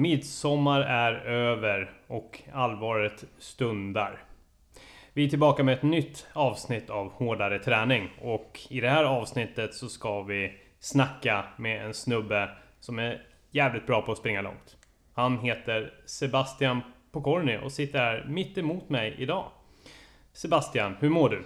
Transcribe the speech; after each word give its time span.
Midsommar 0.00 0.80
är 0.80 1.12
över 1.26 1.90
och 2.06 2.42
allvaret 2.52 3.24
stundar. 3.38 4.22
Vi 5.12 5.24
är 5.24 5.28
tillbaka 5.28 5.62
med 5.62 5.74
ett 5.74 5.82
nytt 5.82 6.26
avsnitt 6.32 6.90
av 6.90 7.12
Hårdare 7.12 7.58
träning 7.58 8.08
och 8.22 8.60
i 8.70 8.80
det 8.80 8.88
här 8.88 9.04
avsnittet 9.04 9.74
så 9.74 9.88
ska 9.88 10.22
vi 10.22 10.52
snacka 10.78 11.44
med 11.56 11.86
en 11.86 11.94
snubbe 11.94 12.48
som 12.80 12.98
är 12.98 13.22
jävligt 13.50 13.86
bra 13.86 14.02
på 14.02 14.12
att 14.12 14.18
springa 14.18 14.40
långt. 14.40 14.76
Han 15.14 15.38
heter 15.38 15.92
Sebastian 16.06 16.80
Pokorny 17.12 17.56
och 17.56 17.72
sitter 17.72 17.98
här 17.98 18.26
mitt 18.28 18.58
emot 18.58 18.88
mig 18.88 19.14
idag. 19.18 19.44
Sebastian, 20.32 20.96
hur 21.00 21.08
mår 21.08 21.28
du? 21.28 21.42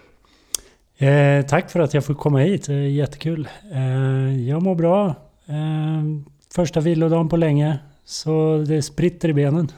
Eh, 1.05 1.45
tack 1.45 1.71
för 1.71 1.79
att 1.79 1.93
jag 1.93 2.05
får 2.05 2.13
komma 2.13 2.39
hit. 2.39 2.65
Det 2.65 2.73
är 2.73 2.77
jättekul. 2.77 3.47
Eh, 3.73 4.47
jag 4.49 4.63
mår 4.63 4.75
bra. 4.75 5.07
Eh, 5.45 6.03
första 6.55 6.79
vilodagen 6.79 7.29
på 7.29 7.37
länge. 7.37 7.79
Så 8.05 8.63
det 8.67 8.81
spritter 8.81 9.29
i 9.29 9.33
benen. 9.33 9.71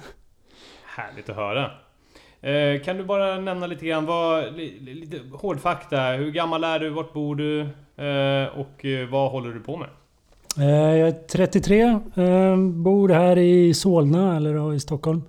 Härligt 0.85 1.29
att 1.29 1.35
höra. 1.35 1.71
Eh, 2.41 2.81
kan 2.81 2.97
du 2.97 3.03
bara 3.03 3.39
nämna 3.39 3.67
lite 3.67 3.85
grann 3.85 4.05
vad, 4.05 4.53
lite 4.79 5.19
hårdfakta. 5.33 6.01
Hur 6.01 6.31
gammal 6.31 6.63
är 6.63 6.79
du? 6.79 6.89
Vart 6.89 7.13
bor 7.13 7.35
du? 7.35 7.61
Eh, 7.61 8.59
och 8.59 8.85
eh, 8.85 9.09
vad 9.09 9.31
håller 9.31 9.53
du 9.53 9.59
på 9.59 9.77
med? 9.77 9.89
Eh, 10.57 10.97
jag 10.97 11.09
är 11.09 11.27
33. 11.27 11.81
Eh, 11.81 12.57
bor 12.57 13.09
här 13.09 13.37
i 13.37 13.73
Solna, 13.73 14.37
eller 14.37 14.73
i 14.73 14.79
Stockholm. 14.79 15.21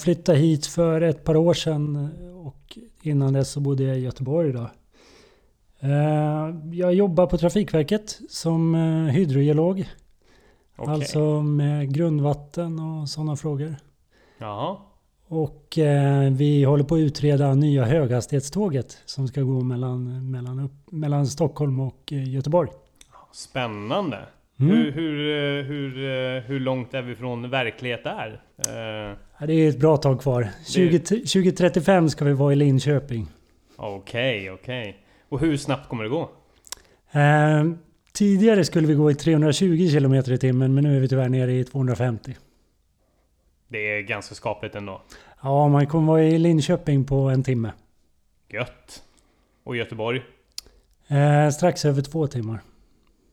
Flyttade 0.00 0.38
hit 0.38 0.66
för 0.66 1.00
ett 1.00 1.24
par 1.24 1.36
år 1.36 1.54
sedan. 1.54 2.10
Och 2.34 2.78
innan 3.02 3.32
dess 3.32 3.50
så 3.50 3.60
bodde 3.60 3.82
jag 3.84 3.98
i 3.98 4.00
Göteborg. 4.00 4.52
Då. 4.52 4.70
Jag 6.72 6.94
jobbar 6.94 7.26
på 7.26 7.38
Trafikverket 7.38 8.20
som 8.28 8.74
hydrogeolog. 9.12 9.88
Okay. 10.80 10.94
Alltså 10.94 11.42
med 11.42 11.94
grundvatten 11.94 12.78
och 12.78 13.08
sådana 13.08 13.36
frågor. 13.36 13.76
Jaha. 14.38 14.76
Och 15.28 15.78
eh, 15.78 16.30
vi 16.30 16.64
håller 16.64 16.84
på 16.84 16.94
att 16.94 16.98
utreda 16.98 17.54
nya 17.54 17.84
höghastighetståget 17.84 19.02
som 19.04 19.28
ska 19.28 19.42
gå 19.42 19.60
mellan, 19.60 20.30
mellan, 20.30 20.60
upp, 20.60 20.92
mellan 20.92 21.26
Stockholm 21.26 21.80
och 21.80 22.12
eh, 22.12 22.28
Göteborg. 22.28 22.70
Spännande! 23.32 24.18
Mm. 24.60 24.76
Hur, 24.76 24.92
hur, 24.92 25.58
eh, 25.58 25.64
hur, 25.64 25.98
eh, 25.98 26.42
hur 26.42 26.60
långt 26.60 26.94
är 26.94 27.02
vi 27.02 27.14
från 27.14 27.50
verklighet 27.50 28.04
där? 28.04 28.42
Eh, 28.58 29.46
det 29.46 29.52
är 29.52 29.68
ett 29.68 29.80
bra 29.80 29.96
tag 29.96 30.20
kvar. 30.20 30.48
20, 30.66 30.98
2035 30.98 32.08
ska 32.08 32.24
vi 32.24 32.32
vara 32.32 32.52
i 32.52 32.56
Linköping. 32.56 33.26
Okej, 33.76 34.50
okay, 34.50 34.50
okej. 34.50 34.88
Okay. 34.88 34.94
Och 35.28 35.40
hur 35.40 35.56
snabbt 35.56 35.88
kommer 35.88 36.04
det 36.04 36.10
gå? 36.10 36.30
Eh, 37.12 37.64
Tidigare 38.20 38.64
skulle 38.64 38.86
vi 38.86 38.94
gå 38.94 39.10
i 39.10 39.14
320 39.14 39.88
km 39.98 40.14
i 40.14 40.38
timmen 40.38 40.74
men 40.74 40.84
nu 40.84 40.96
är 40.96 41.00
vi 41.00 41.08
tyvärr 41.08 41.28
nere 41.28 41.52
i 41.52 41.64
250. 41.64 42.36
Det 43.68 43.78
är 43.78 44.00
ganska 44.00 44.34
skapligt 44.34 44.74
ändå. 44.74 45.02
Ja, 45.42 45.68
man 45.68 45.86
kommer 45.86 46.12
vara 46.12 46.22
i 46.22 46.38
Linköping 46.38 47.04
på 47.04 47.16
en 47.16 47.42
timme. 47.42 47.72
Gött. 48.48 49.02
Och 49.64 49.76
Göteborg? 49.76 50.22
Eh, 51.08 51.50
strax 51.50 51.84
över 51.84 52.02
två 52.02 52.26
timmar. 52.26 52.60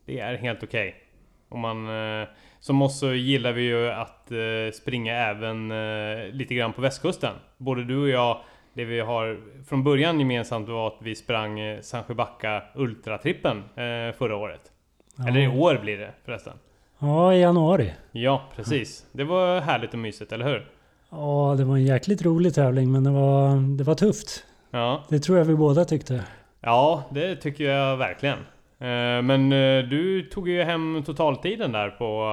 Det 0.06 0.20
är 0.20 0.38
helt 0.38 0.64
okej. 0.64 0.90
Okay. 0.90 1.02
Om 1.50 1.60
man... 1.60 1.88
Eh, 2.22 2.28
som 2.60 2.82
oss 2.82 3.00
så 3.00 3.14
gillar 3.14 3.54
vi 3.54 3.62
ju 3.62 3.90
att 3.90 4.32
eh, 4.32 4.38
springa 4.74 5.16
även 5.16 5.72
eh, 5.72 6.32
lite 6.32 6.56
grann 6.56 6.74
på 6.74 6.82
västkusten. 6.82 7.34
Både 7.58 7.84
du 7.84 8.02
och 8.02 8.10
jag 8.10 8.42
det 8.74 8.86
vi 8.86 9.00
har 9.00 9.40
från 9.68 9.84
början 9.84 10.20
gemensamt 10.20 10.70
var 10.70 10.88
att 10.88 10.98
vi 11.02 11.16
sprang 11.16 11.60
eh, 11.60 11.82
Sandsjöbacka 11.82 12.64
Ultratrippen 12.76 13.58
eh, 13.58 14.16
förra 14.18 14.36
året. 14.36 14.72
Ja. 15.18 15.28
Eller 15.28 15.40
i 15.40 15.48
år 15.48 15.80
blir 15.82 15.98
det 15.98 16.12
förresten. 16.26 16.54
Ja, 17.00 17.34
i 17.34 17.42
januari. 17.42 17.94
Ja, 18.12 18.42
precis. 18.56 19.06
Det 19.12 19.24
var 19.24 19.62
härligt 19.62 19.94
och 19.94 20.00
mysigt, 20.00 20.32
eller 20.32 20.46
hur? 20.46 20.68
Ja, 21.10 21.56
det 21.58 21.64
var 21.64 21.76
en 21.76 21.86
jäkligt 21.86 22.22
rolig 22.22 22.54
tävling 22.54 22.92
men 22.92 23.04
det 23.04 23.10
var, 23.12 23.78
det 23.78 23.84
var 23.84 23.96
tufft. 23.96 24.44
Ja. 24.72 25.04
Det 25.10 25.20
tror 25.20 25.38
jag 25.38 25.46
vi 25.46 25.56
båda 25.56 25.86
tyckte. 25.86 26.24
Ja, 26.62 27.04
det 27.10 27.36
tycker 27.36 27.64
jag 27.64 27.98
verkligen. 27.98 28.38
Eh, 28.80 29.22
men 29.22 29.50
du 29.90 30.30
tog 30.34 30.50
ju 30.50 30.64
hem 30.64 31.04
totaltiden 31.06 31.72
där 31.72 31.90
på, 31.90 32.24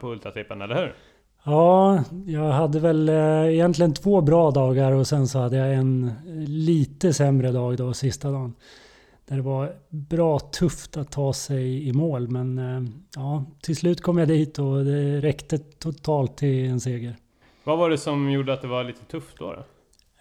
på 0.00 0.12
Ultratrippen, 0.12 0.62
eller 0.62 0.74
hur? 0.74 0.94
Ja, 1.44 2.04
jag 2.26 2.50
hade 2.50 2.80
väl 2.80 3.08
eh, 3.08 3.54
egentligen 3.54 3.94
två 3.94 4.20
bra 4.20 4.50
dagar 4.50 4.92
och 4.92 5.06
sen 5.06 5.28
så 5.28 5.38
hade 5.38 5.56
jag 5.56 5.74
en 5.74 6.12
lite 6.46 7.12
sämre 7.12 7.52
dag 7.52 7.76
då, 7.76 7.94
sista 7.94 8.30
dagen. 8.30 8.54
Där 9.28 9.36
det 9.36 9.42
var 9.42 9.72
bra 9.88 10.38
tufft 10.38 10.96
att 10.96 11.10
ta 11.10 11.32
sig 11.32 11.88
i 11.88 11.92
mål 11.92 12.28
men 12.28 12.58
eh, 12.58 12.90
ja, 13.14 13.44
till 13.62 13.76
slut 13.76 14.00
kom 14.00 14.18
jag 14.18 14.28
dit 14.28 14.58
och 14.58 14.84
det 14.84 15.20
räckte 15.20 15.58
totalt 15.58 16.36
till 16.36 16.70
en 16.70 16.80
seger. 16.80 17.16
Vad 17.64 17.78
var 17.78 17.90
det 17.90 17.98
som 17.98 18.30
gjorde 18.30 18.52
att 18.52 18.62
det 18.62 18.68
var 18.68 18.84
lite 18.84 19.04
tufft 19.04 19.38
då? 19.38 19.52
då? 19.52 19.64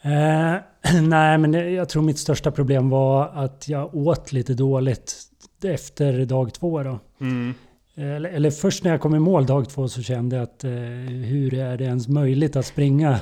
Eh, 0.10 0.56
nej, 1.02 1.38
men 1.38 1.54
jag 1.54 1.90
tror 1.90 2.04
mitt 2.04 2.20
största 2.20 2.52
problem 2.52 2.90
var 2.90 3.28
att 3.28 3.68
jag 3.68 3.96
åt 3.96 4.32
lite 4.32 4.54
dåligt 4.54 5.16
efter 5.64 6.26
dag 6.26 6.54
två 6.54 6.84
då. 6.84 7.00
Mm. 7.22 7.54
Eller, 7.96 8.30
eller, 8.30 8.52
först 8.52 8.84
när 8.84 8.92
jag 8.92 9.02
kom 9.02 9.16
i 9.16 9.20
mål 9.20 9.46
dag 9.46 9.70
två 9.70 9.88
så 9.88 10.02
kände 10.02 10.36
jag 10.36 10.44
att 10.44 10.64
eh, 10.64 10.72
hur 10.72 11.54
är 11.54 11.78
det 11.78 11.84
ens 11.84 12.08
möjligt 12.08 12.56
att 12.56 12.66
springa 12.66 13.20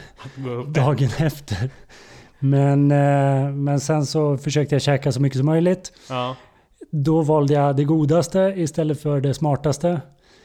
dagen 0.68 1.10
efter? 1.18 1.70
Men, 2.50 2.92
eh, 2.92 3.52
men 3.52 3.80
sen 3.80 4.06
så 4.06 4.38
försökte 4.38 4.76
jag 4.76 4.82
käka 4.82 5.12
så 5.12 5.22
mycket 5.22 5.38
som 5.38 5.46
möjligt. 5.46 5.94
Ja. 6.10 6.36
Då 6.92 7.22
valde 7.22 7.54
jag 7.54 7.76
det 7.76 7.84
godaste 7.84 8.54
istället 8.58 9.02
för 9.02 9.22
det 9.22 9.34
smartaste. 9.34 10.02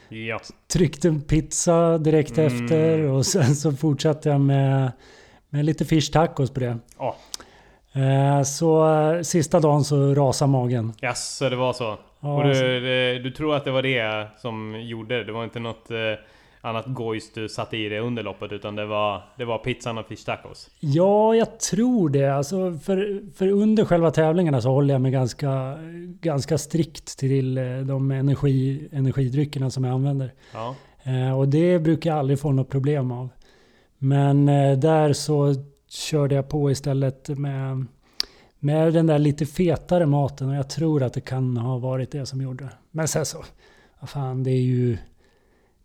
Ja. 0.09 0.39
Tryckte 0.73 1.07
en 1.07 1.21
pizza 1.21 1.97
direkt 1.97 2.37
mm. 2.37 2.53
efter 2.53 2.99
och 2.99 3.25
sen 3.25 3.55
så 3.55 3.71
fortsatte 3.71 4.29
jag 4.29 4.41
med, 4.41 4.91
med 5.49 5.65
lite 5.65 5.85
fish 5.85 6.11
tacos 6.11 6.51
på 6.51 6.59
det. 6.59 6.77
Oh. 6.97 7.13
Så 8.43 8.93
eh, 8.93 9.21
sista 9.21 9.59
dagen 9.59 9.83
så 9.83 10.15
rasade 10.15 10.51
magen. 10.51 10.93
Jaså, 11.01 11.49
det 11.49 11.55
var 11.55 11.73
så? 11.73 11.97
Ja, 12.19 12.35
och 12.35 12.43
du, 12.43 12.49
alltså. 12.49 12.63
du, 13.23 13.31
tror 13.31 13.55
att 13.55 13.65
det 13.65 13.71
var 13.71 13.81
det 13.81 14.27
som 14.37 14.81
gjorde 14.81 15.17
det? 15.17 15.23
Det 15.23 15.31
var 15.31 15.43
inte 15.43 15.59
något 15.59 15.91
annat 16.61 16.85
gojs 16.87 17.31
du 17.33 17.49
satte 17.49 17.77
i 17.77 17.89
det 17.89 17.99
under 17.99 18.23
loppet 18.23 18.51
utan 18.51 18.75
det 18.75 18.85
var, 18.85 19.21
det 19.37 19.45
var 19.45 19.57
pizzan 19.57 19.97
och 19.97 20.05
fish 20.05 20.25
tacos? 20.25 20.69
Ja, 20.79 21.35
jag 21.35 21.59
tror 21.59 22.09
det. 22.09 22.35
Alltså 22.35 22.73
för, 22.73 23.21
för 23.35 23.47
under 23.47 23.85
själva 23.85 24.11
tävlingarna 24.11 24.61
så 24.61 24.69
håller 24.69 24.93
jag 24.93 25.01
mig 25.01 25.11
ganska, 25.11 25.77
ganska 26.21 26.57
strikt 26.57 27.17
till 27.17 27.57
eh, 27.57 27.77
de 27.77 28.11
energi, 28.11 28.89
energidryckerna 28.91 29.69
som 29.69 29.83
jag 29.83 29.93
använder. 29.93 30.33
Ja. 30.53 30.75
Eh, 31.03 31.39
och 31.39 31.47
det 31.47 31.79
brukar 31.79 32.09
jag 32.09 32.19
aldrig 32.19 32.39
få 32.39 32.51
något 32.51 32.69
problem 32.69 33.11
av. 33.11 33.29
Men 33.97 34.49
eh, 34.49 34.77
där 34.77 35.13
så 35.13 35.55
körde 35.89 36.35
jag 36.35 36.49
på 36.49 36.71
istället 36.71 37.29
med 37.29 37.85
med 38.63 38.93
den 38.93 39.07
där 39.07 39.19
lite 39.19 39.45
fetare 39.45 40.05
maten 40.05 40.49
och 40.49 40.55
jag 40.55 40.69
tror 40.69 41.03
att 41.03 41.13
det 41.13 41.21
kan 41.21 41.57
ha 41.57 41.77
varit 41.77 42.11
det 42.11 42.25
som 42.25 42.41
gjorde 42.41 42.63
det. 42.63 42.71
Men 42.91 43.07
sen 43.07 43.25
så, 43.25 43.43
vad 43.99 44.09
fan 44.09 44.43
det 44.43 44.51
är 44.51 44.61
ju... 44.61 44.97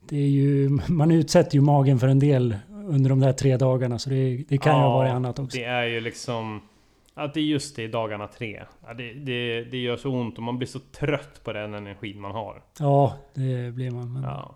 Det 0.08 0.16
är 0.16 0.28
ju 0.28 0.68
man 0.88 1.10
utsätter 1.10 1.54
ju 1.54 1.60
magen 1.60 1.98
för 1.98 2.08
en 2.08 2.18
del 2.18 2.56
under 2.88 3.10
de 3.10 3.20
där 3.20 3.32
tre 3.32 3.56
dagarna 3.56 3.98
så 3.98 4.10
det, 4.10 4.44
det 4.48 4.58
kan 4.58 4.72
ja, 4.72 4.78
ju 4.78 4.84
ha 4.84 4.96
varit 4.96 5.12
annat 5.12 5.38
också. 5.38 5.58
Det 5.58 5.64
är 5.64 5.84
ju 5.84 6.00
liksom... 6.00 6.60
Att 7.14 7.34
det 7.34 7.40
är 7.40 7.44
just 7.44 7.76
det, 7.76 7.88
dagarna 7.88 8.26
tre. 8.26 8.62
Det, 8.96 9.12
det, 9.12 9.64
det 9.64 9.76
gör 9.76 9.96
så 9.96 10.10
ont 10.10 10.36
och 10.36 10.42
man 10.42 10.58
blir 10.58 10.68
så 10.68 10.78
trött 10.78 11.44
på 11.44 11.52
den 11.52 11.74
energin 11.74 12.20
man 12.20 12.30
har. 12.30 12.62
Ja, 12.78 13.16
det 13.34 13.74
blir 13.74 13.90
man. 13.90 14.12
Men, 14.12 14.22
ja. 14.22 14.54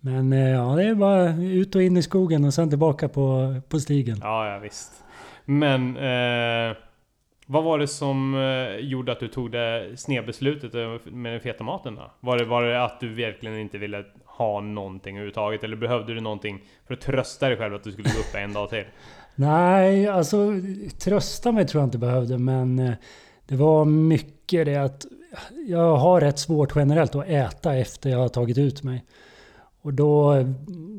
men 0.00 0.32
eh, 0.32 0.48
ja, 0.48 0.76
det 0.76 0.84
är 0.84 0.94
bara 0.94 1.36
ut 1.36 1.74
och 1.74 1.82
in 1.82 1.96
i 1.96 2.02
skogen 2.02 2.44
och 2.44 2.54
sen 2.54 2.68
tillbaka 2.68 3.08
på, 3.08 3.56
på 3.68 3.80
stigen. 3.80 4.18
Ja, 4.22 4.52
ja 4.52 4.58
visst. 4.58 5.04
Men... 5.44 5.96
Eh, 5.96 6.76
vad 7.50 7.64
var 7.64 7.78
det 7.78 7.86
som 7.86 8.34
eh, 8.34 8.86
gjorde 8.86 9.12
att 9.12 9.20
du 9.20 9.28
tog 9.28 9.50
det 9.50 9.92
snedbeslutet 9.96 10.74
eh, 10.74 11.12
med 11.12 11.32
den 11.32 11.40
feta 11.40 11.64
maten 11.64 11.94
då? 11.94 12.10
Var 12.20 12.38
det, 12.38 12.44
var 12.44 12.62
det 12.62 12.84
att 12.84 13.00
du 13.00 13.14
verkligen 13.14 13.58
inte 13.58 13.78
ville 13.78 14.04
ha 14.24 14.60
någonting 14.60 15.16
överhuvudtaget? 15.16 15.64
Eller 15.64 15.76
behövde 15.76 16.14
du 16.14 16.20
någonting 16.20 16.62
för 16.86 16.94
att 16.94 17.00
trösta 17.00 17.48
dig 17.48 17.56
själv 17.56 17.74
att 17.74 17.84
du 17.84 17.92
skulle 17.92 18.08
gå 18.08 18.18
upp 18.18 18.34
en 18.34 18.52
dag 18.52 18.70
till? 18.70 18.84
Nej, 19.34 20.08
alltså 20.08 20.52
trösta 20.98 21.52
mig 21.52 21.66
tror 21.66 21.80
jag 21.80 21.86
inte 21.86 21.98
behövde 21.98 22.38
men 22.38 22.78
eh, 22.78 22.92
det 23.46 23.56
var 23.56 23.84
mycket 23.84 24.66
det 24.66 24.76
att 24.76 25.06
jag 25.68 25.96
har 25.96 26.20
rätt 26.20 26.38
svårt 26.38 26.76
generellt 26.76 27.14
att 27.14 27.28
äta 27.28 27.76
efter 27.76 28.10
jag 28.10 28.18
har 28.18 28.28
tagit 28.28 28.58
ut 28.58 28.82
mig. 28.82 29.04
Och 29.82 29.94
då, 29.94 30.44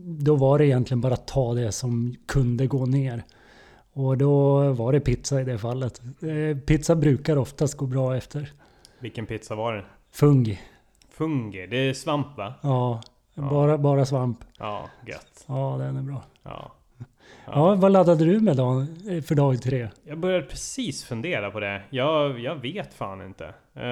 då 0.06 0.36
var 0.36 0.60
det 0.60 0.66
egentligen 0.66 1.02
bara 1.02 1.14
att 1.14 1.28
ta 1.28 1.54
det 1.54 1.72
som 1.72 2.16
kunde 2.28 2.68
gå 2.68 2.86
ner. 2.86 3.24
Och 3.94 4.18
då 4.18 4.60
var 4.72 4.94
det 4.94 5.00
pizza 5.00 5.42
i 5.42 5.44
det 5.44 5.58
fallet. 5.58 6.02
Eh, 6.22 6.58
pizza 6.58 6.96
brukar 6.96 7.38
oftast 7.38 7.78
gå 7.78 7.86
bra 7.86 8.18
efter. 8.18 8.52
Vilken 9.00 9.26
pizza 9.26 9.56
var 9.56 9.74
det? 9.74 9.86
Fungi. 10.12 10.60
Fungi, 11.10 11.68
det 11.68 11.78
är 11.78 11.94
svamp 11.94 12.38
va? 12.38 12.54
Ja, 12.62 13.02
ja. 13.34 13.50
Bara, 13.50 13.78
bara 13.78 14.06
svamp. 14.06 14.40
Ja, 14.58 14.90
gött. 15.08 15.46
Ja, 15.48 15.76
den 15.80 15.98
är 15.98 16.02
bra. 16.02 16.24
Ja. 16.44 16.72
Ja, 17.46 17.76
vad 17.76 17.92
laddade 17.92 18.26
du 18.26 18.40
med 18.40 18.58
dag, 18.58 18.86
för 19.26 19.36
dag 19.36 19.62
tre? 19.62 19.88
Jag 20.04 20.18
började 20.18 20.46
precis 20.46 21.04
fundera 21.04 21.52
på 21.52 21.60
det. 21.60 21.82
Jag, 21.90 22.40
jag 22.40 22.56
vet 22.56 22.94
fan 22.94 23.26
inte. 23.26 23.54
Uh, 23.78 23.84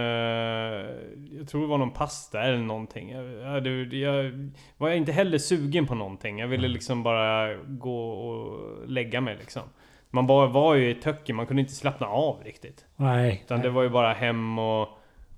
jag 1.38 1.48
tror 1.50 1.62
det 1.62 1.68
var 1.68 1.78
någon 1.78 1.92
pasta 1.92 2.42
eller 2.42 2.58
någonting. 2.58 3.12
Jag, 3.12 3.68
jag, 3.68 3.94
jag 3.94 4.50
var 4.78 4.90
inte 4.90 5.12
heller 5.12 5.38
sugen 5.38 5.88
på 5.88 5.96
någonting. 5.96 6.40
Jag 6.40 6.48
ville 6.48 6.66
mm. 6.66 6.74
liksom 6.74 7.04
bara 7.04 7.56
gå 7.56 8.10
och 8.10 8.60
lägga 8.88 9.22
mig 9.22 9.38
liksom. 9.40 9.64
Man 10.10 10.28
bara 10.28 10.48
var 10.48 10.76
ju 10.76 10.90
i 10.90 10.96
töcken, 10.96 11.36
man 11.36 11.48
kunde 11.48 11.62
inte 11.62 11.74
slappna 11.74 12.08
av 12.08 12.44
riktigt. 12.44 12.86
Nej. 12.96 13.42
Utan 13.46 13.58
nej. 13.58 13.68
det 13.68 13.70
var 13.70 13.84
ju 13.84 13.90
bara 13.90 14.14
hem 14.14 14.60
och, 14.60 14.90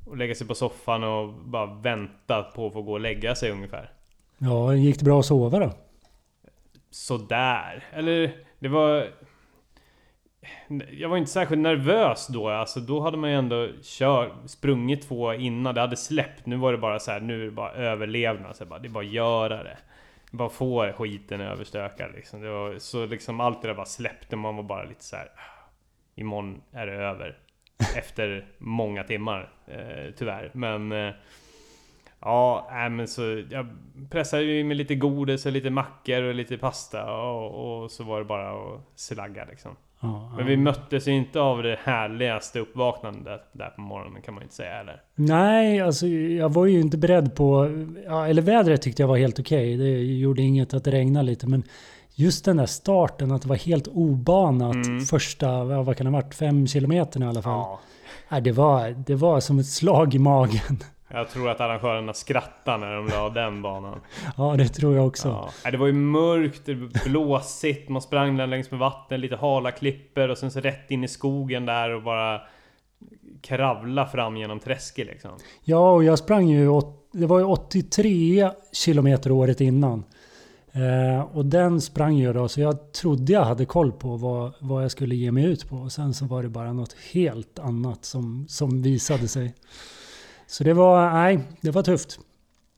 och 0.05 0.17
lägga 0.17 0.35
sig 0.35 0.47
på 0.47 0.55
soffan 0.55 1.03
och 1.03 1.33
bara 1.33 1.65
vänta 1.65 2.43
på 2.43 2.67
att 2.67 2.73
få 2.73 2.81
gå 2.81 2.91
och 2.91 2.99
lägga 2.99 3.35
sig 3.35 3.51
ungefär. 3.51 3.91
Ja, 4.37 4.75
gick 4.75 4.99
det 4.99 5.05
bra 5.05 5.19
att 5.19 5.25
sova 5.25 5.59
då? 5.59 5.71
Sådär. 6.89 7.83
Eller 7.93 8.31
det 8.59 8.67
var... 8.67 9.07
Jag 10.91 11.09
var 11.09 11.17
inte 11.17 11.31
särskilt 11.31 11.61
nervös 11.61 12.27
då. 12.27 12.49
Alltså 12.49 12.79
då 12.79 12.99
hade 12.99 13.17
man 13.17 13.29
ju 13.29 13.35
ändå 13.35 13.67
kört, 13.83 14.31
sprungit 14.45 15.07
två 15.07 15.33
innan. 15.33 15.75
Det 15.75 15.81
hade 15.81 15.97
släppt. 15.97 16.45
Nu 16.45 16.55
var 16.55 16.71
det 16.71 16.77
bara 16.77 16.99
så 16.99 17.11
här, 17.11 17.19
nu 17.19 17.41
är 17.41 17.45
det 17.45 17.51
bara 17.51 17.71
överlevnad. 17.71 18.55
Så 18.55 18.65
bara, 18.65 18.79
det 18.79 18.87
är 18.87 18.89
bara 18.89 19.05
att 19.05 19.11
göra 19.11 19.63
det. 19.63 19.77
Bara 20.29 20.49
få 20.49 20.91
skiten 20.91 21.41
överstökad 21.41 22.11
liksom. 22.11 22.41
Var, 22.41 22.77
så 22.77 23.05
liksom 23.05 23.39
allt 23.39 23.61
det 23.61 23.67
där 23.67 23.75
bara 23.75 23.85
släppte. 23.85 24.35
Man 24.35 24.55
var 24.55 24.63
bara 24.63 24.83
lite 24.83 25.03
så 25.03 25.15
här. 25.15 25.25
Ah, 25.35 25.69
imorgon 26.15 26.61
är 26.71 26.87
det 26.87 26.93
över. 26.93 27.37
Efter 27.97 28.47
många 28.57 29.03
timmar. 29.03 29.53
Eh, 29.67 30.13
tyvärr. 30.15 30.51
Men... 30.53 30.91
Eh, 30.91 31.13
Ja, 32.21 32.69
äh, 32.71 32.89
men 32.89 33.07
så 33.07 33.43
jag 33.49 33.67
pressade 34.09 34.43
ju 34.43 34.63
med 34.63 34.77
lite 34.77 34.95
godis 34.95 35.45
och 35.45 35.51
lite 35.51 35.69
mackor 35.69 36.23
och 36.23 36.35
lite 36.35 36.57
pasta 36.57 37.13
och, 37.13 37.83
och 37.83 37.91
så 37.91 38.03
var 38.03 38.19
det 38.19 38.25
bara 38.25 38.51
att 38.51 38.81
slagga 38.95 39.45
liksom. 39.45 39.75
Ja, 40.01 40.31
men 40.37 40.45
vi 40.45 40.57
möttes 40.57 41.07
ju 41.07 41.11
inte 41.11 41.39
av 41.39 41.63
det 41.63 41.79
härligaste 41.83 42.59
uppvaknandet 42.59 43.41
där 43.51 43.69
på 43.69 43.81
morgonen 43.81 44.21
kan 44.21 44.33
man 44.33 44.41
ju 44.41 44.45
inte 44.45 44.55
säga 44.55 44.79
eller? 44.79 45.01
Nej, 45.15 45.81
alltså 45.81 46.07
jag 46.07 46.53
var 46.53 46.65
ju 46.65 46.79
inte 46.79 46.97
beredd 46.97 47.35
på... 47.35 47.69
Ja, 48.05 48.27
eller 48.27 48.41
vädret 48.41 48.81
tyckte 48.81 49.03
jag 49.03 49.07
var 49.07 49.17
helt 49.17 49.39
okej. 49.39 49.75
Okay. 49.75 49.91
Det 49.91 50.03
gjorde 50.03 50.41
inget 50.41 50.73
att 50.73 50.83
det 50.83 50.91
regnade 50.91 51.25
lite. 51.25 51.47
Men 51.47 51.63
just 52.15 52.45
den 52.45 52.57
där 52.57 52.65
starten, 52.65 53.31
att 53.31 53.41
det 53.41 53.49
var 53.49 53.55
helt 53.55 53.87
obanat 53.87 54.75
mm. 54.75 55.01
första, 55.01 55.63
vad 55.63 55.97
kan 55.97 56.05
det 56.05 56.11
ha 56.11 56.21
varit, 56.21 56.35
fem 56.35 56.67
kilometerna 56.67 57.25
i 57.25 57.29
alla 57.29 57.41
fall. 57.41 57.59
Ja. 57.59 57.79
Nej, 58.29 58.41
det, 58.41 58.51
var, 58.51 58.89
det 58.89 59.15
var 59.15 59.39
som 59.39 59.59
ett 59.59 59.69
slag 59.69 60.15
i 60.15 60.19
magen. 60.19 60.77
Jag 61.11 61.29
tror 61.29 61.49
att 61.49 61.61
arrangörerna 61.61 62.13
skrattade 62.13 62.77
när 62.77 62.95
de 62.95 63.07
la 63.07 63.29
den 63.29 63.61
banan. 63.61 63.99
Ja, 64.37 64.55
det 64.57 64.67
tror 64.67 64.95
jag 64.95 65.07
också. 65.07 65.49
Ja. 65.63 65.71
Det 65.71 65.77
var 65.77 65.87
ju 65.87 65.93
mörkt, 65.93 66.65
det 66.65 66.73
var 66.73 67.09
blåsigt, 67.09 67.89
man 67.89 68.01
sprang 68.01 68.37
där 68.37 68.47
längs 68.47 68.71
med 68.71 68.79
vatten, 68.79 69.21
lite 69.21 69.35
hala 69.35 69.71
klipper 69.71 70.29
och 70.29 70.37
sen 70.37 70.51
så 70.51 70.59
rätt 70.59 70.91
in 70.91 71.03
i 71.03 71.07
skogen 71.07 71.65
där 71.65 71.89
och 71.89 72.03
bara 72.03 72.41
kravla 73.41 74.07
fram 74.07 74.37
genom 74.37 74.59
träsket 74.59 75.07
liksom. 75.07 75.31
Ja, 75.63 75.91
och 75.91 76.03
jag 76.03 76.19
sprang 76.19 76.49
ju, 76.49 76.81
det 77.11 77.25
var 77.25 77.39
ju 77.39 77.45
83 77.45 78.49
kilometer 78.73 79.31
året 79.31 79.61
innan. 79.61 80.03
Eh, 80.71 81.21
och 81.21 81.45
den 81.45 81.81
sprang 81.81 82.17
ju 82.17 82.33
då, 82.33 82.47
så 82.47 82.61
jag 82.61 82.91
trodde 82.91 83.33
jag 83.33 83.43
hade 83.43 83.65
koll 83.65 83.91
på 83.91 84.17
vad, 84.17 84.53
vad 84.59 84.83
jag 84.83 84.91
skulle 84.91 85.15
ge 85.15 85.31
mig 85.31 85.45
ut 85.45 85.69
på. 85.69 85.75
Och 85.75 85.91
sen 85.91 86.13
så 86.13 86.25
var 86.25 86.43
det 86.43 86.49
bara 86.49 86.73
något 86.73 86.95
helt 87.11 87.59
annat 87.59 88.05
som, 88.05 88.45
som 88.49 88.81
visade 88.81 89.27
sig. 89.27 89.53
Så 90.49 90.63
det 90.63 90.73
var, 90.73 91.13
nej, 91.13 91.39
det 91.61 91.71
var 91.71 91.83
tufft. 91.83 92.19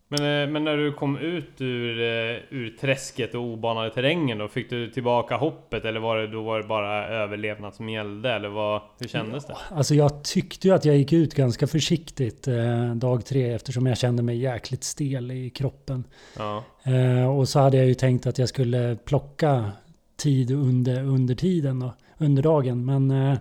Men, 0.07 0.19
eh, 0.19 0.53
men 0.53 0.63
när 0.63 0.77
du 0.77 0.94
kom 0.94 1.18
ut 1.18 1.62
ur, 1.62 2.00
eh, 2.00 2.38
ur 2.50 2.77
träsket 2.81 3.35
och 3.35 3.41
obanade 3.41 3.89
terrängen 3.89 4.38
då? 4.38 4.47
Fick 4.47 4.69
du 4.69 4.89
tillbaka 4.91 5.38
hoppet 5.38 5.85
eller 5.85 6.00
var 6.00 6.18
det, 6.18 6.27
då 6.27 6.44
var 6.44 6.62
det 6.62 6.68
bara 6.68 7.07
överlevnad 7.07 7.75
som 7.75 7.89
gällde? 7.89 8.31
Eller 8.31 8.50
vad, 8.50 8.81
hur 9.00 9.07
kändes 9.07 9.45
det? 9.45 9.56
Alltså 9.69 9.95
jag 9.95 10.23
tyckte 10.23 10.68
ju 10.68 10.73
att 10.73 10.85
jag 10.85 10.97
gick 10.97 11.13
ut 11.13 11.33
ganska 11.33 11.68
försiktigt 11.68 12.47
eh, 12.47 12.95
dag 12.95 13.25
tre 13.25 13.53
eftersom 13.53 13.85
jag 13.85 13.97
kände 13.97 14.24
mig 14.24 14.38
jäkligt 14.38 14.83
stel 14.83 15.31
i 15.31 15.50
kroppen. 15.50 16.03
Ja. 16.38 16.63
Eh, 16.83 17.38
och 17.38 17.50
så 17.50 17.59
hade 17.59 17.77
jag 17.77 17.88
ju 17.88 17.94
tänkt 17.94 18.27
att 18.27 18.38
jag 18.38 18.50
skulle 18.50 18.97
plocka 19.06 19.71
tid 20.17 20.51
under, 20.51 21.03
under 21.03 21.35
tiden 21.35 21.79
då, 21.79 21.94
under 22.17 22.44
dagen. 22.44 22.85
Men 22.85 23.12
eh, 23.12 23.38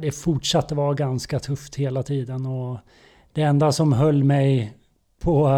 det 0.00 0.12
fortsatte 0.12 0.74
vara 0.74 0.94
ganska 0.94 1.38
tufft 1.38 1.76
hela 1.76 2.02
tiden. 2.02 2.46
Och 2.46 2.78
det 3.32 3.42
enda 3.42 3.72
som 3.72 3.92
höll 3.92 4.24
mig 4.24 4.74
på, 5.22 5.50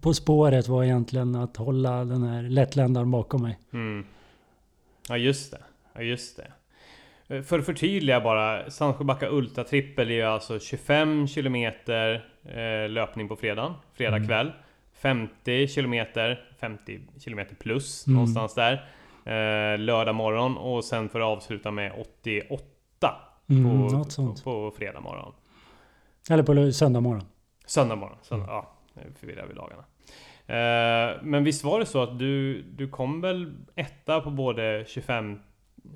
på 0.00 0.14
spåret 0.14 0.68
var 0.68 0.84
egentligen 0.84 1.34
att 1.34 1.56
hålla 1.56 2.04
den 2.04 2.22
här 2.22 2.42
lättländaren 2.42 3.10
bakom 3.10 3.42
mig. 3.42 3.58
Mm. 3.72 4.06
Ja 5.08 5.16
just 5.16 5.50
det. 5.50 5.60
Ja 5.94 6.02
just 6.02 6.36
det. 6.36 6.52
För 7.42 7.58
att 7.58 7.66
förtydliga 7.66 8.20
bara. 8.20 8.70
Sandsjöbacka 8.70 9.28
Ultra 9.28 9.64
Trippel 9.64 10.10
är 10.10 10.24
alltså 10.24 10.58
25 10.58 11.26
km 11.26 11.54
eh, 11.54 12.88
löpning 12.88 13.28
på 13.28 13.36
fredag, 13.36 13.74
fredag 13.94 14.16
mm. 14.16 14.28
kväll. 14.28 14.52
50 14.94 15.68
km, 15.68 16.06
50 16.60 17.00
km 17.24 17.40
plus 17.58 18.06
mm. 18.06 18.14
någonstans 18.14 18.54
där. 18.54 18.72
Eh, 19.24 19.78
lördag 19.78 20.14
morgon 20.14 20.56
och 20.56 20.84
sen 20.84 21.08
för 21.08 21.20
att 21.20 21.26
avsluta 21.26 21.70
med 21.70 21.92
88 22.20 22.64
mm, 23.50 23.88
på, 23.88 24.04
på, 24.16 24.34
på 24.44 24.72
fredag 24.78 25.00
morgon. 25.00 25.32
Eller 26.30 26.42
på 26.42 26.72
söndag 26.72 27.00
morgon. 27.00 27.24
Söndag 27.66 27.96
morgon. 27.96 28.16
Söndag, 28.22 28.44
mm. 28.44 28.54
Ja, 28.54 29.12
förvirrar 29.20 29.46
vi 29.46 29.54
dagarna. 29.54 29.84
Eh, 30.46 31.22
men 31.22 31.44
visst 31.44 31.64
var 31.64 31.80
det 31.80 31.86
så 31.86 32.02
att 32.02 32.18
du, 32.18 32.62
du 32.62 32.88
kom 32.88 33.20
väl 33.20 33.52
etta 33.74 34.20
på 34.20 34.30
både 34.30 34.84
25, 34.88 35.38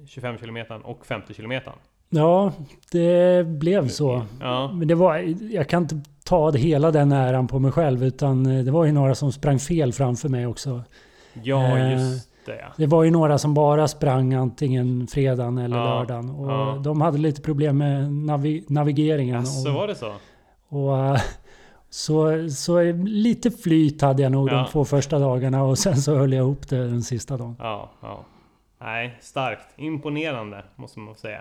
25 0.06 0.38
km 0.38 0.56
och 0.84 1.06
50 1.06 1.34
km? 1.34 1.52
Ja, 2.10 2.52
det 2.92 3.46
blev 3.46 3.88
så. 3.88 4.26
Ja. 4.40 4.72
Men 4.72 4.88
det 4.88 4.94
var, 4.94 5.16
jag 5.52 5.68
kan 5.68 5.82
inte 5.82 6.00
ta 6.24 6.50
hela 6.50 6.90
den 6.90 7.12
äran 7.12 7.48
på 7.48 7.58
mig 7.58 7.72
själv 7.72 8.04
utan 8.04 8.46
eh, 8.46 8.64
det 8.64 8.70
var 8.70 8.84
ju 8.84 8.92
några 8.92 9.14
som 9.14 9.32
sprang 9.32 9.58
fel 9.58 9.92
framför 9.92 10.28
mig 10.28 10.46
också. 10.46 10.82
Ja, 11.42 11.78
eh, 11.78 11.92
just 11.92 12.29
det. 12.46 12.56
Ja. 12.56 12.66
Det 12.76 12.86
var 12.86 13.04
ju 13.04 13.10
några 13.10 13.38
som 13.38 13.54
bara 13.54 13.88
sprang 13.88 14.34
antingen 14.34 15.06
fredagen 15.06 15.58
eller 15.58 15.76
ja, 15.76 15.84
lördagen. 15.84 16.30
Och 16.30 16.50
ja. 16.50 16.80
de 16.84 17.00
hade 17.00 17.18
lite 17.18 17.42
problem 17.42 17.78
med 17.78 18.12
navi 18.12 18.64
navigeringen. 18.68 19.36
Ja, 19.36 19.44
så 19.44 19.72
var 19.72 19.86
det 19.86 19.94
så? 19.94 20.12
Och, 20.68 20.98
eh, 20.98 21.20
så, 21.90 22.48
så 22.50 22.82
lite 23.04 23.50
flyt 23.50 24.02
hade 24.02 24.22
jag 24.22 24.32
nog 24.32 24.48
ja. 24.48 24.54
de 24.54 24.66
två 24.66 24.84
första 24.84 25.18
dagarna 25.18 25.62
och 25.62 25.78
sen 25.78 25.96
så 25.96 26.14
höll 26.16 26.32
jag 26.32 26.42
ihop 26.42 26.68
det 26.68 26.76
den 26.76 27.02
sista 27.02 27.36
dagen. 27.36 27.56
Ja, 27.58 27.90
ja. 28.00 28.24
Nej, 28.80 29.18
starkt. 29.20 29.66
Imponerande 29.76 30.64
måste 30.76 30.98
man 30.98 31.14
säga. 31.14 31.38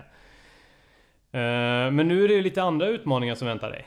Uh, 1.33 1.91
men 1.91 2.07
nu 2.07 2.23
är 2.23 2.27
det 2.27 2.41
lite 2.41 2.63
andra 2.63 2.87
utmaningar 2.87 3.35
som 3.35 3.47
väntar 3.47 3.69
dig. 3.69 3.85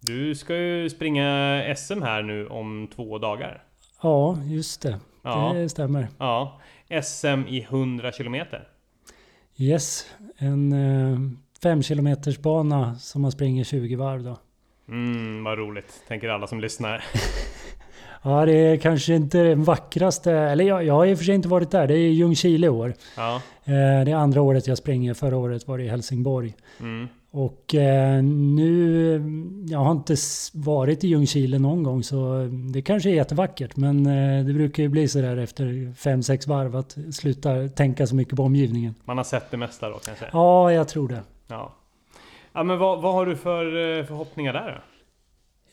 Du 0.00 0.34
ska 0.34 0.56
ju 0.56 0.90
springa 0.90 1.62
SM 1.76 2.02
här 2.02 2.22
nu 2.22 2.46
om 2.46 2.88
två 2.94 3.18
dagar. 3.18 3.64
Ja, 4.02 4.38
just 4.44 4.82
det. 4.82 5.00
Ja. 5.22 5.52
Det 5.54 5.68
stämmer. 5.68 6.08
Ja. 6.18 6.60
SM 7.02 7.46
i 7.48 7.66
100 7.70 8.12
kilometer. 8.12 8.68
Yes, 9.56 10.06
en 10.38 10.74
5 11.62 11.78
uh, 11.78 11.82
kilometers 11.82 12.38
bana 12.38 12.94
som 12.94 13.22
man 13.22 13.32
springer 13.32 13.64
20 13.64 13.96
varv 13.96 14.22
då. 14.22 14.38
Mm, 14.88 15.44
vad 15.44 15.58
roligt, 15.58 16.02
tänker 16.08 16.28
alla 16.28 16.46
som 16.46 16.60
lyssnar. 16.60 17.04
ja, 18.22 18.46
det 18.46 18.52
är 18.52 18.76
kanske 18.76 19.14
inte 19.14 19.42
den 19.42 19.64
vackraste, 19.64 20.32
eller 20.32 20.64
jag, 20.64 20.84
jag 20.84 20.94
har 20.94 21.06
i 21.06 21.14
och 21.14 21.18
för 21.18 21.24
sig 21.24 21.34
inte 21.34 21.48
varit 21.48 21.70
där. 21.70 21.86
Det 21.86 21.94
är 21.94 22.10
Ljungskile 22.10 22.66
i 22.66 22.70
år. 22.70 22.94
Ja. 23.16 23.34
Eh, 23.64 24.04
det 24.04 24.10
är 24.10 24.14
andra 24.14 24.42
året 24.42 24.66
jag 24.66 24.78
springer. 24.78 25.14
Förra 25.14 25.36
året 25.36 25.68
var 25.68 25.78
det 25.78 25.84
i 25.84 25.88
Helsingborg. 25.88 26.54
Mm. 26.80 27.08
Och 27.34 27.74
eh, 27.74 28.22
nu, 28.22 29.22
jag 29.68 29.78
har 29.78 29.92
inte 29.92 30.16
varit 30.54 31.04
i 31.04 31.08
Ljungskile 31.08 31.58
någon 31.58 31.82
gång 31.82 32.02
så 32.02 32.48
det 32.72 32.82
kanske 32.82 33.10
är 33.10 33.14
jättevackert. 33.14 33.76
Men 33.76 34.06
eh, 34.06 34.44
det 34.44 34.52
brukar 34.52 34.82
ju 34.82 34.88
bli 34.88 35.08
sådär 35.08 35.36
efter 35.36 35.64
5-6 35.64 36.48
varv 36.48 36.76
att 36.76 36.98
sluta 37.12 37.68
tänka 37.68 38.06
så 38.06 38.14
mycket 38.14 38.36
på 38.36 38.42
omgivningen. 38.42 38.94
Man 39.04 39.16
har 39.16 39.24
sett 39.24 39.50
det 39.50 39.56
mesta 39.56 39.88
då 39.88 39.98
kanske? 39.98 40.24
Ja, 40.32 40.72
jag 40.72 40.88
tror 40.88 41.08
det. 41.08 41.22
Ja. 41.48 41.72
Ja 42.52 42.62
men 42.62 42.78
vad, 42.78 43.02
vad 43.02 43.14
har 43.14 43.26
du 43.26 43.36
för 43.36 43.66
eh, 43.98 44.04
förhoppningar 44.04 44.52
där 44.52 44.72
då? 44.72 44.80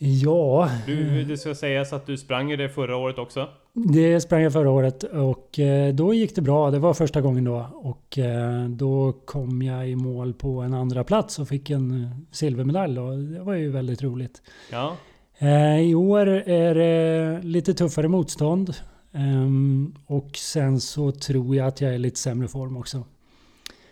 Ja... 0.06 0.70
Du, 0.86 1.24
det 1.24 1.36
ska 1.36 1.54
sägas 1.54 1.92
att 1.92 2.06
du 2.06 2.16
sprang 2.16 2.56
det 2.56 2.68
förra 2.68 2.96
året 2.96 3.18
också? 3.18 3.48
Det 3.72 4.20
sprang 4.20 4.42
jag 4.42 4.52
förra 4.52 4.70
året 4.70 5.02
och 5.02 5.58
eh, 5.58 5.94
då 5.94 6.14
gick 6.14 6.34
det 6.34 6.42
bra. 6.42 6.70
Det 6.70 6.78
var 6.78 6.94
första 6.94 7.20
gången 7.20 7.44
då. 7.44 7.66
Och 7.74 8.18
eh, 8.18 8.68
då 8.68 9.12
kom 9.12 9.62
jag 9.62 9.88
i 9.88 9.96
mål 9.96 10.34
på 10.34 10.60
en 10.60 10.74
andra 10.74 11.04
plats 11.04 11.38
och 11.38 11.48
fick 11.48 11.70
en 11.70 12.10
silvermedalj. 12.30 12.94
Då. 12.94 13.10
Det 13.10 13.42
var 13.42 13.54
ju 13.54 13.70
väldigt 13.70 14.02
roligt. 14.02 14.42
Ja. 14.70 14.96
I 15.80 15.94
år 15.94 16.26
är 16.28 16.74
det 16.74 17.42
lite 17.42 17.74
tuffare 17.74 18.08
motstånd. 18.08 18.74
Ehm, 19.12 19.94
och 20.06 20.36
sen 20.36 20.80
så 20.80 21.12
tror 21.12 21.56
jag 21.56 21.66
att 21.66 21.80
jag 21.80 21.94
är 21.94 21.98
lite 21.98 22.18
sämre 22.18 22.48
form 22.48 22.76
också. 22.76 23.04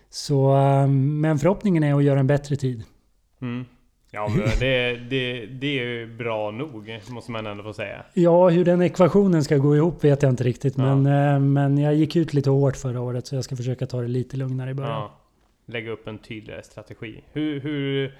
Så, 0.09 0.51
ehm, 0.51 1.21
men 1.21 1.39
förhoppningen 1.39 1.83
är 1.83 1.93
att 1.93 2.03
göra 2.03 2.19
en 2.19 2.27
bättre 2.27 2.55
tid. 2.55 2.83
Mm. 3.41 3.65
Ja, 4.11 4.27
men 4.35 4.59
det, 4.59 4.95
det, 5.09 5.45
det 5.45 5.79
är 5.79 5.83
ju 5.83 6.17
bra 6.17 6.51
nog, 6.51 6.99
måste 7.09 7.31
man 7.31 7.45
ändå 7.45 7.63
få 7.63 7.73
säga. 7.73 8.03
Ja, 8.13 8.49
hur 8.49 8.65
den 8.65 8.81
ekvationen 8.81 9.43
ska 9.43 9.57
gå 9.57 9.75
ihop 9.75 10.03
vet 10.03 10.21
jag 10.21 10.31
inte 10.31 10.43
riktigt. 10.43 10.77
Ja. 10.77 10.95
Men, 10.95 11.33
eh, 11.33 11.39
men 11.39 11.77
jag 11.77 11.95
gick 11.95 12.15
ut 12.15 12.33
lite 12.33 12.49
hårt 12.49 12.77
förra 12.77 13.01
året 13.01 13.27
så 13.27 13.35
jag 13.35 13.43
ska 13.43 13.55
försöka 13.55 13.85
ta 13.85 14.01
det 14.01 14.07
lite 14.07 14.37
lugnare 14.37 14.69
i 14.69 14.73
början. 14.73 14.91
Ja, 14.91 15.19
lägga 15.65 15.91
upp 15.91 16.07
en 16.07 16.17
tydligare 16.17 16.63
strategi. 16.63 17.23
Hur, 17.33 17.59
hur, 17.59 18.17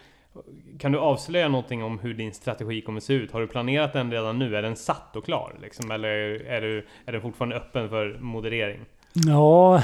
kan 0.79 0.91
du 0.91 1.00
avslöja 1.00 1.48
någonting 1.48 1.84
om 1.84 2.00
hur 2.00 2.13
din 2.13 2.34
strategi 2.34 2.81
kommer 2.81 3.00
se 3.00 3.13
ut? 3.13 3.31
Har 3.31 3.41
du 3.41 3.48
planerat 3.48 3.93
den 3.93 4.12
redan 4.12 4.39
nu? 4.39 4.55
Är 4.55 4.62
den 4.62 4.75
satt 4.75 5.15
och 5.15 5.25
klar? 5.25 5.55
Liksom? 5.62 5.91
Eller 5.91 6.10
är, 6.46 6.62
du, 6.62 6.86
är 7.05 7.12
den 7.12 7.22
fortfarande 7.22 7.55
öppen 7.55 7.89
för 7.89 8.17
moderering? 8.19 8.79
Ja, 9.13 9.84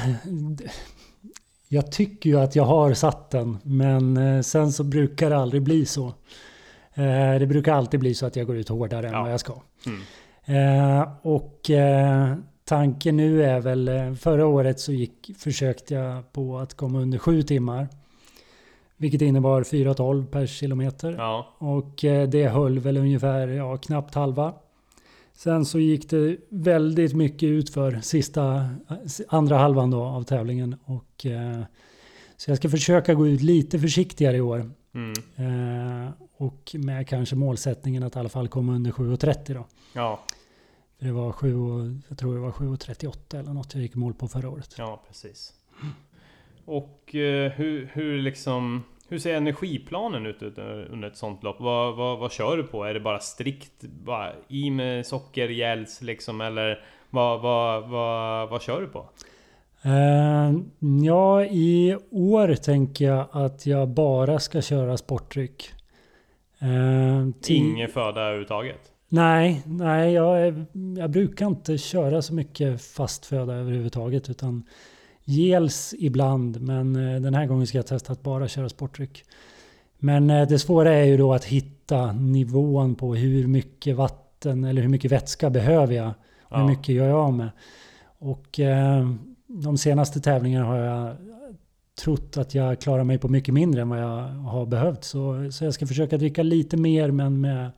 jag 1.67 1.91
tycker 1.91 2.29
ju 2.29 2.39
att 2.39 2.55
jag 2.55 2.63
har 2.63 2.93
satt 2.93 3.29
den. 3.29 3.57
Men 3.63 4.17
eh, 4.17 4.41
sen 4.41 4.71
så 4.71 4.83
brukar 4.83 5.29
det 5.29 5.37
aldrig 5.37 5.61
bli 5.61 5.85
så. 5.85 6.05
Eh, 6.93 7.39
Det 7.39 7.47
brukar 7.47 7.73
alltid 7.73 7.99
bli 7.99 8.13
så 8.13 8.25
att 8.25 8.35
jag 8.35 8.47
går 8.47 8.57
ut 8.57 8.69
hårdare 8.69 9.07
än 9.07 9.13
Ja. 9.13 9.21
vad 9.21 9.31
jag 9.31 9.39
ska. 9.39 9.53
Mm. 9.85 10.01
Eh, 10.99 11.07
och 11.21 11.69
tanken 12.65 13.17
nu 13.17 13.43
är 13.43 13.59
väl, 13.59 14.15
förra 14.15 14.45
året 14.47 14.79
så 14.79 14.91
gick, 14.91 15.31
försökte 15.37 15.93
jag 15.93 16.31
på 16.33 16.57
att 16.57 16.73
komma 16.73 16.99
under 16.99 17.17
sju 17.17 17.41
timmar. 17.43 17.87
Vilket 18.97 19.21
innebar 19.21 19.63
4,12 19.63 20.25
per 20.27 20.45
kilometer. 20.45 21.15
Ja, 21.17 21.47
Och 21.57 21.95
det 22.29 22.47
höll 22.47 22.79
väl 22.79 22.97
ungefär 22.97 23.47
ja, 23.47 23.77
knappt 23.77 24.15
halva. 24.15 24.53
Sen 25.35 25.65
så 25.65 25.79
gick 25.79 26.09
det 26.09 26.37
väldigt 26.49 27.13
mycket 27.13 27.47
ut 27.47 27.69
för 27.69 27.99
sista, 28.01 28.69
andra 29.27 29.57
halvan 29.57 29.91
då 29.91 30.03
av 30.03 30.23
tävlingen. 30.23 30.75
Och, 30.85 31.25
eh, 31.25 31.61
så 32.37 32.51
jag 32.51 32.57
ska 32.57 32.69
försöka 32.69 33.13
gå 33.13 33.27
ut 33.27 33.41
lite 33.41 33.79
försiktigare 33.79 34.37
i 34.37 34.41
år. 34.41 34.71
mm. 34.93 35.13
Eh, 36.05 36.11
och 36.37 36.75
med 36.77 37.07
kanske 37.07 37.35
målsättningen 37.35 38.03
att 38.03 38.15
i 38.15 38.19
alla 38.19 38.29
fall 38.29 38.47
komma 38.47 38.73
under 38.73 38.91
7.30 38.91 39.53
då. 39.53 39.65
ja, 39.93 40.19
För 40.99 41.05
det 41.05 41.11
var 41.11 41.31
7, 41.31 41.55
och- 41.55 41.91
jag 42.07 42.17
tror 42.17 42.33
det 42.35 42.39
var 42.41 42.51
7.38 42.51 43.39
eller 43.39 43.53
något 43.53 43.73
jag 43.73 43.81
gick 43.83 43.95
mål 43.95 44.13
på 44.13 44.27
förra 44.27 44.49
året. 44.49 44.75
ja, 44.77 45.03
precis. 45.07 45.53
Och 46.65 47.15
eh, 47.15 47.51
hur, 47.51 47.89
hur 47.93 48.21
liksom... 48.21 48.83
Hur 49.07 49.19
ser 49.19 49.35
energiplanen 49.35 50.25
ut 50.25 50.41
under 50.89 51.07
ett 51.07 51.17
sånt 51.17 51.43
lopp? 51.43 51.59
Vad, 51.59 51.95
vad, 51.95 52.19
vad 52.19 52.31
kör 52.31 52.57
du 52.57 52.63
på? 52.63 52.83
Är 52.83 52.93
det 52.93 52.99
bara 52.99 53.19
strikt 53.19 53.81
bara 53.81 54.31
i 54.47 54.69
med 54.69 55.05
socker, 55.05 55.49
gels 55.49 56.01
liksom? 56.01 56.41
Eller 56.41 56.83
vad, 57.09 57.41
vad, 57.41 57.89
vad, 57.89 58.49
vad 58.49 58.61
kör 58.61 58.81
du 58.81 58.87
på? 58.87 59.09
Eh, 59.81 60.53
ja, 61.03 61.43
i 61.43 61.97
år 62.11 62.55
tänker 62.55 63.05
jag 63.05 63.27
att 63.31 63.65
jag 63.65 63.87
bara 63.87 64.39
ska 64.39 64.61
köra 64.61 64.97
sportdryck. 64.97 65.71
Eh, 66.59 67.27
Ingen 67.47 67.89
föda 67.89 68.21
överhuvudtaget? 68.21 68.91
Nej, 69.09 69.61
nej 69.65 70.13
jag, 70.13 70.65
jag 70.97 71.09
brukar 71.09 71.45
inte 71.47 71.77
köra 71.77 72.21
så 72.21 72.33
mycket 72.33 72.81
fast 72.81 73.25
föda 73.25 73.53
överhuvudtaget. 73.53 74.29
Utan 74.29 74.63
gels 75.25 75.93
ibland, 75.99 76.61
men 76.61 76.95
eh, 76.95 77.21
den 77.21 77.33
här 77.33 77.45
gången 77.45 77.67
ska 77.67 77.77
jag 77.77 77.87
testa 77.87 78.11
att 78.13 78.23
bara 78.23 78.47
köra 78.47 78.69
sportdryck. 78.69 79.23
Men 79.97 80.29
eh, 80.29 80.47
det 80.47 80.59
svåra 80.59 80.93
är 80.93 81.03
ju 81.03 81.17
då 81.17 81.33
att 81.33 81.45
hitta 81.45 82.11
nivån 82.11 82.95
på 82.95 83.15
hur 83.15 83.47
mycket 83.47 83.95
vatten 83.95 84.63
eller 84.63 84.81
hur 84.81 84.89
mycket 84.89 85.11
vätska 85.11 85.49
behöver 85.49 85.93
jag. 85.93 86.07
Och 86.41 86.57
hur 86.57 86.63
Ja. 86.63 86.67
mycket 86.67 86.95
gör 86.95 87.07
jag 87.07 87.17
av 87.19 87.33
med. 87.33 87.49
Och 88.19 88.59
eh, 88.59 89.09
de 89.47 89.77
senaste 89.77 90.19
tävlingarna 90.19 90.65
har 90.65 90.77
jag 90.77 91.15
trott 92.03 92.37
att 92.37 92.55
jag 92.55 92.79
klarar 92.81 93.03
mig 93.03 93.17
på 93.17 93.27
mycket 93.27 93.53
mindre 93.53 93.81
än 93.81 93.89
vad 93.89 94.01
jag 94.01 94.21
har 94.27 94.65
behövt. 94.65 95.03
Så, 95.03 95.51
så 95.51 95.63
jag 95.65 95.73
ska 95.73 95.87
försöka 95.87 96.17
dricka 96.17 96.43
lite 96.43 96.77
mer 96.77 97.11
men 97.11 97.41
med, 97.41 97.71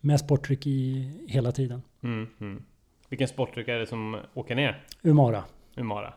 med 0.00 0.20
sportdryck 0.20 0.66
i 0.66 1.10
hela 1.28 1.52
tiden. 1.52 1.82
Mm, 2.02 2.26
mm. 2.40 2.62
Vilken 3.08 3.28
sportdryck 3.28 3.68
är 3.68 3.78
det 3.78 3.86
som 3.86 4.16
åker 4.34 4.54
ner? 4.54 4.84
Umara. 5.02 5.44
Umara. 5.76 6.14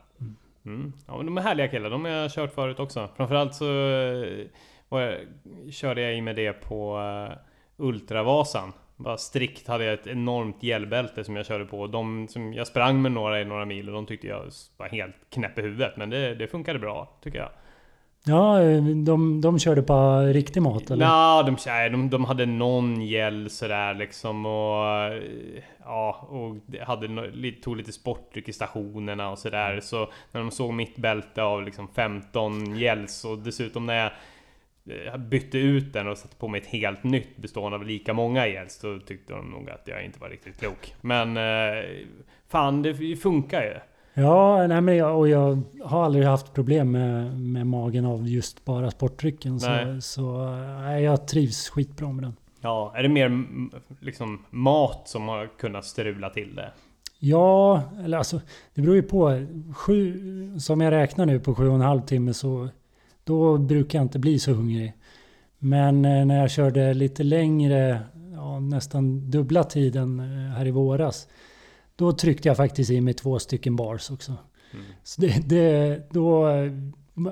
Mm. 0.67 0.93
Ja, 1.07 1.17
men 1.17 1.25
de 1.25 1.37
är 1.37 1.41
härliga 1.41 1.67
killar. 1.67 1.89
De 1.89 2.05
har 2.05 2.11
jag 2.11 2.31
kört 2.31 2.53
förut 2.53 2.79
också. 2.79 3.09
Framförallt 3.17 3.55
så 3.55 3.65
eh, 3.65 4.45
var 4.89 5.01
jag, 5.01 5.15
körde 5.73 6.01
jag 6.01 6.15
i 6.15 6.21
med 6.21 6.35
det 6.35 6.53
på 6.53 6.97
uh, 6.97 7.37
Ultravasan. 7.77 8.73
Bara 8.95 9.17
strikt 9.17 9.67
hade 9.67 9.85
jag 9.85 9.93
ett 9.93 10.07
enormt 10.07 10.63
gelbälte 10.63 11.23
som 11.23 11.35
jag 11.35 11.45
körde 11.45 11.65
på. 11.65 11.87
De 11.87 12.27
som 12.27 12.53
jag 12.53 12.67
sprang 12.67 13.01
med 13.01 13.11
några 13.11 13.41
i 13.41 13.45
några 13.45 13.65
mil 13.65 13.89
och 13.89 13.95
de 13.95 14.05
tyckte 14.05 14.27
jag 14.27 14.45
var 14.77 14.87
helt 14.87 15.15
knäpp 15.29 15.59
i 15.59 15.61
huvudet. 15.61 15.97
Men 15.97 16.09
det, 16.09 16.35
det 16.35 16.47
funkade 16.47 16.79
bra, 16.79 17.17
tycker 17.23 17.39
jag. 17.39 17.49
Ja, 18.27 18.59
de, 19.05 19.41
de 19.41 19.59
körde 19.59 19.81
på 19.83 20.19
riktig 20.21 20.61
mat 20.61 20.91
eller? 20.91 21.05
Nja, 21.05 21.43
de, 21.43 21.89
de, 21.91 22.09
de 22.09 22.25
hade 22.25 22.45
någon 22.45 23.01
gel 23.01 23.49
sådär 23.49 23.93
liksom 23.93 24.45
och... 24.45 24.85
eh, 24.85 25.21
Ja, 25.89 26.27
och 26.29 26.55
hade, 26.87 27.07
tog 27.63 27.77
lite 27.77 27.91
sportdryck 27.91 28.49
i 28.49 28.53
stationerna 28.53 29.29
och 29.29 29.39
sådär. 29.39 29.79
Så 29.79 30.09
när 30.31 30.41
de 30.41 30.51
såg 30.51 30.73
mitt 30.73 30.97
bälte 30.97 31.43
av 31.43 31.63
liksom 31.63 31.87
15 31.87 32.75
gels 32.77 33.25
och 33.25 33.37
dessutom 33.37 33.85
när 33.85 33.95
jag 33.95 34.11
eh, 35.13 35.17
bytte 35.17 35.57
ut 35.57 35.93
den 35.93 36.07
och 36.07 36.17
satte 36.17 36.35
på 36.35 36.47
mig 36.47 36.61
ett 36.61 36.67
helt 36.67 37.03
nytt 37.03 37.37
bestående 37.37 37.77
av 37.77 37.85
lika 37.85 38.13
många 38.13 38.47
gels. 38.47 38.79
Då 38.79 38.99
tyckte 38.99 39.33
de 39.33 39.49
nog 39.49 39.69
att 39.69 39.87
jag 39.87 40.05
inte 40.05 40.19
var 40.19 40.29
riktigt 40.29 40.59
klok. 40.59 40.93
Men... 41.01 41.37
eh, 41.37 41.83
Fan, 42.49 42.81
det 42.81 43.15
funkar 43.15 43.61
ju. 43.63 43.73
Ja, 44.19 44.67
nej, 44.67 44.81
men 44.81 44.95
jag, 44.95 45.19
och 45.19 45.29
jag 45.29 45.61
har 45.83 46.05
aldrig 46.05 46.25
haft 46.25 46.53
problem 46.53 46.91
med, 46.91 47.39
med 47.39 47.67
magen 47.67 48.05
av 48.05 48.27
just 48.27 48.65
bara 48.65 48.91
sportdrycken. 48.91 49.59
Så, 49.59 49.69
så 50.01 50.49
nej, 50.81 51.03
jag 51.03 51.27
trivs 51.27 51.69
skitbra 51.69 52.11
med 52.11 52.23
den. 52.23 52.35
Ja, 52.61 52.93
är 52.95 53.03
det 53.03 53.09
mer 53.09 53.45
liksom 53.99 54.45
mat 54.49 55.01
som 55.05 55.27
har 55.27 55.47
kunnat 55.59 55.85
strula 55.85 56.29
till 56.29 56.55
det? 56.55 56.71
Ja, 57.19 57.83
eller 58.03 58.17
alltså 58.17 58.41
det 58.73 58.81
beror 58.81 58.95
ju 58.95 59.01
på. 59.01 59.45
Sju, 59.75 60.59
som 60.59 60.81
jag 60.81 60.91
räknar 60.91 61.25
nu 61.25 61.39
på 61.39 61.55
sju 61.55 61.67
och 61.67 61.75
en 61.75 61.81
halv 61.81 62.01
timme 62.01 62.33
så 62.33 62.69
då 63.23 63.57
brukar 63.57 63.99
jag 63.99 64.05
inte 64.05 64.19
bli 64.19 64.39
så 64.39 64.51
hungrig. 64.51 64.93
Men 65.59 66.05
eh, 66.05 66.25
när 66.25 66.39
jag 66.39 66.51
körde 66.51 66.93
lite 66.93 67.23
längre, 67.23 67.99
ja, 68.33 68.59
nästan 68.59 69.31
dubbla 69.31 69.63
tiden 69.63 70.19
eh, 70.19 70.57
här 70.57 70.67
i 70.67 70.71
våras. 70.71 71.27
Då 71.97 72.11
tryckte 72.11 72.47
jag 72.47 72.57
faktiskt 72.57 72.91
i 72.91 73.01
mig 73.01 73.13
två 73.13 73.39
stycken 73.39 73.75
bars 73.75 74.11
också. 74.11 74.31
Mm. 74.73 74.85
Så 75.03 75.21
det, 75.21 75.49
det, 75.49 76.01
då 76.11 76.47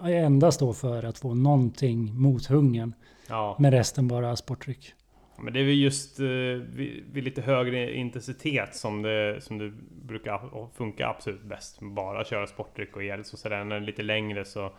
endast 0.03 0.59
då 0.59 0.73
för 0.73 1.03
att 1.03 1.17
få 1.17 1.33
någonting 1.33 2.21
mot 2.21 2.45
hungern. 2.45 2.93
Ja. 3.27 3.55
Men 3.59 3.71
resten 3.71 4.07
bara 4.07 4.35
sportdryck. 4.35 4.93
Men 5.37 5.53
det 5.53 5.59
är 5.59 5.63
väl 5.63 5.79
just 5.79 6.19
eh, 6.19 6.25
vid, 6.25 7.03
vid 7.11 7.23
lite 7.23 7.41
högre 7.41 7.95
intensitet 7.95 8.75
som 8.75 9.01
det, 9.01 9.43
som 9.43 9.57
det 9.57 9.71
brukar 10.05 10.67
funka 10.77 11.07
absolut 11.07 11.43
bäst. 11.43 11.79
Bara 11.81 12.25
köra 12.25 12.47
sportdryck 12.47 12.95
och 12.95 13.03
gels 13.03 13.33
och 13.33 13.39
sådär. 13.39 13.63
När 13.63 13.75
det 13.75 13.83
är 13.83 13.85
lite 13.85 14.03
längre 14.03 14.45
så 14.45 14.71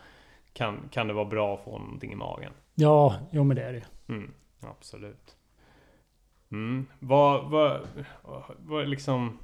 kan, 0.53 0.89
kan 0.91 1.07
det 1.07 1.13
vara 1.13 1.25
bra 1.25 1.53
att 1.53 1.63
få 1.63 1.79
någonting 1.79 2.11
i 2.11 2.15
magen. 2.15 2.51
Ja, 2.75 3.15
jo 3.31 3.43
men 3.43 3.55
det 3.55 3.63
är 3.63 3.73
det. 3.73 4.13
Mm, 4.13 4.31
absolut. 4.61 5.35
Mm. 6.51 6.85
Vad, 6.99 7.49
vad, 7.49 7.81
vad 8.57 8.87
liksom... 8.87 9.37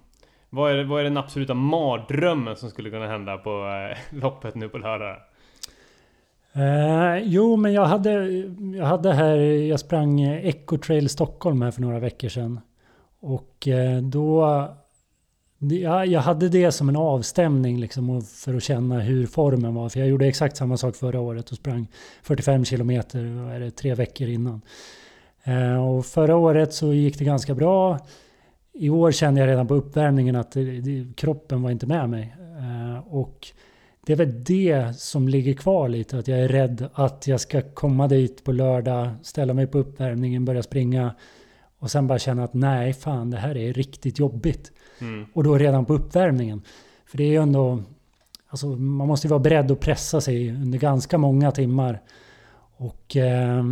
Vad 0.54 0.72
är, 0.72 0.76
det- 0.76 0.84
vad 0.84 1.00
är 1.00 1.04
den 1.04 1.18
absoluta 1.18 1.54
mardrömmen 1.54 2.56
som 2.56 2.70
skulle 2.70 2.90
kunna 2.90 3.08
hända 3.08 3.38
på 3.38 3.50
eh, 3.50 3.98
loppet 4.22 4.56
nu 4.56 4.70
på 4.70 4.78
lördag? 4.78 5.18
Eh, 6.54 7.18
jo, 7.24 7.56
men 7.56 7.74
jag 7.74 7.86
hade, 7.86 8.12
jag 8.78 8.86
hade 8.86 9.14
här, 9.14 9.36
jag 9.38 9.80
sprang 9.80 10.22
eh, 10.22 10.46
Echo 10.46 10.78
Trail 10.78 11.10
Stockholm 11.10 11.62
här 11.62 11.72
för 11.72 11.82
några 11.82 12.00
veckor 12.00 12.30
sedan. 12.30 12.60
Och 13.20 13.68
eh, 13.68 14.02
då, 14.02 14.42
ja, 15.60 16.06
jag 16.06 16.22
hade 16.22 16.50
det 16.50 16.72
som 16.72 16.90
en 16.90 16.96
avstämning 16.96 17.80
liksom 17.80 18.10
och 18.10 18.24
för 18.24 18.54
att 18.54 18.64
känna 18.64 19.00
hur 19.00 19.26
formen 19.28 19.76
var. 19.76 19.90
För 19.90 20.00
jag 20.00 20.10
gjorde 20.10 20.26
exakt 20.28 20.58
samma 20.58 20.78
sak 20.78 20.96
förra 20.96 21.20
året 21.20 21.50
och 21.52 21.58
sprang 21.58 21.88
45 22.24 22.66
kilometer, 22.66 23.44
vad 23.46 23.56
är 23.56 23.60
det, 23.60 23.72
tre 23.72 23.94
veckor 23.96 24.28
innan. 24.28 24.62
Eh, 25.44 25.88
och 25.88 26.06
förra 26.06 26.36
året 26.36 26.74
så 26.74 26.94
gick 26.94 27.20
det 27.20 27.26
ganska 27.26 27.56
bra. 27.56 28.00
I 28.74 28.90
år 28.90 29.12
kände 29.12 29.40
jag 29.40 29.48
redan 29.48 29.68
på 29.68 29.76
uppvärmningen 29.76 30.36
att 30.36 30.52
det, 30.52 30.82
det, 30.82 31.16
kroppen 31.16 31.62
var 31.62 31.72
inte 31.72 31.88
med 31.88 32.10
mig. 32.10 32.36
Eh, 32.58 33.14
och 33.14 33.48
det 34.06 34.14
är 34.14 34.18
väl 34.18 34.44
det 34.44 34.98
som 34.98 35.28
ligger 35.28 35.54
kvar 35.54 35.90
lite. 35.90 36.18
Att 36.18 36.28
jag 36.28 36.40
är 36.40 36.48
rädd 36.48 36.90
att 36.94 37.28
jag 37.28 37.40
ska 37.40 37.62
komma 37.62 38.08
dit 38.08 38.44
på 38.44 38.52
lördag, 38.52 39.10
ställa 39.22 39.54
mig 39.54 39.68
på 39.68 39.78
uppvärmningen, 39.78 40.46
börja 40.46 40.64
springa 40.64 41.16
och 41.80 41.92
sen 41.92 42.08
bara 42.08 42.20
känna 42.20 42.44
att 42.44 42.54
nej, 42.54 42.94
fan, 42.94 43.30
det 43.30 43.38
här 43.38 43.58
är 43.58 43.74
riktigt 43.74 44.20
jobbigt. 44.20 44.72
Mm. 45.02 45.26
Och 45.34 45.44
då 45.44 45.58
redan 45.58 45.86
på 45.86 45.94
uppvärmningen. 45.94 46.62
För 47.06 47.18
det 47.18 47.24
är 47.24 47.32
ju 47.32 47.38
ändå... 47.38 47.84
Alltså, 48.48 48.68
man 48.68 49.08
måste 49.08 49.28
ju 49.28 49.30
vara 49.30 49.40
beredd 49.40 49.72
att 49.72 49.80
pressa 49.80 50.22
sig 50.22 50.50
under 50.50 50.80
ganska 50.80 51.18
många 51.18 51.52
timmar. 51.52 52.02
Och 52.78 53.16
eh, 53.16 53.64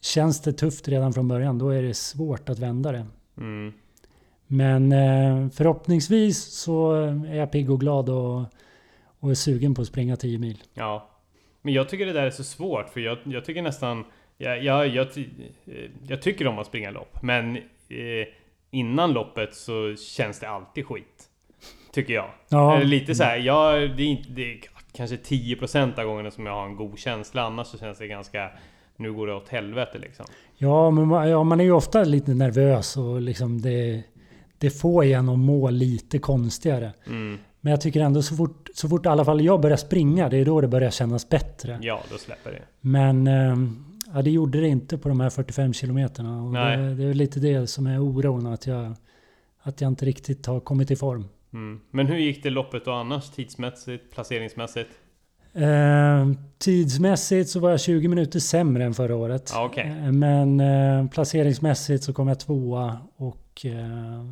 känns 0.00 0.40
det 0.40 0.52
tufft 0.52 0.88
redan 0.88 1.12
från 1.12 1.28
början, 1.28 1.58
då 1.58 1.70
är 1.70 1.82
det 1.82 1.94
svårt 1.94 2.48
att 2.48 2.58
vända 2.58 2.92
det. 2.92 3.06
Mm. 3.38 3.72
Men 4.46 4.92
eh, 4.92 5.48
förhoppningsvis 5.48 6.44
så 6.44 6.92
är 7.28 7.34
jag 7.34 7.52
pigg 7.52 7.70
och 7.70 7.80
glad 7.80 8.08
och, 8.08 8.42
och 9.20 9.30
är 9.30 9.34
sugen 9.34 9.74
på 9.74 9.82
att 9.82 9.88
springa 9.88 10.16
10 10.16 10.38
mil. 10.38 10.62
Ja. 10.74 11.08
Men 11.62 11.74
jag 11.74 11.88
tycker 11.88 12.06
det 12.06 12.12
där 12.12 12.26
är 12.26 12.30
så 12.30 12.44
svårt 12.44 12.88
för 12.88 13.00
jag, 13.00 13.18
jag 13.24 13.44
tycker 13.44 13.62
nästan 13.62 14.04
Jag, 14.38 14.64
jag, 14.64 14.88
jag, 14.88 15.06
eh, 15.06 15.24
jag 16.08 16.22
tycker 16.22 16.46
om 16.46 16.58
att 16.58 16.66
springa 16.66 16.90
lopp, 16.90 17.22
men 17.22 17.56
eh, 17.56 17.62
innan 18.70 19.12
loppet 19.12 19.54
så 19.54 19.96
känns 19.96 20.40
det 20.40 20.48
alltid 20.48 20.86
skit. 20.86 21.28
Tycker 21.92 22.14
jag. 22.14 22.30
Ja. 22.48 22.76
Eller 22.76 22.86
lite 22.86 23.14
så 23.14 23.24
här, 23.24 23.36
jag, 23.36 23.96
det 23.96 24.02
är, 24.02 24.06
inte, 24.06 24.30
det 24.30 24.52
är 24.52 24.60
kanske 24.92 25.16
10% 25.16 26.00
av 26.00 26.04
gångerna 26.04 26.30
som 26.30 26.46
jag 26.46 26.52
har 26.52 26.66
en 26.66 26.76
god 26.76 26.98
känsla. 26.98 27.42
Annars 27.42 27.66
så 27.66 27.78
känns 27.78 27.98
det 27.98 28.06
ganska... 28.06 28.50
Nu 28.96 29.12
går 29.12 29.26
det 29.26 29.34
åt 29.34 29.48
helvete 29.48 29.98
liksom. 29.98 30.26
Ja, 30.56 30.90
men 30.90 31.08
man, 31.08 31.28
ja, 31.28 31.44
man 31.44 31.60
är 31.60 31.64
ju 31.64 31.72
ofta 31.72 32.04
lite 32.04 32.34
nervös 32.34 32.96
och 32.96 33.20
liksom 33.20 33.60
det, 33.60 34.02
det 34.58 34.70
får 34.70 35.04
en 35.04 35.28
att 35.28 35.38
må 35.38 35.70
lite 35.70 36.18
konstigare. 36.18 36.92
Mm. 37.06 37.38
Men 37.60 37.70
jag 37.70 37.80
tycker 37.80 38.00
ändå 38.00 38.22
så 38.22 38.36
fort, 38.36 38.68
så 38.74 38.88
fort 38.88 39.06
i 39.06 39.08
alla 39.08 39.24
fall 39.24 39.44
jag 39.44 39.60
börjar 39.60 39.76
springa, 39.76 40.28
det 40.28 40.36
är 40.36 40.44
då 40.44 40.60
det 40.60 40.68
börjar 40.68 40.90
kännas 40.90 41.28
bättre. 41.28 41.78
Ja, 41.82 42.02
då 42.10 42.18
släpper 42.18 42.52
det. 42.52 42.62
Men 42.80 43.26
eh, 43.26 43.56
ja, 44.14 44.22
det 44.22 44.30
gjorde 44.30 44.60
det 44.60 44.68
inte 44.68 44.98
på 44.98 45.08
de 45.08 45.20
här 45.20 45.30
45 45.30 45.72
kilometerna. 45.72 46.42
Och 46.42 46.52
Nej. 46.52 46.76
det, 46.76 46.94
det 46.94 47.04
är 47.04 47.14
lite 47.14 47.40
det 47.40 47.66
som 47.66 47.86
är 47.86 48.02
oron, 48.02 48.46
att 48.46 48.66
jag, 48.66 48.94
att 49.62 49.80
jag 49.80 49.88
inte 49.88 50.04
riktigt 50.04 50.46
har 50.46 50.60
kommit 50.60 50.90
i 50.90 50.96
form. 50.96 51.24
Mm. 51.52 51.80
Men 51.90 52.06
hur 52.06 52.16
gick 52.16 52.42
det 52.42 52.50
loppet 52.50 52.84
då 52.84 52.92
annars? 52.92 53.30
Tidsmässigt, 53.30 54.14
placeringsmässigt? 54.14 54.90
Eh, 55.54 56.30
tidsmässigt 56.58 57.50
så 57.50 57.60
var 57.60 57.70
jag 57.70 57.80
20 57.80 58.08
minuter 58.08 58.40
sämre 58.40 58.84
än 58.84 58.94
förra 58.94 59.16
året. 59.16 59.50
Ja, 59.54 59.64
okej. 59.64 59.88
Eh, 60.04 60.12
Men 60.12 60.60
eh, 60.60 61.06
placeringsmässigt 61.08 62.04
så 62.04 62.12
kom 62.12 62.28
jag 62.28 62.40
tvåa 62.40 62.98
och 63.16 63.45
eh, 63.64 64.24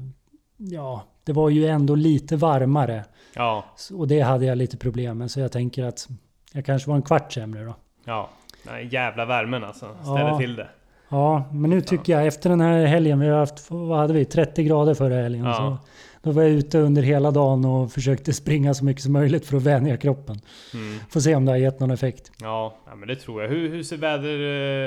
ja, 0.57 1.02
det 1.25 1.33
var 1.33 1.50
ju 1.50 1.66
ändå 1.66 1.95
lite 1.95 2.37
varmare. 2.37 3.04
Ja, 3.35 3.64
Och 3.95 4.09
det 4.09 4.21
hade 4.21 4.45
jag 4.45 4.59
lite 4.59 4.76
problem 4.76 5.19
med. 5.19 5.31
Så 5.31 5.40
jag 5.40 5.52
tänker 5.52 5.85
att 5.85 6.09
jag 6.52 6.64
kanske 6.64 6.88
var 6.90 6.97
en 6.97 7.02
kvart 7.02 7.33
sämre 7.33 7.64
då. 7.64 7.75
ja. 8.04 8.28
Den 8.64 8.88
jävla 8.88 9.25
värmen 9.25 9.64
alltså. 9.64 9.87
Ställer 10.02 10.21
Ja. 10.28 10.38
till 10.38 10.57
det. 10.57 10.69
Ja, 11.09 11.45
men 11.52 11.71
nu 11.71 11.81
tycker 11.81 12.12
jag 12.12 12.26
efter 12.26 12.50
den 12.50 12.61
här 12.61 12.87
helgen, 12.87 13.21
vi 13.21 13.28
har 13.28 13.38
haft, 13.38 13.71
vad 13.71 13.99
hade 13.99 14.12
vi, 14.14 14.25
30 14.25 14.64
grader 14.64 14.95
förra 14.95 15.14
helgen. 15.23 15.45
Ja. 15.45 15.54
Så 15.54 15.88
då 16.25 16.31
var 16.31 16.43
jag 16.43 16.52
ute 16.52 16.78
under 16.78 17.02
hela 17.02 17.31
dagen 17.31 17.64
och 17.64 17.93
försökte 17.93 18.33
springa 18.33 18.75
så 18.75 18.85
mycket 18.85 19.02
som 19.02 19.12
möjligt 19.12 19.47
för 19.47 19.57
att 19.57 19.62
vänja 19.62 19.97
kroppen. 19.97 20.40
Mm. 20.75 20.99
Får 21.11 21.21
se 21.21 21.35
om 21.35 21.45
det 21.45 21.52
har 21.52 21.57
gett 21.57 21.81
någon 21.81 21.90
effekt. 21.90 22.33
Ja, 22.40 22.76
ja, 22.87 22.95
men 22.95 23.09
det 23.09 23.16
tror 23.16 23.43
jag. 23.43 23.49
Hur, 23.49 23.69
hur 23.69 23.83
ser 23.83 23.97
väder, 23.97 24.35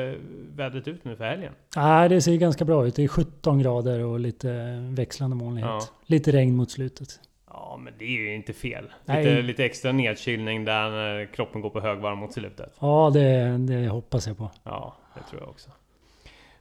eh, 0.10 0.16
vädret 0.56 0.88
ut 0.88 1.06
nu 1.06 1.16
för 1.16 1.24
helgen? 1.24 1.54
Nej, 1.76 2.10
det 2.10 2.22
ser 2.22 2.36
ganska 2.36 2.66
bra 2.66 2.88
ut. 2.88 2.96
Det 2.96 3.04
är 3.04 3.08
17 3.08 3.60
grader 3.60 4.04
och 4.04 4.20
lite 4.20 4.80
växlande 4.92 5.36
molnighet. 5.36 5.70
Ja. 5.70 5.82
Lite 6.06 6.32
regn 6.32 6.56
mot 6.56 6.72
slutet. 6.72 7.20
Ja, 7.50 7.80
men 7.84 7.94
det 8.00 8.06
är 8.06 8.10
ju 8.10 8.36
inte 8.36 8.54
fel. 8.54 8.86
Lite, 9.06 9.42
lite 9.42 9.66
extra 9.66 9.92
nedkylning 9.92 10.66
där 10.66 10.90
när 10.90 11.34
kroppen 11.34 11.62
går 11.62 11.70
på 11.70 11.80
högvarv 11.80 12.18
mot 12.18 12.34
slutet. 12.34 12.74
Ja, 12.80 13.12
det, 13.14 13.58
det 13.58 13.88
hoppas 13.88 14.28
jag 14.28 14.38
på. 14.38 14.52
Ja, 14.64 14.96
det 15.16 15.30
tror 15.30 15.42
jag 15.42 15.50
också. 15.50 15.70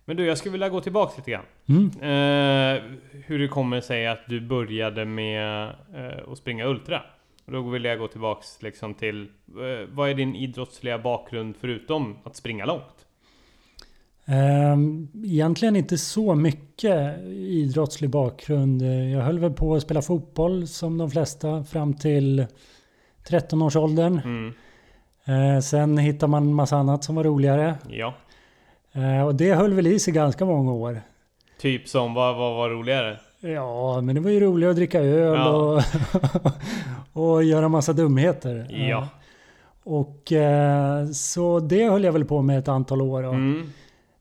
Men 0.09 0.17
du, 0.17 0.27
jag 0.27 0.39
skulle 0.39 0.53
vilja 0.53 0.69
gå 0.69 0.81
tillbaka 0.81 1.13
lite 1.17 1.31
grann. 1.31 1.45
Mm. 1.69 1.87
Eh, 1.87 2.83
hur 3.27 3.39
det 3.39 3.49
kommer 3.49 3.81
sig 3.81 4.07
att 4.07 4.21
du 4.29 4.41
började 4.41 5.05
med 5.05 5.65
eh, 5.95 6.33
att 6.33 6.39
springa 6.39 6.67
Ultra. 6.67 7.03
Och 7.47 7.53
Då 7.53 7.63
vill 7.63 7.85
jag 7.85 7.99
gå 7.99 8.09
tillbaks 8.09 8.63
liksom 8.63 8.95
till 8.95 9.23
eh, 9.49 9.89
vad 9.89 10.11
är 10.11 10.15
din 10.15 10.35
idrottsliga 10.35 10.99
bakgrund 10.99 11.55
förutom 11.61 12.17
att 12.25 12.37
springa 12.37 12.65
långt? 12.65 13.07
Ehm, 14.27 15.09
Egentligen 15.25 15.77
inte 15.77 15.99
så 15.99 16.35
mycket 16.35 17.19
idrottslig 17.29 18.11
bakgrund. 18.11 18.83
Jag 19.15 19.21
höll 19.21 19.39
väl 19.39 19.53
på 19.53 19.75
att 19.75 19.83
spela 19.83 20.03
fotboll 20.03 20.67
som 20.67 20.99
de 20.99 21.11
flesta 21.11 21.65
fram 21.65 21.95
till 21.95 22.47
13-årsåldern. 23.29 24.21
Mm. 24.25 24.53
Eh, 25.57 25.61
Sen 25.61 25.99
hittar 25.99 26.27
man 26.27 26.55
massa 26.55 26.77
annat 26.77 27.05
som 27.05 27.15
var 27.15 27.25
roligare. 27.25 27.75
Ja, 27.89 28.15
Och 29.27 29.35
det 29.35 29.55
höll 29.55 29.73
väl 29.75 29.87
i 29.87 29.99
sig 29.99 30.13
ganska 30.15 30.45
många 30.45 30.73
år. 30.73 31.01
typ 31.61 31.89
som 31.89 32.15
vad, 32.15 32.37
vad 32.37 32.57
var 32.57 32.71
roligare? 32.71 33.17
Ja, 33.41 34.01
men 34.01 34.15
det 34.15 34.21
var 34.21 34.31
ju 34.31 34.41
roligt 34.41 34.69
att 34.69 34.77
dricka 34.77 35.01
öl 35.01 35.35
Ja. 35.39 35.49
och, 35.51 35.83
och 37.35 37.45
göra 37.45 37.69
massa 37.69 37.93
dumheter. 37.93 38.67
Ja. 38.71 38.99
Eh, 38.99 39.07
Och 39.85 40.33
eh, 40.33 41.07
så 41.07 41.61
det 41.61 41.91
höll 41.91 42.05
jag 42.05 42.13
väl 42.13 42.25
på 42.25 42.43
med 42.43 42.59
ett 42.59 42.69
antal 42.69 43.03
år. 43.03 43.25
Mm. 43.25 43.71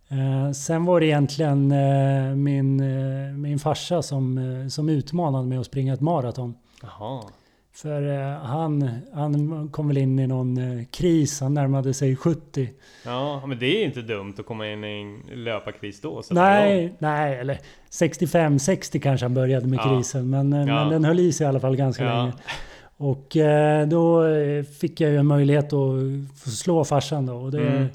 Eh, 0.10 0.52
sen 0.52 0.86
var 0.86 1.00
det 1.00 1.06
egentligen 1.06 1.72
eh, 1.72 2.36
min, 2.36 2.80
eh, 2.80 3.34
min 3.38 3.60
farsa 3.60 4.02
som, 4.02 4.38
eh, 4.38 4.68
som 4.68 4.90
utmanade 4.90 5.48
mig 5.48 5.58
att 5.58 5.66
springa 5.66 5.94
ett 5.94 6.02
maraton. 6.02 6.56
Jaha. 6.82 7.22
För 7.76 8.02
eh, 8.20 8.38
han, 8.38 8.90
han 9.14 9.70
kom 9.70 9.88
väl 9.88 9.98
in 9.98 10.20
i 10.20 10.28
någon 10.28 10.58
eh, 10.58 10.86
kris, 10.92 11.42
han 11.42 11.54
närmade 11.54 11.94
sig 11.94 12.16
70. 12.16 12.70
Ja, 13.06 13.44
men 13.48 13.60
det 13.60 13.66
är 13.82 13.86
inte 13.86 14.02
dumt 14.02 14.34
att 14.40 14.46
komma 14.46 14.68
in 14.72 14.84
i 14.84 15.22
en 15.34 15.44
löparkris 15.44 16.02
då. 16.02 16.10
igång. 16.10 16.24
Nej, 16.32 16.96
nej, 17.00 17.36
eller 17.40 17.60
65-60 17.92 19.00
kanske 19.00 19.26
han 19.26 19.34
började 19.34 19.68
med 19.68 19.80
Ja. 19.80 19.96
krisen. 19.98 20.30
Men, 20.30 20.54
eh, 20.54 20.60
Ja. 20.60 20.66
men 20.84 20.90
den 20.90 21.04
höll 21.06 21.20
i 21.20 21.32
sig 21.34 21.46
i 21.46 21.48
alla 21.48 21.60
fall 21.60 21.76
ganska 21.76 22.04
Ja. 22.04 22.18
länge. 22.22 22.34
Och 22.98 23.38
då 23.88 24.24
fick 24.80 25.02
jag 25.02 25.12
ju 25.12 25.18
en 25.18 25.26
möjlighet 25.26 25.66
att 25.66 25.72
få 26.44 26.50
slå 26.50 26.84
farsan 26.84 27.26
då. 27.26 27.36
Och 27.36 27.52
det, 27.52 27.68
Mm. 27.68 27.88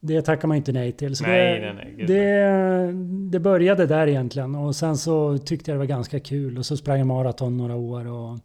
det 0.00 0.22
tackar 0.22 0.48
man 0.48 0.56
ju 0.56 0.58
inte 0.58 0.72
nej 0.72 0.92
till. 0.92 1.16
Så 1.16 1.24
Nej, 1.26 1.60
det, 1.60 1.72
nej, 1.72 1.94
nej, 1.96 2.06
det, 2.06 2.92
det 3.30 3.40
började 3.40 3.86
där 3.86 4.06
egentligen. 4.06 4.54
Och 4.54 4.76
sen 4.76 4.96
så 4.96 5.38
tyckte 5.38 5.70
jag 5.70 5.74
det 5.76 5.78
var 5.78 5.86
ganska 5.86 6.20
kul. 6.20 6.58
Och 6.58 6.66
så 6.66 6.76
sprang 6.76 6.98
jag 6.98 7.06
maraton 7.06 7.56
några 7.56 7.74
år. 7.76 8.06
Och 8.06 8.38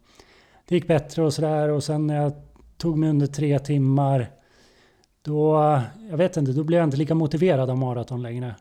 det 0.68 0.74
gick 0.74 0.86
bättre 0.86 1.22
och 1.22 1.34
sådär. 1.34 1.68
Och 1.68 1.84
sen 1.84 2.06
när 2.06 2.16
jag 2.16 2.32
tog 2.76 2.98
mig 2.98 3.10
under 3.10 3.26
tre 3.26 3.58
timmar. 3.58 4.30
Då, 5.22 5.54
jag 6.10 6.16
vet 6.16 6.36
inte, 6.36 6.52
då 6.52 6.64
blev 6.64 6.78
jag 6.78 6.86
inte 6.86 6.96
lika 6.96 7.14
motiverad 7.14 7.70
av 7.70 7.78
maraton 7.78 8.22
längre. 8.22 8.54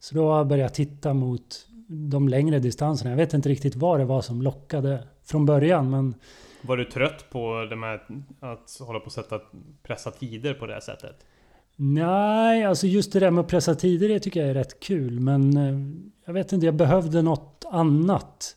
Så 0.00 0.14
då 0.14 0.44
började 0.44 0.62
jag 0.62 0.74
titta 0.74 1.14
mot 1.14 1.66
de 1.88 2.28
längre 2.28 2.58
distanserna. 2.58 3.10
Jag 3.10 3.16
vet 3.16 3.34
inte 3.34 3.48
riktigt 3.48 3.76
vad 3.76 4.00
det 4.00 4.04
var 4.04 4.22
som 4.22 4.42
lockade 4.42 5.04
från 5.24 5.46
början. 5.46 5.90
Men 5.90 6.14
Var 6.62 6.76
du 6.76 6.84
trött 6.84 7.30
på 7.30 7.66
de 7.70 7.82
här, 7.82 8.02
att 8.40 8.78
hålla 8.80 9.00
på 9.00 9.06
och 9.06 9.12
sätta, 9.12 9.40
pressa 9.82 10.10
tider 10.10 10.54
på 10.54 10.66
det 10.66 10.72
här 10.72 10.80
sättet? 10.80 11.16
nej, 11.76 12.64
alltså 12.64 12.86
just 12.86 13.12
det 13.12 13.20
där 13.20 13.30
med 13.30 13.42
att 13.42 13.48
pressa 13.48 13.74
tider 13.74 14.08
det 14.08 14.20
tycker 14.20 14.40
jag 14.40 14.50
är 14.50 14.54
rätt 14.54 14.80
kul. 14.80 15.20
Men 15.20 15.56
eh, 15.56 15.96
jag 16.26 16.32
vet 16.32 16.52
inte, 16.52 16.66
jag 16.66 16.74
behövde 16.74 17.22
något 17.22 17.64
annat. 17.70 18.56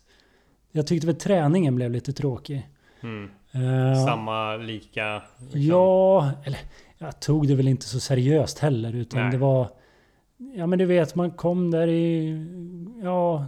Jag 0.72 0.86
tyckte 0.86 1.06
väl 1.06 1.16
träningen 1.16 1.76
blev 1.76 1.90
lite 1.90 2.12
tråkig. 2.12 2.68
Mm. 3.02 3.30
Eh, 3.52 4.04
Samma, 4.06 4.56
lika? 4.56 5.22
liksom. 5.38 5.60
Ja, 5.60 6.30
eller 6.44 6.58
jag 6.98 7.20
tog 7.20 7.48
det 7.48 7.54
väl 7.54 7.68
inte 7.68 7.86
så 7.86 8.00
seriöst 8.00 8.58
heller. 8.58 8.94
Utan 8.94 9.20
Nej. 9.22 9.30
det 9.30 9.38
var... 9.38 9.68
Ja 10.54 10.66
men 10.66 10.78
du 10.78 10.84
vet, 10.86 11.14
man 11.14 11.30
kom 11.30 11.70
där 11.70 11.88
i... 11.88 12.36
Ja, 13.02 13.46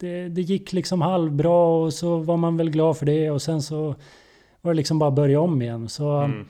det, 0.00 0.28
det 0.28 0.42
gick 0.42 0.72
liksom 0.72 1.00
halvbra 1.02 1.66
och 1.66 1.92
så 1.94 2.16
var 2.18 2.36
man 2.36 2.56
väl 2.56 2.70
glad 2.70 2.96
för 2.96 3.06
det. 3.06 3.30
Och 3.30 3.42
sen 3.42 3.62
så 3.62 3.94
var 4.60 4.72
det 4.72 4.76
liksom 4.76 4.98
bara 4.98 5.08
att 5.08 5.14
börja 5.14 5.40
om 5.40 5.62
igen. 5.62 5.88
Så, 5.88 6.10
Mm. 6.16 6.46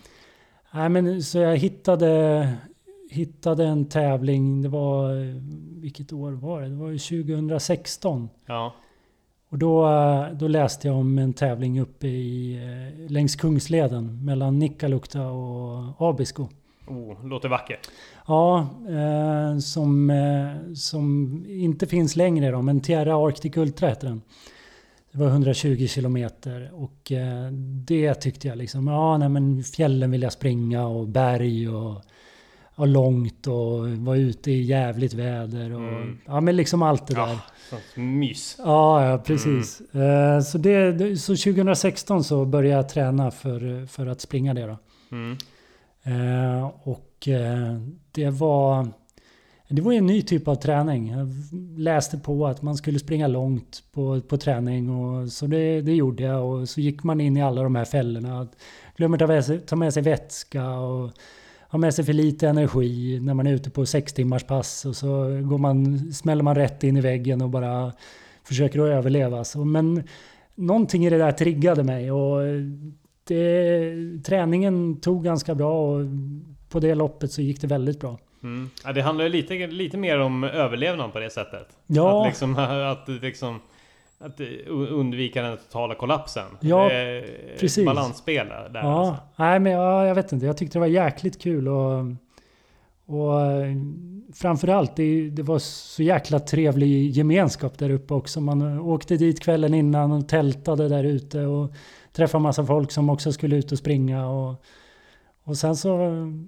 nej, 0.74 0.88
men, 0.88 1.22
så 1.22 1.38
jag 1.38 1.56
hittade, 1.56 2.48
hittade 3.10 3.64
en 3.66 3.84
tävling. 3.88 4.62
Det 4.62 4.68
var... 4.68 5.10
Vilket 5.80 6.12
år 6.12 6.32
var 6.32 6.60
det? 6.62 6.68
Det 6.68 6.74
var 6.74 6.90
ju 6.90 6.98
2016. 6.98 8.28
Ja. 8.46 8.74
Och 9.54 9.58
då, 9.58 9.86
eh, 9.86 10.28
då 10.32 10.48
läste 10.48 10.88
jag 10.88 10.96
om 10.96 11.18
en 11.18 11.32
tävling 11.32 11.80
uppe 11.80 12.06
i, 12.06 12.56
eh, 12.56 13.10
längs 13.10 13.36
Kungsleden 13.36 14.24
mellan 14.24 14.58
Nikkaluokta 14.58 15.26
och 15.26 15.94
Abisko. 15.98 16.48
Oh, 16.86 17.26
låter 17.26 17.48
vackert. 17.48 17.90
Ja, 18.26 18.68
eh, 18.88 19.58
som, 19.58 20.10
eh, 20.10 20.74
som 20.74 21.44
inte 21.48 21.86
finns 21.86 22.16
längre 22.16 22.50
då, 22.50 22.62
men 22.62 22.80
Tierra 22.80 23.16
Arctic 23.16 23.56
Ultra 23.56 23.88
heter 23.88 24.08
den. 24.08 24.22
Det 25.12 25.18
var 25.18 25.26
120 25.26 25.86
kilometer 25.86 26.70
och 26.72 27.12
eh, 27.12 27.50
det 27.86 28.14
tyckte 28.14 28.48
jag 28.48 28.58
liksom, 28.58 28.86
ja 28.86 29.18
nej 29.18 29.28
men 29.28 29.64
fjällen 29.64 30.10
vill 30.10 30.22
jag 30.22 30.32
springa 30.32 30.86
och 30.86 31.08
berg 31.08 31.68
och, 31.68 32.02
och 32.74 32.88
långt 32.88 33.46
och 33.46 33.88
vara 33.88 34.16
ute 34.16 34.50
i 34.50 34.62
jävligt 34.62 35.14
väder 35.14 35.72
och 35.74 35.80
Mm. 35.80 36.18
ja 36.26 36.40
men 36.40 36.56
liksom 36.56 36.82
allt 36.82 37.06
det 37.06 37.14
där. 37.14 37.20
Ja, 37.28 37.38
sånt 37.70 37.96
mys. 37.96 38.56
Ja, 38.58 39.06
ja 39.10 39.18
precis. 39.18 39.80
Eh, 39.80 40.40
Så, 40.40 40.58
det, 40.58 41.16
så 41.20 41.36
2016 41.36 42.24
så 42.24 42.44
började 42.44 42.76
jag 42.76 42.88
träna 42.88 43.30
för, 43.30 43.86
för 43.86 44.06
att 44.06 44.20
springa 44.20 44.54
det 44.54 44.66
då. 44.66 44.78
Mm. 45.12 45.36
Eh, 46.02 46.70
Och 46.82 47.28
eh, 47.28 47.78
det 48.12 48.30
var... 48.30 48.88
Det 49.68 49.82
var 49.82 49.92
en 49.92 50.06
ny 50.06 50.22
typ 50.22 50.48
av 50.48 50.54
träning. 50.54 51.08
Jag 51.10 51.28
läste 51.78 52.18
på 52.18 52.46
att 52.46 52.62
man 52.62 52.76
skulle 52.76 52.98
springa 52.98 53.26
långt 53.26 53.82
på, 53.92 54.20
på 54.20 54.36
träning. 54.36 54.90
Och, 54.90 55.28
så 55.32 55.46
det, 55.46 55.80
det 55.80 55.94
gjorde 55.94 56.22
jag. 56.22 56.44
Och 56.50 56.68
så 56.68 56.80
gick 56.80 57.04
man 57.04 57.20
in 57.20 57.36
i 57.36 57.42
alla 57.42 57.62
de 57.62 57.74
här 57.74 57.84
fällorna. 57.84 58.48
Glömmer 58.96 59.18
ta 59.18 59.26
med 59.26 59.44
sig, 59.44 59.60
ta 59.60 59.76
med 59.76 59.94
sig 59.94 60.02
vätska 60.02 60.70
och 60.70 61.10
ha 61.74 61.78
med 61.78 61.94
sig 61.94 62.04
för 62.04 62.12
lite 62.12 62.48
energi 62.48 63.20
när 63.20 63.34
man 63.34 63.46
är 63.46 63.54
ute 63.54 63.70
på 63.70 63.86
sex 63.86 64.12
timmars 64.12 64.44
pass. 64.44 64.84
Och 64.84 64.96
så 64.96 65.08
går 65.42 65.58
man, 65.58 65.98
smäller 66.12 66.42
man 66.42 66.54
rätt 66.54 66.84
in 66.84 66.96
i 66.96 67.00
väggen 67.00 67.42
och 67.42 67.50
bara 67.50 67.92
försöker 68.44 68.80
att 68.80 68.88
överleva. 68.88 69.44
Så, 69.44 69.64
men 69.64 70.02
någonting 70.54 71.06
i 71.06 71.10
det 71.10 71.18
där 71.18 71.32
triggade 71.32 71.84
mig. 71.84 72.12
Och 72.12 72.40
det, 73.24 73.94
träningen 74.24 75.00
tog 75.00 75.24
ganska 75.24 75.54
bra 75.54 75.90
och 75.90 76.00
på 76.68 76.80
det 76.80 76.94
loppet 76.94 77.32
så 77.32 77.42
gick 77.42 77.60
det 77.60 77.66
väldigt 77.66 78.00
bra. 78.00 78.18
Mm. 78.42 78.70
Ja, 78.84 78.92
det 78.92 79.02
handlar 79.02 79.24
ju 79.24 79.30
lite, 79.30 79.66
lite 79.66 79.96
mer 79.96 80.18
om 80.18 80.44
överlevnad 80.44 81.12
på 81.12 81.18
det 81.18 81.30
sättet. 81.30 81.68
Ja. 81.86 82.20
Att 82.20 82.28
liksom, 82.28 82.56
att 82.92 83.22
liksom 83.22 83.60
att 84.24 84.40
undvika 84.70 85.42
den 85.42 85.56
totala 85.56 85.94
kollapsen. 85.94 86.46
Ja, 86.60 86.88
det 86.88 86.94
är 86.94 87.58
precis. 87.60 87.86
Balansspel 87.86 88.48
där. 88.48 88.70
Ja, 88.74 88.80
alltså. 88.80 89.22
nej 89.36 89.60
men 89.60 89.72
ja, 89.72 90.06
jag 90.06 90.14
vet 90.14 90.32
inte. 90.32 90.46
Jag 90.46 90.56
tyckte 90.56 90.76
det 90.78 90.80
var 90.80 90.86
jäkligt 90.86 91.42
kul 91.42 91.68
och, 91.68 92.04
och 93.06 93.40
eh, 93.42 93.74
framförallt 94.34 94.96
det, 94.96 95.30
det 95.30 95.42
var 95.42 95.58
så 95.58 96.02
jäkla 96.02 96.38
trevlig 96.38 97.10
gemenskap 97.10 97.78
där 97.78 97.90
uppe 97.90 98.14
också. 98.14 98.40
Man 98.40 98.80
åkte 98.80 99.16
dit 99.16 99.40
kvällen 99.40 99.74
innan 99.74 100.12
och 100.12 100.28
tältade 100.28 100.88
där 100.88 101.04
ute 101.04 101.40
och 101.46 101.72
träffade 102.12 102.42
massa 102.42 102.64
folk 102.66 102.90
som 102.90 103.10
också 103.10 103.32
skulle 103.32 103.56
ut 103.56 103.72
och 103.72 103.78
springa. 103.78 104.26
Och, 104.28 104.64
och 105.44 105.56
sen 105.56 105.76
så, 105.76 105.98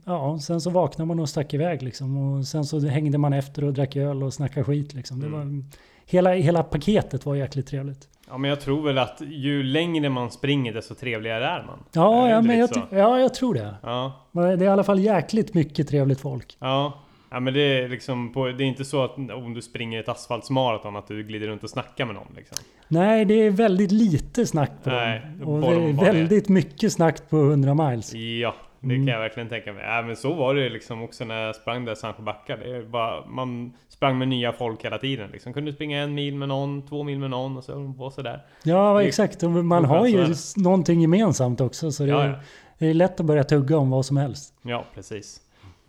ja, 0.04 0.38
sen 0.38 0.60
så 0.60 0.70
vaknade 0.70 1.08
man 1.08 1.20
och 1.20 1.28
stack 1.28 1.54
iväg 1.54 1.82
liksom. 1.82 2.16
Och 2.16 2.46
sen 2.46 2.64
så 2.64 2.80
hängde 2.80 3.18
man 3.18 3.32
efter 3.32 3.64
och 3.64 3.72
drack 3.72 3.96
öl 3.96 4.22
och 4.22 4.34
snackade 4.34 4.64
skit 4.64 4.94
liksom. 4.94 5.20
Det 5.20 5.26
Mm. 5.26 5.38
var, 5.60 5.64
hela, 6.06 6.32
hela 6.34 6.62
paketet 6.62 7.26
var 7.26 7.34
jäkligt 7.34 7.66
trevligt. 7.66 8.08
Ja 8.28 8.38
men 8.38 8.50
jag 8.50 8.60
tror 8.60 8.82
väl 8.82 8.98
att 8.98 9.20
ju 9.20 9.62
längre 9.62 10.08
man 10.08 10.30
springer 10.30 10.72
desto 10.72 10.94
trevligare 10.94 11.44
är 11.44 11.62
man. 11.66 11.78
Ja, 11.92 12.26
Är 12.26 12.30
ja, 12.30 12.42
men 12.42 12.58
jag, 12.58 12.70
ja, 12.90 13.18
jag 13.18 13.34
tror 13.34 13.54
det. 13.54 13.74
Ja. 13.82 14.28
Men 14.32 14.58
Det 14.58 14.64
är 14.64 14.68
i 14.68 14.72
alla 14.72 14.84
fall 14.84 14.98
jäkligt 15.00 15.54
mycket 15.54 15.88
trevligt 15.88 16.20
folk. 16.20 16.56
Ja. 16.58 17.02
Ja 17.30 17.40
men 17.40 17.54
det 17.54 17.60
är 17.60 17.88
liksom 17.88 18.32
på, 18.32 18.46
det 18.46 18.64
är 18.64 18.66
inte 18.66 18.84
så 18.84 19.04
att 19.04 19.16
om 19.16 19.54
du 19.54 19.62
springer 19.62 20.00
ett 20.00 20.08
asfaltsmaraton 20.08 20.96
att 20.96 21.08
du 21.08 21.22
glider 21.22 21.48
runt 21.48 21.64
och 21.64 21.70
snackar 21.70 22.04
med 22.04 22.14
någon 22.14 22.32
liksom. 22.36 22.58
Nej, 22.88 23.24
det 23.24 23.34
är 23.34 23.50
väldigt 23.50 23.92
lite 23.92 24.46
snack 24.46 24.70
på 24.84 24.90
Nej, 24.90 25.22
dem. 25.40 25.48
Och 25.48 25.60
det 25.60 25.76
de 25.76 25.88
är 25.88 26.04
väldigt 26.04 26.48
mycket 26.48 26.92
snack 26.92 27.30
på 27.30 27.36
100 27.36 27.74
miles. 27.74 28.14
Ja, 28.14 28.54
det 28.88 28.94
Mm. 28.94 29.06
kan 29.06 29.12
jag 29.14 29.20
verkligen 29.20 29.48
tänka 29.48 29.72
mig. 29.72 29.84
Ja, 29.84 30.02
men 30.02 30.16
så 30.16 30.34
var 30.34 30.54
det 30.54 30.68
liksom 30.68 31.02
också 31.02 31.24
när 31.24 31.40
jag 31.46 31.56
sprang 31.56 31.84
där 31.84 31.94
Sancho 31.94 32.22
backar. 32.22 32.56
Det 32.56 32.82
bara, 32.88 33.26
man 33.26 33.72
sprang 33.88 34.18
med 34.18 34.28
nya 34.28 34.52
folk 34.52 34.84
hela 34.84 34.98
tiden. 34.98 35.30
Liksom. 35.32 35.52
Kunde 35.52 35.72
springa 35.72 36.02
en 36.02 36.14
mil 36.14 36.34
med 36.34 36.48
någon, 36.48 36.86
två 36.88 37.02
mil 37.02 37.18
med 37.18 37.30
någon 37.30 37.56
och 37.56 37.64
så 37.64 37.74
höll 37.74 37.94
på 37.94 38.10
sådär. 38.10 38.40
Ja, 38.62 38.98
Det- 38.98 39.04
exakt. 39.04 39.42
Man 39.42 39.84
har 39.84 40.06
ju 40.06 40.26
någonting 40.56 41.00
gemensamt 41.00 41.60
också. 41.60 41.92
Så 41.92 42.02
det, 42.02 42.08
Ja, 42.08 42.22
är, 42.22 42.28
ja. 42.28 42.34
det 42.78 42.86
är 42.86 42.94
lätt 42.94 43.20
att 43.20 43.26
börja 43.26 43.44
tugga 43.44 43.78
om 43.78 43.90
vad 43.90 44.06
som 44.06 44.16
helst. 44.16 44.54
ja, 44.62 44.84
precis. 44.94 45.40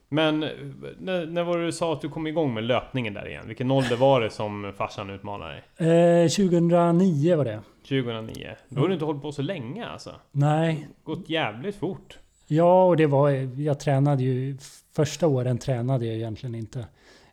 Men 0.10 0.40
när, 1.00 1.26
när 1.26 1.44
var 1.44 1.58
det 1.58 1.66
du 1.66 1.72
sa 1.72 1.94
att 1.94 2.02
du 2.02 2.10
kom 2.10 2.28
igång 2.28 2.54
med 2.54 2.64
löpningen 2.64 3.14
där 3.14 3.28
igen? 3.28 3.44
Vilken 3.48 3.72
ålder 3.72 3.96
var 3.96 4.22
det 4.22 4.30
som 4.30 4.74
farsan 4.78 5.10
utmanade 5.10 5.54
dig? 5.78 6.24
Eh, 6.24 6.30
2009 6.30 7.36
var 7.36 7.46
det. 7.46 7.62
2009? 7.90 8.48
Då 8.70 8.82
har 8.82 8.88
du 8.88 8.94
inte 8.94 9.06
hållit 9.06 9.22
på 9.22 9.32
så 9.32 9.42
länge 9.42 9.86
alltså. 9.88 10.12
Nej, 10.32 10.88
Gått 11.04 11.30
jävligt 11.30 11.76
fort. 11.76 12.18
Ja 12.48 12.86
och 12.86 12.98
det 12.98 13.06
var, 13.06 13.30
jag 13.62 13.80
tränade 13.80 14.24
ju, 14.24 14.58
första 14.96 15.28
åren 15.28 15.58
tränade 15.58 16.06
jag 16.06 16.16
egentligen 16.16 16.56
inte. 16.56 16.86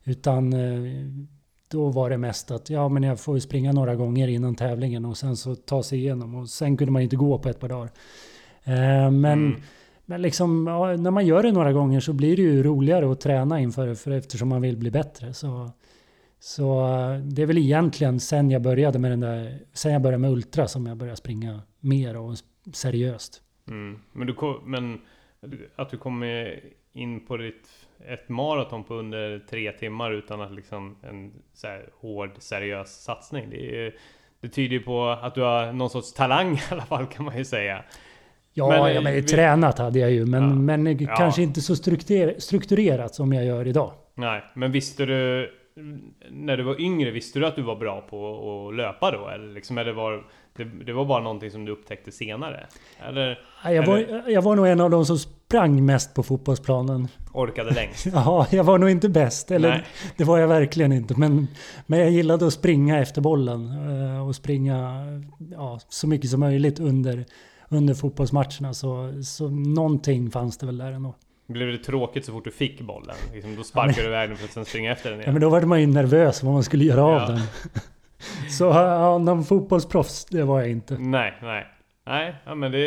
Utan 0.05 0.53
eh, 0.53 0.93
då 1.69 1.89
var 1.89 2.11
det 2.11 2.19
mest 2.19 2.51
att 2.51 2.71
ja 2.71 2.89
men 2.89 3.03
jag 3.03 3.21
får 3.21 3.35
ju 3.35 3.41
springa 3.41 3.73
några 3.73 3.95
gånger 3.95 4.29
innan 4.29 4.55
tävlingen 4.55 5.05
och 5.05 5.17
sen 5.17 5.37
så 5.37 5.55
ta 5.55 5.83
sig 5.83 5.99
igenom. 5.99 6.35
Och 6.35 6.49
sen 6.49 6.77
kunde 6.77 6.93
man 6.93 7.03
inte 7.03 7.17
gå 7.17 7.39
på 7.39 7.49
ett 7.49 7.61
par 7.61 7.69
dagar. 7.69 7.91
Eh, 8.65 9.11
men 9.11 9.25
Mm. 9.25 9.61
Men 10.07 10.23
liksom, 10.23 10.67
ja, 10.67 10.97
när 10.97 11.11
man 11.11 11.27
gör 11.27 11.43
det 11.43 11.53
några 11.53 11.73
gånger 11.73 12.01
så 12.01 12.13
blir 12.13 12.37
det 12.37 12.43
ju 12.43 12.63
roligare 12.63 13.13
att 13.13 13.21
träna 13.21 13.61
inför 13.61 13.87
det, 13.87 13.97
för 13.97 14.11
eftersom 14.11 14.49
man 14.49 14.63
vill 14.63 14.77
bli 14.77 14.91
bättre. 14.91 15.35
Så, 15.35 15.71
så 16.41 16.89
det 17.25 17.43
är 17.43 17.47
väl 17.47 17.59
egentligen 17.59 18.21
sen 18.21 18.51
jag 18.51 18.63
började 18.63 18.99
med 18.99 19.11
den 19.11 19.21
där, 19.21 19.59
sen 19.73 19.93
jag 19.93 20.03
började 20.03 20.21
med 20.21 20.31
Ultra 20.31 20.69
som 20.69 20.87
jag 20.87 20.97
började 20.97 21.17
springa 21.17 21.61
mer 21.81 22.17
och 22.17 22.37
seriöst. 22.73 23.43
Mm. 23.69 23.99
Men, 24.13 24.27
du 24.27 24.35
men 24.65 25.01
att 25.77 25.91
du 25.91 25.97
kom 25.97 26.23
in 26.93 27.27
på 27.27 27.37
ditt, 27.37 27.69
ett 28.09 28.29
maraton 28.29 28.85
på 28.85 28.95
under 28.95 29.39
tre 29.51 29.73
timmar 29.73 30.13
utan 30.13 30.41
att 30.41 30.53
liksom 30.53 30.97
en 31.03 31.33
så 31.55 31.67
här 31.67 31.89
hård 32.01 32.31
seriös 32.39 33.03
satsning. 33.03 33.51
Det, 33.51 33.87
är, 33.87 33.95
det 34.41 34.49
tyder 34.49 34.77
ju 34.77 34.83
på 34.83 35.09
att 35.09 35.35
du 35.35 35.41
har 35.41 35.73
någon 35.73 35.91
sorts 35.91 36.13
talang 36.13 36.55
i 36.57 36.61
alla 36.71 36.83
fall 36.87 37.07
kan 37.07 37.25
man 37.25 37.39
ju 37.39 37.45
säga. 37.45 37.85
Ja, 38.53 38.69
Men, 38.69 38.85
eh, 38.87 38.93
ja, 38.95 39.01
men 39.01 39.15
vi- 39.15 39.23
tränat 39.23 39.79
hade 39.79 39.99
jag 39.99 40.11
ju, 40.11 40.27
men, 40.27 40.43
Ja. 40.43 40.55
men 40.55 40.99
Ja. 40.99 41.17
kanske 41.17 41.43
inte 41.43 41.61
så 41.61 41.77
strukturer, 41.77 42.35
strukturerat 42.39 43.15
som 43.15 43.33
jag 43.33 43.45
gör 43.45 43.67
idag. 43.67 43.93
Nej, 44.15 44.43
men 44.55 44.73
visste 44.73 45.07
du 45.07 45.51
när 46.31 46.57
du 46.57 46.63
var 46.63 46.81
yngre, 46.81 47.11
visste 47.11 47.39
du 47.39 47.47
att 47.47 47.57
du 47.57 47.63
var 47.63 47.77
bra 47.77 48.01
på 48.01 48.69
att 48.69 48.75
löpa 48.75 49.11
då? 49.11 49.29
Eller, 49.29 49.55
liksom, 49.55 49.79
eller 49.79 49.93
var 49.93 50.25
det, 50.57 50.65
det 50.65 50.93
var 50.93 51.05
bara 51.05 51.23
någonting 51.23 51.51
som 51.51 51.65
du 51.65 51.73
upptäckte 51.73 52.13
senare? 52.13 52.67
Eller 53.09 53.39
Ja, 53.65 53.73
Jag 53.73 53.87
var, 53.87 54.23
jag 54.31 54.43
var 54.43 54.57
nog 54.57 54.67
en 54.69 54.81
av 54.81 54.91
de 54.91 55.07
som 55.07 55.19
sprang 55.19 55.85
mest 55.85 56.15
på 56.15 56.23
fotbollsplanen. 56.23 57.09
orkade 57.33 57.71
längst? 57.75 58.07
Ja, 58.13 58.47
jag 58.51 58.65
var 58.65 58.79
nog 58.79 58.91
inte 58.91 59.09
bäst. 59.09 59.51
Eller 59.51 59.69
Nej. 59.69 59.85
det 60.17 60.25
var 60.25 60.39
jag 60.39 60.49
verkligen 60.49 60.93
inte. 60.93 61.15
Men, 61.19 61.47
men 61.87 61.99
jag 61.99 62.11
gillade 62.11 62.47
att 62.47 62.53
springa 62.53 62.99
efter 63.01 63.21
bollen. 63.21 63.69
eh, 64.17 64.27
Och 64.29 64.35
springa 64.37 65.05
ja, 65.53 65.81
så 65.89 66.07
mycket 66.07 66.31
som 66.31 66.41
möjligt 66.41 66.81
under, 66.81 67.25
under 67.69 67.95
fotbollsmatcherna. 67.95 68.75
Så, 68.75 69.23
så 69.25 69.49
någonting 69.49 70.31
fanns 70.31 70.59
det 70.59 70.67
väl 70.67 70.79
där 70.79 70.93
ändå. 70.93 71.15
Blev 71.47 71.69
det 71.73 71.79
tråkigt 71.79 72.25
så 72.25 72.33
fort 72.33 72.45
du 72.45 72.51
fick 72.51 72.81
bollen? 72.81 73.17
Liksom, 73.35 73.57
då 73.57 73.63
sparkade 73.63 74.03
du 74.03 74.09
iväg 74.09 74.29
den 74.31 74.37
för 74.37 74.45
att 74.45 74.53
sen 74.53 74.65
springa 74.65 74.93
efter 74.93 75.11
den 75.11 75.19
Ja, 75.19 75.23
igen? 75.23 75.35
men 75.35 75.41
då 75.43 75.49
var 75.49 75.61
man 75.63 75.81
ju 75.81 75.87
nervös 75.87 76.43
vad 76.43 76.53
man 76.53 76.63
skulle 76.65 76.85
göra 76.85 77.05
av 77.05 77.13
Ja. 77.21 77.27
den. 77.29 77.41
Så 78.51 78.65
ja, 78.65 79.19
någon 79.19 79.45
fotbollsproffs, 79.45 80.25
det 80.25 80.43
var 80.43 80.61
jag 80.61 80.71
inte. 80.71 80.99
Nej, 80.99 81.35
nej. 81.43 81.67
Nej, 82.07 82.35
ja, 82.45 82.55
men 82.55 82.73
det, 82.73 82.79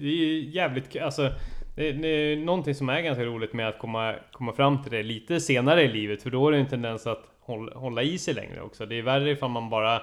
det 0.00 0.06
är 0.06 0.16
ju 0.16 0.50
jävligt. 0.50 0.96
Alltså, 0.96 1.32
det, 1.74 1.92
det 1.92 2.08
är 2.08 2.36
någonting 2.36 2.74
som 2.74 2.88
är 2.88 3.00
ganska 3.00 3.24
roligt 3.24 3.52
med 3.52 3.68
att 3.68 3.78
komma, 3.78 4.14
komma 4.32 4.52
fram 4.52 4.82
till 4.82 4.92
det 4.92 5.02
lite 5.02 5.40
senare 5.40 5.82
i 5.82 5.88
livet. 5.88 6.22
För 6.22 6.30
då 6.30 6.48
är 6.48 6.52
det 6.52 6.58
en 6.58 6.68
tendens 6.68 7.06
att 7.06 7.24
hålla, 7.40 7.78
hålla 7.78 8.02
i 8.02 8.18
sig 8.18 8.34
längre 8.34 8.60
också. 8.60 8.86
Det 8.86 8.98
är 8.98 9.02
värre 9.02 9.30
ifall 9.30 9.50
man 9.50 9.70
bara 9.70 10.02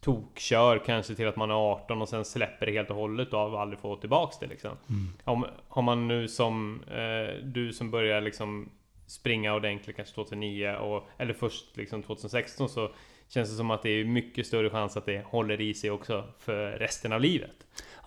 tokkör 0.00 0.82
kanske 0.86 1.14
till 1.14 1.28
att 1.28 1.36
man 1.36 1.50
är 1.50 1.54
18 1.54 2.02
och 2.02 2.08
sen 2.08 2.24
släpper 2.24 2.66
det 2.66 2.72
helt 2.72 2.90
och 2.90 2.96
hållet 2.96 3.32
och 3.32 3.60
aldrig 3.60 3.80
får 3.80 3.96
tillbaks 3.96 4.38
det 4.38 4.46
liksom. 4.46 4.70
Om, 5.24 5.46
har 5.68 5.82
man 5.82 6.08
nu 6.08 6.28
som 6.28 6.82
eh, 6.90 7.44
du 7.44 7.72
som 7.72 7.90
börjar 7.90 8.20
liksom 8.20 8.68
springa 9.06 9.54
ordentligt 9.54 9.96
kanske 9.96 10.14
2009 10.14 10.76
och, 10.76 11.08
eller 11.18 11.34
först 11.34 11.76
liksom 11.76 12.02
2016 12.02 12.68
så 12.68 12.90
känns 13.28 13.50
det 13.50 13.56
som 13.56 13.70
att 13.70 13.82
det 13.82 13.90
är 13.90 14.04
mycket 14.04 14.46
större 14.46 14.70
chans 14.70 14.96
att 14.96 15.06
det 15.06 15.24
håller 15.26 15.60
i 15.60 15.74
sig 15.74 15.90
också 15.90 16.24
för 16.38 16.70
resten 16.70 17.12
av 17.12 17.20
livet. 17.20 17.50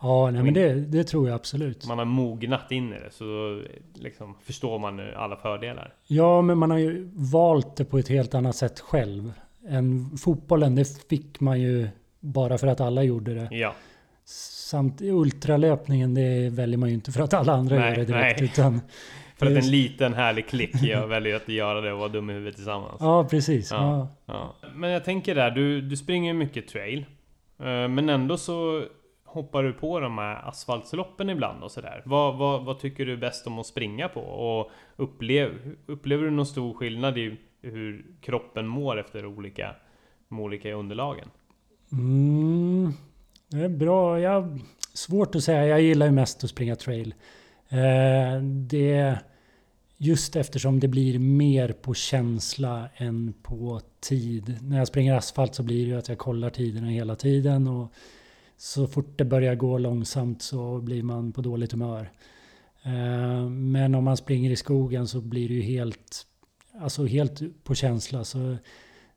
Ja, 0.02 0.32
nej, 0.32 0.44
men 0.44 0.54
det, 0.54 0.74
det 0.74 1.04
tror 1.04 1.28
jag 1.28 1.36
absolut. 1.36 1.88
Man 1.88 1.98
har 1.98 2.06
mognat 2.06 2.72
in 2.72 2.94
i 2.94 3.00
det 3.00 3.12
så 3.12 3.62
liksom 3.94 4.36
förstår 4.44 4.80
man 4.80 5.00
alla 5.16 5.36
fördelar. 5.36 5.94
Ja, 6.08 6.42
men 6.42 6.58
man 6.58 6.72
har 6.72 6.78
ju 6.78 7.10
valt 7.14 7.76
det 7.76 7.86
på 7.86 7.98
ett 7.98 8.08
helt 8.08 8.34
annat 8.34 8.56
sätt 8.56 8.80
själv. 8.80 9.34
Än 9.68 10.18
fotbollen, 10.18 10.76
det 10.76 11.08
fick 11.10 11.40
man 11.40 11.62
ju 11.62 11.88
bara 12.20 12.58
för 12.58 12.68
att 12.68 12.82
alla 12.82 13.04
gjorde 13.04 13.34
det. 13.34 13.48
Ja, 13.52 13.76
Samt 14.26 15.02
ultralöpningen, 15.02 16.14
det 16.14 16.50
väljer 16.50 16.78
man 16.78 16.90
ju 16.90 16.96
inte 16.96 17.12
för 17.12 17.22
att 17.22 17.34
alla 17.34 17.54
andra 17.54 17.76
Nej, 17.80 17.90
gör 17.90 17.96
det 17.96 18.06
direkt. 18.06 18.40
nej. 18.40 18.50
Utan, 18.54 18.82
för 19.40 19.46
att 19.46 19.64
en 19.64 19.72
liten 19.72 20.14
härlig 20.14 20.48
klick 20.48 20.84
jag 20.84 21.08
väljer 21.16 21.36
att 21.36 21.50
göra 21.50 21.82
det 21.82 21.94
och 21.94 22.00
vara 22.00 22.10
dum 22.10 22.30
i 22.30 22.34
huvudet 22.34 22.56
tillsammans. 22.56 22.98
ja, 23.00 23.28
precis. 23.30 23.72
Ja. 23.72 24.08
Ja. 24.26 24.56
Men 24.76 24.90
jag 24.90 25.06
tänker 25.06 25.36
där, 25.36 25.52
du, 25.52 25.82
du 25.82 25.98
springer 25.98 26.34
mycket 26.34 26.68
trail. 26.68 27.06
Eh, 27.60 27.88
Men 27.88 28.10
ändå 28.10 28.38
så 28.38 28.84
hoppar 29.26 29.64
du 29.64 29.74
på 29.74 30.00
de 30.00 30.18
här 30.18 30.48
asfaltsloppen 30.50 31.30
ibland 31.30 31.64
och 31.64 31.72
sådär. 31.72 32.02
Vad, 32.06 32.38
vad, 32.38 32.66
vad 32.66 32.80
tycker 32.80 33.06
du 33.06 33.14
är 33.14 33.18
bäst 33.18 33.48
om 33.48 33.60
att 33.60 33.66
springa 33.66 34.08
på? 34.10 34.22
Och 34.22 34.72
upplev, 34.96 35.76
upplever 35.86 36.24
du 36.24 36.30
någon 36.32 36.46
stor 36.46 36.74
skillnad 36.74 37.18
i 37.18 37.38
hur 37.62 38.06
kroppen 38.22 38.68
mår 38.68 39.00
efter 39.00 39.26
olika, 39.26 39.76
de 40.30 40.40
olika 40.40 40.74
underlagen? 40.74 41.28
Mm, 41.92 42.94
det 43.50 43.58
är 43.58 43.70
bra. 43.70 44.20
Jag, 44.20 44.60
svårt 44.94 45.36
att 45.36 45.44
säga. 45.44 45.68
Jag 45.68 45.82
gillar 45.82 46.06
ju 46.06 46.12
mest 46.12 46.44
att 46.44 46.50
springa 46.50 46.76
trail. 46.76 47.14
Eh, 47.70 48.42
det, 48.44 49.20
just 50.02 50.36
eftersom 50.36 50.80
det 50.80 50.88
blir 50.88 51.20
mer 51.20 51.72
på 51.72 51.94
känsla 51.94 52.90
än 52.96 53.34
på 53.42 53.82
tid. 54.00 54.58
När 54.62 54.78
jag 54.78 54.88
springer 54.88 55.14
asfalt 55.14 55.56
så 55.56 55.64
blir 55.64 55.86
det 55.86 55.92
ju 55.92 55.98
att 55.98 56.10
jag 56.10 56.18
kollar 56.18 56.50
tiderna 56.50 56.88
hela 56.88 57.16
tiden. 57.16 57.68
Och 57.68 57.94
så 58.58 58.88
fort 58.88 59.18
det 59.18 59.26
börjar 59.26 59.56
gå 59.56 59.78
långsamt 59.78 60.42
så 60.42 60.80
blir 60.80 61.04
man 61.04 61.32
på 61.32 61.42
dåligt 61.42 61.72
humör. 61.72 62.12
Eh, 62.84 63.50
men 63.50 63.96
om 63.96 64.04
man 64.04 64.18
springer 64.18 64.52
i 64.52 64.56
skogen 64.56 65.08
så 65.08 65.22
blir 65.22 65.48
det 65.50 65.56
ju 65.56 65.62
helt, 65.62 66.26
alltså 66.80 67.06
helt 67.06 67.64
på 67.64 67.76
känsla. 67.76 68.24
Så 68.24 68.58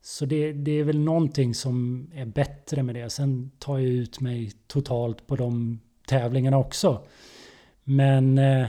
så 0.00 0.26
det, 0.26 0.52
det 0.52 0.72
är 0.72 0.84
väl 0.84 0.98
någonting 0.98 1.54
som 1.54 2.06
är 2.14 2.26
bättre 2.26 2.82
med 2.82 2.94
det. 2.94 3.10
Sen 3.10 3.50
tar 3.58 3.78
jag 3.78 3.88
ut 3.88 4.20
mig 4.20 4.52
totalt 4.66 5.26
på 5.26 5.36
de 5.36 5.80
tävlingarna 6.06 6.58
också. 6.58 7.06
Men, 7.84 8.38
eh, 8.38 8.66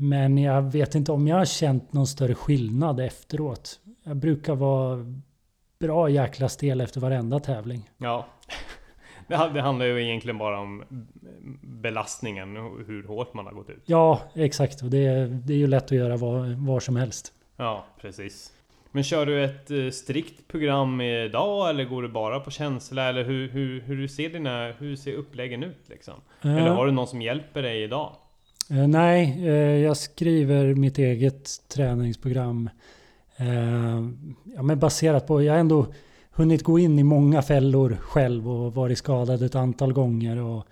men 0.00 0.38
jag 0.38 0.62
vet 0.72 0.94
inte 0.94 1.12
om 1.12 1.26
jag 1.28 1.36
har 1.36 1.44
känt 1.44 1.92
någon 1.92 2.06
större 2.06 2.34
skillnad 2.34 3.00
efteråt. 3.00 3.80
Jag 4.04 4.16
brukar 4.16 4.54
vara 4.54 5.14
bra 5.78 6.08
jäkla 6.08 6.48
stel 6.48 6.80
efter 6.80 7.00
varenda 7.00 7.40
tävling. 7.40 7.90
Ja. 7.98 8.26
Det 9.28 9.36
ha- 9.36 9.48
det 9.48 9.60
handlar 9.62 9.86
ju 9.86 10.02
egentligen 10.04 10.38
bara 10.38 10.58
om 10.60 10.84
belastningen 11.62 12.56
och 12.56 12.78
hur 12.86 13.04
hårt 13.06 13.34
man 13.34 13.46
har 13.46 13.52
gått 13.52 13.70
ut. 13.70 13.82
Ja, 13.86 14.20
exakt. 14.34 14.82
Och 14.82 14.90
det, 14.90 15.26
det 15.26 15.52
är 15.52 15.56
ju 15.58 15.66
lätt 15.66 15.84
att 15.84 15.90
göra 15.90 16.16
var, 16.16 16.66
var 16.66 16.80
som 16.80 16.96
helst. 16.96 17.32
Ja, 17.56 17.84
precis. 18.00 18.52
Men 18.92 19.04
kör 19.04 19.26
du 19.26 19.44
ett 19.44 19.70
eh, 19.70 19.90
strikt 19.90 20.48
program 20.48 21.00
idag 21.00 21.70
eller 21.70 21.84
går 21.84 22.02
du 22.02 22.08
bara 22.08 22.40
på 22.40 22.50
känsla? 22.50 23.08
Eller 23.08 23.24
hur, 23.24 23.48
hur, 23.48 23.80
hur 23.80 24.08
ser 24.08 24.28
dina, 24.30 24.72
hur 24.78 24.96
ser 24.96 25.12
uppläggen 25.12 25.62
ut 25.62 25.88
liksom? 25.88 26.14
Eh, 26.42 26.56
Eller 26.56 26.70
har 26.70 26.86
du 26.86 26.92
någon 26.92 27.06
som 27.06 27.22
hjälper 27.22 27.62
dig 27.62 27.82
idag? 27.82 28.12
Eh, 28.70 28.88
nej, 28.88 29.46
eh, 29.46 29.78
jag 29.78 29.96
skriver 29.96 30.74
mitt 30.74 30.98
eget 30.98 31.68
träningsprogram. 31.68 32.70
Eh, 33.36 34.00
ja, 34.54 34.62
men 34.62 34.78
baserat 34.78 35.26
på, 35.26 35.42
jag 35.42 35.52
har 35.52 35.60
ändå 35.60 35.86
hunnit 36.30 36.62
gå 36.62 36.78
in 36.78 36.98
i 36.98 37.02
många 37.02 37.42
fällor 37.42 37.98
själv 38.00 38.50
och 38.50 38.74
varit 38.74 38.98
skadad 38.98 39.42
ett 39.42 39.54
antal 39.54 39.92
gånger. 39.92 40.36
Och, 40.36 40.66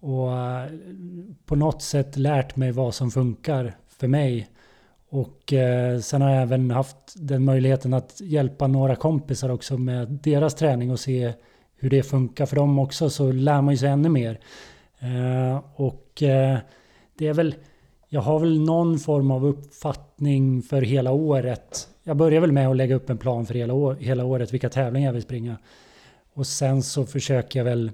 och 0.00 0.32
eh, 0.32 0.70
på 1.46 1.56
något 1.56 1.82
sätt 1.82 2.16
lärt 2.16 2.56
mig 2.56 2.72
vad 2.72 2.94
som 2.94 3.10
funkar 3.10 3.76
för 3.88 4.08
mig. 4.08 4.48
Och 5.10 5.52
eh, 5.52 5.98
sen 6.00 6.22
har 6.22 6.30
jag 6.30 6.42
även 6.42 6.70
haft 6.70 6.96
den 7.14 7.44
möjligheten 7.44 7.94
att 7.94 8.20
hjälpa 8.20 8.66
några 8.66 8.96
kompisar 8.96 9.48
också 9.48 9.78
med 9.78 10.08
deras 10.22 10.54
träning 10.54 10.90
och 10.90 11.00
se 11.00 11.32
hur 11.76 11.90
det 11.90 12.02
funkar 12.02 12.46
för 12.46 12.56
dem 12.56 12.78
också. 12.78 13.10
Så 13.10 13.32
lär 13.32 13.62
man 13.62 13.74
ju 13.74 13.78
sig 13.78 13.88
ännu 13.88 14.08
mer. 14.08 14.40
Eh, 14.98 15.60
och 15.74 16.22
eh, 16.22 16.58
det 17.18 17.26
är 17.26 17.34
väl, 17.34 17.54
jag 18.08 18.20
har 18.20 18.38
väl 18.38 18.60
någon 18.60 18.98
form 18.98 19.30
av 19.30 19.46
uppfattning 19.46 20.62
för 20.62 20.82
hela 20.82 21.12
året. 21.12 21.88
Jag 22.02 22.16
börjar 22.16 22.40
väl 22.40 22.52
med 22.52 22.68
att 22.68 22.76
lägga 22.76 22.94
upp 22.94 23.10
en 23.10 23.18
plan 23.18 23.46
för 23.46 23.54
hela, 23.54 23.74
år, 23.74 23.94
hela 23.94 24.24
året, 24.24 24.52
vilka 24.52 24.68
tävlingar 24.68 25.08
jag 25.08 25.12
vill 25.12 25.22
springa. 25.22 25.56
Och 26.32 26.46
sen 26.46 26.82
så 26.82 27.06
försöker 27.06 27.58
jag 27.60 27.64
väl, 27.64 27.92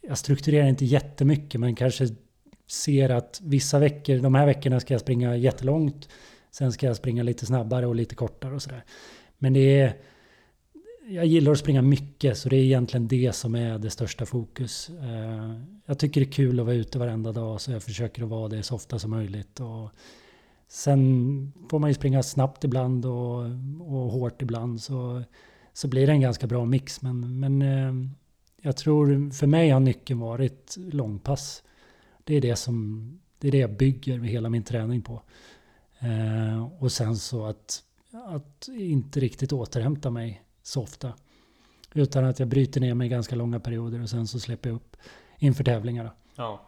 jag 0.00 0.18
strukturerar 0.18 0.68
inte 0.68 0.84
jättemycket 0.84 1.60
men 1.60 1.74
kanske 1.74 2.08
ser 2.66 3.08
att 3.08 3.40
vissa 3.44 3.78
veckor, 3.78 4.18
de 4.18 4.34
här 4.34 4.46
veckorna 4.46 4.80
ska 4.80 4.94
jag 4.94 5.00
springa 5.00 5.36
jättelångt. 5.36 6.08
Sen 6.50 6.72
ska 6.72 6.86
jag 6.86 6.96
springa 6.96 7.22
lite 7.22 7.46
snabbare 7.46 7.86
och 7.86 7.94
lite 7.94 8.14
kortare 8.14 8.54
och 8.54 8.62
sådär. 8.62 8.84
Men 9.38 9.52
det 9.52 9.80
är, 9.80 9.92
jag 11.08 11.26
gillar 11.26 11.52
att 11.52 11.58
springa 11.58 11.82
mycket 11.82 12.38
så 12.38 12.48
det 12.48 12.56
är 12.56 12.60
egentligen 12.60 13.08
det 13.08 13.32
som 13.34 13.54
är 13.54 13.78
det 13.78 13.90
största 13.90 14.26
fokus. 14.26 14.90
Eh, 14.90 15.60
jag 15.86 15.98
tycker 15.98 16.20
det 16.20 16.26
är 16.26 16.32
kul 16.32 16.60
att 16.60 16.66
vara 16.66 16.76
ute 16.76 16.98
varenda 16.98 17.32
dag 17.32 17.60
så 17.60 17.72
jag 17.72 17.82
försöker 17.82 18.22
att 18.22 18.28
vara 18.28 18.48
det 18.48 18.62
så 18.62 18.74
ofta 18.74 18.98
som 18.98 19.10
möjligt. 19.10 19.60
Och 19.60 19.90
sen 20.68 21.52
får 21.70 21.78
man 21.78 21.90
ju 21.90 21.94
springa 21.94 22.22
snabbt 22.22 22.64
ibland 22.64 23.06
och, 23.06 23.38
och 23.80 24.10
hårt 24.10 24.42
ibland 24.42 24.80
så, 24.80 25.22
så 25.72 25.88
blir 25.88 26.06
det 26.06 26.12
en 26.12 26.20
ganska 26.20 26.46
bra 26.46 26.64
mix. 26.64 27.02
Men, 27.02 27.40
men 27.40 27.62
eh, 27.62 28.10
jag 28.62 28.76
tror 28.76 29.30
för 29.30 29.46
mig 29.46 29.70
har 29.70 29.80
nyckeln 29.80 30.20
varit 30.20 30.76
långpass. 30.76 31.62
Det 32.24 32.34
är 32.34 32.40
det 32.40 32.56
som 32.56 33.20
det 33.38 33.48
är 33.48 33.52
det 33.52 33.58
jag 33.58 33.76
bygger 33.76 34.18
hela 34.18 34.48
min 34.48 34.62
träning 34.62 35.02
på. 35.02 35.22
Eh, 35.98 36.82
och 36.82 36.92
sen 36.92 37.16
så 37.16 37.44
att, 37.44 37.82
att 38.12 38.68
inte 38.68 39.20
riktigt 39.20 39.52
återhämta 39.52 40.10
mig 40.10 40.42
så 40.68 40.82
ofta. 40.82 41.12
Utan 41.94 42.24
att 42.24 42.38
jag 42.38 42.48
bryter 42.48 42.80
ner 42.80 42.94
mig 42.94 43.08
ganska 43.08 43.36
långa 43.36 43.60
perioder 43.60 44.02
och 44.02 44.10
sen 44.10 44.26
så 44.26 44.40
släpper 44.40 44.68
jag 44.70 44.76
upp 44.76 44.96
inför 45.38 45.64
tävlingar. 45.64 46.10
Ja. 46.36 46.66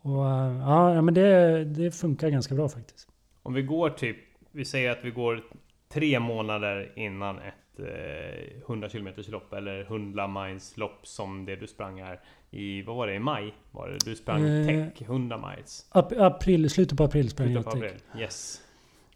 Och 0.00 0.26
eh, 0.30 0.58
ja, 0.58 1.02
men 1.02 1.14
det, 1.14 1.64
det 1.64 1.90
funkar 1.90 2.28
ganska 2.30 2.54
bra 2.54 2.68
faktiskt. 2.68 3.08
Om 3.42 3.54
vi 3.54 3.62
går 3.62 3.90
typ, 3.90 4.16
vi 4.52 4.64
säger 4.64 4.90
att 4.90 4.98
vi 5.04 5.10
går 5.10 5.44
tre 5.88 6.20
månader 6.20 6.92
innan 6.96 7.38
ett 7.38 7.78
eh, 7.78 8.60
100 8.66 8.88
km 8.88 9.08
lopp 9.28 9.52
eller 9.52 9.80
100 9.80 10.26
miles 10.28 10.76
lopp 10.76 11.06
som 11.06 11.44
det 11.44 11.56
du 11.56 11.66
sprang 11.66 12.02
här 12.02 12.20
i, 12.50 12.82
vad 12.82 12.96
var 12.96 13.06
det, 13.06 13.14
i 13.14 13.18
maj? 13.18 13.54
Var 13.70 13.88
det? 13.88 13.98
Du 14.04 14.16
sprang 14.16 14.42
Eh, 14.44 14.66
tech 14.66 15.02
100 15.02 15.50
miles. 15.50 15.86
Ap- 15.90 16.20
april, 16.20 16.70
slutet 16.70 16.98
på 16.98 17.04
april 17.04 17.30
sprang 17.30 17.46
Slutet 17.48 17.64
jag 17.74 17.80
på 17.80 17.86
april. 17.86 18.00
Yes. 18.22 18.62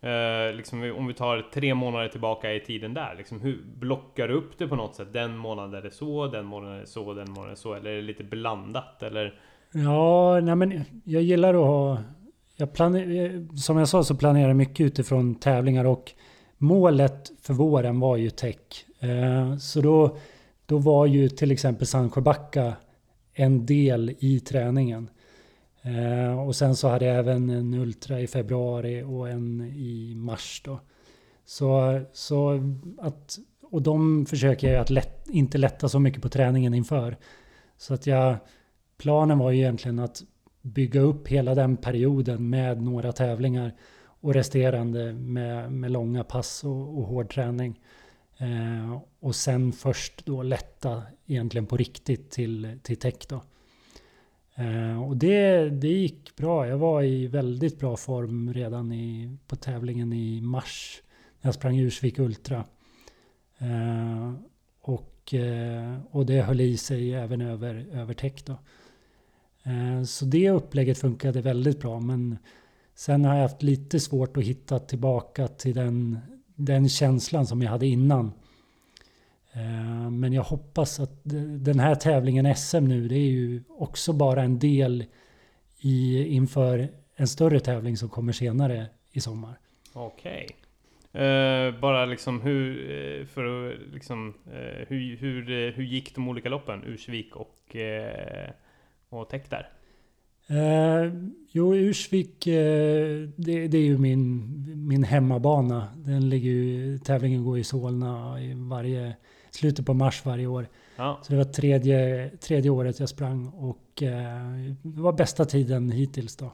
Eh, 0.02 0.54
liksom, 0.54 0.92
om 0.96 1.06
vi 1.06 1.14
tar 1.14 1.50
tre 1.54 1.74
månader 1.74 2.08
tillbaka 2.08 2.54
i 2.54 2.60
tiden 2.60 2.94
där, 2.94 3.14
liksom, 3.18 3.40
hur 3.40 3.62
blockar 3.78 4.28
du 4.28 4.34
upp 4.34 4.58
det 4.58 4.68
på 4.68 4.76
något 4.76 4.94
sätt? 4.94 5.12
Den 5.12 5.36
månaden 5.36 5.74
är 5.74 5.82
det 5.82 5.90
så, 5.90 6.26
den 6.26 6.46
månaden 6.46 6.76
är 6.76 6.80
det 6.80 6.86
så, 6.86 7.14
den 7.14 7.30
månaden 7.30 7.46
är 7.46 7.50
det 7.50 7.56
så. 7.56 7.74
Eller 7.74 7.90
är 7.90 7.96
det 7.96 8.02
lite 8.02 8.24
blandat? 8.24 9.02
Eller? 9.02 9.40
Ja, 9.72 10.40
nej 10.40 10.56
men 10.56 10.84
jag 11.04 11.22
gillar 11.22 11.54
att 11.54 11.66
ha... 11.66 11.98
Jag 12.56 12.72
planer, 12.72 13.24
eh, 13.24 13.56
som 13.56 13.76
jag 13.76 13.88
sa 13.88 14.04
så 14.04 14.16
planerar 14.16 14.48
jag 14.48 14.56
mycket 14.56 14.86
utifrån 14.86 15.34
tävlingar 15.34 15.84
och 15.84 16.12
målet 16.58 17.32
för 17.42 17.54
våren 17.54 18.00
var 18.00 18.16
ju 18.16 18.30
tech. 18.30 18.86
Eh, 19.00 19.56
så 19.56 19.80
då, 19.80 20.16
då 20.66 20.78
var 20.78 21.06
ju 21.06 21.28
till 21.28 21.50
exempel 21.50 21.86
Sandsjöbacka 21.86 22.72
en 23.34 23.66
del 23.66 24.14
i 24.18 24.40
träningen. 24.40 25.10
Eh, 25.82 26.40
och 26.40 26.56
sen 26.56 26.76
så 26.76 26.88
hade 26.88 27.04
jag 27.04 27.16
även 27.16 27.50
en 27.50 27.74
Ultra 27.74 28.20
i 28.20 28.26
februari 28.26 29.02
och 29.02 29.28
en 29.28 29.60
i 29.76 30.14
mars 30.16 30.62
då. 30.64 30.80
Så, 31.44 32.00
så 32.12 32.60
att, 32.98 33.38
och 33.62 33.82
de 33.82 34.26
försöker 34.26 34.72
jag 34.72 34.80
att 34.80 34.90
lätt, 34.90 35.28
inte 35.28 35.58
lätta 35.58 35.88
så 35.88 35.98
mycket 35.98 36.22
på 36.22 36.28
träningen 36.28 36.74
inför. 36.74 37.16
Så 37.76 37.94
att 37.94 38.06
jag, 38.06 38.36
planen 38.98 39.38
var 39.38 39.50
ju 39.50 39.58
egentligen 39.58 39.98
att 39.98 40.22
bygga 40.62 41.00
upp 41.00 41.28
hela 41.28 41.54
den 41.54 41.76
perioden 41.76 42.50
med 42.50 42.82
några 42.82 43.12
tävlingar 43.12 43.74
och 44.02 44.34
resterande 44.34 45.12
med, 45.12 45.72
med 45.72 45.90
långa 45.90 46.24
pass 46.24 46.64
och, 46.64 46.98
och 46.98 47.04
hård 47.04 47.34
träning. 47.34 47.80
Eh, 48.38 49.00
och 49.20 49.34
sen 49.34 49.72
först 49.72 50.26
då 50.26 50.42
lätta 50.42 51.02
egentligen 51.26 51.66
på 51.66 51.76
riktigt 51.76 52.30
till, 52.30 52.78
till 52.82 52.96
tech 52.96 53.26
då. 53.28 53.42
Eh, 54.60 55.02
och 55.02 55.16
det, 55.16 55.70
det 55.70 55.88
gick 55.88 56.36
bra. 56.36 56.66
Jag 56.66 56.78
var 56.78 57.02
i 57.02 57.26
väldigt 57.26 57.78
bra 57.78 57.96
form 57.96 58.52
redan 58.52 58.92
i, 58.92 59.36
på 59.46 59.56
tävlingen 59.56 60.12
i 60.12 60.40
mars. 60.40 61.02
När 61.40 61.48
jag 61.48 61.54
sprang 61.54 61.78
Ursvik 61.78 62.18
Ultra. 62.18 62.64
Eh, 63.58 64.32
och, 64.80 65.34
eh, 65.34 65.98
och 66.10 66.26
det 66.26 66.42
höll 66.42 66.60
i 66.60 66.76
sig 66.76 67.14
även 67.14 67.40
över, 67.40 67.86
över 67.92 68.14
täck. 68.14 68.44
då. 68.46 68.56
Så 70.06 70.24
det 70.24 70.50
upplägget 70.50 70.98
funkade 70.98 71.40
väldigt 71.40 71.80
bra. 71.80 72.00
Men 72.00 72.38
sen 72.94 73.24
har 73.24 73.34
jag 73.34 73.42
haft 73.42 73.62
lite 73.62 74.00
svårt 74.00 74.36
att 74.36 74.44
hitta 74.44 74.78
tillbaka 74.78 75.48
till 75.48 75.74
den, 75.74 76.18
den 76.54 76.88
känslan 76.88 77.46
som 77.46 77.62
jag 77.62 77.70
hade 77.70 77.86
innan. 77.86 78.32
Eh, 79.52 80.10
Men 80.10 80.32
jag 80.32 80.42
hoppas 80.42 81.00
att 81.00 81.20
den 81.60 81.78
här 81.80 81.94
tävlingen 81.94 82.54
SM 82.56 82.84
nu, 82.84 83.08
det 83.08 83.16
är 83.16 83.30
ju 83.30 83.62
också 83.68 84.12
bara 84.12 84.42
en 84.42 84.58
del 84.58 85.04
i, 85.80 86.24
inför 86.24 86.88
en 87.16 87.28
större 87.28 87.60
tävling 87.60 87.96
som 87.96 88.08
kommer 88.08 88.32
senare 88.32 88.86
i 89.12 89.20
sommar. 89.20 89.58
Okej. 89.92 90.48
Eh, 91.12 91.80
bara 91.80 92.06
liksom 92.06 92.40
hur, 92.40 92.90
eh, 92.90 93.26
för 93.26 93.78
liksom, 93.92 94.34
eh, 94.46 94.86
hur, 94.88 95.16
hur, 95.16 95.72
hur 95.72 95.84
gick 95.84 96.14
de 96.14 96.28
olika 96.28 96.48
loppen? 96.48 96.82
Ursvik 96.86 97.36
och, 97.36 97.76
eh, 97.76 98.50
och 99.08 99.28
Tech 99.28 99.42
där? 99.48 99.68
Eh, 100.48 101.12
jo, 101.52 101.74
Ursvik, 101.76 102.44
det, 102.44 103.68
det 103.68 103.78
är 103.78 103.82
ju 103.82 103.98
min, 103.98 104.46
min 104.88 105.04
hemmabana. 105.04 105.88
Den 105.96 106.28
ligger 106.28 106.50
ju, 106.50 106.98
tävlingen 106.98 107.44
går 107.44 107.58
i 107.58 107.64
Solna 107.64 108.42
i 108.42 108.54
varje, 108.56 109.16
slutet 109.50 109.86
på 109.86 109.94
mars 109.94 110.24
varje 110.24 110.46
år. 110.46 110.68
Ja, 110.96 111.18
Så 111.22 111.32
det 111.32 111.36
var 111.36 111.44
tredje, 111.44 112.30
tredje 112.40 112.70
året 112.70 113.00
jag 113.00 113.08
sprang 113.08 113.48
och 113.48 114.02
eh, 114.02 114.72
det 114.82 115.00
var 115.00 115.12
bästa 115.12 115.44
tiden 115.44 115.90
hittills 115.90 116.36
då. 116.36 116.52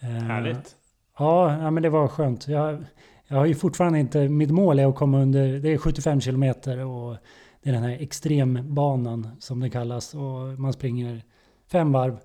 Eh, 0.00 0.08
härligt. 0.08 0.76
Ja, 1.18 1.62
ja, 1.62 1.70
men 1.70 1.82
det 1.82 1.88
var 1.88 2.08
skönt. 2.08 2.48
Jag, 2.48 2.84
jag 3.26 3.36
har 3.36 3.46
ju 3.46 3.54
fortfarande 3.54 3.98
inte, 3.98 4.28
mitt 4.28 4.50
mål 4.50 4.78
är 4.78 4.86
att 4.86 4.94
komma 4.94 5.18
under, 5.18 5.58
det 5.58 5.72
är 5.72 5.78
75 5.78 6.20
kilometer 6.20 6.84
och 6.84 7.16
det 7.62 7.68
är 7.68 7.74
den 7.74 7.82
här 7.82 7.96
extrembanan 8.00 9.28
som 9.40 9.60
det 9.60 9.70
kallas 9.70 10.14
och 10.14 10.58
man 10.58 10.72
springer 10.72 11.22
fem 11.66 11.92
varv 11.92 12.18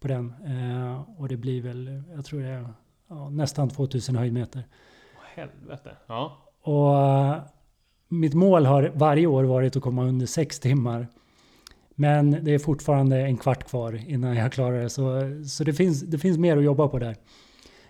på 0.00 0.08
den. 0.08 0.34
Eh, 0.46 1.20
och 1.20 1.28
det 1.28 1.36
blir 1.36 1.62
väl, 1.62 2.02
jag 2.14 2.24
tror 2.24 2.40
det 2.40 2.48
är 2.48 2.68
ja, 3.08 3.28
nästan 3.28 3.68
2000 3.68 4.16
höjdmeter. 4.16 4.62
Åh, 5.16 5.22
helvete. 5.34 5.96
Ja. 6.06 6.36
Och 6.62 6.98
eh, 6.98 7.42
mitt 8.10 8.34
mål 8.34 8.66
har 8.66 8.92
varje 8.94 9.26
år 9.26 9.44
varit 9.44 9.76
att 9.76 9.82
komma 9.82 10.04
under 10.04 10.26
sex 10.26 10.60
timmar. 10.60 11.06
Men 11.94 12.44
det 12.44 12.54
är 12.54 12.58
fortfarande 12.58 13.20
en 13.20 13.36
kvart 13.36 13.68
kvar 13.68 14.00
innan 14.08 14.36
jag 14.36 14.52
klarar 14.52 14.82
det. 14.82 14.90
Så, 14.90 15.20
så 15.46 15.64
det, 15.64 15.72
finns, 15.72 16.00
det 16.00 16.18
finns 16.18 16.38
mer 16.38 16.56
att 16.56 16.64
jobba 16.64 16.88
på 16.88 16.98
där. 16.98 17.16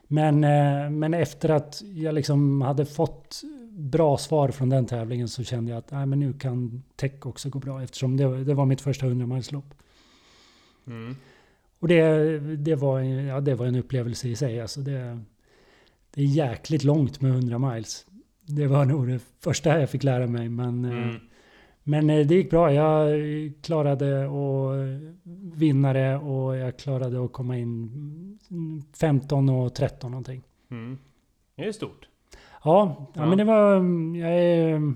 Men, 0.06 0.44
eh, 0.44 0.90
men 0.90 1.14
efter 1.14 1.48
att 1.48 1.82
jag 1.94 2.14
liksom 2.14 2.62
hade 2.62 2.86
fått 2.86 3.42
bra 3.70 4.18
svar 4.18 4.48
från 4.48 4.68
den 4.68 4.86
tävlingen 4.86 5.28
så 5.28 5.44
kände 5.44 5.70
jag 5.70 5.78
att 5.78 5.90
nej, 5.90 6.06
men 6.06 6.20
nu 6.20 6.32
kan 6.32 6.82
tech 6.96 7.26
också 7.26 7.48
gå 7.48 7.58
bra. 7.58 7.82
Eftersom 7.82 8.16
det, 8.16 8.44
det 8.44 8.54
var 8.54 8.66
mitt 8.66 8.80
första 8.80 9.06
100 9.06 9.26
milslopp. 9.26 9.74
Mm. 10.86 11.16
Och 11.78 11.88
det, 11.88 12.38
det, 12.56 12.74
var, 12.74 13.00
ja, 13.00 13.40
det 13.40 13.54
var 13.54 13.66
en 13.66 13.76
upplevelse 13.76 14.28
i 14.28 14.36
sig. 14.36 14.60
Alltså 14.60 14.80
det, 14.80 15.20
det 16.14 16.22
är 16.22 16.26
jäkligt 16.26 16.84
långt 16.84 17.20
med 17.20 17.30
100 17.30 17.58
miles. 17.58 18.06
Det 18.56 18.66
var 18.66 18.84
nog 18.84 19.08
det 19.08 19.20
första 19.44 19.80
jag 19.80 19.90
fick 19.90 20.02
lära 20.02 20.26
mig. 20.26 20.48
Men, 20.48 20.84
eh, 20.84 20.90
Mm. 20.92 21.16
men 21.82 22.10
eh, 22.10 22.26
det 22.26 22.34
gick 22.34 22.50
bra. 22.50 22.72
Jag 22.72 23.10
klarade 23.62 24.24
att 24.26 25.00
vinna 25.54 25.92
det 25.92 26.16
och 26.16 26.56
jag 26.56 26.78
klarade 26.78 27.24
att 27.24 27.32
komma 27.32 27.58
in 27.58 28.38
15 29.00 29.48
och 29.48 29.74
13 29.74 30.10
någonting. 30.10 30.42
Mm. 30.70 30.98
Det 31.56 31.64
är 31.64 31.72
stort. 31.72 32.08
Ja, 32.64 33.06
ja, 33.14 33.26
men 33.26 33.38
det 33.38 33.44
var... 33.44 33.74
Jag 34.16 34.34
är, 34.38 34.92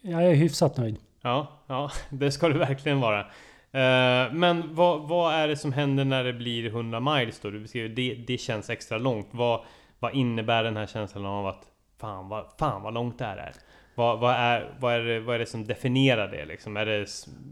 jag 0.00 0.24
är 0.24 0.34
hyfsat 0.34 0.76
nöjd. 0.76 0.96
Ja, 1.22 1.48
ja, 1.66 1.90
det 2.10 2.30
ska 2.30 2.48
du 2.48 2.58
verkligen 2.58 3.00
vara. 3.00 3.20
Eh, 3.20 4.32
men 4.32 4.74
vad, 4.74 5.08
vad 5.08 5.34
är 5.34 5.48
det 5.48 5.56
som 5.56 5.72
händer 5.72 6.04
när 6.04 6.24
det 6.24 6.32
blir 6.32 6.66
100 6.66 7.00
miles 7.00 7.40
då? 7.40 7.50
Du 7.50 7.60
beskriver 7.60 7.88
det, 7.88 8.24
det 8.26 8.38
känns 8.38 8.70
extra 8.70 8.98
långt. 8.98 9.28
Vad, 9.30 9.60
vad 9.98 10.14
innebär 10.14 10.64
den 10.64 10.76
här 10.76 10.86
känslan 10.86 11.26
av 11.26 11.46
att 11.46 11.64
fan 12.04 12.28
vad, 12.28 12.46
fan 12.58 12.82
vad 12.82 12.94
långt 12.94 13.18
det 13.18 13.24
här 13.24 13.36
är? 13.36 13.54
Vad, 13.94 14.20
vad, 14.20 14.34
är, 14.34 14.76
vad, 14.80 14.94
är 14.94 15.00
det, 15.00 15.20
vad 15.20 15.34
är 15.34 15.38
det 15.38 15.46
som 15.46 15.64
definierar 15.64 16.28
det 16.28 16.44
liksom? 16.44 16.76
Är 16.76 16.86
det, 16.86 16.96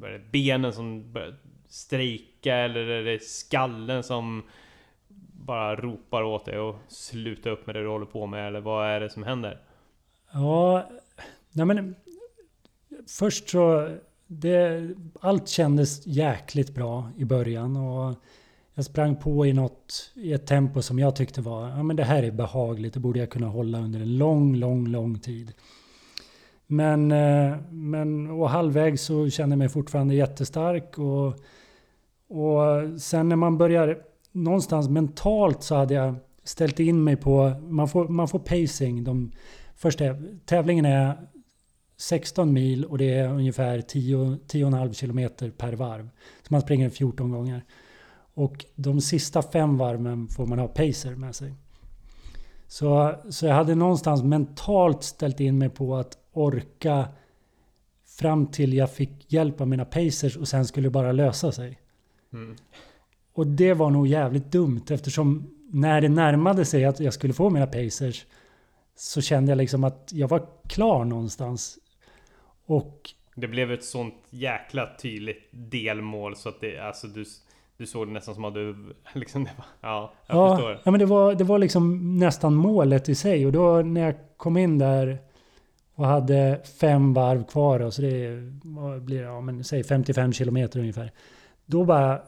är 0.06 0.10
det 0.10 0.30
benen 0.32 0.72
som 0.72 1.12
börjar 1.12 1.34
strejka 1.68 2.56
eller 2.56 2.86
är 2.86 3.04
det 3.04 3.22
skallen 3.22 4.02
som 4.02 4.42
bara 5.32 5.76
ropar 5.76 6.22
åt 6.22 6.44
dig 6.44 6.58
och 6.58 6.76
sluta 6.88 7.50
upp 7.50 7.66
med 7.66 7.76
det 7.76 7.82
du 7.82 7.88
håller 7.88 8.06
på 8.06 8.26
med? 8.26 8.46
Eller 8.46 8.60
vad 8.60 8.88
är 8.88 9.00
det 9.00 9.10
som 9.10 9.22
händer? 9.22 9.60
Ja, 10.32 10.90
nej 11.52 11.66
men... 11.66 11.94
Först 13.18 13.48
så... 13.48 13.96
Det, 14.26 14.88
allt 15.20 15.48
kändes 15.48 16.06
jäkligt 16.06 16.74
bra 16.74 17.10
i 17.16 17.24
början 17.24 17.76
och 17.76 18.14
jag 18.74 18.84
sprang 18.84 19.16
på 19.16 19.46
i 19.46 19.52
något, 19.52 20.12
i 20.14 20.32
ett 20.32 20.46
tempo 20.46 20.82
som 20.82 20.98
jag 20.98 21.16
tyckte 21.16 21.40
var, 21.40 21.68
ja 21.68 21.82
men 21.82 21.96
det 21.96 22.04
här 22.04 22.22
är 22.22 22.30
behagligt, 22.30 22.94
det 22.94 23.00
borde 23.00 23.18
jag 23.18 23.30
kunna 23.30 23.46
hålla 23.46 23.78
under 23.78 24.00
en 24.00 24.18
lång, 24.18 24.54
lång, 24.56 24.86
lång 24.86 25.18
tid. 25.18 25.52
Men, 26.66 27.12
eh, 27.12 27.56
men 27.70 28.30
och 28.30 28.50
halvvägs 28.50 29.02
så 29.02 29.30
kände 29.30 29.52
jag 29.52 29.58
mig 29.58 29.68
fortfarande 29.68 30.14
jättestark 30.14 30.98
och, 30.98 31.26
och 32.28 33.00
sen 33.00 33.28
när 33.28 33.36
man 33.36 33.58
börjar, 33.58 33.98
någonstans 34.32 34.88
mentalt 34.88 35.62
så 35.62 35.74
hade 35.74 35.94
jag 35.94 36.14
ställt 36.44 36.80
in 36.80 37.04
mig 37.04 37.16
på, 37.16 37.52
man 37.68 37.88
får, 37.88 38.08
man 38.08 38.28
får 38.28 38.38
pacing. 38.38 39.04
De, 39.04 39.32
första, 39.76 40.04
tävlingen 40.44 40.84
är 40.84 41.16
16 41.96 42.52
mil 42.52 42.84
och 42.84 42.98
det 42.98 43.14
är 43.14 43.28
ungefär 43.28 43.80
10 43.80 44.16
10,5 44.16 44.92
kilometer 44.92 45.50
per 45.50 45.72
varv. 45.72 46.08
Så 46.42 46.46
man 46.48 46.60
springer 46.60 46.90
14 46.90 47.30
gånger. 47.30 47.64
Och 48.34 48.64
de 48.74 49.00
sista 49.00 49.42
fem 49.42 49.78
varven 49.78 50.28
får 50.28 50.46
man 50.46 50.58
ha 50.58 50.68
pacer 50.68 51.14
med 51.14 51.34
sig. 51.34 51.54
Så, 52.66 53.14
så 53.30 53.46
jag 53.46 53.54
hade 53.54 53.74
någonstans 53.74 54.22
mentalt 54.22 55.02
ställt 55.02 55.40
in 55.40 55.58
mig 55.58 55.68
på 55.68 55.96
att 55.96 56.18
orka 56.32 57.08
fram 58.18 58.46
till 58.46 58.74
jag 58.74 58.90
fick 58.90 59.32
hjälp 59.32 59.60
av 59.60 59.68
mina 59.68 59.84
pacers 59.84 60.36
och 60.36 60.48
sen 60.48 60.64
skulle 60.64 60.86
det 60.86 60.90
bara 60.90 61.12
lösa 61.12 61.52
sig. 61.52 61.80
Mm. 62.32 62.56
Och 63.32 63.46
det 63.46 63.74
var 63.74 63.90
nog 63.90 64.06
jävligt 64.06 64.52
dumt 64.52 64.84
eftersom 64.90 65.50
när 65.72 66.00
det 66.00 66.08
närmade 66.08 66.64
sig 66.64 66.84
att 66.84 67.00
jag 67.00 67.14
skulle 67.14 67.32
få 67.32 67.50
mina 67.50 67.66
pacers 67.66 68.26
så 68.94 69.20
kände 69.20 69.52
jag 69.52 69.56
liksom 69.56 69.84
att 69.84 70.10
jag 70.12 70.28
var 70.28 70.46
klar 70.68 71.04
någonstans. 71.04 71.78
Och 72.66 73.10
Det 73.34 73.48
blev 73.48 73.72
ett 73.72 73.84
sånt 73.84 74.14
jäkla 74.30 74.96
tydligt 75.02 75.48
delmål 75.50 76.36
så 76.36 76.48
att 76.48 76.60
det, 76.60 76.78
alltså 76.78 77.06
du, 77.06 77.24
du 77.82 77.86
såg 77.86 78.06
det 78.06 78.12
nästan 78.12 78.34
som 78.34 78.44
att 78.44 78.54
du 78.54 78.94
liksom, 79.14 79.44
var, 79.44 79.64
ja, 79.80 80.12
jag 80.26 80.36
ja, 80.36 80.56
förstår. 80.56 80.80
ja, 80.84 80.90
men 80.90 81.00
det 81.00 81.06
var, 81.06 81.34
det 81.34 81.44
var 81.44 81.58
liksom 81.58 82.16
nästan 82.18 82.54
målet 82.54 83.08
i 83.08 83.14
sig. 83.14 83.46
Och 83.46 83.52
då 83.52 83.82
när 83.82 84.00
jag 84.00 84.14
kom 84.36 84.56
in 84.56 84.78
där 84.78 85.18
och 85.94 86.06
hade 86.06 86.60
fem 86.80 87.14
varv 87.14 87.44
kvar, 87.44 87.80
och 87.80 87.94
så 87.94 88.02
det 88.02 88.40
blir 89.00 89.22
ja, 89.22 89.40
men 89.40 89.64
säg 89.64 89.84
55 89.84 90.32
kilometer 90.32 90.80
ungefär. 90.80 91.12
Då 91.66 91.84
bara, 91.84 92.20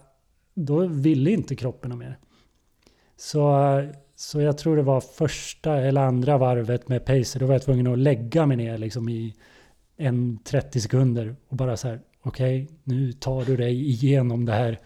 då 0.54 0.86
ville 0.86 1.30
inte 1.30 1.56
kroppen 1.56 1.98
mer. 1.98 2.18
Så, 3.16 3.82
så 4.16 4.40
jag 4.40 4.58
tror 4.58 4.76
det 4.76 4.82
var 4.82 5.00
första 5.00 5.76
eller 5.76 6.00
andra 6.00 6.38
varvet 6.38 6.88
med 6.88 7.04
pacer, 7.04 7.40
då 7.40 7.46
var 7.46 7.54
jag 7.54 7.62
tvungen 7.62 7.86
att 7.86 7.98
lägga 7.98 8.46
mig 8.46 8.56
ner 8.56 8.78
liksom 8.78 9.08
i 9.08 9.34
en 9.96 10.38
30 10.44 10.80
sekunder 10.80 11.36
och 11.48 11.56
bara 11.56 11.76
så 11.76 11.88
här, 11.88 12.00
okej, 12.22 12.68
nu 12.84 13.12
tar 13.12 13.44
du 13.44 13.56
dig 13.56 13.88
igenom 13.90 14.44
det 14.44 14.52
här. 14.52 14.78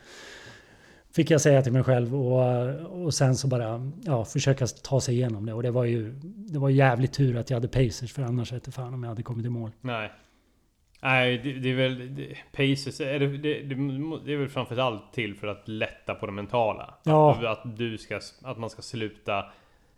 Fick 1.18 1.30
jag 1.30 1.40
säga 1.40 1.62
till 1.62 1.72
mig 1.72 1.84
själv 1.84 2.14
och, 2.14 3.04
och 3.04 3.14
sen 3.14 3.36
så 3.36 3.48
bara 3.48 3.90
ja, 4.04 4.24
försöka 4.24 4.66
ta 4.66 5.00
sig 5.00 5.14
igenom 5.14 5.46
det. 5.46 5.52
Och 5.52 5.62
det 5.62 5.70
var 5.70 5.84
ju 5.84 6.12
det 6.22 6.58
var 6.58 6.70
jävligt 6.70 7.12
tur 7.12 7.36
att 7.36 7.50
jag 7.50 7.56
hade 7.56 7.68
pacers 7.68 8.12
för 8.12 8.22
annars 8.22 8.52
vete 8.52 8.72
fan 8.72 8.94
om 8.94 9.02
jag 9.02 9.08
hade 9.08 9.22
kommit 9.22 9.46
i 9.46 9.48
mål. 9.48 9.70
Nej. 9.80 10.12
Nej, 11.00 11.38
det, 11.38 11.52
det 11.52 11.70
är 11.70 11.74
väl... 11.74 12.16
Det, 12.16 12.36
Pacers, 12.52 13.00
är 13.00 13.18
det, 13.18 13.26
det, 13.26 13.62
det, 14.24 14.32
är 14.32 14.36
väl 14.36 14.48
framförallt 14.48 15.12
till 15.12 15.34
för 15.34 15.46
att 15.46 15.68
lätta 15.68 16.14
på 16.14 16.26
det 16.26 16.32
mentala. 16.32 16.94
Ja. 17.04 17.32
Att, 17.32 17.44
att 17.44 17.76
du 17.76 17.98
ska... 17.98 18.20
Att 18.42 18.58
man 18.58 18.70
ska 18.70 18.82
sluta... 18.82 19.44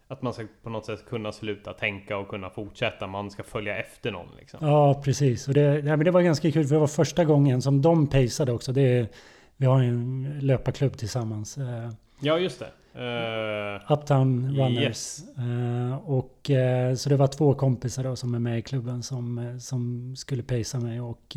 Att 0.09 0.23
man 0.23 0.33
ska 0.33 0.45
på 0.63 0.71
något 0.71 0.87
sätt 0.87 1.07
kunna 1.09 1.33
sluta 1.33 1.73
tänka 1.73 2.17
och 2.17 2.29
kunna 2.29 2.51
fortsätta. 2.51 3.07
Man 3.07 3.31
ska 3.31 3.43
följa 3.43 3.77
efter 3.77 4.11
någon 4.11 4.29
liksom. 4.39 4.59
Ja, 4.63 5.03
precis. 5.05 5.49
Och 5.49 5.55
det, 5.55 5.71
nej, 5.71 5.83
men 5.83 6.05
det 6.05 6.11
var 6.11 6.23
ganska 6.23 6.51
kul 6.51 6.67
för 6.67 6.75
det 6.75 6.81
var 6.81 6.87
första 6.87 7.25
gången 7.25 7.63
som 7.63 7.83
de 7.83 8.07
paceade 8.07 8.53
också. 8.53 8.73
Det, 8.73 9.15
vi 9.61 9.67
har 9.67 9.83
ju 9.83 9.89
en 9.89 10.39
löparklubb 10.41 10.97
tillsammans. 10.97 11.59
Eh, 11.59 11.91
Ja, 12.21 12.39
just 12.39 12.59
det. 12.59 12.71
Eh, 13.01 13.93
Uptown 13.93 14.57
Runners. 14.57 14.83
Yes. 14.83 15.25
Eh, 15.39 16.11
och, 16.11 16.51
eh, 16.51 16.95
så 16.95 17.09
det 17.09 17.17
var 17.17 17.27
två 17.27 17.55
kompisar 17.55 18.05
då 18.05 18.17
som 18.17 18.35
är 18.35 18.39
med 18.39 18.59
i 18.59 18.63
klubben 18.63 19.03
som, 19.03 19.57
som 19.61 20.15
skulle 20.17 20.43
pacea 20.43 20.81
mig. 20.81 21.01
Och, 21.01 21.37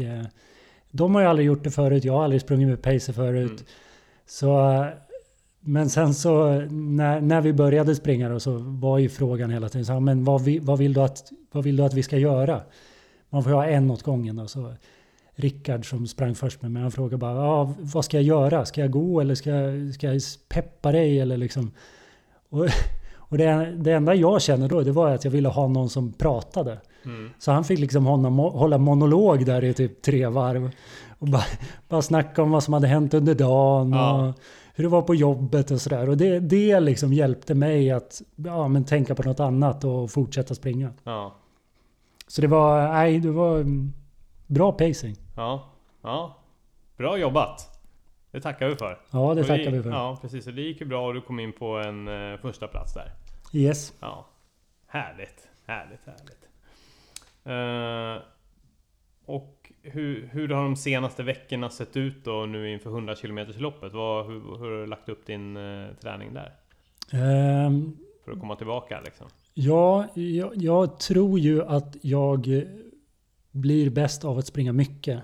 de 0.92 1.16
har 1.16 1.22
ju 1.22 1.28
aldrig 1.28 1.48
gjort 1.48 1.64
det 1.64 1.72
förut. 1.72 2.04
Jag 2.04 2.14
har 2.14 2.24
aldrig 2.24 2.42
sprungit 2.42 2.68
med 2.68 2.82
pacer 2.82 3.14
förut. 3.14 3.52
Mm. 3.52 3.64
Så, 4.26 4.86
men 5.60 5.90
sen 5.90 6.14
så 6.14 6.62
när, 6.72 7.22
när 7.22 7.42
vi 7.42 7.54
började 7.54 7.96
springa 7.96 8.30
då, 8.30 8.40
så 8.40 8.58
var 8.58 8.98
ju 8.98 9.10
frågan 9.10 9.50
hela 9.50 9.70
tiden 9.70 9.86
så 9.86 10.00
men 10.00 10.24
vad, 10.24 10.44
vi, 10.44 10.60
vad, 10.60 10.80
vill 10.80 10.94
du 10.94 11.02
att, 11.02 11.32
vad 11.52 11.64
vill 11.64 11.78
du 11.78 11.84
att 11.84 11.94
vi 11.94 12.04
ska 12.04 12.18
göra? 12.18 12.62
Man 13.30 13.44
får 13.44 13.52
ju 13.52 13.56
ha 13.56 13.66
en 13.66 13.92
åt 13.92 14.04
gången 14.04 14.36
då. 14.36 14.48
Så 14.48 14.74
Rickard 15.36 15.90
som 15.90 16.08
sprang 16.08 16.36
först 16.36 16.62
med 16.62 16.72
mig, 16.72 16.82
han 16.82 16.92
frågade 16.92 17.18
bara 17.18 17.36
ja, 17.36 17.74
vad 17.80 18.06
ska 18.06 18.18
jag 18.18 18.24
göra? 18.24 18.66
Ska 18.66 18.82
jag 18.82 18.92
gå 18.92 19.22
eller 19.22 19.36
ska, 19.36 19.50
jag- 19.50 19.94
ska 19.94 20.08
jag 20.14 20.22
peppa 20.50 20.92
dig? 20.92 21.20
Eller 21.20 21.38
liksom. 21.38 21.72
Och, 22.50 22.66
och 23.16 23.38
det, 23.38 23.74
det 23.78 23.92
enda 23.92 24.16
jag 24.16 24.42
kände 24.42 24.68
då 24.68 24.82
det 24.82 24.92
var 24.92 25.10
att 25.10 25.24
jag 25.24 25.32
ville 25.32 25.50
ha 25.50 25.68
någon 25.68 25.90
som 25.90 26.14
pratade. 26.14 26.78
mm. 27.06 27.30
Så 27.40 27.52
han 27.52 27.64
fick 27.64 27.80
liksom 27.80 28.06
honom, 28.06 28.38
hålla 28.40 28.78
monolog 28.78 29.46
där 29.46 29.64
i 29.64 29.74
typ 29.74 30.02
tre 30.02 30.28
varv. 30.28 30.72
Och 31.20 31.28
bara, 31.28 31.44
bara 31.90 32.02
snacka 32.02 32.44
om 32.44 32.52
vad 32.52 32.64
som 32.64 32.74
hade 32.74 32.88
hänt 32.88 33.14
under 33.14 33.36
dagen. 33.36 33.92
Ja. 33.92 34.28
Och 34.28 34.34
hur 34.76 34.84
det 34.84 34.90
var 34.90 35.02
på 35.02 35.16
jobbet 35.16 35.72
och 35.72 35.82
sådär. 35.82 36.10
Och 36.10 36.18
det, 36.18 36.40
det 36.40 36.80
liksom 36.80 37.14
hjälpte 37.14 37.56
mig 37.56 37.92
att 37.92 38.22
ja, 38.36 38.68
men 38.68 38.84
tänka 38.84 39.16
på 39.16 39.24
något 39.24 39.40
annat 39.40 39.84
och 39.84 40.12
fortsätta 40.12 40.56
springa. 40.56 40.90
Ja. 41.04 41.36
Så 42.28 42.42
det 42.42 42.48
var, 42.48 42.88
nej, 42.94 43.20
det 43.20 43.32
var 43.32 43.56
mm, 43.58 43.94
bra 44.48 44.72
pacing. 44.72 45.16
Ja. 45.36 45.72
Ja. 46.02 46.38
Bra 46.98 47.18
jobbat. 47.18 47.70
Det 48.32 48.42
tackar 48.42 48.68
vi 48.68 48.76
för. 48.76 49.00
Ja, 49.12 49.34
det 49.34 49.42
Och 49.42 49.48
tackar 49.48 49.72
vi 49.72 49.84
för. 49.84 49.90
Ja, 49.90 50.18
precis. 50.22 50.48
Och 50.48 50.54
det 50.54 50.62
gick 50.62 50.82
ju 50.82 50.88
bra 50.88 51.08
och 51.08 51.14
du 51.14 51.22
kom 51.22 51.40
in 51.40 51.54
på 51.54 51.78
en 51.78 52.08
uh, 52.08 52.38
första 52.38 52.68
plats 52.68 52.94
där. 52.94 53.12
Yes. 53.54 53.94
Ja. 54.00 54.26
Härligt. 54.88 55.48
Härligt, 55.66 56.00
härligt. 56.06 56.44
Eh, 57.44 58.24
och 59.26 59.72
hur, 59.82 60.30
hur 60.32 60.50
har 60.50 60.64
de 60.64 60.76
senaste 60.76 61.24
veckorna 61.24 61.70
sett 61.70 61.98
ut 61.98 62.26
då 62.26 62.46
nu 62.46 62.74
inför 62.74 62.90
100 62.90 63.16
km 63.16 63.40
loppet? 63.58 63.94
Vad, 63.94 64.26
hur, 64.26 64.34
hur 64.34 64.72
har 64.72 64.82
du 64.82 64.86
lagt 64.86 65.10
upp 65.10 65.26
din 65.26 65.58
eh, 65.58 65.88
träning 66.02 66.34
där? 66.34 66.54
Ehm, 67.12 67.98
För 68.26 68.32
att 68.32 68.40
komma 68.40 68.56
tillbaka 68.56 69.02
liksom? 69.06 69.28
ja, 69.54 70.08
jag, 70.14 70.52
jag 70.56 71.00
tror 71.00 71.40
ju 71.40 71.64
att 71.64 71.96
jag 72.02 72.58
eh, 72.58 72.64
blir 73.54 73.90
bäst 73.90 74.26
av 74.26 74.38
att 74.38 74.48
springa 74.48 74.74
mycket. 74.74 75.24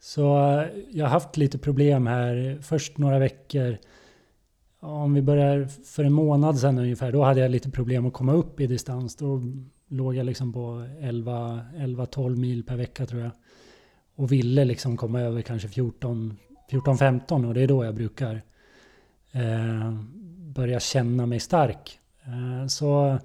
Så 0.00 0.50
eh, 0.50 0.68
jag 0.90 1.04
har 1.04 1.10
haft 1.10 1.36
lite 1.36 1.58
problem 1.58 2.06
här. 2.06 2.58
Först 2.62 2.98
några 2.98 3.18
veckor. 3.18 3.78
Om 4.80 5.14
vi 5.14 5.22
börjar 5.22 5.64
för 5.84 6.04
en 6.04 6.12
månad 6.12 6.58
sedan 6.58 6.78
ungefär. 6.78 7.12
Då 7.12 7.22
hade 7.22 7.40
jag 7.40 7.50
lite 7.50 7.70
problem 7.70 8.06
att 8.06 8.12
komma 8.12 8.32
upp 8.32 8.60
i 8.60 8.66
distans. 8.66 9.16
Då 9.16 9.42
låg 9.88 10.14
jag 10.14 10.26
liksom 10.26 10.52
på 10.52 10.86
11-12 11.00 12.36
mil 12.36 12.64
per 12.64 12.76
vecka 12.76 13.06
tror 13.06 13.22
jag. 13.22 13.30
Och 14.16 14.32
ville 14.32 14.64
liksom 14.64 14.96
komma 14.96 15.20
över 15.20 15.42
kanske 15.42 15.68
14 15.68 16.36
14-15 16.70 17.48
och 17.48 17.54
det 17.54 17.60
är 17.60 17.68
då 17.68 17.84
jag 17.84 17.94
brukar 17.94 18.42
eh, 19.32 19.92
börja 20.36 20.80
känna 20.80 21.26
mig 21.26 21.40
stark. 21.40 21.98
Eh, 22.24 22.66
så, 22.66 23.18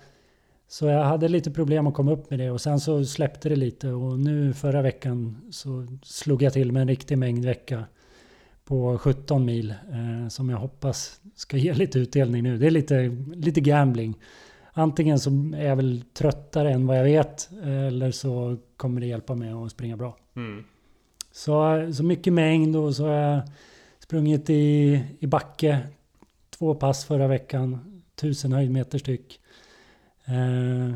så 0.72 0.86
jag 0.86 1.04
hade 1.04 1.28
lite 1.28 1.52
problem 1.52 1.88
att 1.88 1.94
komma 1.94 2.12
upp 2.12 2.30
med 2.30 2.40
det 2.40 2.52
och 2.52 2.62
sen 2.62 2.80
så 2.80 3.06
släppte 3.06 3.50
det 3.50 3.56
lite 3.56 3.88
och 3.88 4.20
nu 4.20 4.54
förra 4.54 4.82
veckan 4.82 5.38
så 5.52 5.88
slog 6.04 6.42
jag 6.42 6.54
till 6.54 6.72
med 6.72 6.82
en 6.82 6.88
riktig 6.88 7.18
mängd 7.18 7.46
vecka 7.46 7.86
på 8.66 8.98
17 8.98 9.46
mil 9.46 9.70
eh, 9.72 10.28
som 10.30 10.50
jag 10.50 10.58
hoppas 10.58 11.22
ska 11.36 11.58
ge 11.58 11.74
lite 11.74 12.00
utdelning 12.00 12.44
nu. 12.44 12.58
Det 12.58 12.68
är 12.68 12.72
lite, 12.72 13.18
lite 13.34 13.62
gambling. 13.62 14.14
Antingen 14.74 15.20
så 15.20 15.30
är 15.56 15.66
jag 15.66 15.76
väl 15.76 16.04
tröttare 16.14 16.72
än 16.72 16.88
vad 16.88 16.98
jag 16.98 17.04
vet 17.04 17.50
eller 17.64 18.12
så 18.12 18.58
kommer 18.78 19.02
det 19.02 19.08
hjälpa 19.08 19.36
mig 19.36 19.52
att 19.52 19.72
springa 19.72 19.98
bra. 19.98 20.18
Mm. 20.36 20.64
Så, 21.32 21.88
så 21.94 22.04
mycket 22.04 22.34
mängd 22.34 22.76
och 22.76 22.96
så 22.96 23.06
har 23.06 23.14
jag 23.14 23.42
sprungit 24.00 24.50
i, 24.50 25.04
i 25.20 25.28
backe. 25.28 25.80
Två 26.50 26.76
pass 26.76 27.06
förra 27.06 27.28
veckan. 27.28 28.02
Tusen 28.16 28.52
höjdmeter 28.52 28.98
styck. 28.98 29.39
Eh, 30.30 30.96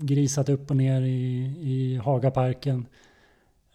grisat 0.00 0.48
upp 0.48 0.70
och 0.70 0.76
ner 0.76 1.02
i, 1.02 1.54
i 1.60 2.00
Hagaparken. 2.04 2.86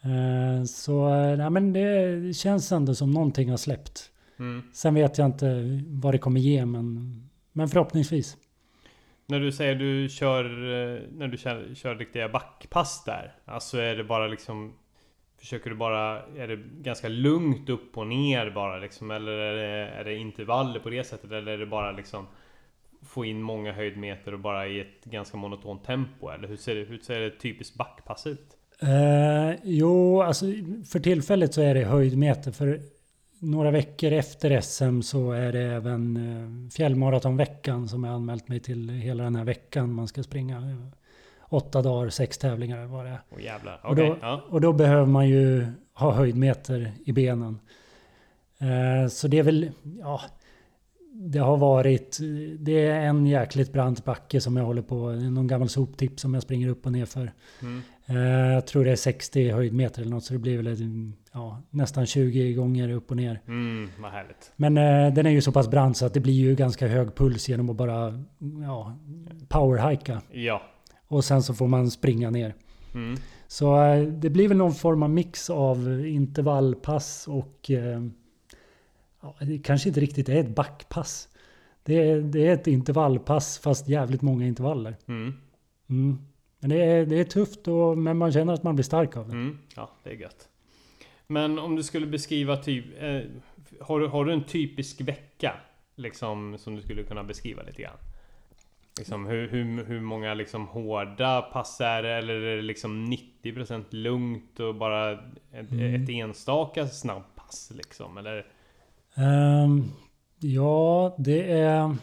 Eh, 0.01 0.63
så 0.63 1.09
nej, 1.35 1.49
men 1.49 1.73
det 1.73 2.35
känns 2.35 2.71
ändå 2.71 2.95
som 2.95 3.11
någonting 3.11 3.49
har 3.49 3.57
släppt. 3.57 4.11
Mm. 4.39 4.63
Sen 4.73 4.93
vet 4.93 5.17
jag 5.17 5.25
inte 5.25 5.81
vad 5.87 6.13
det 6.13 6.17
kommer 6.17 6.39
ge 6.39 6.65
men, 6.65 7.13
men 7.51 7.67
förhoppningsvis. 7.67 8.37
När 9.25 9.39
du 9.39 9.51
säger 9.51 9.75
du 9.75 10.09
kör, 10.09 10.45
eh, 10.45 11.01
när 11.11 11.27
du 11.27 11.37
kör, 11.37 11.75
kör 11.75 11.95
riktiga 11.95 12.29
backpass 12.29 13.03
där. 13.05 13.35
Alltså 13.45 13.77
är 13.77 13.95
det 13.95 14.03
bara 14.03 14.27
liksom 14.27 14.73
Försöker 15.39 15.69
du 15.69 15.75
bara, 15.75 16.23
är 16.23 16.47
det 16.47 16.55
ganska 16.81 17.07
lugnt 17.07 17.69
upp 17.69 17.97
och 17.97 18.07
ner 18.07 18.49
bara 18.49 18.77
liksom? 18.77 19.11
Eller 19.11 19.31
är 19.31 19.55
det, 19.55 19.89
är 19.89 20.03
det 20.03 20.15
intervaller 20.15 20.79
på 20.79 20.89
det 20.89 21.03
sättet? 21.03 21.31
Eller 21.31 21.51
är 21.51 21.57
det 21.57 21.65
bara 21.65 21.91
liksom 21.91 22.27
Få 23.15 23.25
in 23.25 23.41
många 23.41 23.73
höjdmeter 23.73 24.33
och 24.33 24.39
bara 24.39 24.67
i 24.67 24.79
ett 24.79 25.05
ganska 25.05 25.37
monotont 25.37 25.83
tempo? 25.83 26.29
Eller 26.29 26.47
hur 26.47 26.57
ser 26.57 26.75
det, 26.75 26.83
hur 26.83 26.97
ser 26.97 27.19
det 27.19 27.31
typiskt 27.31 27.77
backpass 27.77 28.27
ut? 28.27 28.57
Eh, 28.81 29.59
jo, 29.63 30.21
alltså 30.21 30.45
för 30.91 30.99
tillfället 30.99 31.53
så 31.53 31.61
är 31.61 31.73
det 31.75 31.83
höjdmeter. 31.83 32.51
För 32.51 32.81
några 33.39 33.71
veckor 33.71 34.11
efter 34.11 34.61
SM 34.61 35.01
så 35.01 35.31
är 35.31 35.51
det 35.51 35.61
även 35.61 36.17
eh, 36.17 36.69
fjällmaratonveckan 36.69 37.87
som 37.87 38.03
jag 38.03 38.13
anmält 38.13 38.47
mig 38.47 38.59
till 38.59 38.89
hela 38.89 39.23
den 39.23 39.35
här 39.35 39.43
veckan. 39.43 39.93
Man 39.93 40.07
ska 40.07 40.23
springa 40.23 40.91
åtta 41.49 41.81
dagar, 41.81 42.09
sex 42.09 42.37
tävlingar 42.37 42.85
vad 42.85 43.05
det. 43.05 43.19
Åh 43.29 43.43
jävlar. 43.43 43.79
Och, 43.83 43.91
Okej, 43.91 44.09
då, 44.09 44.17
ja. 44.21 44.41
och 44.49 44.61
då 44.61 44.73
behöver 44.73 45.05
man 45.05 45.27
ju 45.27 45.67
ha 45.93 46.11
höjdmeter 46.11 46.91
i 47.05 47.11
benen. 47.11 47.59
Eh, 48.59 49.07
så 49.09 49.27
det 49.27 49.39
är 49.39 49.43
väl, 49.43 49.71
ja, 49.99 50.21
det 51.17 51.39
har 51.39 51.57
varit, 51.57 52.19
det 52.59 52.87
är 52.87 53.01
en 53.01 53.25
jäkligt 53.25 53.73
brant 53.73 54.05
backe 54.05 54.41
som 54.41 54.57
jag 54.57 54.65
håller 54.65 54.81
på, 54.81 55.11
någon 55.11 55.47
gammal 55.47 55.69
soptipp 55.69 56.19
som 56.19 56.33
jag 56.33 56.43
springer 56.43 56.69
upp 56.69 56.85
och 56.85 56.91
ner 56.91 57.05
för. 57.05 57.31
Mm. 57.61 57.81
Eh, 58.05 58.53
jag 58.53 58.67
tror 58.67 58.85
det 58.85 58.91
är 58.91 58.95
60 58.95 59.51
höjdmeter 59.51 60.01
eller 60.01 60.11
något 60.11 60.23
så 60.23 60.33
det 60.33 60.39
blir 60.39 60.57
väl 60.57 60.67
ett, 60.67 60.79
ja, 61.33 61.61
nästan 61.69 62.05
20 62.05 62.53
gånger 62.53 62.89
upp 62.89 63.11
och 63.11 63.17
ner. 63.17 63.41
Mm, 63.47 63.89
vad 63.99 64.11
härligt. 64.11 64.51
Men 64.55 64.77
eh, 64.77 65.13
den 65.13 65.25
är 65.25 65.29
ju 65.29 65.41
så 65.41 65.51
pass 65.51 65.69
brant 65.69 65.97
så 65.97 66.05
att 66.05 66.13
det 66.13 66.19
blir 66.19 66.33
ju 66.33 66.55
ganska 66.55 66.87
hög 66.87 67.15
puls 67.15 67.49
genom 67.49 67.69
att 67.69 67.75
bara 67.75 68.23
ja, 68.63 68.97
powerhika. 69.47 70.21
Ja. 70.31 70.61
Och 71.07 71.25
sen 71.25 71.43
så 71.43 71.53
får 71.53 71.67
man 71.67 71.91
springa 71.91 72.29
ner. 72.29 72.55
Mm. 72.93 73.17
Så 73.47 73.83
eh, 73.83 74.01
det 74.01 74.29
blir 74.29 74.47
väl 74.47 74.57
någon 74.57 74.73
form 74.73 75.03
av 75.03 75.09
mix 75.09 75.49
av 75.49 76.05
intervallpass 76.05 77.27
och 77.27 77.71
eh, 77.71 78.01
ja, 79.39 79.45
det 79.45 79.57
kanske 79.57 79.89
inte 79.89 79.99
riktigt 79.99 80.29
är 80.29 80.35
ett 80.35 80.55
backpass. 80.55 81.29
Det 81.83 82.09
är, 82.09 82.21
det 82.21 82.47
är 82.47 82.53
ett 82.53 82.67
intervallpass 82.67 83.59
fast 83.59 83.87
jävligt 83.89 84.21
många 84.21 84.45
intervaller. 84.45 84.95
Mm. 85.07 85.33
Mm. 85.89 86.17
Men 86.59 86.69
det 86.69 86.83
är, 86.83 87.05
det 87.05 87.19
är 87.19 87.23
tufft 87.23 87.67
och, 87.67 87.97
men 87.97 88.17
man 88.17 88.31
känner 88.31 88.53
att 88.53 88.63
man 88.63 88.75
blir 88.75 88.83
stark 88.83 89.17
av 89.17 89.27
det. 89.27 89.33
Mm. 89.33 89.57
Ja, 89.75 89.91
det 90.03 90.09
är 90.09 90.13
gött. 90.15 90.49
Men 91.27 91.59
om 91.59 91.75
du 91.75 91.83
skulle 91.83 92.05
beskriva 92.05 92.57
typ... 92.57 92.85
Eh, 92.99 93.21
har, 93.81 93.99
du, 93.99 94.07
har 94.07 94.25
du 94.25 94.33
en 94.33 94.43
typisk 94.43 95.01
vecka? 95.01 95.53
Liksom 95.95 96.57
som 96.57 96.75
du 96.75 96.81
skulle 96.81 97.03
kunna 97.03 97.23
beskriva 97.23 97.63
lite 97.63 97.81
grann? 97.81 97.97
Liksom 98.97 99.25
hur, 99.25 99.47
hur, 99.47 99.85
hur 99.85 100.01
många 100.01 100.33
liksom 100.33 100.67
hårda 100.67 101.41
pass 101.41 101.81
är 101.81 102.03
det? 102.03 102.13
Eller 102.13 102.33
är 102.33 102.55
det 102.55 102.61
liksom 102.61 103.05
90% 103.43 103.83
lugnt 103.89 104.59
och 104.59 104.75
bara 104.75 105.11
ett, 105.11 105.71
Mm. 105.71 106.03
ett 106.03 106.09
enstaka 106.09 106.87
snabbpass 106.87 107.71
liksom? 107.75 108.17
Eller? 108.17 108.45
Ehm, 109.15 109.91
ja, 110.39 111.15
det 111.19 111.51
är 111.51 111.95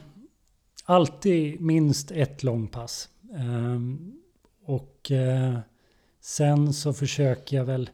alltid 0.85 1.61
minst 1.61 2.11
ett 2.11 2.43
långpass. 2.43 3.09
Ehm, 3.37 4.13
och 4.65 5.11
eh, 5.11 5.59
sen 6.21 6.73
så 6.73 6.93
försöker 6.93 7.57
jag 7.57 7.65
väl... 7.65 7.91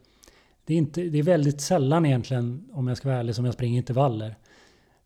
Det 0.64 0.74
är, 0.74 0.78
inte, 0.78 1.02
det 1.02 1.18
är 1.18 1.22
väldigt 1.22 1.60
sällan 1.60 2.06
egentligen, 2.06 2.68
om 2.72 2.88
jag 2.88 2.96
ska 2.96 3.08
vara 3.08 3.18
ärlig, 3.18 3.34
som 3.34 3.44
jag 3.44 3.54
springer 3.54 3.78
intervaller. 3.78 4.36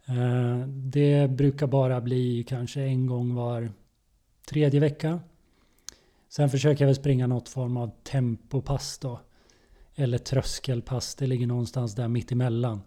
Uh, 0.08 0.66
det 0.66 1.30
brukar 1.30 1.66
bara 1.66 2.00
bli 2.00 2.44
kanske 2.48 2.80
en 2.80 3.06
gång 3.06 3.34
var 3.34 3.70
tredje 4.48 4.80
vecka. 4.80 5.20
Sen 6.28 6.50
försöker 6.50 6.84
jag 6.84 6.86
väl 6.86 6.96
springa 6.96 7.26
något 7.26 7.48
form 7.48 7.76
av 7.76 7.90
tempopass 8.02 8.98
då. 8.98 9.20
Eller 9.94 10.18
tröskelpass, 10.18 11.14
det 11.14 11.26
ligger 11.26 11.46
någonstans 11.46 11.94
där 11.94 12.08
mitt 12.08 12.32
emellan. 12.32 12.80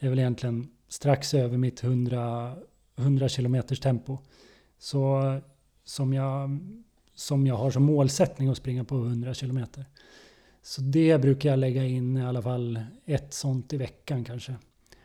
Det 0.00 0.06
är 0.06 0.10
väl 0.10 0.18
egentligen 0.18 0.70
strax 0.88 1.34
över 1.34 1.56
mitt 1.56 1.84
100, 1.84 2.56
100 2.96 3.28
km 3.28 3.62
tempo. 3.62 4.18
Så 4.78 5.22
som 5.84 6.12
jag, 6.12 6.58
som 7.14 7.46
jag 7.46 7.56
har 7.56 7.70
som 7.70 7.82
målsättning 7.82 8.48
att 8.48 8.56
springa 8.56 8.84
på 8.84 8.96
100 8.96 9.34
km. 9.34 9.66
Så 10.62 10.80
det 10.80 11.20
brukar 11.20 11.50
jag 11.50 11.58
lägga 11.58 11.84
in 11.84 12.16
i 12.16 12.22
alla 12.22 12.42
fall 12.42 12.80
ett 13.04 13.34
sånt 13.34 13.72
i 13.72 13.76
veckan 13.76 14.24
kanske. 14.24 14.54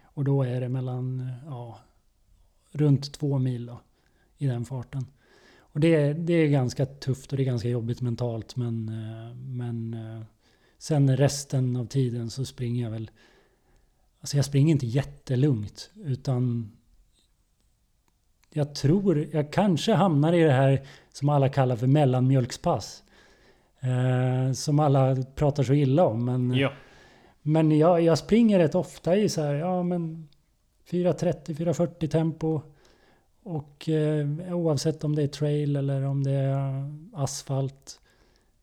Och 0.03 0.23
då 0.23 0.43
är 0.43 0.61
det 0.61 0.69
mellan, 0.69 1.31
ja, 1.45 1.79
runt 2.71 3.13
två 3.13 3.39
mil 3.39 3.65
då, 3.65 3.81
i 4.37 4.47
den 4.47 4.65
farten. 4.65 5.05
Och 5.57 5.79
det, 5.79 6.13
det 6.13 6.33
är 6.33 6.47
ganska 6.47 6.85
tufft 6.85 7.31
och 7.31 7.37
det 7.37 7.43
är 7.43 7.45
ganska 7.45 7.69
jobbigt 7.69 8.01
mentalt 8.01 8.55
men, 8.55 8.89
eh, 8.89 9.35
men 9.35 9.93
eh, 9.93 10.21
sen 10.77 11.17
resten 11.17 11.75
av 11.75 11.85
tiden 11.85 12.29
så 12.29 12.45
springer 12.45 12.83
jag 12.83 12.91
väl 12.91 13.11
Alltså 14.25 14.37
jag 14.37 14.45
springer 14.45 14.71
inte 14.71 14.85
jättelugnt 14.85 15.91
utan 15.95 16.71
jag 18.53 18.75
tror, 18.75 19.27
jag 19.31 19.53
kanske 19.53 19.93
hamnar 19.93 20.33
i 20.33 20.43
det 20.43 20.51
här 20.51 20.81
som 21.13 21.29
alla 21.29 21.49
kallar 21.49 21.75
för 21.75 21.87
mellanmjölkspass. 21.87 23.03
Eh, 23.79 24.53
som 24.53 24.79
alla 24.79 25.15
pratar 25.35 25.63
så 25.63 25.73
illa 25.73 26.05
om. 26.05 26.25
Men, 26.25 26.53
Ja. 26.53 26.71
men 27.41 27.77
jag, 27.77 28.01
jag 28.01 28.17
springer 28.17 28.59
rätt 28.59 28.75
ofta 28.75 29.15
i 29.15 29.29
så 29.29 29.41
här, 29.41 29.53
ja 29.53 29.83
men 29.83 30.29
4.30-4.40 30.89 32.07
tempo. 32.07 32.61
Och 33.43 33.89
eh, 33.89 34.27
oavsett 34.55 35.03
om 35.03 35.15
det 35.15 35.23
är 35.23 35.27
trail 35.27 35.75
eller 35.75 36.03
om 36.05 36.23
det 36.23 36.31
är 36.31 36.93
asfalt. 37.13 37.99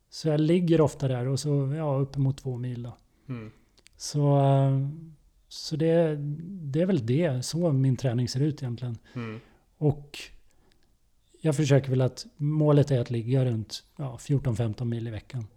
Så 0.09 0.27
jag 0.27 0.39
ligger 0.39 0.81
ofta 0.81 1.07
där 1.07 1.27
och 1.27 1.39
så 1.39 1.73
ja, 1.77 1.95
uppemot 1.95 2.37
två 2.37 2.57
mil 2.57 2.83
då. 2.83 2.97
Mm. 3.29 3.51
Så, 3.97 4.37
eh, 4.37 4.79
så 5.53 5.75
det, 5.75 6.15
det 6.71 6.81
är 6.81 6.85
väl 6.85 7.05
det, 7.05 7.45
så 7.45 7.71
min 7.71 7.97
träning 7.97 8.27
ser 8.27 8.39
ut 8.39 8.63
egentligen. 8.63 8.97
Mm. 9.15 9.41
Och 9.77 10.19
jag 11.41 11.55
försöker 11.55 11.89
väl 11.89 12.01
att 12.01 12.25
målet 12.37 12.91
är 12.91 12.99
att 12.99 13.09
ligga 13.09 13.45
runt 13.45 13.83
ja, 13.97 14.17
14-15 14.19 14.85
mil 14.85 15.07
i 15.07 15.11
veckan. 15.11 15.47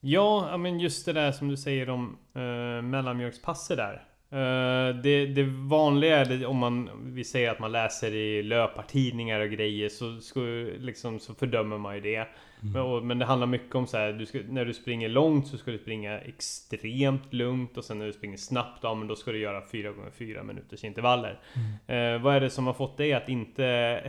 Ja, 0.00 0.56
men 0.56 0.80
just 0.80 1.06
det 1.06 1.12
där 1.12 1.32
som 1.32 1.48
du 1.48 1.56
säger 1.56 1.90
om 1.90 2.16
uh, 2.36 2.82
mellanmjölkspasset 2.82 3.76
där. 3.76 4.06
Eh, 4.30 4.96
det, 5.02 5.26
det 5.26 5.44
vanliga 5.44 6.24
det, 6.24 6.46
om 6.46 6.56
man, 6.56 6.90
vi 7.14 7.24
säger 7.24 7.50
att 7.50 7.58
man 7.58 7.72
läser 7.72 8.14
i 8.14 8.42
löpartidningar 8.42 9.40
och 9.40 9.50
grejer 9.50 9.88
så, 9.88 10.20
så, 10.20 10.40
liksom, 10.78 11.20
så 11.20 11.34
fördömer 11.34 11.78
man 11.78 11.94
ju 11.94 12.00
det. 12.00 12.28
Men, 12.60 12.82
och, 12.82 13.02
men 13.04 13.18
det 13.18 13.24
handlar 13.24 13.46
mycket 13.46 13.74
om 13.74 13.86
så 13.86 13.96
här, 13.96 14.12
du 14.12 14.26
ska, 14.26 14.40
när 14.48 14.64
du 14.64 14.74
springer 14.74 15.08
långt 15.08 15.46
så 15.48 15.58
ska 15.58 15.70
du 15.70 15.78
springa 15.78 16.18
extremt 16.18 17.32
lugnt 17.32 17.76
och 17.76 17.84
sen 17.84 17.98
när 17.98 18.06
du 18.06 18.12
springer 18.12 18.36
snabbt, 18.36 18.78
ja 18.82 18.94
men 18.94 19.08
då 19.08 19.16
ska 19.16 19.32
du 19.32 19.38
göra 19.38 19.62
4 19.72 19.92
gånger 19.92 20.10
4 20.10 20.42
minuters 20.42 20.84
intervaller. 20.84 21.40
Eh, 21.86 22.22
vad 22.22 22.36
är 22.36 22.40
det 22.40 22.50
som 22.50 22.66
har 22.66 22.74
fått 22.74 22.96
dig 22.96 23.12
att 23.12 23.28
inte 23.28 23.64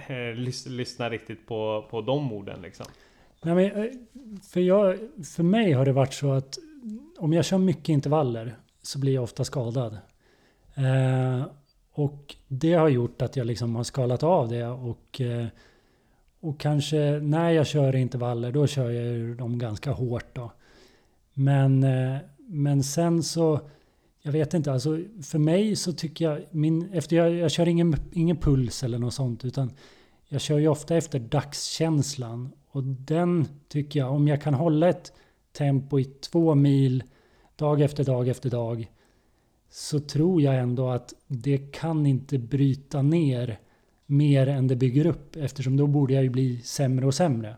eh, 0.08 0.14
lys- 0.14 0.70
lyssna 0.70 1.10
riktigt 1.10 1.48
på, 1.48 1.88
på 1.90 2.02
de 2.02 2.34
orden 2.34 2.62
liksom? 2.62 2.86
Nej, 3.42 3.56
men, 3.56 3.66
eh, 3.84 3.92
för, 4.52 4.60
jag, 4.60 4.98
för 5.36 5.44
mig 5.44 5.72
har 5.72 5.86
det 5.86 5.92
varit 5.92 6.14
så 6.14 6.32
att 6.32 6.58
om 7.18 7.34
jag 7.34 7.46
kör 7.46 7.58
mycket 7.58 7.90
intervaller 7.90 8.56
så 8.82 9.00
blir 9.00 9.14
jag 9.14 9.24
ofta 9.24 9.44
skadad. 9.44 9.98
Eh, 10.76 11.46
och 11.92 12.36
det 12.48 12.74
har 12.74 12.90
gjort 12.90 13.22
att 13.22 13.36
jag 13.36 13.48
liksom 13.48 13.76
har 13.76 13.84
skalat 13.84 14.24
av 14.24 14.50
det 14.50 14.66
och, 14.68 15.22
eh, 15.22 15.46
och 16.40 16.60
kanske 16.60 17.20
när 17.20 17.52
jag 17.52 17.68
kör 17.68 17.96
intervaller 17.96 18.52
då 18.52 18.68
kör 18.68 18.92
jag 18.92 19.06
ju 19.06 19.36
dem 19.36 19.60
ganska 19.60 19.92
hårt 19.92 20.36
då. 20.36 20.52
Men, 21.34 21.84
eh, 21.84 22.18
men 22.38 22.84
sen 22.84 23.24
så, 23.24 23.60
jag 24.22 24.32
vet 24.32 24.54
inte, 24.54 24.72
alltså 24.72 25.00
för 25.24 25.40
mig 25.40 25.76
så 25.76 25.94
tycker 25.94 26.26
jag, 26.26 26.42
min, 26.52 26.94
efter 26.94 27.16
jag, 27.16 27.34
jag 27.34 27.52
kör 27.52 27.68
ingen, 27.68 27.96
ingen 28.12 28.38
puls 28.38 28.84
eller 28.84 29.00
något 29.00 29.14
sånt 29.14 29.46
utan 29.46 29.72
jag 30.28 30.42
kör 30.42 30.58
ju 30.58 30.68
ofta 30.68 30.96
efter 30.98 31.20
dagskänslan 31.20 32.52
och 32.68 32.84
den 32.84 33.48
tycker 33.68 34.00
jag, 34.00 34.12
om 34.12 34.28
jag 34.28 34.42
kan 34.42 34.54
hålla 34.54 34.90
ett 34.90 35.14
tempo 35.52 36.00
i 36.00 36.04
två 36.04 36.56
mil 36.56 37.04
dag 37.56 37.82
efter 37.82 38.04
dag 38.04 38.28
efter 38.28 38.50
dag 38.50 38.92
så 39.70 40.00
tror 40.00 40.42
jag 40.42 40.56
ändå 40.56 40.90
att 40.90 41.14
det 41.28 41.58
kan 41.58 42.06
inte 42.06 42.38
bryta 42.38 43.02
ner 43.02 43.60
mer 44.08 44.48
än 44.48 44.68
det 44.68 44.76
bygger 44.76 45.06
upp 45.06 45.36
eftersom 45.36 45.78
då 45.78 45.88
borde 45.88 46.14
jag 46.14 46.24
ju 46.24 46.30
bli 46.30 46.62
sämre 46.62 47.06
och 47.06 47.16
sämre. 47.16 47.56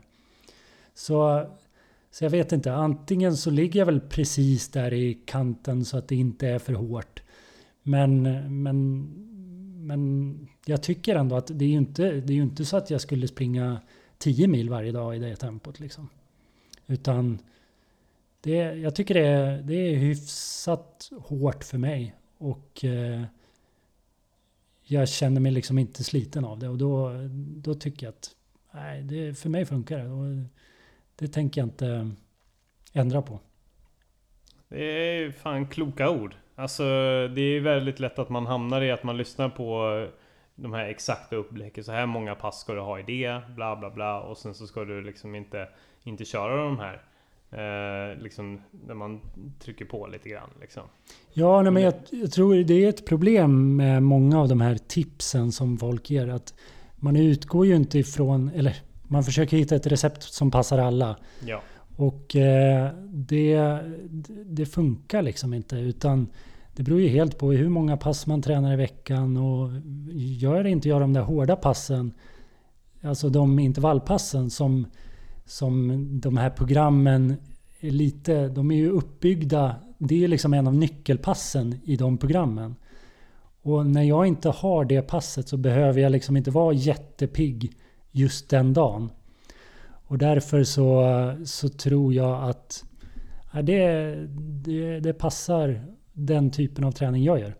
Så, 0.94 1.46
så 2.10 2.24
jag 2.24 2.30
vet 2.30 2.52
inte, 2.52 2.72
antingen 2.72 3.36
så 3.36 3.50
ligger 3.50 3.80
jag 3.80 3.86
väl 3.86 4.00
precis 4.00 4.68
där 4.68 4.92
i 4.92 5.14
kanten 5.24 5.84
så 5.84 5.96
att 5.98 6.08
det 6.08 6.16
inte 6.16 6.48
är 6.48 6.58
för 6.58 6.72
hårt. 6.72 7.22
Men, 7.82 8.22
men, 8.62 9.06
men 9.86 10.48
jag 10.64 10.82
tycker 10.82 11.16
ändå 11.16 11.36
att 11.36 11.46
det 11.58 11.64
är 11.64 11.68
ju 11.68 11.78
inte, 11.78 12.02
det 12.02 12.32
är 12.32 12.36
ju 12.36 12.42
inte 12.42 12.64
så 12.64 12.76
att 12.76 12.90
jag 12.90 13.00
skulle 13.00 13.28
springa 13.28 13.80
10 14.18 14.48
mil 14.48 14.70
varje 14.70 14.92
dag 14.92 15.16
i 15.16 15.18
det 15.18 15.36
tempot. 15.36 15.80
Liksom. 15.80 16.08
Utan 16.86 17.38
det, 18.40 18.56
jag 18.56 18.94
tycker 18.94 19.14
det 19.14 19.26
är, 19.26 19.62
det 19.62 19.74
är 19.74 19.96
hyfsat 19.96 21.10
hårt 21.18 21.64
för 21.64 21.78
mig. 21.78 22.14
Och 22.38 22.84
eh, 22.84 23.22
jag 24.92 25.08
känner 25.08 25.40
mig 25.40 25.52
liksom 25.52 25.78
inte 25.78 26.04
sliten 26.04 26.44
av 26.44 26.58
det. 26.58 26.68
Och 26.68 26.78
då, 26.78 27.12
då 27.56 27.74
tycker 27.74 28.06
jag 28.06 28.12
att 28.12 28.30
nej, 28.70 29.02
det, 29.02 29.38
för 29.38 29.48
mig 29.48 29.66
funkar 29.66 29.98
det. 29.98 30.08
Och 30.08 30.46
det 31.16 31.28
tänker 31.28 31.60
jag 31.60 31.66
inte 31.66 32.10
ändra 32.92 33.22
på. 33.22 33.40
Det 34.68 34.84
är 34.84 35.30
fan 35.30 35.66
kloka 35.66 36.10
ord. 36.10 36.34
Alltså 36.54 36.84
det 37.28 37.40
är 37.40 37.60
väldigt 37.60 38.00
lätt 38.00 38.18
att 38.18 38.28
man 38.28 38.46
hamnar 38.46 38.82
i 38.82 38.90
att 38.90 39.02
man 39.02 39.16
lyssnar 39.16 39.48
på 39.48 40.08
de 40.54 40.72
här 40.72 40.88
exakta 40.88 41.36
uppläggen. 41.36 41.84
Så 41.84 41.92
här 41.92 42.06
många 42.06 42.34
pass 42.34 42.60
ska 42.60 42.74
du 42.74 42.80
ha 42.80 42.98
i 42.98 43.02
det, 43.02 43.42
bla 43.54 43.76
bla 43.76 43.90
bla. 43.90 44.20
Och 44.20 44.38
sen 44.38 44.54
så 44.54 44.66
ska 44.66 44.84
du 44.84 45.02
liksom 45.02 45.34
inte, 45.34 45.68
inte 46.02 46.24
köra 46.24 46.64
de 46.64 46.78
här. 46.78 47.02
Eh, 47.52 48.22
liksom 48.22 48.60
när 48.86 48.94
man 48.94 49.20
trycker 49.58 49.84
på 49.84 50.06
lite 50.06 50.28
grann. 50.28 50.50
Liksom. 50.60 50.82
Ja, 51.32 51.62
nej, 51.62 51.72
men 51.72 51.82
jag, 51.82 51.94
jag, 52.10 52.32
tror 52.32 52.54
det 52.54 52.84
är 52.84 52.88
ett 52.88 53.06
problem 53.06 53.76
med 53.76 54.02
många 54.02 54.40
av 54.40 54.48
de 54.48 54.60
här 54.60 54.78
tipsen 54.88 55.52
som 55.52 55.78
folk 55.78 56.10
ger. 56.10 56.28
Att 56.28 56.54
man 56.96 57.16
utgår 57.16 57.66
ju 57.66 57.76
inte 57.76 57.98
ifrån, 57.98 58.50
eller 58.54 58.76
man 59.02 59.24
försöker 59.24 59.56
hitta 59.56 59.76
ett 59.76 59.86
recept 59.86 60.22
som 60.22 60.50
passar 60.50 60.78
alla. 60.78 61.16
Ja. 61.46 61.62
Och 61.96 62.36
eh, 62.36 62.90
det, 63.08 63.78
det 64.46 64.66
funkar 64.66 65.22
liksom 65.22 65.54
inte. 65.54 65.76
Utan 65.76 66.28
det 66.76 66.82
beror 66.82 67.00
ju 67.00 67.08
helt 67.08 67.38
på 67.38 67.52
hur 67.52 67.68
många 67.68 67.96
pass 67.96 68.26
man 68.26 68.42
tränar 68.42 68.72
i 68.72 68.76
veckan. 68.76 69.36
Och 69.36 69.70
gör 70.12 70.66
inte 70.66 70.88
jag 70.88 71.00
de 71.00 71.12
där 71.12 71.20
hårda 71.20 71.56
passen, 71.56 72.12
alltså 73.02 73.28
de 73.28 73.58
intervallpassen 73.58 74.50
som, 74.50 74.86
som 75.50 76.08
de 76.20 76.36
här 76.36 76.50
programmen 76.50 77.36
är 77.80 77.90
lite, 77.90 78.48
de 78.48 78.70
är 78.70 78.76
ju 78.76 78.90
uppbyggda. 78.90 79.76
Det 79.98 80.24
är 80.24 80.28
liksom 80.28 80.54
en 80.54 80.66
av 80.66 80.74
nyckelpassen 80.74 81.80
i 81.84 81.96
de 81.96 82.18
programmen. 82.18 82.74
Och 83.62 83.86
när 83.86 84.02
jag 84.02 84.26
inte 84.26 84.48
har 84.48 84.84
det 84.84 85.02
passet 85.02 85.48
så 85.48 85.56
behöver 85.56 86.00
jag 86.00 86.12
liksom 86.12 86.36
inte 86.36 86.50
vara 86.50 86.72
jättepigg 86.72 87.72
just 88.10 88.50
den 88.50 88.72
dagen. 88.72 89.10
Och 89.82 90.18
därför 90.18 90.64
så, 90.64 91.04
så 91.44 91.68
tror 91.68 92.14
jag 92.14 92.48
att 92.48 92.84
ja, 93.52 93.62
det, 93.62 94.14
det, 94.64 95.00
det 95.00 95.12
passar 95.12 95.84
den 96.12 96.50
typen 96.50 96.84
av 96.84 96.92
träning 96.92 97.24
jag 97.24 97.40
gör. 97.40 97.54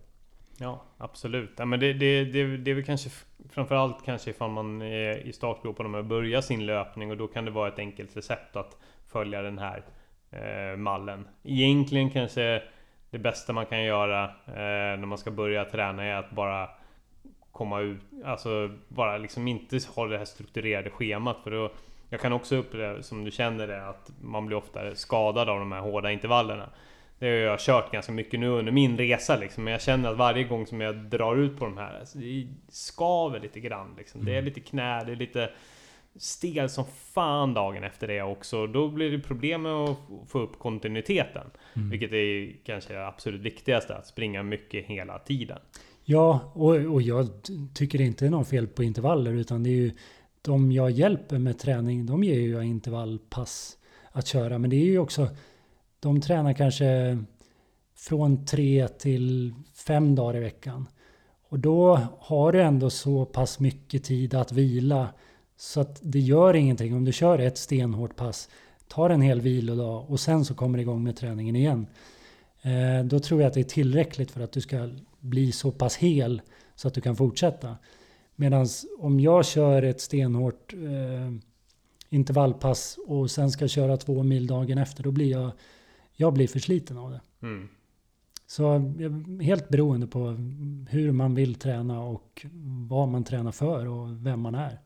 Ja, 0.63 0.83
absolut. 0.99 1.51
Ja, 1.57 1.65
men 1.65 1.81
det, 1.81 1.93
det, 1.93 2.25
det, 2.25 2.57
det 2.57 2.71
är 2.71 2.75
väl 2.75 2.85
kanske 2.85 3.11
framförallt 3.51 4.05
kanske 4.05 4.31
ifall 4.31 4.51
man 4.51 4.83
är 4.83 5.27
i 5.27 5.33
startgroparna 5.33 5.89
med 5.89 6.01
att 6.01 6.07
börja 6.07 6.43
sin 6.43 6.67
löpning 6.67 7.11
och 7.11 7.17
då 7.17 7.27
kan 7.27 7.45
det 7.45 7.51
vara 7.51 7.69
ett 7.69 7.79
enkelt 7.79 8.17
recept 8.17 8.57
att 8.57 8.77
följa 9.09 9.43
den 9.43 9.59
här 9.59 9.85
eh, 10.31 10.77
mallen. 10.77 11.29
Egentligen 11.43 12.11
kanske 12.11 12.63
det 13.11 13.19
bästa 13.19 13.53
man 13.53 13.67
kan 13.67 13.83
göra 13.83 14.25
eh, 14.47 14.99
när 14.99 15.07
man 15.07 15.19
ska 15.19 15.31
börja 15.31 15.65
träna 15.65 16.05
är 16.05 16.15
att 16.15 16.31
bara 16.31 16.71
komma 17.53 17.81
ut, 17.81 18.01
alltså 18.25 18.71
bara 18.89 19.19
liksom 19.19 19.49
inte 19.49 19.79
ha 19.95 20.07
det 20.07 20.19
här 20.19 20.25
strukturerade 20.25 20.91
schemat 20.91 21.37
för 21.45 21.51
då 21.51 21.71
jag 22.09 22.21
kan 22.21 22.33
också 22.33 22.57
uppleva, 22.57 23.03
som 23.03 23.25
du 23.25 23.31
känner 23.31 23.67
det, 23.67 23.89
att 23.89 24.11
man 24.21 24.47
blir 24.47 24.57
ofta 24.57 24.95
skadad 24.95 25.49
av 25.49 25.59
de 25.59 25.73
här 25.73 25.81
hårda 25.81 26.11
intervallerna. 26.11 26.69
Det 27.21 27.27
har 27.27 27.35
jag 27.35 27.61
kört 27.61 27.93
ganska 27.93 28.13
mycket 28.13 28.41
nu 28.41 28.49
under 28.49 28.73
min 28.73 28.99
resa 28.99 29.37
liksom. 29.37 29.65
Men 29.65 29.73
jag 29.73 29.83
känner 29.83 30.11
att 30.11 30.17
varje 30.17 30.45
gång 30.45 30.67
som 30.67 30.81
jag 30.81 30.97
drar 30.97 31.37
ut 31.37 31.59
på 31.59 31.65
de 31.65 31.77
här, 31.77 31.99
alltså, 32.01 32.19
det 32.19 32.49
skaver 32.69 33.41
lite 33.41 33.61
grann. 33.61 33.95
Liksom. 33.99 34.25
Det 34.25 34.31
är 34.31 34.39
mm. 34.39 34.45
lite 34.45 34.61
knä, 34.61 35.05
det 35.05 35.13
är 35.13 35.17
lite 35.17 35.51
stel 36.17 36.69
som 36.69 36.85
fan 36.85 37.55
dagen 37.55 37.85
efter 37.85 38.09
det 38.09 38.23
också. 38.23 38.67
Då 38.67 38.89
blir 38.89 39.11
det 39.11 39.19
problem 39.19 39.63
med 39.63 39.73
att 39.73 39.99
få 40.29 40.39
upp 40.39 40.59
kontinuiteten. 40.59 41.47
Mm. 41.77 41.91
Vilket 41.91 42.13
är 42.13 42.53
kanske 42.65 42.93
det 42.93 43.07
absolut 43.07 43.41
viktigaste, 43.41 43.97
att 43.97 44.07
springa 44.07 44.43
mycket 44.43 44.87
hela 44.87 45.19
tiden. 45.19 45.59
Ja, 46.05 46.53
och, 46.55 46.75
och 46.75 47.03
jag 47.03 47.29
tycker 47.75 48.01
inte 48.01 48.25
det 48.25 48.29
är 48.29 48.31
något 48.31 48.49
fel 48.49 48.67
på 48.67 48.83
intervaller, 48.83 49.33
utan 49.33 49.63
det 49.63 49.71
är 49.71 49.75
ju 49.75 49.93
de 50.43 50.73
jag 50.73 50.91
hjälper 50.91 51.39
med 51.39 51.59
träning, 51.59 52.07
de 52.07 52.25
ger 52.25 52.41
ju 52.41 52.63
intervallpass 52.63 53.77
att 54.13 54.27
köra. 54.27 54.59
Men 54.59 54.71
det 54.71 54.77
är 54.77 54.85
ju 54.85 54.99
också, 54.99 55.29
de 56.01 56.21
tränar 56.21 56.53
kanske 56.53 57.19
från 57.97 58.47
tre 58.47 58.89
till 58.89 59.55
fem 59.87 60.15
dagar 60.15 60.37
i 60.37 60.41
veckan. 60.41 60.89
Och 61.49 61.59
då 61.59 62.01
har 62.19 62.53
du 62.53 62.63
ändå 62.63 62.91
så 62.91 63.25
pass 63.25 63.61
mycket 63.61 64.05
tid 64.05 64.35
att 64.35 64.53
vila 64.53 65.09
så 65.57 65.81
att 65.81 66.01
det 66.03 66.21
gör 66.21 66.55
ingenting 66.55 66.95
om 66.95 67.05
du 67.05 67.13
kör 67.13 67.39
ett 67.39 67.59
stenhårt 67.59 68.17
pass, 68.17 68.49
tar 68.89 69.11
en 69.11 69.23
hel 69.23 69.41
vilodag 69.41 70.11
och 70.11 70.21
sen 70.21 70.45
så 70.45 70.55
kommer 70.55 70.79
igång 70.79 71.03
med 71.03 71.17
träningen 71.17 71.57
igen. 71.57 71.87
Eh, 72.63 73.05
då 73.05 73.21
tror 73.21 73.41
jag 73.41 73.49
att 73.49 73.55
det 73.55 73.61
är 73.61 73.65
tillräckligt 73.65 74.31
för 74.31 74.41
att 74.41 74.53
du 74.53 74.61
ska 74.61 74.91
bli 75.21 75.53
så 75.53 75.71
pass 75.71 75.97
hel 75.97 76.43
så 76.75 76.89
att 76.89 76.95
du 76.95 77.01
kan 77.01 77.17
fortsätta. 77.17 77.77
Medan 78.37 78.67
om 78.99 79.21
jag 79.21 79.47
kör 79.47 79.83
ett 79.83 80.01
stenhårt 80.01 80.73
eh, 80.73 81.33
intervallpass 82.09 82.99
och 83.07 83.31
sen 83.31 83.51
ska 83.51 83.69
köra 83.69 83.97
två 83.97 84.23
mil 84.23 84.47
dagen 84.47 84.79
efter, 84.79 85.03
då 85.03 85.11
blir 85.11 85.31
jag, 85.31 85.51
jag 86.21 86.33
blir 86.33 86.49
försliten 86.49 86.99
av 86.99 87.11
det. 87.11 87.21
Mm. 87.43 87.69
Så 88.47 88.93
helt 89.43 89.69
beroende 89.69 90.07
på 90.07 90.37
hur 90.91 91.13
man 91.13 91.35
vill 91.35 91.55
träna 91.55 92.01
och 92.01 92.47
vad 92.89 93.09
man 93.09 93.25
tränar 93.25 93.53
för 93.53 93.89
och 93.89 94.27
vem 94.27 94.41
man 94.41 94.55
är. 94.55 94.79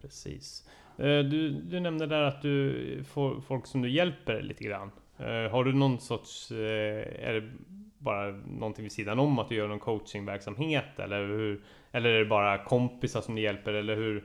Precis. 0.00 0.68
Eh, 0.98 1.18
du, 1.18 1.50
du 1.50 1.80
nämnde 1.80 2.06
där 2.06 2.22
att 2.22 2.42
du 2.42 3.04
får 3.04 3.40
folk 3.40 3.66
som 3.66 3.82
du 3.82 3.90
hjälper 3.90 4.42
lite 4.42 4.64
grann. 4.64 4.90
Eh, 5.18 5.50
har 5.50 5.64
du 5.64 5.72
någon 5.72 6.00
sorts, 6.00 6.50
eh, 6.50 7.28
är 7.28 7.32
det 7.32 7.50
bara 7.98 8.30
någonting 8.32 8.82
vid 8.82 8.92
sidan 8.92 9.18
om 9.18 9.38
att 9.38 9.48
du 9.48 9.54
gör 9.54 9.68
någon 9.68 9.78
coachingverksamhet 9.78 10.98
eller 10.98 11.26
hur? 11.26 11.62
Eller 11.92 12.10
är 12.10 12.18
det 12.18 12.24
bara 12.24 12.64
kompisar 12.64 13.20
som 13.20 13.34
du 13.34 13.42
hjälper 13.42 13.72
eller 13.72 13.96
hur? 13.96 14.24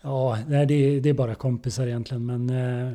Ja, 0.00 0.38
nej, 0.48 0.66
det, 0.66 0.74
är, 0.74 1.00
det 1.00 1.08
är 1.08 1.14
bara 1.14 1.34
kompisar 1.34 1.86
egentligen. 1.86 2.26
Men 2.26 2.50
eh, 2.50 2.92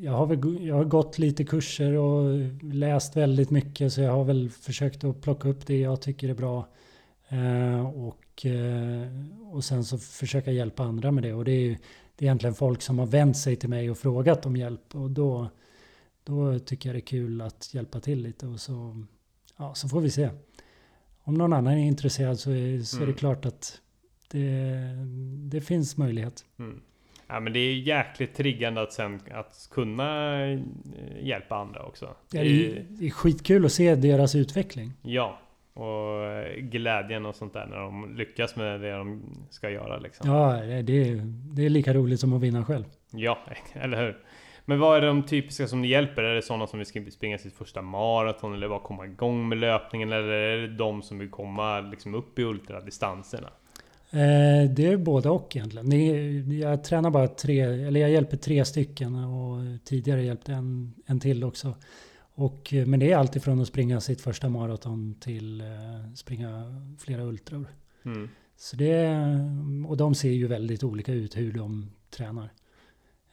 jag, 0.00 0.12
har 0.12 0.26
väl, 0.26 0.66
jag 0.66 0.74
har 0.74 0.84
gått 0.84 1.18
lite 1.18 1.44
kurser 1.44 1.92
och 1.92 2.38
läst 2.62 3.16
väldigt 3.16 3.50
mycket. 3.50 3.92
Så 3.92 4.00
jag 4.00 4.12
har 4.12 4.24
väl 4.24 4.50
försökt 4.50 5.04
att 5.04 5.20
plocka 5.20 5.48
upp 5.48 5.66
det 5.66 5.80
jag 5.80 6.00
tycker 6.00 6.28
är 6.28 6.34
bra. 6.34 6.68
Eh, 7.28 7.86
och, 7.86 8.46
eh, 8.46 9.08
och 9.52 9.64
sen 9.64 9.84
så 9.84 9.98
försöka 9.98 10.52
hjälpa 10.52 10.82
andra 10.82 11.10
med 11.10 11.22
det. 11.22 11.34
Och 11.34 11.44
det 11.44 11.52
är, 11.52 11.78
det 12.16 12.24
är 12.24 12.26
egentligen 12.26 12.54
folk 12.54 12.82
som 12.82 12.98
har 12.98 13.06
vänt 13.06 13.36
sig 13.36 13.56
till 13.56 13.68
mig 13.68 13.90
och 13.90 13.98
frågat 13.98 14.46
om 14.46 14.56
hjälp. 14.56 14.94
Och 14.94 15.10
då, 15.10 15.48
då 16.24 16.58
tycker 16.58 16.88
jag 16.88 16.94
det 16.94 17.00
är 17.00 17.06
kul 17.06 17.40
att 17.40 17.74
hjälpa 17.74 18.00
till 18.00 18.22
lite. 18.22 18.46
Och 18.46 18.60
så, 18.60 19.04
ja, 19.56 19.74
så 19.74 19.88
får 19.88 20.00
vi 20.00 20.10
se 20.10 20.30
om 21.24 21.34
någon 21.34 21.52
annan 21.52 21.72
är 21.72 21.86
intresserad 21.86 22.38
så 22.38 22.50
är, 22.50 22.82
så 22.82 22.96
är 22.96 23.00
det 23.00 23.04
mm. 23.04 23.16
klart 23.16 23.46
att 23.46 23.80
det, 24.32 24.78
det 25.50 25.60
finns 25.60 25.96
möjlighet. 25.96 26.44
Mm. 26.58 26.80
Ja 27.26 27.40
men 27.40 27.52
det 27.52 27.58
är 27.58 27.74
jäkligt 27.74 28.34
triggande 28.34 28.82
att 28.82 28.92
sen 28.92 29.20
att 29.34 29.68
kunna 29.70 30.40
eh, 30.46 30.60
hjälpa 31.20 31.56
andra 31.56 31.82
också. 31.82 32.14
Det 32.30 32.38
är, 32.38 32.86
det 32.88 33.06
är 33.06 33.10
skitkul 33.10 33.64
att 33.64 33.72
se 33.72 33.94
deras 33.94 34.34
utveckling. 34.34 34.92
Ja, 35.02 35.38
och 35.74 36.20
glädjen 36.58 37.26
och 37.26 37.34
sånt 37.34 37.52
där 37.52 37.66
när 37.66 37.76
de 37.76 38.16
lyckas 38.16 38.56
med 38.56 38.80
det 38.80 38.92
de 38.92 39.22
ska 39.50 39.70
göra 39.70 39.98
liksom. 39.98 40.30
Ja, 40.30 40.52
det 40.82 41.08
är, 41.08 41.22
det 41.54 41.66
är 41.66 41.70
lika 41.70 41.94
roligt 41.94 42.20
som 42.20 42.32
att 42.32 42.42
vinna 42.42 42.64
själv. 42.64 42.84
Ja, 43.10 43.38
eller 43.72 44.02
hur? 44.02 44.18
Men 44.64 44.78
vad 44.78 44.96
är 44.96 45.06
de 45.06 45.22
typiska 45.22 45.66
som 45.66 45.82
ni 45.82 45.88
hjälper? 45.88 46.22
Är 46.22 46.34
det 46.34 46.42
sådana 46.42 46.66
som 46.66 46.78
vill 46.78 47.12
springa 47.12 47.38
sitt 47.38 47.54
första 47.54 47.82
maraton 47.82 48.54
eller 48.54 48.68
bara 48.68 48.80
komma 48.80 49.04
igång 49.04 49.48
med 49.48 49.58
löpningen? 49.58 50.12
Eller 50.12 50.28
är 50.28 50.58
det 50.58 50.68
de 50.68 51.02
som 51.02 51.18
vill 51.18 51.30
komma 51.30 51.80
liksom 51.80 52.14
upp 52.14 52.38
i 52.38 52.42
ultradistanserna? 52.42 53.48
Eh, 54.12 54.70
det 54.70 54.86
är 54.86 54.96
både 54.96 55.30
och 55.30 55.56
egentligen. 55.56 56.58
Jag 56.58 56.84
tränar 56.84 57.10
bara 57.10 57.28
tre, 57.28 57.60
eller 57.60 58.00
jag 58.00 58.10
hjälper 58.10 58.36
tre 58.36 58.64
stycken 58.64 59.14
och 59.14 59.84
tidigare 59.84 60.24
hjälpte 60.24 60.52
en, 60.52 60.94
en 61.06 61.20
till 61.20 61.44
också. 61.44 61.74
Och, 62.34 62.74
men 62.86 63.00
det 63.00 63.12
är 63.12 63.16
alltifrån 63.16 63.60
att 63.60 63.68
springa 63.68 64.00
sitt 64.00 64.20
första 64.20 64.48
maraton 64.48 65.14
till 65.20 65.60
eh, 65.60 66.12
springa 66.14 66.64
flera 66.98 67.22
ultror. 67.22 67.66
Mm. 68.04 68.28
Så 68.56 68.76
det, 68.76 69.18
och 69.88 69.96
de 69.96 70.14
ser 70.14 70.30
ju 70.30 70.46
väldigt 70.46 70.84
olika 70.84 71.12
ut 71.12 71.36
hur 71.36 71.52
de 71.52 71.90
tränar. 72.10 72.52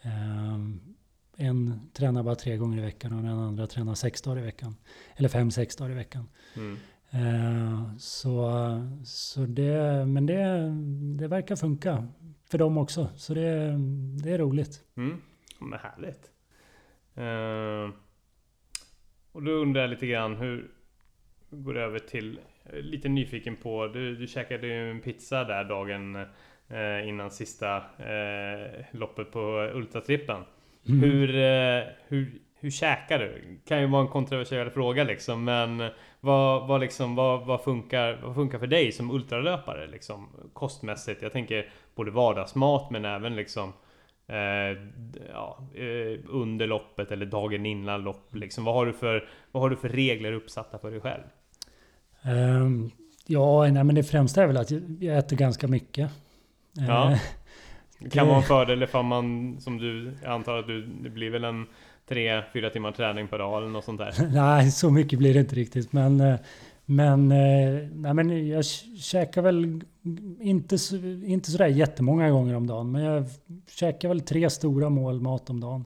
Um, 0.04 0.82
en 1.36 1.90
tränar 1.94 2.24
bara 2.24 2.36
tre 2.36 2.58
gånger 2.58 2.78
i 2.78 2.82
veckan 2.82 3.14
och 3.14 3.24
den 3.24 3.40
andra 3.40 3.68
tränar 3.68 3.96
sex 3.96 4.22
dagar 4.22 4.42
i 4.42 4.46
veckan. 4.46 4.76
Eller 5.16 5.30
fem, 5.30 5.52
sex 5.52 5.76
dagar 5.76 5.92
i 5.92 5.96
veckan. 5.96 6.30
Mm. 6.56 6.78
Uh, 7.16 7.98
så, 7.98 8.52
så 9.04 9.40
det, 9.40 10.06
men 10.06 10.26
det, 10.26 10.74
det 11.20 11.28
verkar 11.28 11.56
funka 11.56 12.08
för 12.52 12.58
dem 12.58 12.78
också. 12.78 13.10
Så 13.16 13.34
det, 13.34 13.78
det 14.24 14.32
är 14.32 14.38
roligt. 14.38 14.84
Mm. 14.98 15.22
Men 15.60 15.80
härligt. 15.80 16.32
Uh, 17.18 17.94
och 19.32 19.44
då 19.44 19.52
undrar 19.52 19.82
jag 19.82 19.90
lite 19.90 20.08
grann 20.08 20.36
hur 20.36 20.72
går 21.50 21.74
det 21.74 21.82
över 21.82 22.00
till 22.00 22.40
Lite 22.74 23.10
nyfiken 23.10 23.56
på, 23.56 23.88
du, 23.88 24.16
du 24.16 24.28
käkade 24.28 24.68
ju 24.68 24.92
en 24.92 25.02
pizza 25.02 25.44
där 25.44 25.64
dagen 25.64 26.16
eh, 26.68 27.08
innan 27.08 27.32
sista 27.32 27.78
eh, 27.78 28.86
loppet 28.92 29.32
på 29.32 29.72
Ultratrippen. 29.74 30.44
Mm. 30.88 31.00
Hur, 31.00 31.36
eh, 31.36 31.84
hur, 32.08 32.42
hur 32.60 32.70
käkar 32.70 33.20
du? 33.20 33.60
Kan 33.68 33.82
ju 33.82 33.88
vara 33.88 34.02
en 34.02 34.08
kontroversiell 34.08 34.70
fråga 34.70 35.04
liksom, 35.04 35.44
men 35.44 35.90
vad, 36.20 36.68
vad, 36.68 36.82
liksom, 36.82 37.16
vad, 37.16 37.46
vad, 37.46 37.62
funkar, 37.62 38.20
vad 38.24 38.36
funkar 38.36 38.60
för 38.60 38.68
dig 38.68 38.92
som 38.92 39.12
ultralöpare 39.12 39.88
liksom, 39.88 40.28
kostmässigt? 40.54 41.22
Jag 41.22 41.32
tänker 41.32 41.70
både 41.96 42.12
vardagsmat 42.12 42.90
men 42.92 43.06
även 43.06 43.36
liksom 43.36 43.74
eh, 44.28 44.78
ja, 45.34 45.60
eh, 45.74 46.20
under 46.30 46.68
loppet 46.68 47.12
eller 47.12 47.26
dagen 47.26 47.66
innan 47.66 48.02
lopp. 48.04 48.36
Liksom. 48.36 48.64
Vad, 48.64 48.76
har 48.76 48.86
du 48.86 48.94
för, 48.94 49.28
vad 49.52 49.64
har 49.64 49.70
du 49.70 49.76
för 49.76 49.90
regler 49.90 50.34
uppsatta 50.34 50.78
för 50.78 50.92
dig 50.92 51.02
själv? 51.02 51.24
Ehm, 52.24 52.92
ja, 53.28 53.68
nej, 53.72 53.84
men 53.84 53.96
det 53.96 54.04
främsta 54.04 54.44
är 54.44 54.48
väl 54.48 54.58
att 54.58 54.72
jag 55.00 55.18
äter 55.18 55.38
ganska 55.38 55.68
mycket. 55.68 56.12
Ja. 56.74 57.12
Eh, 57.12 57.20
Det 58.00 58.10
kan 58.10 58.28
vara 58.28 58.38
en 58.38 58.44
fördel 58.44 58.84
ifall 58.84 59.06
man, 59.06 59.58
som 59.62 59.78
du, 59.78 60.14
jag 60.24 60.32
antar 60.32 60.58
att 60.58 60.68
du, 60.68 60.86
det 60.86 61.10
blir 61.10 61.30
väl 61.30 61.44
en 61.44 61.68
3-4 62.10 62.70
timmar 62.70 62.92
träning 62.92 63.28
per 63.28 63.38
dag 63.38 63.58
eller 63.58 63.68
något 63.70 63.86
sånt 63.86 64.00
där. 64.00 64.30
nej, 64.34 64.72
så 64.72 64.90
mycket 64.90 65.20
blir 65.20 65.34
det 65.34 65.40
inte 65.40 65.56
riktigt. 65.56 65.94
Men, 65.94 66.20
eh, 66.20 66.40
men, 66.86 67.32
eh, 67.32 67.88
nej, 67.94 68.14
men 68.14 68.48
jag 68.48 68.66
käkar 69.00 69.42
väl 69.42 69.82
inte, 70.42 70.78
inte 71.26 71.52
sådär 71.52 71.68
jättemånga 71.68 72.30
gånger 72.30 72.56
om 72.56 72.68
dagen. 72.68 72.92
Men 72.92 73.02
jag 73.04 73.26
käkar 73.70 74.10
väl 74.10 74.22
tre 74.22 74.50
stora 74.50 74.90
mål 74.90 75.22
mat 75.22 75.50
om 75.50 75.60
dagen. 75.60 75.86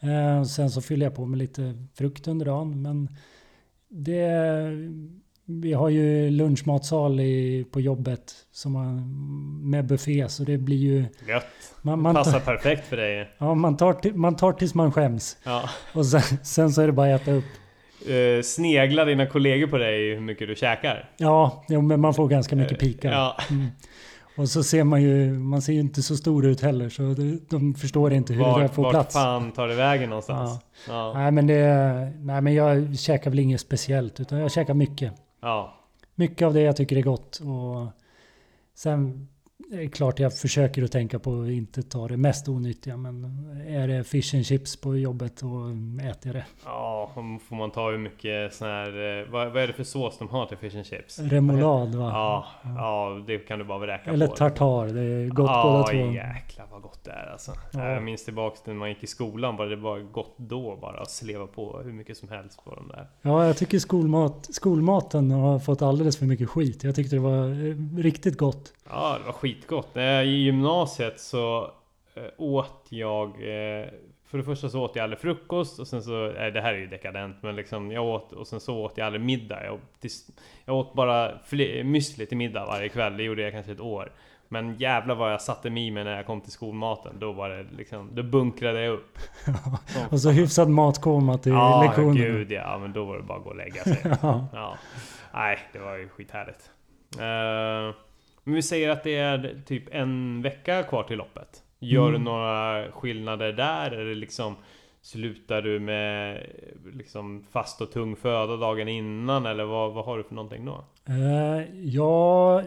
Eh, 0.00 0.44
Sen 0.44 0.70
så 0.70 0.80
fyller 0.80 1.06
jag 1.06 1.14
på 1.14 1.26
med 1.26 1.38
lite 1.38 1.74
frukt 1.94 2.28
under 2.28 2.46
dagen. 2.46 2.82
Men 2.82 3.08
det, 3.88 4.22
vi 5.62 5.72
har 5.72 5.88
ju 5.88 6.30
lunchmatsal 6.30 7.20
i, 7.20 7.66
på 7.70 7.80
jobbet 7.80 8.32
som 8.52 8.74
har, 8.74 8.84
med 9.70 9.86
buffé. 9.86 10.28
Så 10.28 10.42
det 10.44 10.58
blir 10.58 10.76
ju... 10.76 11.04
Gött! 11.28 11.46
Man, 11.82 12.02
man, 12.02 12.14
Passar 12.14 12.32
tar, 12.40 12.40
perfekt 12.40 12.86
för 12.86 12.96
dig. 12.96 13.28
ja, 13.38 13.54
man, 13.54 13.76
tar, 13.76 13.92
till- 13.92 14.14
man 14.14 14.36
tar 14.36 14.52
tills 14.52 14.74
man 14.74 14.92
skäms. 14.92 15.36
Ja. 15.44 15.62
Och 15.94 16.06
sen, 16.06 16.22
sen 16.42 16.70
så 16.70 16.82
är 16.82 16.86
det 16.86 16.92
bara 16.92 17.14
att 17.14 17.20
äta 17.22 17.32
upp. 17.32 17.44
Eh, 18.08 18.42
sneglar 18.42 19.06
dina 19.06 19.26
kollegor 19.26 19.66
på 19.66 19.78
dig 19.78 20.14
hur 20.14 20.20
mycket 20.20 20.48
du 20.48 20.54
käkar? 20.54 21.10
Ja, 21.16 21.64
jo, 21.68 21.80
men 21.80 22.00
man 22.00 22.14
får 22.14 22.28
ganska 22.28 22.56
mycket 22.56 22.72
Eh, 22.72 22.78
pikar. 22.78 23.12
Ja, 23.12 23.36
Mm. 23.50 23.66
Och 24.36 24.48
så 24.48 24.62
ser 24.62 24.84
man 24.84 25.02
ju, 25.02 25.32
man 25.32 25.62
ser 25.62 25.72
ju 25.72 25.80
inte 25.80 26.02
så 26.02 26.16
stor 26.16 26.46
ut 26.46 26.60
heller 26.60 26.88
så 26.88 27.02
de, 27.02 27.40
de 27.50 27.74
förstår 27.74 28.12
inte 28.12 28.32
hur 28.32 28.40
det 28.44 28.50
där 28.50 28.58
vart, 28.60 28.74
får 28.74 28.82
vart 28.82 28.92
plats. 28.92 29.14
fan 29.14 29.52
tar 29.52 29.68
det 29.68 29.74
vägen 29.74 30.08
någonstans? 30.08 30.60
Ja. 30.88 31.12
Nej 31.14 31.30
men 31.30 31.46
det, 31.46 31.64
nej 32.18 32.40
men 32.40 32.54
jag 32.54 32.98
käkar 32.98 33.30
väl 33.30 33.38
inget 33.38 33.60
speciellt 33.60 34.20
utan 34.20 34.38
jag 34.38 34.52
käkar 34.52 34.74
mycket. 34.74 35.12
Ja. 35.40 35.74
Mycket 36.14 36.46
av 36.46 36.54
det 36.54 36.60
jag 36.60 36.76
tycker 36.76 36.96
är 36.96 37.02
gott 37.02 37.40
och 37.40 37.86
sen 38.74 39.28
är 39.72 39.76
det 39.76 39.88
klart 39.88 40.18
jag 40.18 40.38
försöker 40.38 40.82
att 40.84 40.92
tänka 40.92 41.18
på 41.18 41.40
att 41.42 41.48
inte 41.48 41.82
ta 41.82 42.08
det 42.08 42.16
mest 42.16 42.48
onyttiga 42.48 42.96
men 42.96 43.24
är 43.68 43.88
det 43.88 44.04
fish 44.04 44.34
and 44.34 44.46
chips 44.46 44.76
på 44.80 44.96
jobbet 44.96 45.36
då 45.40 45.64
äter 46.10 46.18
jag 46.26 46.34
det. 46.34 46.44
Ja, 46.64 47.10
får 47.48 47.54
man 47.54 47.70
ta 47.70 47.90
hur 47.90 47.98
mycket 47.98 48.54
sån 48.54 48.68
här... 48.68 49.20
eh, 49.20 49.30
Vad, 49.30 49.52
vad 49.52 49.62
är 49.62 49.66
det 49.66 49.72
för 49.72 49.84
sås 49.84 50.18
de 50.18 50.28
har 50.28 50.46
till 50.46 50.56
fish 50.56 50.76
and 50.76 50.86
chips? 50.86 51.18
Remoulad 51.18 51.94
va? 51.94 52.10
Ja, 52.12 52.46
ja, 52.76 53.22
det 53.26 53.38
kan 53.38 53.58
du 53.58 53.64
bara 53.64 53.86
räkna 53.86 54.12
Eller 54.12 54.26
på. 54.26 54.36
tartar, 54.36 54.86
det 54.86 55.00
är 55.02 55.28
gott 55.28 55.50
ja, 55.50 55.62
båda 55.62 55.84
två. 56.06 56.12
jäklar 56.12 56.66
vad 56.72 56.82
gott 56.82 57.04
det 57.04 57.10
är 57.10 57.32
alltså. 57.32 57.52
Ja. 57.72 57.88
Jag 57.92 58.02
minns 58.02 58.24
tillbaks 58.24 58.60
när 58.66 58.74
man 58.74 58.88
gick 58.88 59.02
i 59.02 59.06
skolan, 59.06 59.56
bara 59.56 59.68
det 59.68 59.76
var 59.76 59.98
gott 59.98 60.34
då 60.36 60.76
bara 60.80 61.00
att 61.00 61.10
sleva 61.10 61.46
på 61.46 61.80
hur 61.84 61.92
mycket 61.92 62.16
som 62.16 62.28
helst 62.28 62.64
på 62.64 62.74
de 62.74 62.88
där. 62.88 63.06
Ja, 63.22 63.46
jag 63.46 63.56
tycker 63.56 63.78
skolmat, 63.78 64.48
skolmaten 64.54 65.30
har 65.30 65.58
fått 65.58 65.82
alldeles 65.82 66.16
för 66.18 66.26
mycket 66.26 66.48
skit. 66.48 66.84
Jag 66.84 66.94
tyckte 66.94 67.16
det 67.16 67.20
var 67.20 67.44
eh, 67.48 67.96
riktigt 68.02 68.38
gott. 68.38 68.72
Ja, 68.92 69.16
det 69.20 69.26
var 69.26 69.32
skitgott. 69.60 69.90
Jag 69.92 70.26
i 70.26 70.30
gymnasiet 70.30 71.20
så 71.20 71.70
eh, 72.14 72.22
åt 72.36 72.86
jag... 72.88 73.28
Eh, 73.28 73.88
för 74.26 74.38
det 74.38 74.44
första 74.44 74.68
så 74.68 74.82
åt 74.82 74.96
jag 74.96 75.02
aldrig 75.02 75.20
frukost 75.20 75.78
och 75.78 75.86
sen 75.86 76.02
så... 76.02 76.26
Eh, 76.26 76.52
det 76.52 76.60
här 76.60 76.74
är 76.74 76.78
ju 76.78 76.86
dekadent 76.86 77.36
men 77.42 77.56
liksom 77.56 77.90
jag 77.90 78.04
åt 78.04 78.32
och 78.32 78.46
sen 78.46 78.60
så 78.60 78.78
åt 78.78 78.98
jag 78.98 79.06
aldrig 79.06 79.24
middag. 79.24 79.64
Jag, 79.64 79.78
jag 80.64 80.76
åt 80.76 80.94
bara 80.94 81.32
müsli 81.84 82.26
till 82.26 82.36
middag 82.36 82.66
varje 82.66 82.88
kväll. 82.88 83.16
Det 83.16 83.22
gjorde 83.22 83.42
jag 83.42 83.52
kanske 83.52 83.72
ett 83.72 83.80
år. 83.80 84.12
Men 84.48 84.76
jävlar 84.78 85.14
vad 85.14 85.32
jag 85.32 85.42
satte 85.42 85.70
mig 85.70 85.86
i 85.86 85.90
mig 85.90 86.04
när 86.04 86.16
jag 86.16 86.26
kom 86.26 86.40
till 86.40 86.52
skolmaten. 86.52 87.18
Då 87.18 87.32
var 87.32 87.48
det 87.48 87.66
liksom... 87.76 88.10
Då 88.12 88.22
bunkrade 88.22 88.82
jag 88.82 88.92
upp. 88.94 89.18
Och 90.10 90.20
så 90.20 90.30
hyfsad 90.30 90.68
matkoma 90.68 91.38
till 91.38 91.52
Ja, 91.52 91.82
lektionerna. 91.82 92.14
gud 92.14 92.52
ja. 92.52 92.78
Men 92.78 92.92
då 92.92 93.04
var 93.04 93.16
det 93.16 93.22
bara 93.22 93.38
att 93.38 93.44
gå 93.44 93.50
och 93.50 93.56
lägga 93.56 93.82
sig. 93.84 93.98
Ja. 94.22 94.46
Ja. 94.52 94.76
Nej, 95.34 95.58
det 95.72 95.78
var 95.78 95.96
ju 95.96 96.08
skithärligt. 96.08 96.70
Uh, 97.16 97.94
men 98.50 98.54
vi 98.54 98.62
säger 98.62 98.88
att 98.88 99.04
det 99.04 99.16
är 99.16 99.62
typ 99.66 99.84
en 99.94 100.42
vecka 100.42 100.82
kvar 100.82 101.02
till 101.02 101.16
loppet. 101.18 101.62
Gör 101.78 102.08
Mm. 102.08 102.12
du 102.12 102.18
några 102.30 102.92
skillnader 102.92 103.52
där? 103.52 103.90
Eller 103.90 104.14
liksom 104.14 104.56
Slutar 105.02 105.62
du 105.62 105.80
med 105.80 106.46
liksom 106.94 107.44
fast 107.50 107.80
och 107.80 107.92
tung 107.92 108.16
föda 108.16 108.56
dagen 108.56 108.88
innan? 108.88 109.46
Eller 109.46 109.64
vad, 109.64 109.92
vad 109.92 110.04
har 110.04 110.18
du 110.18 110.24
för 110.24 110.34
någonting 110.34 110.64
då? 110.64 110.84
Eh, 111.08 111.62
ja, 111.84 112.62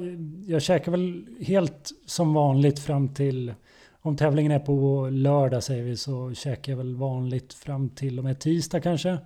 jag 0.47 0.61
käkar 0.61 0.91
väl 0.91 1.25
helt 1.47 1.91
som 2.05 2.33
vanligt 2.33 2.79
fram 2.79 3.13
till... 3.13 3.53
Om 4.01 4.17
tävlingen 4.17 4.51
är 4.51 4.59
på 4.59 5.07
lördag 5.11 5.63
säger 5.63 5.83
vi 5.83 5.97
så 5.97 6.33
käkar 6.33 6.71
jag 6.71 6.77
väl 6.77 6.95
vanligt 6.95 7.53
fram 7.53 7.89
till 7.89 8.17
och 8.19 8.23
med 8.23 8.39
tisdag 8.39 8.81
kanske. 8.81 9.17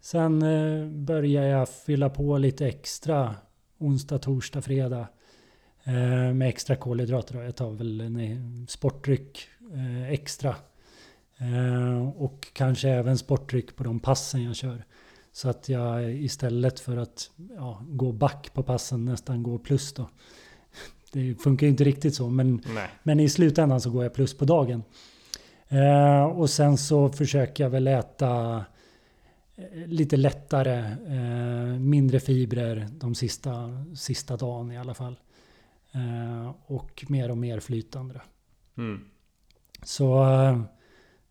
Sen 0.00 0.42
eh, 0.42 0.86
börjar 0.88 1.42
jag 1.44 1.68
fylla 1.68 2.10
på 2.10 2.38
lite 2.38 2.66
extra 2.66 3.34
onsdag, 3.78 4.18
torsdag, 4.18 4.62
fredag. 4.62 5.06
Eh, 5.84 6.34
med 6.34 6.48
extra 6.48 6.76
kolhydrater. 6.76 7.42
Jag 7.42 7.56
tar 7.56 7.70
väl 7.70 8.00
en 8.00 8.20
eh, 8.20 8.66
sportdryck 8.68 9.48
eh, 9.74 10.10
extra. 10.10 10.54
Och 12.14 12.48
kanske 12.52 12.88
även 12.88 13.18
sportdryck 13.18 13.76
på 13.76 13.84
de 13.84 14.00
passen 14.00 14.42
jag 14.42 14.56
kör. 14.56 14.84
Så 15.32 15.48
att 15.48 15.68
jag 15.68 16.12
istället 16.14 16.80
för 16.80 16.96
att 16.96 17.30
ja, 17.56 17.82
gå 17.88 18.12
back 18.12 18.50
på 18.54 18.62
passen 18.62 19.04
nästan 19.04 19.42
går 19.42 19.58
plus 19.58 19.92
då. 19.92 20.08
Det 21.12 21.34
funkar 21.34 21.66
ju 21.66 21.70
inte 21.70 21.84
riktigt 21.84 22.14
så 22.14 22.28
men, 22.28 22.62
Nej. 22.74 22.88
men 23.02 23.20
i 23.20 23.28
slutändan 23.28 23.80
så 23.80 23.90
går 23.90 24.02
jag 24.02 24.14
plus 24.14 24.38
på 24.38 24.44
dagen. 24.44 24.82
Eh, 25.68 26.24
och 26.24 26.50
sen 26.50 26.78
så 26.78 27.08
försöker 27.08 27.64
jag 27.64 27.70
väl 27.70 27.86
äta 27.86 28.64
lite 29.86 30.16
lättare, 30.16 30.78
eh, 31.08 31.78
mindre 31.78 32.20
fibrer 32.20 32.88
de 32.90 33.14
sista, 33.14 33.84
sista 33.94 34.36
dagen 34.36 34.72
i 34.72 34.78
alla 34.78 34.94
fall. 34.94 35.16
Eh, 35.94 36.54
och 36.66 37.04
mer 37.08 37.30
och 37.30 37.38
mer 37.38 37.60
flytande. 37.60 38.20
Mm. 38.76 39.00
Så, 39.82 40.24
eh, 40.32 40.62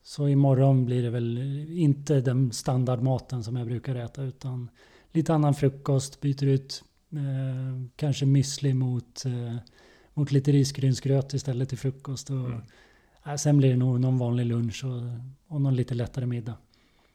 så 0.01 0.27
imorgon 0.27 0.85
blir 0.85 1.03
det 1.03 1.09
väl 1.09 1.37
inte 1.69 2.21
den 2.21 2.51
standardmaten 2.51 3.43
som 3.43 3.55
jag 3.55 3.67
brukar 3.67 3.95
äta 3.95 4.23
utan 4.23 4.69
lite 5.11 5.33
annan 5.33 5.53
frukost, 5.53 6.21
byter 6.21 6.45
ut 6.45 6.83
eh, 7.11 7.87
kanske 7.95 8.25
müsli 8.25 8.73
mot, 8.73 9.25
eh, 9.25 9.55
mot 10.13 10.31
lite 10.31 10.51
risgrynsgröt 10.51 11.33
istället 11.33 11.69
till 11.69 11.77
frukost. 11.77 12.29
Och, 12.29 12.35
Mm. 12.45 12.61
eh, 13.25 13.35
sen 13.35 13.57
blir 13.57 13.69
det 13.69 13.77
nog 13.77 13.99
någon 13.99 14.17
vanlig 14.17 14.45
lunch 14.45 14.83
och, 14.85 15.01
och 15.55 15.61
någon 15.61 15.75
lite 15.75 15.93
lättare 15.95 16.25
middag. 16.25 16.57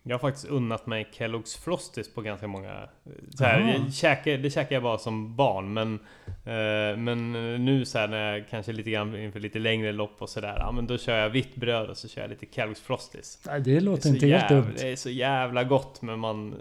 Jag 0.08 0.14
har 0.14 0.18
faktiskt 0.18 0.46
unnat 0.48 0.86
mig 0.86 1.06
Kellogg's 1.12 1.58
Frosties 1.64 2.14
på 2.14 2.20
ganska 2.22 2.46
många... 2.46 2.88
Så 3.30 3.44
här, 3.44 3.60
jag 3.60 3.94
käkar, 3.94 4.38
det 4.38 4.50
käkar 4.50 4.76
jag 4.76 4.82
bara 4.82 4.98
som 4.98 5.36
barn 5.36 5.72
men... 5.72 5.94
Eh, 6.26 6.96
men 6.98 7.32
nu 7.64 7.84
så 7.84 7.98
här 7.98 8.08
när 8.08 8.32
jag 8.32 8.48
kanske 8.50 8.72
lite 8.72 8.90
grann 8.90 9.16
inför 9.16 9.40
lite 9.40 9.58
längre 9.58 9.92
lopp 9.92 10.16
och 10.22 10.28
sådär. 10.28 10.56
Ja 10.58 10.72
men 10.72 10.86
då 10.86 10.98
kör 10.98 11.18
jag 11.18 11.30
vitt 11.30 11.56
bröd 11.56 11.90
och 11.90 11.96
så 11.96 12.08
kör 12.08 12.20
jag 12.20 12.30
lite 12.30 12.46
Kellogg's 12.46 12.82
Frosties. 12.82 13.40
Nej, 13.46 13.60
det 13.60 13.74
Det 13.74 13.80
låter 13.80 14.02
så 14.02 14.08
inte 14.08 14.26
helt 14.26 14.48
dumt. 14.48 14.72
det 14.76 14.92
är 14.92 14.96
så 14.96 15.10
jävla 15.10 15.64
gott 15.64 16.02
men 16.02 16.18
man... 16.18 16.54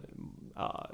Ja, 0.55 0.89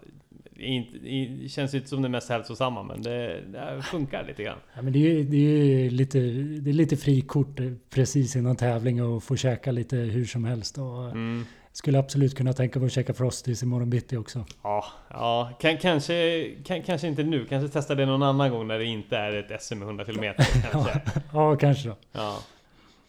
det 0.51 0.63
inte, 0.63 0.97
det 0.97 1.49
känns 1.49 1.73
ju 1.73 1.77
inte 1.77 1.89
som 1.89 2.01
det 2.01 2.09
mest 2.09 2.29
hälsosamma 2.29 2.83
men 2.83 3.01
det, 3.01 3.41
det 3.51 3.81
funkar 3.83 4.23
lite 4.27 4.43
grann. 4.43 4.57
Ja, 4.75 4.81
men 4.81 4.93
det, 4.93 4.99
är, 5.19 5.23
det, 5.23 5.37
är 5.37 5.89
lite, 5.89 6.19
det 6.61 6.69
är 6.69 6.73
lite 6.73 6.97
frikort 6.97 7.59
eh, 7.59 7.71
precis 7.89 8.35
innan 8.35 8.55
tävling 8.55 9.03
och 9.03 9.23
få 9.23 9.35
käka 9.35 9.71
lite 9.71 9.95
hur 9.95 10.25
som 10.25 10.43
helst. 10.45 10.77
Och, 10.77 11.05
Mm. 11.05 11.45
Skulle 11.73 11.99
absolut 11.99 12.35
kunna 12.35 12.53
tänka 12.53 12.79
mig 12.79 12.85
att 12.85 12.91
käka 12.91 13.13
Frosties 13.13 13.63
imorgon 13.63 13.89
bitti 13.89 14.17
också. 14.17 14.45
Ja, 14.63 14.85
ja 15.09 15.51
kan, 15.59 15.77
kanske, 15.77 16.49
kan, 16.65 16.83
kanske 16.83 17.07
inte 17.07 17.23
nu. 17.23 17.45
Kanske 17.45 17.69
testa 17.73 17.95
det 17.95 18.05
någon 18.05 18.23
annan 18.23 18.51
gång 18.51 18.67
när 18.67 18.79
det 18.79 18.85
inte 18.85 19.17
är 19.17 19.33
ett 19.33 19.63
SM 19.63 19.77
med 19.79 19.85
100 19.87 20.05
km 20.05 20.23
kanske. 20.71 21.01
Ja, 21.33 21.55
kanske 21.55 21.89
då. 21.89 21.95
Ja. 22.11 22.37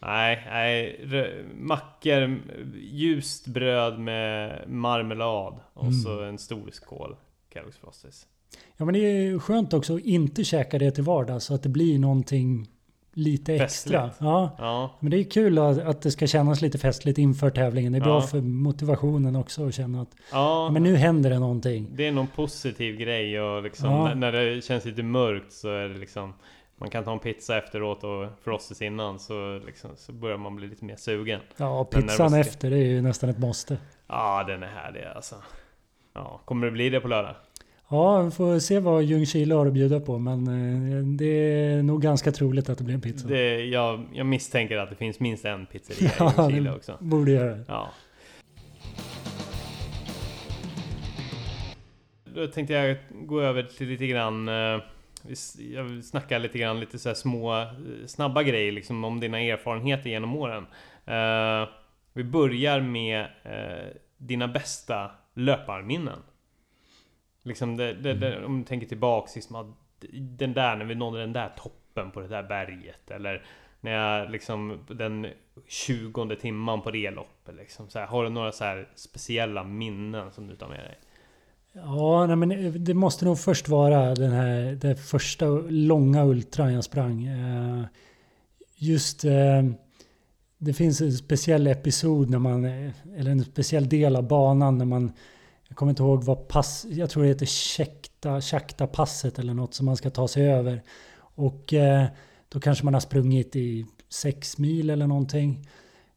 Nej, 0.01 0.43
nej. 0.45 0.99
Mackor, 1.55 2.41
ljust 2.81 3.47
bröd 3.47 3.99
med 3.99 4.63
marmelad 4.69 5.59
och 5.73 5.83
Mm. 5.83 5.93
så 5.93 6.21
en 6.23 6.37
stor 6.37 6.69
skål 6.71 7.15
Kellogg's 7.53 7.79
Frosties. 7.81 8.27
Ja, 8.77 8.85
men 8.85 8.93
det 8.93 8.99
är 8.99 9.39
skönt 9.39 9.73
också 9.73 9.95
att 9.95 10.01
inte 10.01 10.43
käka 10.43 10.77
det 10.79 10.91
till 10.91 11.03
vardags 11.03 11.45
så 11.45 11.53
att 11.55 11.63
det 11.63 11.69
blir 11.69 11.99
någonting 11.99 12.67
lite 13.13 13.53
extra. 13.55 14.01
Festligt. 14.01 14.21
Ja, 14.21 14.55
Ja, 14.57 14.95
men 14.99 15.11
det 15.11 15.17
är 15.17 15.23
kul 15.23 15.57
att, 15.59 16.01
det 16.01 16.11
ska 16.11 16.27
kännas 16.27 16.61
lite 16.61 16.77
festligt 16.77 17.17
inför 17.17 17.49
tävlingen. 17.49 17.91
Det 17.91 17.97
är 17.97 18.03
bra 18.03 18.19
Ja. 18.21 18.27
för 18.27 18.41
motivationen 18.41 19.35
också 19.35 19.67
att 19.67 19.73
känna 19.73 20.01
att 20.01 20.15
ja. 20.31 20.69
men 20.69 20.83
nu 20.83 20.95
händer 20.95 21.29
det 21.29 21.39
någonting. 21.39 21.87
Det 21.91 22.07
är 22.07 22.11
någon 22.11 22.27
positiv 22.27 22.95
grej 22.97 23.41
och 23.41 23.63
liksom 23.63 23.89
när, 24.03 24.15
när 24.15 24.31
det 24.31 24.63
känns 24.63 24.85
lite 24.85 25.03
mörkt 25.03 25.53
så 25.53 25.69
är 25.69 25.89
det 25.89 25.97
liksom 25.99 26.33
man 26.77 26.89
kan 26.89 27.03
ta 27.03 27.11
en 27.13 27.19
pizza 27.19 27.57
efteråt 27.57 28.03
och 28.03 28.27
frostis 28.43 28.81
innan 28.81 29.19
så, 29.19 29.59
liksom, 29.65 29.89
så 29.95 30.11
börjar 30.11 30.37
man 30.37 30.55
bli 30.55 30.67
lite 30.67 30.85
mer 30.85 30.95
sugen. 30.95 31.39
Ja, 31.57 31.83
pizzan 31.85 32.05
nervositet. 32.07 32.47
efter 32.47 32.69
det 32.69 32.77
är 32.77 32.85
ju 32.85 33.01
nästan 33.01 33.29
ett 33.29 33.39
måste. 33.39 33.77
Ja, 34.07 34.43
den 34.47 34.63
är 34.63 34.67
härlig 34.67 35.03
alltså. 35.15 35.35
Ja, 36.13 36.41
kommer 36.45 36.65
det 36.65 36.71
bli 36.71 36.89
det 36.89 36.99
på 36.99 37.07
lördag? 37.07 37.35
Ja, 37.93 38.21
vi 38.21 38.31
får 38.31 38.59
se 38.59 38.79
vad 38.79 39.03
Ljungskile 39.03 39.55
har 39.55 39.65
att 39.65 39.73
bjuda 39.73 39.99
på. 39.99 40.17
Men 40.19 40.47
eh, 40.47 41.03
det 41.05 41.25
är 41.25 41.83
nog 41.83 42.01
ganska 42.01 42.31
troligt 42.31 42.69
att 42.69 42.77
det 42.77 42.83
blir 42.83 42.95
en 42.95 43.01
pizza. 43.01 43.27
Det, 43.27 43.65
jag, 43.65 44.03
jag 44.13 44.25
misstänker 44.25 44.77
att 44.77 44.89
det 44.89 44.95
finns 44.95 45.19
minst 45.19 45.45
en 45.45 45.65
pizzeria 45.65 46.11
Ja, 46.19 46.25
i 46.31 46.33
Ljungskile 46.37 46.69
det- 46.69 46.75
också. 46.75 46.97
Borde 46.99 47.31
göra 47.31 47.49
det. 47.55 47.63
Ja. 47.67 47.89
Då 52.25 52.47
tänkte 52.47 52.73
jag 52.73 52.97
gå 53.11 53.41
över 53.41 53.63
till 53.63 53.87
lite 53.87 54.07
grann 54.07 54.47
eh, 54.47 54.79
Jag 55.73 55.83
vill 55.83 56.03
snacka 56.03 56.37
lite 56.37 56.57
grann 56.57 56.79
lite 56.79 56.99
så 56.99 57.15
små 57.15 57.61
eh, 57.61 57.67
snabba 58.05 58.43
grejer 58.43 58.71
liksom 58.71 59.03
om 59.03 59.19
dina 59.19 59.39
erfarenheter 59.41 60.09
genom 60.09 60.35
åren. 60.35 60.65
Vi 62.13 62.23
börjar 62.23 62.81
med 62.81 63.25
dina 64.17 64.47
bästa 64.47 65.11
löparminnen. 65.33 66.19
Liksom 67.43 67.77
det, 67.77 67.93
det, 67.93 68.13
det, 68.13 68.45
om 68.45 68.59
du 68.59 68.65
tänker 68.65 68.87
tillbaks 68.87 69.35
liksom 69.35 69.55
att 69.55 69.67
den 70.11 70.53
där 70.53 70.75
när 70.75 70.85
vi 70.85 70.95
nådde 70.95 71.19
den 71.19 71.33
där 71.33 71.53
toppen 71.57 72.11
på 72.11 72.19
det 72.19 72.27
där 72.27 72.43
berget 72.43 73.11
eller 73.11 73.45
när 73.81 73.91
jag 73.91 74.31
liksom 74.31 74.79
den 74.87 75.27
20 75.67 76.35
timman 76.35 76.81
på 76.81 76.91
det 76.91 77.11
loppet 77.11 77.55
liksom 77.55 77.89
så 77.89 77.99
här, 77.99 78.07
Har 78.07 78.23
du 78.23 78.29
några 78.29 78.51
så 78.51 78.63
här 78.63 78.89
speciella 78.95 79.63
minnen 79.63 80.31
som 80.31 80.47
du 80.47 80.55
tar 80.55 80.67
med 80.67 80.79
dig? 80.79 80.97
Ja, 81.73 82.25
nej, 82.25 82.35
men 82.35 82.83
det 82.83 82.93
måste 82.93 83.25
nog 83.25 83.39
först 83.39 83.69
vara 83.69 84.15
den 84.15 84.31
här 84.31 84.77
det 84.81 84.95
första 84.95 85.45
långa 85.69 86.25
ultran 86.25 86.73
jag 86.73 86.83
sprang. 86.83 87.25
Eh, 87.25 87.85
Just 88.75 89.25
eh, 89.25 89.63
det 90.57 90.73
finns 90.73 91.01
en 91.01 91.11
speciell 91.11 91.67
episod 91.67 92.29
när 92.29 92.39
man, 92.39 92.65
eh, 92.65 92.91
eller 93.17 93.31
en 93.31 93.43
speciell 93.43 93.89
del 93.89 94.15
av 94.15 94.27
banan 94.27 94.77
när 94.77 94.85
man, 94.85 95.11
jag 95.73 95.77
kommer 95.77 95.89
inte 95.89 96.03
ihåg 96.03 96.23
vad 96.23 96.47
pass, 96.47 96.85
jag 96.89 97.09
tror 97.09 97.23
det 97.23 97.29
heter 97.29 98.41
Tjakta 98.41 98.87
passet 98.87 99.39
eller 99.39 99.53
något 99.53 99.73
som 99.73 99.85
man 99.85 99.97
ska 99.97 100.09
ta 100.09 100.27
sig 100.27 100.51
över. 100.51 100.83
Och 101.17 101.73
eh, 101.73 102.05
då 102.49 102.59
kanske 102.59 102.85
man 102.85 102.93
har 102.93 103.01
sprungit 103.01 103.55
i 103.55 103.85
sex 104.09 104.57
mil 104.57 104.89
eller 104.89 105.07
någonting. 105.07 105.67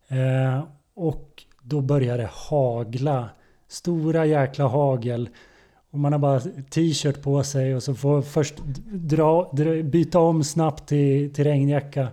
Eh, 0.09 0.65
och 0.95 1.45
då 1.63 1.81
börjar 1.81 2.19
det 2.19 2.31
hagla. 2.33 3.29
Stora 3.69 4.27
jäkla 4.27 4.67
hagel. 4.67 5.29
Och 5.91 5.99
man 5.99 6.13
har 6.13 6.19
bara 6.19 6.41
t-shirt 6.71 7.23
på 7.23 7.43
sig 7.43 7.77
och 7.77 7.83
så 7.83 7.95
får 7.95 8.23
först 8.23 8.55
dra, 8.87 9.51
dra, 9.53 9.83
byta 9.83 10.19
om 10.19 10.45
snabbt 10.45 10.89
till, 10.89 11.35
till 11.35 11.45
regnjacka. 11.45 12.09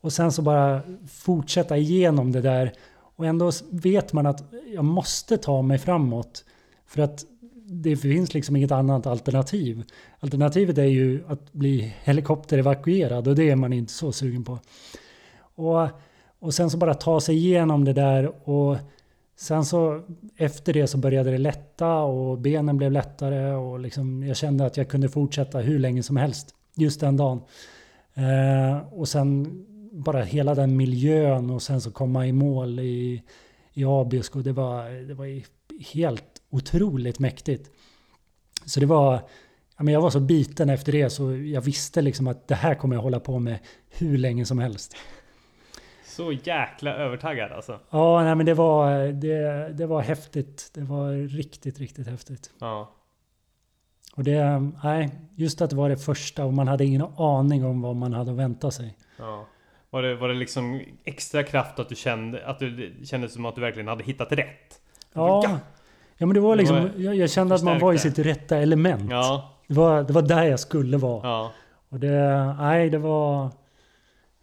Och 0.00 0.12
sen 0.12 0.32
så 0.32 0.42
bara 0.42 0.80
fortsätta 1.10 1.76
igenom 1.76 2.32
det 2.32 2.40
där. 2.40 2.72
Och 3.16 3.26
ändå 3.26 3.52
vet 3.70 4.12
man 4.12 4.26
att 4.26 4.44
jag 4.74 4.84
måste 4.84 5.36
ta 5.36 5.62
mig 5.62 5.78
framåt. 5.78 6.44
För 6.90 7.02
att 7.02 7.24
det 7.66 7.96
finns 7.96 8.34
liksom 8.34 8.56
inget 8.56 8.72
annat 8.72 9.06
alternativ. 9.06 9.84
Alternativet 10.18 10.78
är 10.78 10.84
ju 10.84 11.24
att 11.28 11.52
bli 11.52 11.94
helikopterevakuerad 12.02 13.28
och 13.28 13.34
det 13.34 13.50
är 13.50 13.56
man 13.56 13.72
inte 13.72 13.92
så 13.92 14.12
sugen 14.12 14.44
på. 14.44 14.58
Och, 15.54 15.88
och 16.38 16.54
sen 16.54 16.70
så 16.70 16.76
bara 16.76 16.94
ta 16.94 17.20
sig 17.20 17.36
igenom 17.36 17.84
det 17.84 17.92
där 17.92 18.48
och 18.48 18.76
sen 19.36 19.64
så 19.64 20.02
efter 20.36 20.72
det 20.72 20.86
så 20.86 20.98
började 20.98 21.30
det 21.30 21.38
lätta 21.38 21.94
och 21.98 22.38
benen 22.38 22.76
blev 22.76 22.92
lättare 22.92 23.52
och 23.54 23.80
liksom 23.80 24.22
jag 24.22 24.36
kände 24.36 24.66
att 24.66 24.76
jag 24.76 24.88
kunde 24.88 25.08
fortsätta 25.08 25.58
hur 25.58 25.78
länge 25.78 26.02
som 26.02 26.16
helst 26.16 26.54
just 26.76 27.00
den 27.00 27.16
dagen. 27.16 27.40
Eh, 28.14 28.92
och 28.92 29.08
sen 29.08 29.46
bara 29.92 30.22
hela 30.22 30.54
den 30.54 30.76
miljön 30.76 31.50
och 31.50 31.62
sen 31.62 31.80
så 31.80 31.90
komma 31.90 32.26
i 32.26 32.32
mål 32.32 32.80
i, 32.80 33.22
i 33.72 33.84
Abisko. 33.84 34.42
Det 34.42 34.52
var, 34.52 35.06
det 35.08 35.14
var 35.14 35.42
helt 35.94 36.29
otroligt 36.50 37.18
mäktigt. 37.18 37.70
Så 38.66 38.80
det 38.80 38.86
var, 38.86 39.12
ja, 39.76 39.82
men 39.84 39.94
jag 39.94 40.00
var 40.00 40.10
så 40.10 40.20
biten 40.20 40.70
efter 40.70 40.92
det 40.92 41.10
så 41.10 41.36
jag 41.36 41.60
visste 41.60 42.02
liksom 42.02 42.28
att 42.28 42.48
det 42.48 42.54
här 42.54 42.74
kommer 42.74 42.96
jag 42.96 43.02
hålla 43.02 43.20
på 43.20 43.38
med 43.38 43.58
hur 43.90 44.18
länge 44.18 44.44
som 44.44 44.58
helst. 44.58 44.96
Så 46.06 46.32
jäkla 46.32 46.94
övertaggad 46.94 47.52
alltså. 47.52 47.80
Ja, 47.90 48.24
nej, 48.24 48.34
men 48.34 48.46
det 48.46 48.54
var, 48.54 49.06
det, 49.12 49.68
det 49.72 49.86
var 49.86 50.00
häftigt. 50.02 50.70
Det 50.74 50.80
var 50.80 51.28
riktigt, 51.28 51.78
riktigt 51.78 52.06
häftigt. 52.06 52.50
Ja. 52.58 52.94
Och 54.16 54.24
det, 54.24 54.70
nej, 54.84 55.10
just 55.36 55.60
att 55.60 55.70
det 55.70 55.76
var 55.76 55.88
det 55.88 55.96
första 55.98 56.44
och 56.44 56.52
man 56.54 56.68
hade 56.68 56.84
ingen 56.84 57.02
aning 57.16 57.64
om 57.64 57.82
vad 57.82 57.96
man 57.96 58.12
hade 58.12 58.30
att 58.30 58.36
vänta 58.36 58.70
sig. 58.70 58.96
ja. 59.18 59.46
Var, 59.92 60.02
det, 60.02 60.14
var 60.16 60.28
det 60.28 60.34
liksom 60.34 60.80
extra 61.04 61.42
kraft 61.42 61.78
att 61.78 61.88
du 61.88 61.94
kände 61.94 62.46
att 62.46 62.58
du 62.58 62.70
det 62.70 63.06
kändes 63.06 63.32
som 63.32 63.44
att 63.44 63.54
du 63.54 63.60
verkligen 63.60 63.88
hade 63.88 64.04
hittat 64.04 64.32
rätt? 64.32 64.80
Ja, 65.12 65.42
Ja. 65.44 65.58
Ja 66.20 66.26
men 66.26 66.34
det 66.34 66.40
var 66.40 66.56
liksom, 66.56 66.90
jag, 66.96 67.14
jag 67.14 67.30
kände 67.30 67.54
att 67.54 67.62
man 67.62 67.78
var 67.78 67.92
i 67.92 67.98
sitt 67.98 68.18
rätta 68.18 68.56
element. 68.58 69.10
Ja. 69.10 69.50
Det, 69.66 69.74
var, 69.74 70.02
det 70.02 70.12
var 70.12 70.22
där 70.22 70.42
jag 70.44 70.60
skulle 70.60 70.96
vara. 70.96 71.20
Ja. 71.28 71.52
Och 71.88 72.00
det, 72.00 72.54
nej, 72.58 72.90
det 72.90 72.98
var... 72.98 73.50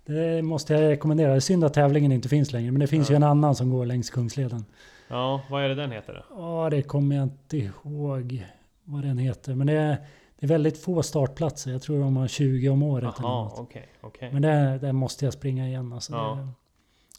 Det 0.05 0.41
måste 0.41 0.73
jag 0.73 0.81
rekommendera. 0.81 1.29
Det 1.29 1.35
är 1.35 1.39
synd 1.39 1.63
att 1.63 1.73
tävlingen 1.73 2.11
inte 2.11 2.29
finns 2.29 2.53
längre. 2.53 2.71
Men 2.71 2.79
det 2.79 2.87
finns 2.87 3.09
Ja. 3.09 3.13
ju 3.13 3.15
en 3.15 3.23
annan 3.23 3.55
som 3.55 3.69
går 3.69 3.85
längs 3.85 4.09
Kungsleden. 4.09 4.65
Ja, 5.07 5.41
vad 5.49 5.63
är 5.63 5.69
det 5.69 5.75
den 5.75 5.91
heter 5.91 6.13
då? 6.13 6.35
Ja, 6.43 6.69
det 6.69 6.81
kommer 6.81 7.15
jag 7.15 7.23
inte 7.23 7.57
ihåg 7.57 8.45
vad 8.83 9.03
den 9.03 9.17
heter. 9.17 9.55
Men 9.55 9.67
det 9.67 9.73
är, 9.73 9.97
det 10.39 10.45
är 10.45 10.47
väldigt 10.47 10.77
få 10.83 11.03
startplatser. 11.03 11.71
Jag 11.71 11.81
tror 11.81 11.99
de 11.99 12.17
har 12.17 12.27
20 12.27 12.69
om 12.69 12.83
året. 12.83 13.19
eller 13.19 13.29
Jaha, 13.29 13.43
något. 13.43 13.59
okej, 13.59 13.87
okej. 14.01 14.29
Men 14.33 14.41
där, 14.41 14.77
där 14.79 14.91
måste 14.91 15.25
jag 15.25 15.33
springa 15.33 15.67
igen. 15.67 15.93
Alltså 15.93 16.13
Ja. 16.13 16.37
det, 16.41 16.47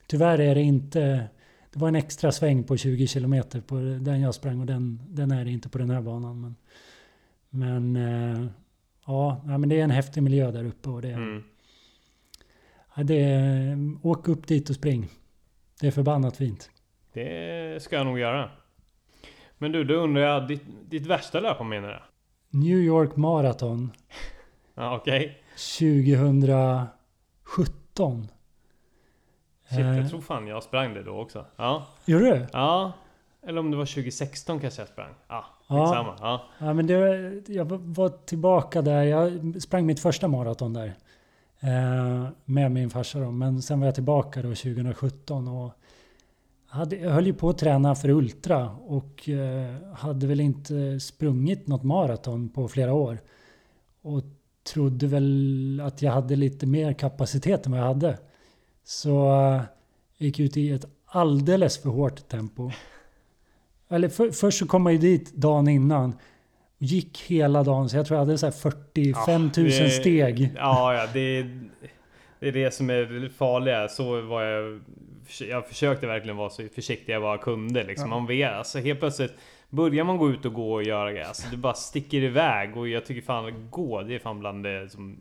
tyvärr 0.06 0.40
är 0.40 0.54
det 0.54 0.62
inte... 0.62 1.24
Det 1.72 1.78
var 1.78 1.88
en 1.88 1.94
extra 1.96 2.32
sväng 2.32 2.64
på 2.64 2.76
20 2.76 3.06
kilometer 3.06 3.60
på 3.60 3.74
den 4.00 4.20
jag 4.20 4.34
sprang 4.34 4.60
och 4.60 4.66
den, 4.66 5.00
den 5.08 5.30
är 5.30 5.44
det 5.44 5.50
inte 5.50 5.68
på 5.68 5.78
den 5.78 5.90
här 5.90 6.00
banan. 6.02 6.40
Men, 6.40 6.56
men 7.50 7.96
eh, 7.96 8.46
ja, 9.06 9.42
men 9.44 9.68
det 9.68 9.80
är 9.80 9.84
en 9.84 9.90
häftig 9.90 10.22
miljö 10.22 10.50
där 10.50 10.64
uppe. 10.64 10.88
Och 10.88 11.02
det, 11.02 11.12
Mm. 11.12 11.42
ja, 12.96 13.02
det 13.02 13.78
åk 14.02 14.28
upp 14.28 14.46
dit 14.46 14.70
och 14.70 14.76
spring. 14.76 15.08
Det 15.80 15.86
är 15.86 15.90
förbannat 15.90 16.36
fint. 16.36 16.70
Det 17.12 17.82
ska 17.82 17.96
jag 17.96 18.06
nog 18.06 18.18
göra. 18.18 18.50
Men 19.58 19.72
du, 19.72 19.84
då 19.84 19.94
undrar 19.94 20.22
jag, 20.22 20.48
ditt, 20.48 20.62
ditt 20.90 21.06
värsta 21.06 21.40
löparminne 21.40 21.86
då? 21.88 22.02
New 22.58 22.78
York 22.78 23.16
Marathon 23.16 23.90
Ja, 24.74 24.96
okej. 24.96 25.42
2017. 25.78 28.28
Shit, 29.70 29.78
Eh. 29.78 29.96
jag 29.98 30.10
tror 30.10 30.20
fan 30.20 30.46
jag 30.46 30.62
sprang 30.62 30.94
det 30.94 31.02
då 31.02 31.20
också. 31.20 31.44
Ja. 31.56 31.86
Gör 32.04 32.20
du? 32.20 32.46
Ja. 32.52 32.92
Eller 33.46 33.60
om 33.60 33.70
det 33.70 33.76
var 33.76 33.86
2016 33.86 34.60
kanske 34.60 34.80
jag 34.80 34.88
sprang. 34.88 35.10
Ja, 35.28 35.44
Ja. 35.68 35.86
skitsamma. 35.86 36.14
Ja. 36.20 36.42
Ja, 36.58 36.74
men 36.74 36.86
det, 36.86 36.96
jag 37.52 37.64
var 37.64 38.08
tillbaka 38.08 38.82
där. 38.82 39.02
Jag 39.02 39.54
sprang 39.62 39.86
mitt 39.86 40.00
första 40.00 40.28
maraton 40.28 40.72
där. 40.72 40.94
Eh, 41.60 42.26
med 42.44 42.70
min 42.72 42.90
farsa 42.90 43.18
då. 43.20 43.30
Men 43.30 43.62
sen 43.62 43.80
var 43.80 43.86
jag 43.86 43.94
tillbaka 43.94 44.42
då 44.42 44.48
2017. 44.48 45.48
Och 45.48 45.72
hade, 46.68 46.96
jag 46.96 47.10
höll 47.10 47.26
ju 47.26 47.34
på 47.34 47.48
att 47.48 47.58
träna 47.58 47.94
för 47.94 48.08
Ultra. 48.10 48.70
Och 48.70 49.28
eh, 49.28 49.74
hade 49.94 50.26
väl 50.26 50.40
inte 50.40 51.00
sprungit 51.00 51.66
något 51.66 51.82
maraton 51.82 52.48
på 52.48 52.68
flera 52.68 52.92
år. 52.94 53.18
Och 54.02 54.22
trodde 54.72 55.06
väl 55.06 55.82
att 55.84 56.02
jag 56.02 56.12
hade 56.12 56.36
lite 56.36 56.66
mer 56.66 56.92
kapacitet 56.92 57.66
än 57.66 57.72
vad 57.72 57.80
jag 57.80 57.86
hade. 57.86 58.18
Så 58.88 59.30
eh, 59.30 59.62
jag 60.16 60.26
gick 60.26 60.40
ut 60.40 60.56
i 60.56 60.70
ett 60.70 60.84
alldeles 61.06 61.82
för 61.82 61.90
hårt 61.90 62.28
tempo. 62.28 62.70
Eller 63.88 64.08
för, 64.08 64.30
först 64.30 64.58
så 64.58 64.66
kom 64.66 64.82
man 64.82 64.92
ju 64.92 64.98
dit 64.98 65.34
dagen 65.34 65.68
innan. 65.68 66.10
Och 66.76 66.82
gick 66.82 67.20
hela 67.20 67.62
dagen, 67.62 67.88
så 67.88 67.96
jag 67.96 68.06
tror 68.06 68.18
jag 68.18 68.26
hade 68.26 68.38
så 68.38 68.46
här 68.46 68.52
45 68.52 69.42
000 69.42 69.50
det- 69.54 69.90
steg. 69.90 70.52
Ja, 70.56 70.94
ja, 70.94 71.06
det, 71.12 71.42
det 72.40 72.48
är 72.48 72.52
det 72.52 72.74
som 72.74 72.90
är 72.90 73.28
farliga. 73.38 73.88
Så 73.88 74.20
var 74.20 74.42
jag... 74.42 74.80
Jag 75.40 75.68
försökte 75.68 76.06
verkligen 76.06 76.36
vara 76.36 76.50
så 76.50 76.68
försiktig 76.74 77.12
jag 77.12 77.22
bara 77.22 77.38
kunde. 77.38 77.84
Liksom. 77.84 78.10
Man 78.10 78.26
vet, 78.26 78.52
alltså 78.52 78.78
helt 78.78 79.00
plötsligt 79.00 79.34
börjar 79.70 80.04
man 80.04 80.18
gå 80.18 80.30
ut 80.30 80.44
och 80.44 80.52
gå 80.54 80.72
och 80.72 80.82
göra 80.82 81.12
grejer. 81.12 81.26
Alltså, 81.26 81.48
det 81.50 81.56
bara 81.56 81.74
sticker 81.74 82.22
iväg. 82.22 82.76
Och 82.76 82.88
jag 82.88 83.06
tycker 83.06 83.22
fan 83.22 83.46
att 83.46 83.70
gå, 83.70 84.02
det 84.02 84.14
är 84.14 84.18
fan 84.18 84.40
bland 84.40 84.64
det 84.64 84.88
som 84.90 85.18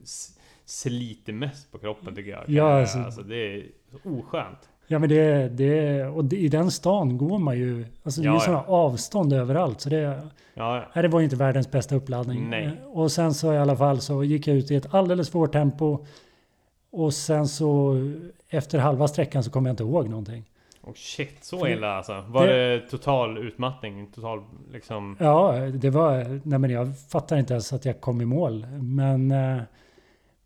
sliter 0.69 1.33
mest 1.33 1.71
på 1.71 1.77
kroppen 1.77 2.15
tycker 2.15 2.31
jag. 2.31 2.43
Ja, 2.47 2.79
alltså, 2.79 2.97
alltså- 2.99 3.21
det 3.21 3.35
är 3.55 3.65
oskönt. 4.03 4.69
Ja 4.89 4.99
men 4.99 5.09
det, 5.09 5.49
det 5.49 6.03
och 6.05 6.25
det, 6.25 6.35
i 6.37 6.47
den 6.49 6.71
stan 6.71 7.17
går 7.17 7.39
man 7.39 7.57
ju, 7.57 7.85
alltså 8.03 8.21
det 8.21 8.25
Ja, 8.25 8.31
är 8.31 8.35
ju 8.35 8.39
ja. 8.39 8.45
sådana 8.45 8.63
avstånd 8.67 9.33
överallt. 9.33 9.81
Så 9.81 9.89
det, 9.89 10.21
Ja, 10.53 10.85
ja. 10.93 11.01
det 11.01 11.07
var 11.07 11.19
ju 11.19 11.23
inte 11.23 11.35
världens 11.35 11.71
bästa 11.71 11.95
uppladdning. 11.95 12.49
Nej. 12.49 12.65
Eh, 12.65 12.87
Och 12.87 13.11
sen 13.11 13.33
så 13.33 13.53
i 13.53 13.57
alla 13.57 13.75
fall 13.75 13.99
så 14.01 14.23
gick 14.23 14.47
jag 14.47 14.57
ut 14.57 14.71
i 14.71 14.75
ett 14.75 14.93
alldeles 14.93 15.29
för 15.29 15.47
tempo. 15.47 16.05
Och 16.91 17.13
sen 17.13 17.47
så 17.47 17.95
efter 18.49 18.79
halva 18.79 19.07
sträckan 19.07 19.43
så 19.43 19.51
kommer 19.51 19.69
jag 19.69 19.73
inte 19.73 19.83
ihåg 19.83 20.09
någonting. 20.09 20.43
Oh 20.83 20.93
shit, 20.95 21.43
så 21.43 21.67
illa 21.67 21.87
alltså. 21.97 22.23
Var 22.27 22.47
det- 22.47 22.75
det, 22.79 22.89
total 22.89 23.37
utmattning? 23.37 24.07
Total 24.15 24.43
liksom... 24.71 25.17
Ja, 25.19 25.51
det 25.73 25.89
var... 25.89 26.39
Nej 26.47 26.59
men 26.59 26.69
jag 26.69 26.99
fattar 27.09 27.37
inte 27.37 27.53
ens 27.53 27.73
att 27.73 27.85
jag 27.85 28.01
kom 28.01 28.21
i 28.21 28.25
mål. 28.25 28.65
Men... 28.81 29.33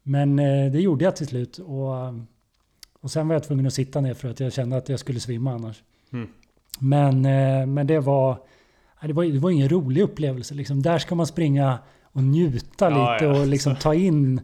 Men 0.03 0.39
eh, 0.39 0.71
det 0.71 0.81
gjorde 0.81 1.05
jag 1.05 1.15
till 1.15 1.27
slut. 1.27 1.57
Och, 1.57 1.93
och 3.01 3.11
sen 3.11 3.27
var 3.27 3.35
jag 3.35 3.43
tvungen 3.43 3.67
att 3.67 3.73
sitta 3.73 4.01
ner 4.01 4.13
för 4.13 4.29
att 4.29 4.39
jag 4.39 4.53
kände 4.53 4.77
att 4.77 4.89
jag 4.89 4.99
skulle 4.99 5.19
svimma 5.19 5.53
annars. 5.53 5.83
Mm. 6.13 6.27
Men, 6.79 7.25
eh, 7.25 7.65
men 7.65 7.87
det 7.87 7.99
var, 7.99 8.37
det 9.01 9.13
var, 9.13 9.23
det 9.25 9.39
var 9.39 9.49
ingen 9.49 9.69
rolig 9.69 10.01
upplevelse. 10.01 10.53
Liksom. 10.53 10.81
Där 10.81 10.97
ska 10.97 11.15
man 11.15 11.27
springa 11.27 11.79
och 12.03 12.23
njuta 12.23 12.89
Ja, 12.89 13.13
lite 13.13 13.25
ja. 13.25 13.39
och 13.41 13.47
liksom 13.47 13.75
ta 13.75 13.93
in. 13.93 14.41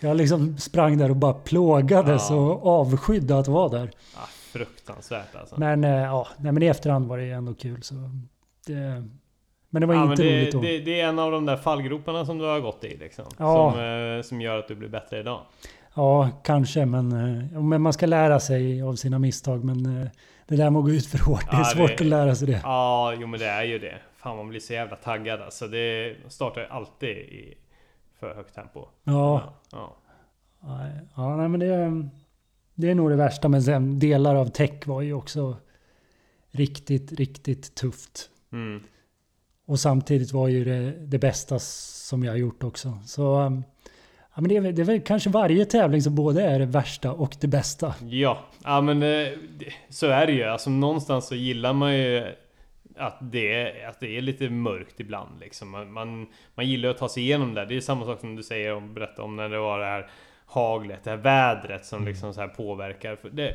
Jag 0.00 0.16
liksom 0.16 0.58
sprang 0.58 0.98
där 0.98 1.10
och 1.10 1.16
bara 1.16 1.32
plågades 1.32 2.30
Ja. 2.30 2.36
och 2.36 2.66
avskydde 2.66 3.38
att 3.38 3.48
vara 3.48 3.68
där. 3.68 3.90
Ah, 4.16 4.26
fruktansvärt 4.52 5.34
alltså. 5.34 5.60
Men, 5.60 5.84
eh, 5.84 5.90
ja, 5.90 6.28
nej, 6.38 6.52
men 6.52 6.62
i 6.62 6.66
efterhand 6.66 7.06
var 7.06 7.18
det 7.18 7.30
ändå 7.30 7.54
kul. 7.54 7.82
Så 7.82 7.94
det, 8.66 9.08
men 9.70 9.80
det 9.80 9.86
var 9.86 9.94
ja, 9.94 10.10
inte 10.10 10.22
men 10.24 10.32
roligt 10.32 10.52
det, 10.52 10.58
då. 10.58 10.62
det, 10.62 10.78
det 10.78 11.00
är 11.00 11.08
en 11.08 11.18
av 11.18 11.32
de 11.32 11.46
där 11.46 11.56
fallgroparna 11.56 12.24
som 12.26 12.38
du 12.38 12.44
har 12.44 12.60
gått 12.60 12.84
i 12.84 12.96
liksom. 12.96 13.24
Ja. 13.38 13.72
Som, 13.72 13.80
eh, 13.80 14.22
som 14.22 14.40
gör 14.40 14.58
att 14.58 14.68
du 14.68 14.74
blir 14.74 14.88
bättre 14.88 15.18
idag. 15.20 15.40
Ja, 15.94 16.30
kanske. 16.44 16.86
Men, 16.86 17.12
eh, 17.12 17.44
ja, 17.52 17.60
men 17.60 17.82
man 17.82 17.92
ska 17.92 18.06
lära 18.06 18.40
sig 18.40 18.82
av 18.82 18.94
sina 18.94 19.18
misstag. 19.18 19.64
Men 19.64 20.02
eh, 20.02 20.08
det 20.46 20.56
där 20.56 20.70
med 20.70 20.78
att 20.78 20.84
gå 20.84 20.90
ut 20.90 21.06
för 21.06 21.18
hårt, 21.18 21.50
det 21.50 21.56
är 21.56 21.60
Ja, 21.60 21.64
svårt 21.64 21.88
det- 21.88 21.94
att 21.94 22.00
lära 22.00 22.34
sig 22.34 22.46
det. 22.48 22.60
Ja, 22.64 23.14
jo 23.20 23.26
men 23.26 23.40
det 23.40 23.46
är 23.46 23.64
ju 23.64 23.78
det. 23.78 23.98
Fan 24.16 24.36
man 24.36 24.48
blir 24.48 24.60
så 24.60 24.72
jävla 24.72 24.96
taggad 24.96 25.40
alltså. 25.40 25.68
Det 25.68 26.16
startar 26.28 26.66
alltid 26.70 27.08
i 27.08 27.54
för 28.20 28.34
högt 28.34 28.54
tempo. 28.54 28.84
Ja, 29.04 29.54
ja. 29.72 29.96
nej, 30.60 30.92
ja 31.16 31.36
nej, 31.36 31.48
men 31.48 31.60
det, 31.60 32.08
det 32.74 32.90
är 32.90 32.94
nog 32.94 33.10
det 33.10 33.16
värsta. 33.16 33.48
Men 33.48 33.62
sen 33.62 33.98
delar 33.98 34.34
av 34.34 34.46
tech 34.46 34.86
var 34.86 35.00
ju 35.02 35.12
också 35.14 35.56
riktigt, 36.50 37.12
riktigt 37.12 37.74
tufft. 37.74 38.30
Mm. 38.52 38.82
Och 39.70 39.80
samtidigt 39.80 40.32
var 40.32 40.48
ju 40.48 40.64
det 40.64 40.90
det 41.06 41.18
bästa 41.18 41.58
som 41.58 42.24
jag 42.24 42.32
har 42.32 42.36
gjort 42.36 42.62
också. 42.64 42.98
Så 43.06 43.40
um, 43.40 43.64
ja, 44.34 44.40
men 44.40 44.48
det, 44.48 44.56
är, 44.56 44.60
det 44.72 44.82
är 44.82 44.86
väl 44.86 45.00
kanske 45.00 45.30
varje 45.30 45.64
tävling 45.64 46.02
som 46.02 46.14
både 46.14 46.42
är 46.42 46.58
det 46.58 46.66
värsta 46.66 47.12
och 47.12 47.36
det 47.40 47.46
bästa. 47.46 47.94
Ja, 48.08 48.38
ja 48.64 48.80
men 48.80 49.02
eh, 49.02 49.28
så 49.88 50.06
är 50.06 50.26
det 50.26 50.32
ju. 50.32 50.44
Alltså 50.44 50.70
någonstans 50.70 51.26
så 51.26 51.34
gillar 51.34 51.72
man 51.72 51.94
ju 51.94 52.24
att 52.96 53.18
det, 53.20 53.54
är- 53.54 53.88
att 53.88 54.00
det 54.00 54.16
är 54.16 54.20
lite 54.22 54.50
mörkt 54.50 55.00
ibland 55.00 55.40
liksom. 55.40 55.70
Man, 55.70 55.92
man, 55.92 56.26
man 56.54 56.66
gillar 56.66 56.88
att 56.90 56.98
ta 56.98 57.08
sig 57.08 57.22
igenom 57.22 57.54
det. 57.54 57.66
Det 57.66 57.76
är 57.76 57.80
samma 57.80 58.04
sak 58.06 58.20
som 58.20 58.36
du 58.36 58.42
säger 58.42 58.74
och 58.74 58.82
berättade 58.82 59.22
om 59.22 59.36
när 59.36 59.48
det 59.48 59.58
var 59.58 59.78
det 59.78 59.86
här 59.86 60.10
haglet, 60.46 61.04
det 61.04 61.10
här 61.10 61.16
vädret 61.16 61.86
som 61.86 62.04
liksom 62.04 62.34
så 62.34 62.40
här 62.40 62.48
påverkar. 62.48 63.16
För 63.16 63.30
det, 63.30 63.54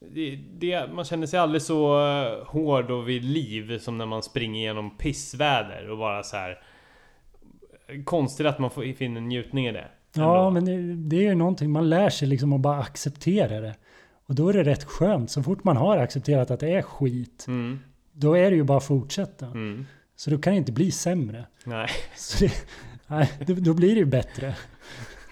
det, 0.00 0.36
det, 0.58 0.92
man 0.92 1.04
känner 1.04 1.26
sig 1.26 1.38
aldrig 1.40 1.62
så 1.62 2.00
eh, 2.08 2.46
hård 2.46 2.90
och 2.90 3.08
vid 3.08 3.24
liv 3.24 3.78
som 3.78 3.98
när 3.98 4.06
man 4.06 4.22
springer 4.22 4.60
igenom 4.60 4.96
pissväder 4.98 5.90
och 5.90 5.98
bara 5.98 6.22
så 6.22 6.36
här 6.36 6.58
Konstigt 8.04 8.46
att 8.46 8.58
man 8.58 8.70
får 8.70 8.92
finna 8.96 9.20
njutning 9.20 9.66
i 9.66 9.72
det. 9.72 9.88
Ja, 10.14 10.38
ändå. 10.38 10.50
men 10.50 10.64
det, 10.64 10.94
det 11.08 11.16
är 11.16 11.28
ju 11.28 11.34
någonting 11.34 11.70
man 11.70 11.88
lär 11.90 12.10
sig 12.10 12.28
liksom 12.28 12.52
att 12.52 12.60
bara 12.60 12.78
acceptera 12.80 13.60
det. 13.60 13.74
Och 14.26 14.34
då 14.34 14.48
är 14.48 14.52
det 14.52 14.62
rätt 14.64 14.84
skönt. 14.84 15.30
Så 15.30 15.42
fort 15.42 15.64
man 15.64 15.76
har 15.76 15.96
accepterat 15.98 16.50
att 16.50 16.60
det 16.60 16.68
är 16.70 16.82
skit, 16.82 17.44
Mm, 17.48 17.78
då 18.12 18.34
är 18.36 18.50
det 18.50 18.56
ju 18.56 18.62
bara 18.64 18.78
att 18.78 18.84
fortsätta. 18.86 19.46
mm. 19.46 19.86
Så 20.16 20.30
då 20.30 20.38
kan 20.38 20.52
det 20.52 20.56
inte 20.56 20.72
bli 20.72 20.90
sämre. 20.90 21.46
Nej. 21.64 21.88
Så 22.16 22.44
det, 22.44 22.52
nej, 23.06 23.30
då, 23.46 23.54
då 23.54 23.74
blir 23.74 23.88
det 23.94 23.98
ju 23.98 24.04
bättre. 24.04 24.54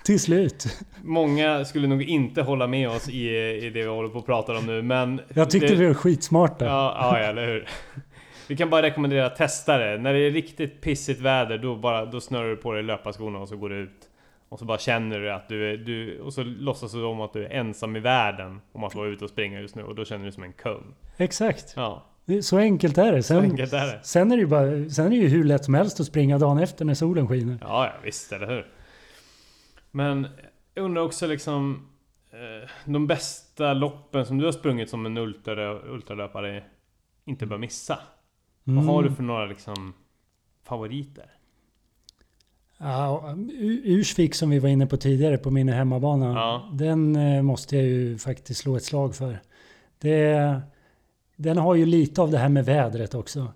Till 0.04 0.20
slut. 0.20 0.66
Många 1.02 1.64
skulle 1.64 1.86
nog 1.88 2.02
inte 2.02 2.42
hålla 2.42 2.66
med 2.66 2.88
oss 2.88 3.08
i, 3.08 3.28
i 3.66 3.70
det 3.70 3.82
vi 3.82 3.88
håller 3.88 4.08
på 4.08 4.18
att 4.18 4.26
prata 4.26 4.58
om 4.58 4.66
nu 4.66 4.82
men... 4.82 5.20
Jag 5.34 5.50
tyckte 5.50 5.68
det, 5.68 5.74
vi 5.74 5.86
var 5.86 5.94
skitsmarta. 5.94 6.64
Ja, 6.64 6.96
ja, 7.00 7.18
eller 7.18 7.46
hur? 7.46 7.68
Vi 8.48 8.56
kan 8.56 8.70
bara 8.70 8.82
rekommendera 8.82 9.26
att 9.26 9.36
testa 9.36 9.78
det. 9.78 9.98
När 9.98 10.12
det 10.12 10.18
är 10.18 10.30
riktigt 10.30 10.80
pissigt 10.80 11.20
väder 11.20 11.58
då, 11.58 11.76
bara, 11.76 12.04
då 12.06 12.20
snurrar 12.20 12.48
du 12.48 12.56
på 12.56 12.72
dig 12.72 12.82
löparskorna 12.82 13.38
och 13.38 13.48
så 13.48 13.56
går 13.56 13.68
du 13.68 13.76
ut. 13.76 14.08
Och 14.48 14.58
så 14.58 14.64
bara 14.64 14.78
känner 14.78 15.20
du 15.20 15.32
att 15.32 15.48
du 15.48 15.70
är... 15.72 15.76
Du, 15.76 16.20
och 16.20 16.32
så 16.32 16.42
låtsas 16.42 16.92
du 16.92 17.04
om 17.04 17.20
att 17.20 17.32
du 17.32 17.44
är 17.44 17.50
ensam 17.50 17.96
i 17.96 18.00
världen 18.00 18.60
om 18.72 18.84
att 18.84 18.94
vara 18.94 19.08
ute 19.08 19.24
och 19.24 19.30
springa 19.30 19.60
just 19.60 19.74
nu 19.74 19.82
och 19.82 19.94
då 19.94 20.04
känner 20.04 20.18
du 20.18 20.24
dig 20.24 20.32
som 20.34 20.42
en 20.42 20.52
kung. 20.52 20.94
Exakt. 21.16 21.72
Ja, 21.76 22.04
Så 22.42 22.58
enkelt 22.58 22.98
är 22.98 23.12
det. 23.12 23.22
så 23.22 23.26
Sen, 23.34 23.42
enkelt 23.42 23.72
är 23.72 23.86
det. 23.86 23.98
sen, 24.02 24.32
är 24.32 24.36
det 24.36 24.40
ju 24.40 24.46
bara, 24.46 24.90
sen 24.90 25.06
är 25.06 25.10
det 25.10 25.16
ju 25.16 25.28
hur 25.28 25.44
lätt 25.44 25.64
som 25.64 25.74
helst 25.74 26.00
att 26.00 26.06
springa 26.06 26.38
dagen 26.38 26.58
efter 26.58 26.84
när 26.84 26.94
solen 26.94 27.28
skiner. 27.28 27.58
Ja, 27.60 27.84
ja 27.86 27.92
visst, 28.04 28.32
eller 28.32 28.46
hur? 28.46 28.66
Men 29.94 30.26
jag 30.74 30.84
undrar 30.84 31.02
också 31.02 31.26
liksom... 31.26 31.88
Eh, 32.30 32.70
de 32.84 33.06
bästa 33.06 33.72
loppen 33.74 34.26
som 34.26 34.38
du 34.38 34.44
har 34.44 34.52
sprungit 34.52 34.90
som 34.90 35.06
en 35.06 35.16
ultra, 35.16 35.82
ultralöpare 35.82 36.64
inte 37.24 37.46
bör 37.46 37.58
missa. 37.58 37.98
Mm. 38.66 38.76
Vad 38.76 38.94
har 38.94 39.02
du 39.02 39.10
för 39.10 39.22
några 39.22 39.46
liksom 39.46 39.94
favoriter? 40.64 41.26
Ja, 42.78 43.34
Ursvik 43.84 44.34
som 44.34 44.50
vi 44.50 44.58
var 44.58 44.68
inne 44.68 44.86
på 44.86 44.96
tidigare 44.96 45.38
på 45.38 45.50
min 45.50 45.68
hemmabana. 45.68 46.26
Ja. 46.26 46.68
Den 46.72 47.16
eh, 47.16 47.42
måste 47.42 47.76
jag 47.76 47.84
ju 47.84 48.18
faktiskt 48.18 48.60
slå 48.60 48.76
ett 48.76 48.84
slag 48.84 49.14
för. 49.14 49.38
Det, 49.98 50.60
den 51.36 51.58
har 51.58 51.74
ju 51.74 51.86
lite 51.86 52.22
av 52.22 52.30
det 52.30 52.38
här 52.38 52.48
med 52.48 52.64
vädret 52.64 53.14
också. 53.14 53.52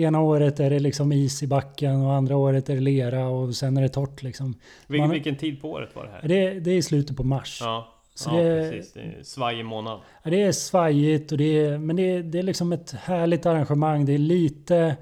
Ena 0.00 0.20
året 0.20 0.60
är 0.60 0.70
det 0.70 0.78
liksom 0.78 1.12
is 1.12 1.42
i 1.42 1.46
backen 1.46 2.02
och 2.02 2.12
andra 2.12 2.36
året 2.36 2.68
är 2.68 2.74
det 2.74 2.80
lera 2.80 3.28
och 3.28 3.54
sen 3.54 3.76
är 3.76 3.82
det 3.82 3.88
torrt 3.88 4.22
liksom. 4.22 4.54
Vil, 4.86 5.00
Man- 5.00 5.10
Vilken 5.10 5.36
tid 5.36 5.60
på 5.60 5.70
året 5.70 5.96
var 5.96 6.04
det 6.04 6.10
här? 6.10 6.28
Det, 6.28 6.60
det 6.60 6.70
är 6.70 6.76
i 6.76 6.82
slutet 6.82 7.16
på 7.16 7.24
mars. 7.24 7.58
Ja, 7.62 7.88
Så 8.14 8.30
ja 8.30 8.36
det- 8.42 8.70
precis. 8.70 8.92
Det 8.92 9.00
är 9.00 9.22
svajig 9.22 9.64
månad. 9.64 10.00
Det 10.24 10.42
är 10.42 10.52
svajigt 10.52 11.32
och 11.32 11.38
det 11.38 11.58
är, 11.58 11.78
men 11.78 11.96
det 11.96 12.02
är, 12.10 12.22
det 12.22 12.38
är 12.38 12.42
liksom 12.42 12.72
ett 12.72 12.90
härligt 12.92 13.46
arrangemang. 13.46 14.04
Det 14.04 14.12
är 14.14 14.18
lite, 14.18 14.96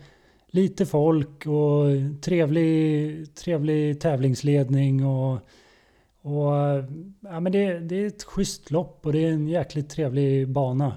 lite 0.50 0.86
folk 0.86 1.46
och 1.46 1.84
trevlig, 2.22 3.34
trevlig 3.34 4.00
tävlingsledning 4.00 5.04
och, 5.06 5.32
och 6.22 6.52
ja, 7.20 7.40
men 7.40 7.52
det, 7.52 7.78
det 7.78 7.96
är 8.02 8.06
ett 8.06 8.24
schysst 8.24 8.70
lopp 8.70 9.06
och 9.06 9.12
det 9.12 9.24
är 9.24 9.30
en 9.32 9.48
jäkligt 9.48 9.90
trevlig 9.90 10.48
bana. 10.48 10.92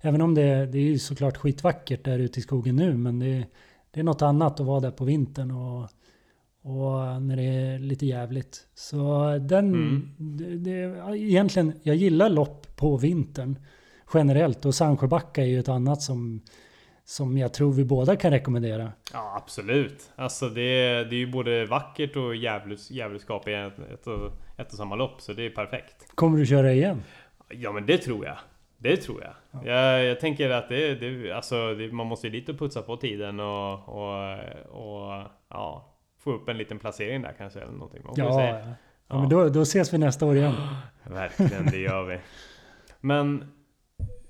Även 0.00 0.20
om 0.22 0.34
det, 0.34 0.66
det 0.66 0.78
är 0.78 0.98
såklart 0.98 1.36
skitvackert 1.36 2.04
där 2.04 2.18
ute 2.18 2.38
i 2.38 2.42
skogen 2.42 2.76
nu 2.76 2.94
men 2.96 3.18
det, 3.18 3.44
det 3.90 4.00
är 4.00 4.04
något 4.04 4.22
annat 4.22 4.60
att 4.60 4.66
vara 4.66 4.80
där 4.80 4.90
på 4.90 5.04
vintern 5.04 5.50
och, 5.50 5.82
och 6.62 7.22
när 7.22 7.36
det 7.36 7.42
är 7.42 7.78
lite 7.78 8.06
jävligt. 8.06 8.66
Så 8.74 9.24
den, 9.40 9.68
Mm. 9.74 10.08
det, 10.18 10.56
det, 10.56 11.16
egentligen, 11.18 11.72
jag 11.82 11.96
gillar 11.96 12.28
lopp 12.28 12.76
på 12.76 12.96
vintern 12.96 13.58
generellt 14.14 14.64
och 14.64 14.74
Sandsjöbacka 14.74 15.42
är 15.42 15.46
ju 15.46 15.58
ett 15.60 15.68
annat 15.68 16.02
som, 16.02 16.40
som 17.04 17.38
jag 17.38 17.54
tror 17.54 17.72
vi 17.72 17.84
båda 17.84 18.16
kan 18.16 18.30
rekommendera. 18.30 18.92
Ja, 19.12 19.34
absolut. 19.36 20.10
Alltså 20.16 20.48
det, 20.48 20.60
är- 20.62 21.04
det 21.04 21.14
är 21.16 21.18
ju 21.18 21.32
både 21.32 21.66
vackert 21.66 22.16
och 22.16 22.34
djävulsk- 22.34 22.92
djävulskap 22.92 23.48
i 23.48 23.52
ett, 23.54 23.78
ett, 23.92 24.06
och, 24.06 24.32
ett 24.56 24.70
och 24.72 24.76
samma 24.78 24.96
lopp. 24.96 25.20
Så 25.20 25.32
det 25.32 25.46
är 25.46 25.50
perfekt. 25.50 26.06
Kommer 26.14 26.38
du 26.38 26.46
köra 26.46 26.72
igen? 26.72 27.02
Ja 27.48 27.72
men 27.72 27.86
det 27.86 27.98
tror 27.98 28.26
jag. 28.26 28.36
Det 28.82 28.96
tror 28.96 29.22
jag. 29.22 29.64
Jag, 29.64 30.04
jag 30.04 30.20
tänker 30.20 30.50
att 30.50 30.68
det, 30.68 30.94
det, 30.94 31.32
alltså, 31.32 31.74
det, 31.74 31.92
man 31.92 32.06
måste 32.06 32.26
ju 32.26 32.30
dit 32.30 32.48
och 32.48 32.58
putsa 32.58 32.82
på 32.82 32.96
tiden 32.96 33.40
och, 33.40 33.88
och, 33.88 34.38
och 34.68 35.22
ja, 35.48 35.94
få 36.18 36.32
upp 36.32 36.48
en 36.48 36.58
liten 36.58 36.78
placering 36.78 37.22
där 37.22 37.34
kanske. 37.38 37.60
Eller 37.60 37.72
någonting. 37.72 38.02
Man 38.04 38.14
Ja, 38.16 38.48
ja. 38.48 38.60
ja 39.08 39.20
men 39.20 39.28
då, 39.28 39.48
då 39.48 39.62
ses 39.62 39.94
vi 39.94 39.98
nästa 39.98 40.26
år 40.26 40.36
igen. 40.36 40.54
Verkligen, 41.04 41.66
det 41.66 41.78
gör 41.78 42.04
vi. 42.04 42.18
Men 43.00 43.52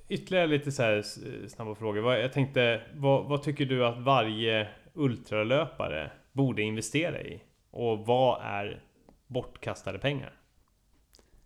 ytterligare 0.08 0.46
lite 0.46 0.72
så 0.72 1.02
snabba 1.48 1.74
frågor. 1.74 2.14
Jag 2.14 2.32
tänkte, 2.32 2.80
vad, 2.94 3.28
vad 3.28 3.42
tycker 3.42 3.66
du 3.66 3.86
att 3.86 3.98
varje 3.98 4.68
ultralöpare 4.94 6.10
borde 6.32 6.62
investera 6.62 7.20
i? 7.20 7.42
Och 7.70 8.06
vad 8.06 8.40
är 8.42 8.82
bortkastade 9.26 9.98
pengar? 9.98 10.39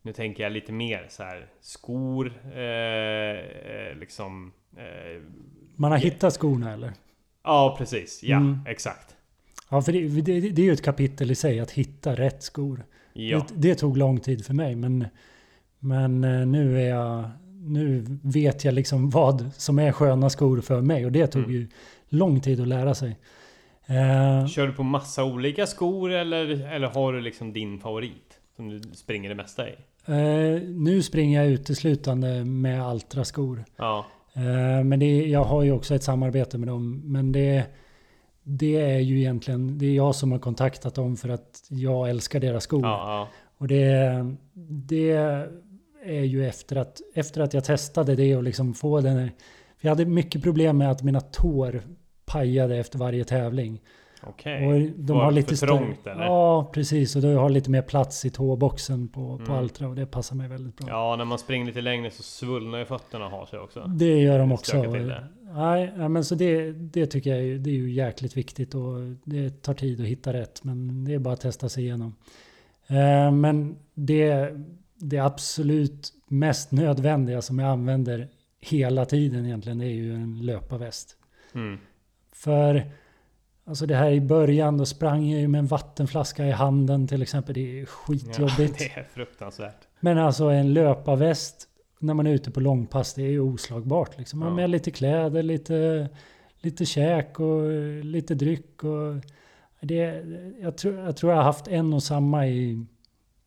Nu 0.07 0.13
tänker 0.13 0.43
jag 0.43 0.53
lite 0.53 0.73
mer 0.73 1.07
så 1.11 1.23
här 1.23 1.47
skor, 1.61 2.33
eh, 2.55 2.61
eh, 2.61 3.97
liksom... 4.01 4.53
Eh, 4.77 5.23
Man 5.77 5.91
har 5.91 5.99
hittat 5.99 6.33
skorna 6.33 6.73
eller? 6.73 6.93
ja, 7.45 7.75
precis. 7.79 8.23
Ja, 8.23 8.37
Mm. 8.37 8.59
exakt. 8.67 9.15
Ja, 9.71 9.83
för 9.83 9.93
det, 9.93 10.09
det, 10.09 10.41
det 10.51 10.63
är 10.63 10.67
ju 10.67 10.73
ett 10.73 10.85
kapitel 10.85 11.31
i 11.31 11.35
sig 11.35 11.61
att 11.61 11.71
hitta 11.71 12.15
rätt 12.15 12.43
skor. 12.43 12.85
Ja, 13.13 13.39
Det, 13.49 13.69
det 13.69 13.75
tog 13.75 13.97
lång 13.97 14.21
tid 14.21 14.47
för 14.47 14.55
mig 14.55 14.75
men, 14.77 15.07
men 15.79 16.25
eh, 16.25 16.47
nu 16.47 16.81
är 16.83 16.89
jag... 16.89 17.31
Nu 17.67 18.05
vet 18.23 18.65
jag 18.65 18.75
liksom 18.75 19.11
vad 19.11 19.51
som 19.55 19.79
är 19.79 19.93
sköna 19.93 20.31
skor 20.31 20.61
för 20.61 20.81
mig 20.81 21.07
och 21.07 21.13
det 21.13 21.27
tog 21.27 21.43
Mm. 21.43 21.55
ju 21.55 21.69
lång 22.09 22.41
tid 22.41 22.61
att 22.61 22.69
lära 22.69 22.95
sig. 22.95 23.17
Eh, 23.87 24.47
Kör 24.47 24.67
du 24.67 24.73
på 24.73 24.83
massa 24.83 25.25
olika 25.25 25.67
skor 25.67 26.13
eller, 26.13 26.73
eller 26.73 26.89
har 26.89 27.13
du 27.13 27.21
liksom 27.21 27.53
din 27.53 27.81
favorit? 27.81 28.41
Som 28.57 28.69
du 28.69 28.81
springer 28.95 29.29
det 29.29 29.35
mesta 29.35 29.69
i? 29.69 29.73
Eh, 30.07 30.63
nu 30.63 31.03
springer 31.03 31.43
jag 31.43 31.53
uteslutande 31.53 32.45
med 32.45 32.83
Altra-skor. 32.83 33.65
Ja, 33.77 34.05
Eh, 34.37 34.85
men 34.85 34.99
det, 34.99 35.27
jag 35.27 35.45
har 35.45 35.63
ju 35.63 35.73
också 35.73 35.95
ett 35.95 36.03
samarbete 36.03 36.59
med 36.59 36.69
dem. 36.69 37.03
Men 37.05 37.33
det, 37.33 37.65
det 38.43 38.77
är 38.77 38.99
ju 38.99 39.19
egentligen 39.19 39.79
det 39.79 39.87
är 39.87 39.95
jag 39.95 40.15
som 40.15 40.33
har 40.33 40.39
kontaktat 40.39 40.95
dem 40.95 41.17
för 41.17 41.29
att 41.29 41.67
jag 41.69 42.11
älskar 42.11 42.41
deras 42.41 42.65
skor. 42.65 42.83
ja, 42.83 43.29
Och 43.59 43.69
det, 43.69 44.11
det 44.69 45.11
är 46.05 46.23
ju 46.23 46.49
efter 46.49 46.77
att, 46.77 47.01
efter 47.15 47.41
att 47.41 47.55
jag 47.55 47.65
testade 47.65 48.15
det 48.15 48.37
och 48.37 48.43
liksom 48.43 48.75
få 48.75 49.01
den 49.01 49.17
här, 49.17 49.33
Jag 49.81 49.91
hade 49.91 50.05
mycket 50.05 50.43
problem 50.43 50.79
med 50.79 50.91
att 50.91 51.03
mina 51.03 51.21
tår 51.21 51.83
pajade 52.25 52.77
efter 52.77 52.99
varje 52.99 53.25
tävling. 53.25 53.81
Okej. 54.27 54.67
Och 54.67 54.91
de 54.97 55.13
Var 55.17 55.25
har 55.25 55.33
lite 55.33 55.49
för 55.49 55.57
större- 55.57 55.69
trångt, 55.79 56.07
eller? 56.07 56.25
Ja, 56.25 56.71
precis. 56.75 57.17
Och 57.17 57.23
du 57.23 57.35
har 57.37 57.49
lite 57.51 57.71
mer 57.71 57.83
plats 57.83 58.25
i 58.25 58.31
tåboxen 58.31 59.09
på, 59.09 59.39
på 59.39 59.45
Mm. 59.53 59.57
Altra 59.59 59.89
och 59.89 59.95
det 59.95 60.07
passar 60.07 60.37
mig 60.37 60.49
väldigt 60.49 60.77
bra. 60.77 60.89
Ja, 60.89 61.15
när 61.19 61.25
man 61.25 61.39
springer 61.39 61.67
lite 61.67 61.81
längre 61.81 62.11
så 62.11 62.23
svullnar 62.23 62.79
ju 62.79 62.85
fötterna 62.85 63.25
och 63.25 63.31
har 63.31 63.47
sig 63.47 63.59
också. 63.59 63.85
Det 63.87 64.21
gör 64.21 64.39
de 64.39 64.53
också. 64.53 64.83
Nej, 65.57 66.09
men 66.09 66.25
så 66.25 66.35
det, 66.35 66.73
det 66.73 67.07
tycker 67.07 67.31
jag 67.31 67.41
är, 67.45 67.59
det 67.59 67.71
är 67.71 67.75
ju 67.75 67.93
jäkligt 67.93 68.37
viktigt 68.37 68.75
och 68.75 68.95
det 69.25 69.63
tar 69.63 69.75
tid 69.75 70.01
att 70.01 70.07
hitta 70.07 70.33
rätt. 70.33 70.65
Men 70.65 71.05
det 71.05 71.15
är 71.15 71.19
bara 71.19 71.35
att 71.35 71.41
testa 71.41 71.69
sig 71.69 71.85
igenom. 71.85 72.15
Eh, 72.87 73.31
men 73.33 73.77
det, 73.95 74.51
det 74.97 75.19
absolut 75.19 76.13
mest 76.29 76.73
nödvändiga 76.73 77.43
som 77.43 77.59
jag 77.59 77.71
använder 77.71 78.29
hela 78.61 79.05
tiden 79.05 79.47
egentligen 79.47 79.81
är 79.81 79.91
ju 79.91 80.15
en 80.15 80.39
löparväst. 80.47 81.17
Mm. 81.55 81.79
För 82.33 82.83
alltså 83.65 83.87
det 83.87 83.95
här 83.95 84.11
i 84.11 84.21
början 84.21 84.79
då 84.79 84.87
sprang 84.87 85.27
jag 85.31 85.41
ju 85.41 85.49
med 85.49 85.59
en 85.59 85.67
vattenflaska 85.67 86.47
i 86.47 86.51
handen 86.51 87.09
till 87.09 87.23
exempel. 87.23 87.55
Det 87.55 87.61
är 87.61 87.81
Ja, 87.81 87.87
skitjobbigt. 87.87 88.79
det 88.79 88.85
är 89.01 89.09
fruktansvärt. 89.15 89.89
Men 90.01 90.19
alltså 90.19 90.45
en 90.45 90.73
löparväst 90.75 91.69
när 91.99 92.15
man 92.15 92.27
är 92.27 92.31
ute 92.35 92.51
på 92.51 92.61
långpass, 92.61 93.15
det 93.15 93.23
är 93.23 93.31
ju 93.31 93.41
oslagbart. 93.41 94.19
Liksom. 94.19 94.39
Man 94.39 94.49
har 94.49 94.53
Ja. 94.53 94.57
med 94.63 94.71
lite 94.71 94.91
kläder, 94.91 95.43
lite, 95.43 96.09
lite 96.61 96.85
käk 96.87 97.41
och 97.41 97.71
lite 98.05 98.35
dryck. 98.35 98.85
Och 98.85 99.15
det, 99.81 100.25
jag, 100.61 100.77
tror, 100.79 100.99
jag 100.99 101.17
tror 101.17 101.33
jag 101.33 101.37
har 101.39 101.45
haft 101.45 101.69
en 101.69 101.93
och 101.95 102.03
samma 102.03 102.47
i 102.47 102.87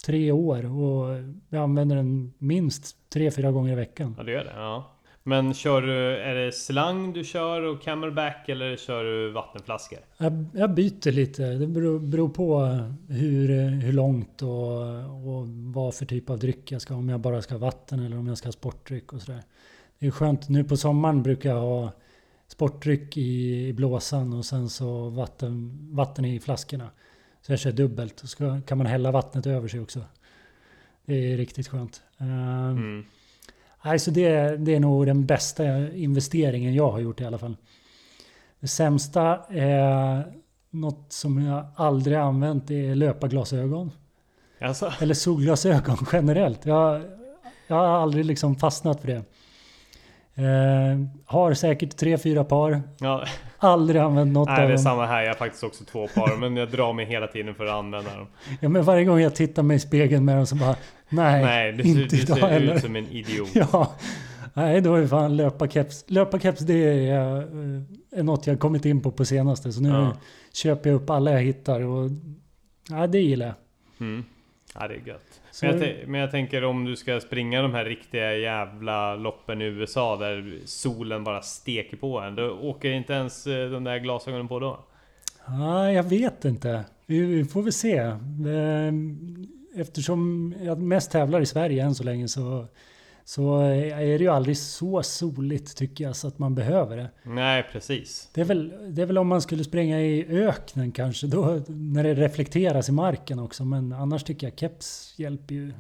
tre 0.06 0.32
år 0.32 0.66
och 0.66 1.18
jag 1.50 1.64
använder 1.64 1.96
den 1.96 2.34
minst 2.38 3.10
tre, 3.10 3.32
fyra 3.32 3.52
gånger 3.52 3.72
i 3.72 3.76
veckan. 3.76 4.16
Ja, 4.18 4.24
det 4.24 4.32
gör 4.32 4.44
det. 4.44 4.54
Ja. 4.56 4.92
Men 5.28 5.54
kör 5.54 5.82
du, 5.82 6.18
är 6.18 6.36
det 6.36 6.52
slang 6.52 7.14
du 7.14 7.24
kör 7.24 7.62
och 7.62 7.82
camelback 7.82 8.50
eller 8.50 8.78
kör 8.78 9.04
du 9.04 9.32
vattenflaskor? 9.32 10.00
Jag, 10.18 10.46
jag 10.54 10.74
byter 10.74 11.12
lite. 11.12 11.44
Det 11.44 11.68
beror, 11.68 12.00
beror 12.00 12.30
på 12.30 12.60
hur, 13.10 13.70
hur 13.70 13.94
långt 13.94 14.42
och, 14.42 14.82
och 15.28 15.48
vad 15.48 15.96
för 15.96 16.06
typ 16.06 16.30
av 16.30 16.40
dryck 16.40 16.72
jag 16.72 16.82
ska 16.82 16.94
ha. 16.94 17.00
Om 17.00 17.10
jag 17.10 17.20
bara 17.20 17.42
ska 17.42 17.54
ha 17.54 17.60
vatten 17.60 18.00
eller 18.00 18.18
om 18.18 18.28
jag 18.28 18.38
ska 18.38 18.48
ha 18.48 18.52
sportdryck 18.52 19.14
och 19.14 19.22
sådär. 19.22 19.44
Det 20.00 20.08
är 20.08 20.12
skönt. 20.12 20.50
Nu 20.50 20.64
på 20.64 20.78
sommaren 20.78 21.24
brukar 21.24 21.50
jag 21.50 21.62
ha 21.62 21.92
sportdryck 22.48 23.18
i, 23.18 23.68
i 23.68 23.74
blåsan 23.74 24.34
och 24.34 24.46
sen 24.46 24.70
så 24.70 25.10
vatten, 25.10 25.78
vatten 25.92 26.26
i 26.26 26.40
flaskorna. 26.40 26.90
Så 27.42 27.52
jag 27.52 27.60
kör 27.60 27.72
dubbelt. 27.72 28.20
Så 28.26 28.62
kan 28.68 28.78
man 28.78 28.88
hälla 28.88 29.12
vattnet 29.12 29.48
över 29.48 29.68
sig 29.68 29.80
också. 29.80 30.02
Det 31.06 31.34
är 31.34 31.38
riktigt 31.38 31.68
skönt. 31.68 32.02
Ehm, 32.18 32.28
Mm. 32.70 33.06
Nej, 33.88 34.00
så 34.00 34.12
det, 34.12 34.58
det 34.58 34.76
är 34.76 34.80
nog 34.80 35.06
den 35.06 35.26
bästa 35.26 35.94
investeringen 35.94 36.74
jag 36.74 36.92
har 36.92 37.00
gjort 37.00 37.22
i 37.22 37.26
alla 37.26 37.38
fall. 37.38 37.58
Det 38.60 38.68
sämsta 38.68 39.40
är 39.50 40.34
något 40.70 41.14
som 41.14 41.42
jag 41.42 41.66
aldrig 41.76 42.18
använt, 42.18 42.72
är 42.72 42.96
löparglasögon. 42.96 43.92
Alltså, 44.62 44.94
Eller 45.00 45.14
solglasögon 45.14 45.98
generellt. 46.12 46.66
Jag, 46.66 47.02
jag 47.68 47.76
har 47.76 47.88
aldrig 47.88 48.26
liksom 48.26 48.56
fastnat 48.56 49.02
för 49.02 49.08
det. 49.08 49.24
Eh, 50.38 51.00
har 51.26 51.54
säkert 51.54 51.98
tre, 51.98 52.18
fyra 52.18 52.44
par. 52.44 52.82
ja, 53.00 53.26
Aldrig 53.60 54.02
använt 54.02 54.34
något 54.34 54.48
nej, 54.48 54.56
av 54.56 54.62
det 54.62 54.68
är 54.68 54.70
dem. 54.76 54.84
samma 54.84 55.06
här. 55.06 55.22
Jag 55.22 55.30
har 55.30 55.36
faktiskt 55.36 55.64
också 55.64 55.84
två 55.84 56.08
par, 56.08 56.38
men 56.38 56.58
jag 56.58 56.70
drar 56.72 56.94
mig 56.94 57.06
hela 57.06 57.28
tiden 57.28 57.56
för 57.56 57.66
att 57.66 57.72
använda 57.74 58.16
dem. 58.16 58.28
Ja, 58.60 58.70
men 58.70 58.84
varje 58.84 59.06
gång 59.06 59.20
jag 59.20 59.36
tittar 59.36 59.64
mig 59.64 59.78
i 59.78 59.80
spegeln 59.80 60.26
med 60.26 60.38
dem 60.38 60.46
så 60.46 60.56
bara, 60.56 60.76
nej, 61.10 61.44
Nej, 61.46 61.72
du, 61.74 61.84
inte 61.84 62.16
du 62.16 62.22
idag 62.22 62.38
ser 62.38 62.48
heller. 62.48 62.76
ut 62.76 62.82
som 62.82 62.96
en 62.96 63.08
idiot. 63.08 63.50
Ja, 63.54 63.92
nej 64.54 64.82
då 64.82 64.96
är 64.96 65.08
fan 65.08 65.38
löparkeps. 65.38 66.06
Löparkeps 66.08 66.60
det 66.60 66.74
är, 67.10 67.38
eh, 67.38 68.20
är 68.20 68.24
något 68.24 68.48
jag 68.48 68.60
kommit 68.60 68.86
in 68.86 69.02
på 69.02 69.12
på 69.12 69.26
senaste. 69.26 69.72
Så 69.72 69.82
nu 69.82 69.90
Ja. 69.90 70.14
köper 70.54 70.90
jag 70.90 71.02
upp 71.02 71.10
alla 71.10 71.32
jag 71.32 71.42
hittar 71.42 71.82
och 71.82 72.10
ja, 72.90 73.08
det 73.08 73.20
gillar 73.20 73.46
jag. 73.46 73.56
Mm. 74.08 74.24
Ja, 74.80 74.88
det 74.88 74.94
är 74.96 75.08
gött. 75.08 75.42
Men 75.62 75.72
jag, 75.72 75.82
tän- 75.82 76.08
men 76.08 76.22
jag 76.22 76.32
tänker 76.32 76.64
om 76.64 76.86
du 76.86 76.96
ska 76.96 77.20
springa 77.20 77.62
de 77.62 77.74
här 77.74 77.86
riktiga 77.86 78.38
jävla 78.38 79.16
loppen 79.16 79.62
i 79.62 79.66
USA 79.66 80.16
där 80.16 80.60
solen 80.66 81.24
bara 81.24 81.42
steker 81.42 81.98
på 81.98 82.20
en. 82.20 82.36
Då 82.36 82.50
åker 82.50 82.92
inte 82.92 83.14
ens 83.14 83.48
eh, 83.48 83.70
de 83.70 83.84
där 83.84 83.98
glasögonen 83.98 84.48
på 84.48 84.60
då? 84.60 84.80
ja, 85.48 85.92
jag 85.92 86.04
vet 86.04 86.46
inte. 86.46 86.86
Vi, 87.06 87.22
vi 87.22 87.46
får 87.46 87.64
väl 87.64 87.74
se. 87.74 88.12
Eftersom 89.76 90.54
jag 90.62 90.82
mest 90.82 91.12
tävlar 91.12 91.42
i 91.42 91.46
Sverige 91.46 91.84
än 91.84 91.96
så 91.96 92.04
länge 92.04 92.28
så, 92.28 92.66
så 93.28 93.60
är 93.60 94.18
det 94.18 94.24
ju 94.24 94.28
aldrig 94.28 94.58
så 94.58 95.04
soligt 95.04 95.78
tycker 95.78 96.04
jag 96.04 96.16
så 96.16 96.28
att 96.28 96.40
man 96.40 96.56
behöver 96.56 96.98
det. 96.98 97.10
Nej, 97.24 97.64
precis. 97.72 98.30
Det 98.34 98.42
är, 98.42 98.46
väl, 98.46 98.96
det 98.96 99.02
är 99.02 99.06
väl 99.06 99.18
om 99.18 99.28
man 99.28 99.42
skulle 99.42 99.64
springa 99.64 100.02
i 100.02 100.26
öknen 100.30 100.92
kanske, 100.92 101.28
då, 101.28 101.62
när 101.68 102.04
det 102.04 102.14
reflekteras 102.14 102.90
i 102.90 102.92
marken 102.92 103.40
också. 103.40 103.66
Men 103.66 103.94
annars 103.94 104.24
tycker 104.24 104.48
jag 104.48 104.60
keps 104.60 105.16
hjälper 105.18 105.56
ju 105.56 105.74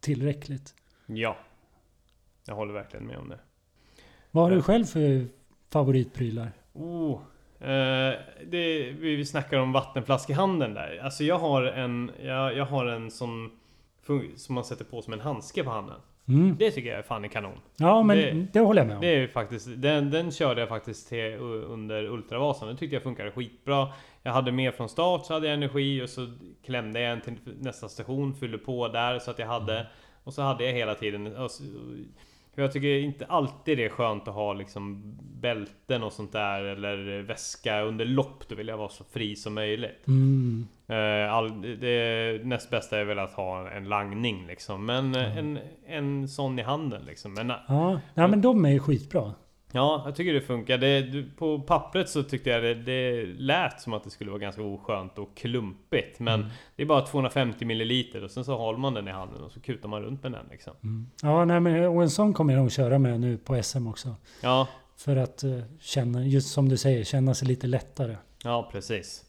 tillräckligt. 0.00 0.74
Ja. 1.06 1.36
Jag 2.46 2.54
håller 2.54 2.74
verkligen 2.74 3.06
med 3.06 3.18
om 3.18 3.28
det. 3.28 3.38
Vad 4.30 4.44
har 4.44 4.50
du 4.50 4.62
själv 4.62 4.84
för 4.84 5.26
favoritprylar? 5.70 6.52
Oh, 6.72 7.20
eh, 7.60 8.14
det, 8.46 8.92
vi, 8.92 9.24
snackar 9.26 9.58
om 9.58 9.72
vattenflaskehandeln 9.72 10.74
där. 10.74 11.00
Alltså 11.04 11.24
jag 11.24 11.38
har 11.38 11.62
en, 11.62 12.10
jag, 12.22 12.56
jag 12.56 12.66
har 12.66 12.86
en 12.86 13.10
som, 13.10 13.52
som 14.36 14.54
man 14.54 14.64
sätter 14.64 14.84
på 14.84 15.02
som 15.02 15.12
en 15.12 15.20
handske 15.20 15.64
på 15.64 15.70
handen. 15.70 16.00
Mm. 16.28 16.56
Det 16.58 16.70
tycker 16.70 16.88
jag 16.90 16.98
är 16.98 17.02
fan 17.02 17.24
är 17.24 17.28
kanon. 17.28 17.58
Ja, 17.76 18.02
men 18.02 18.16
det, 18.16 18.46
Det- 18.52 18.60
håller 18.60 18.80
jag 18.80 18.86
med 18.86 18.96
om. 18.96 19.00
Det 19.02 19.08
är 19.08 19.26
faktiskt, 19.28 19.68
den, 19.76 20.10
den 20.10 20.32
körde 20.32 20.60
jag 20.60 20.68
faktiskt 20.68 21.08
till, 21.08 21.34
under 21.68 22.04
Ultravasan. 22.04 22.68
Den 22.68 22.76
tyckte 22.76 22.96
jag 22.96 23.02
funkade 23.02 23.30
skitbra. 23.30 23.88
Jag 24.22 24.32
hade 24.32 24.52
med 24.52 24.74
från 24.74 24.88
start 24.88 25.26
så 25.26 25.34
hade 25.34 25.46
jag 25.46 25.54
energi 25.54 26.02
och 26.02 26.08
så 26.08 26.32
klämde 26.66 27.00
jag 27.00 27.12
en 27.12 27.20
till 27.20 27.34
nästa 27.60 27.88
station, 27.88 28.34
fyllde 28.34 28.58
på 28.58 28.88
där 28.88 29.18
så 29.18 29.30
att 29.30 29.38
jag 29.38 29.46
hade. 29.46 29.86
Och 30.24 30.34
så 30.34 30.42
hade 30.42 30.64
jag 30.64 30.72
hela 30.72 30.94
tiden. 30.94 31.26
För 32.58 32.62
jag 32.62 32.72
tycker 32.72 32.98
inte 32.98 33.26
alltid 33.26 33.78
det 33.78 33.84
är 33.84 33.88
skönt 33.88 34.28
att 34.28 34.34
ha 34.34 34.52
liksom 34.52 35.02
bälten 35.40 36.02
och 36.02 36.12
sånt 36.12 36.32
där 36.32 36.64
eller 36.64 37.22
väska 37.22 37.80
under 37.80 38.04
lopp. 38.04 38.48
Då 38.48 38.54
vill 38.54 38.68
jag 38.68 38.76
vara 38.76 38.88
så 38.88 39.04
fri 39.04 39.36
som 39.36 39.54
möjligt. 39.54 40.06
Mm. 40.06 40.66
Eh, 40.88 41.32
All, 41.32 41.62
det 41.80 42.40
näst 42.44 42.70
bästa 42.70 42.98
är 42.98 43.04
väl 43.04 43.18
att 43.18 43.32
ha 43.32 43.70
en 43.70 43.88
langning 43.88 44.46
liksom. 44.46 44.86
Men 44.86 45.14
eh, 45.14 45.38
en, 45.38 45.58
en 45.86 46.28
sån 46.28 46.58
i 46.58 46.62
handen 46.62 47.02
liksom. 47.06 47.34
Men 47.34 47.52
Ja, 47.68 48.00
nej, 48.14 48.28
men 48.28 48.40
de 48.40 48.64
är 48.64 48.70
ju 48.70 48.78
skitbra. 48.78 49.34
Ja, 49.72 50.02
jag 50.06 50.16
tycker 50.16 50.32
det 50.34 50.40
funkar. 50.40 50.78
Det, 50.78 51.24
på 51.36 51.60
pappret 51.60 52.08
så 52.08 52.22
tyckte 52.22 52.50
jag 52.50 52.62
det, 52.62 52.74
det 52.74 53.24
lät 53.26 53.80
som 53.80 53.92
att 53.92 54.04
det 54.04 54.10
skulle 54.10 54.30
vara 54.30 54.40
ganska 54.40 54.62
oskönt 54.62 55.18
och 55.18 55.36
klumpigt. 55.36 56.20
Men 56.20 56.40
Mm. 56.40 56.52
det 56.76 56.82
är 56.82 56.86
bara 56.86 57.00
250 57.06 57.64
milliliter 57.64 58.24
och 58.24 58.30
sen 58.30 58.44
så 58.44 58.56
håller 58.58 58.78
man 58.78 58.94
den 58.94 59.08
i 59.08 59.10
handen 59.10 59.42
och 59.42 59.52
så 59.52 59.60
kutar 59.60 59.88
man 59.88 60.02
runt 60.02 60.22
med 60.22 60.32
den 60.32 60.46
liksom. 60.50 60.72
Mm. 60.82 61.10
Ja, 61.22 61.44
nej, 61.44 61.60
men, 61.60 61.84
och 61.88 62.02
en 62.02 62.10
sån 62.10 62.34
kommer 62.34 62.52
jag 62.52 62.60
nog 62.60 62.72
köra 62.72 62.98
med 62.98 63.20
nu 63.20 63.36
på 63.38 63.62
SM 63.62 63.86
också. 63.86 64.14
Ja, 64.42 64.68
För 64.96 65.16
att 65.16 65.44
eh, 65.44 65.58
känna, 65.80 66.26
just 66.26 66.48
som 66.52 66.68
du 66.68 66.76
säger, 66.76 67.04
känna 67.04 67.34
sig 67.34 67.48
lite 67.48 67.66
lättare. 67.66 68.16
ja 68.44 68.68
precis. 68.72 69.24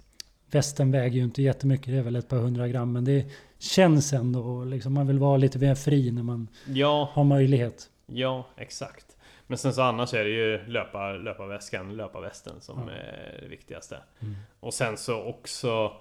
Västen 0.51 0.91
väger 0.91 1.17
ju 1.17 1.23
inte 1.23 1.41
jättemycket, 1.41 1.85
det 1.87 1.97
är 1.97 2.01
väl 2.03 2.15
ett 2.15 2.27
par 2.29 2.37
hundra 2.37 2.67
gram. 2.67 2.91
Men 2.93 3.05
det 3.05 3.25
känns 3.59 4.13
ändå, 4.13 4.63
liksom, 4.63 4.93
man 4.93 5.07
vill 5.07 5.19
vara 5.19 5.37
lite 5.37 5.59
mer 5.59 5.75
fri 5.75 6.11
när 6.11 6.23
man 6.23 6.47
Ja, 6.67 7.09
har 7.13 7.23
möjlighet. 7.23 7.89
ja 8.07 8.47
exakt. 8.57 9.05
Men 9.49 9.57
sen 9.57 9.73
så 9.73 9.81
annars 9.81 10.13
är 10.13 10.23
det 10.23 10.29
ju 10.29 10.59
löpa, 10.67 11.11
löparväskan, 11.11 11.97
löparvästen 11.97 12.61
som 12.61 12.83
Ja. 12.87 12.93
är 12.93 13.39
det 13.41 13.47
viktigaste. 13.47 13.97
Mm. 14.21 14.35
Och 14.59 14.73
sen 14.73 14.97
så 14.97 15.23
också 15.23 15.93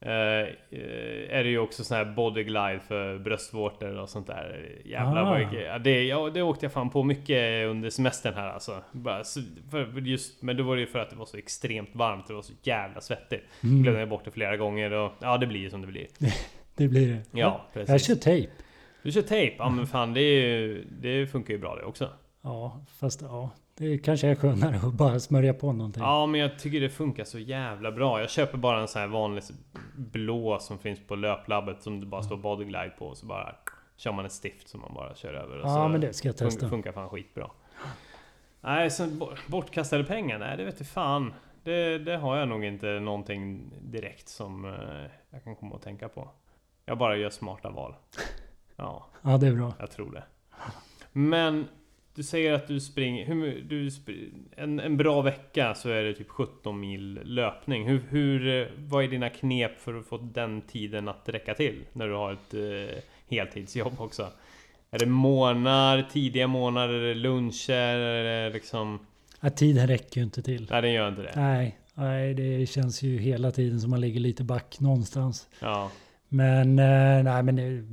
eh, 0.00 0.10
eh, 0.10 1.36
är 1.38 1.44
det 1.44 1.50
ju 1.50 1.58
också 1.58 1.84
sån 1.84 1.96
här 1.96 2.04
bodyglide 2.04 2.80
för 2.88 3.18
bröstvårtor 3.18 3.98
och 3.98 4.08
sånt 4.08 4.26
där. 4.26 4.68
Jävlar 4.84 5.22
Ah. 5.22 5.30
vad 5.30 5.40
jag, 5.54 5.82
det, 5.82 6.04
ja, 6.04 6.30
det 6.34 6.42
åkte 6.42 6.64
jag 6.64 6.72
fan 6.72 6.90
på 6.90 7.02
mycket 7.02 7.66
under 7.68 7.90
semestern 7.90 8.34
här 8.34 8.48
alltså. 8.48 8.82
Bara, 8.92 9.24
för 9.70 10.00
just, 10.00 10.42
men 10.42 10.56
då 10.56 10.62
var 10.64 10.74
det 10.76 10.80
ju 10.80 10.86
för 10.86 10.98
att 10.98 11.10
det 11.10 11.16
var 11.16 11.26
så 11.26 11.36
extremt 11.36 11.90
varmt. 11.92 12.26
Det 12.26 12.34
var 12.34 12.42
så 12.42 12.52
jävla 12.62 13.00
svettigt. 13.00 13.44
Mm. 13.62 13.82
Glömde 13.82 14.00
jag 14.00 14.08
bort 14.08 14.24
det 14.24 14.30
flera 14.30 14.56
gånger 14.56 14.90
och 14.92 15.12
ja, 15.20 15.38
det 15.38 15.46
blir 15.46 15.60
ju 15.60 15.70
som 15.70 15.80
det 15.80 15.86
blir. 15.86 16.06
Det 16.76 16.88
blir 16.88 17.08
det. 17.08 17.38
Ja, 17.38 17.66
Jag 17.72 17.86
precis. 17.86 18.06
kör 18.06 18.14
tejp. 18.14 18.52
Du 19.02 19.12
kör 19.12 19.22
tejp? 19.22 19.56
Ja 19.58 19.70
men 19.70 19.86
fan 19.86 20.14
det, 20.14 20.20
ju, 20.20 20.84
det 21.00 21.26
funkar 21.26 21.54
ju 21.54 21.60
bra 21.60 21.76
det 21.76 21.82
också. 21.82 22.08
Ja, 22.44 22.80
fast 22.98 23.22
ja. 23.22 23.50
Det 23.76 23.98
kanske 23.98 24.28
är 24.28 24.34
skönare 24.34 24.76
att 24.76 24.92
bara 24.94 25.20
smörja 25.20 25.54
på 25.54 25.72
någonting. 25.72 26.02
Ja 26.02 26.26
men 26.26 26.40
jag 26.40 26.58
tycker 26.58 26.80
det 26.80 26.90
funkar 26.90 27.24
så 27.24 27.38
jävla 27.38 27.92
bra. 27.92 28.20
Jag 28.20 28.30
köper 28.30 28.58
bara 28.58 28.80
en 28.80 28.88
sån 28.88 29.00
här 29.00 29.08
vanlig 29.08 29.42
blå 29.96 30.58
som 30.58 30.78
finns 30.78 31.00
på 31.06 31.14
löplabbet 31.14 31.82
som 31.82 32.00
det 32.00 32.06
bara 32.06 32.22
står 32.22 32.36
bodyglide 32.36 32.92
på. 32.98 33.06
Och 33.06 33.16
så 33.16 33.26
bara 33.26 33.54
kör 33.96 34.12
man 34.12 34.24
ett 34.26 34.32
stift 34.32 34.68
som 34.68 34.80
man 34.80 34.94
bara 34.94 35.14
kör 35.14 35.34
över. 35.34 35.58
Och 35.58 35.68
Ja, 35.68 35.74
så 35.74 35.88
men 35.88 36.00
det 36.00 36.12
ska 36.12 36.28
jag 36.28 36.36
testa. 36.36 36.66
fun- 36.66 36.70
funkar 36.70 36.92
fan 36.92 37.08
skitbra. 37.08 37.50
Nej, 38.60 38.90
sen 38.90 39.18
bo- 39.18 39.32
bortkastade 39.48 40.04
pengar? 40.04 40.38
Nej, 40.38 40.56
det 40.56 40.64
vet 40.64 40.78
du 40.78 40.84
fan. 40.84 41.32
Det, 41.62 41.98
det 41.98 42.16
har 42.16 42.36
jag 42.36 42.48
nog 42.48 42.64
inte 42.64 42.86
någonting 43.00 43.70
direkt 43.82 44.28
som 44.28 44.64
eh, 44.64 44.70
jag 45.30 45.44
kan 45.44 45.56
komma 45.56 45.76
att 45.76 45.82
tänka 45.82 46.08
på. 46.08 46.28
Jag 46.84 46.98
bara 46.98 47.16
gör 47.16 47.30
smarta 47.30 47.70
val. 47.70 47.94
Ja, 48.76 49.06
Ja, 49.22 49.38
det 49.38 49.46
är 49.46 49.52
bra. 49.52 49.72
jag 49.78 49.90
tror 49.90 50.10
det. 50.12 50.22
Men 51.12 51.68
du 52.14 52.22
säger 52.22 52.52
att 52.52 52.68
du 52.68 52.80
springer... 52.80 53.26
Hur, 53.26 53.60
du 53.68 53.88
spr- 53.88 54.30
en, 54.56 54.80
en 54.80 54.96
bra 54.96 55.22
vecka 55.22 55.74
så 55.74 55.88
är 55.88 56.02
det 56.02 56.14
typ 56.14 56.28
17 56.28 56.80
mil 56.80 57.20
löpning. 57.24 57.88
Hur, 57.88 58.02
hur, 58.08 58.60
eh, 58.62 58.66
vad 58.76 59.04
är 59.04 59.08
dina 59.08 59.28
knep 59.30 59.80
för 59.80 59.94
att 59.98 60.06
få 60.06 60.16
den 60.18 60.62
tiden 60.62 61.08
att 61.08 61.28
räcka 61.28 61.54
till? 61.54 61.84
När 61.92 62.08
du 62.08 62.14
har 62.14 62.32
ett 62.32 62.54
eh, 62.54 62.98
heltidsjobb 63.28 64.00
också. 64.00 64.28
Är 64.90 64.98
det 64.98 65.06
morgnar, 65.06 66.02
tidiga 66.12 66.46
morgnar, 66.46 66.88
är 66.88 67.08
det 67.08 67.14
luncher? 67.14 67.96
Är 67.98 68.24
det 68.24 68.54
liksom... 68.54 69.06
Ja, 69.40 69.50
tiden 69.50 69.86
räcker 69.86 70.20
ju 70.20 70.24
inte 70.24 70.42
till. 70.42 70.66
Nej, 70.70 70.82
den 70.82 70.92
gör 70.92 71.08
inte 71.08 71.22
det. 71.22 71.32
Nej, 71.36 71.78
nej, 71.94 72.34
det 72.34 72.66
känns 72.66 73.02
ju 73.02 73.18
hela 73.18 73.50
tiden 73.50 73.80
som 73.80 73.90
man 73.90 74.00
ligger 74.00 74.20
lite 74.20 74.44
back 74.44 74.80
någonstans. 74.80 75.48
Ja. 75.60 75.90
Men 76.28 76.78
eh, 76.78 77.22
nej, 77.22 77.42
men 77.42 77.56
det, 77.56 77.84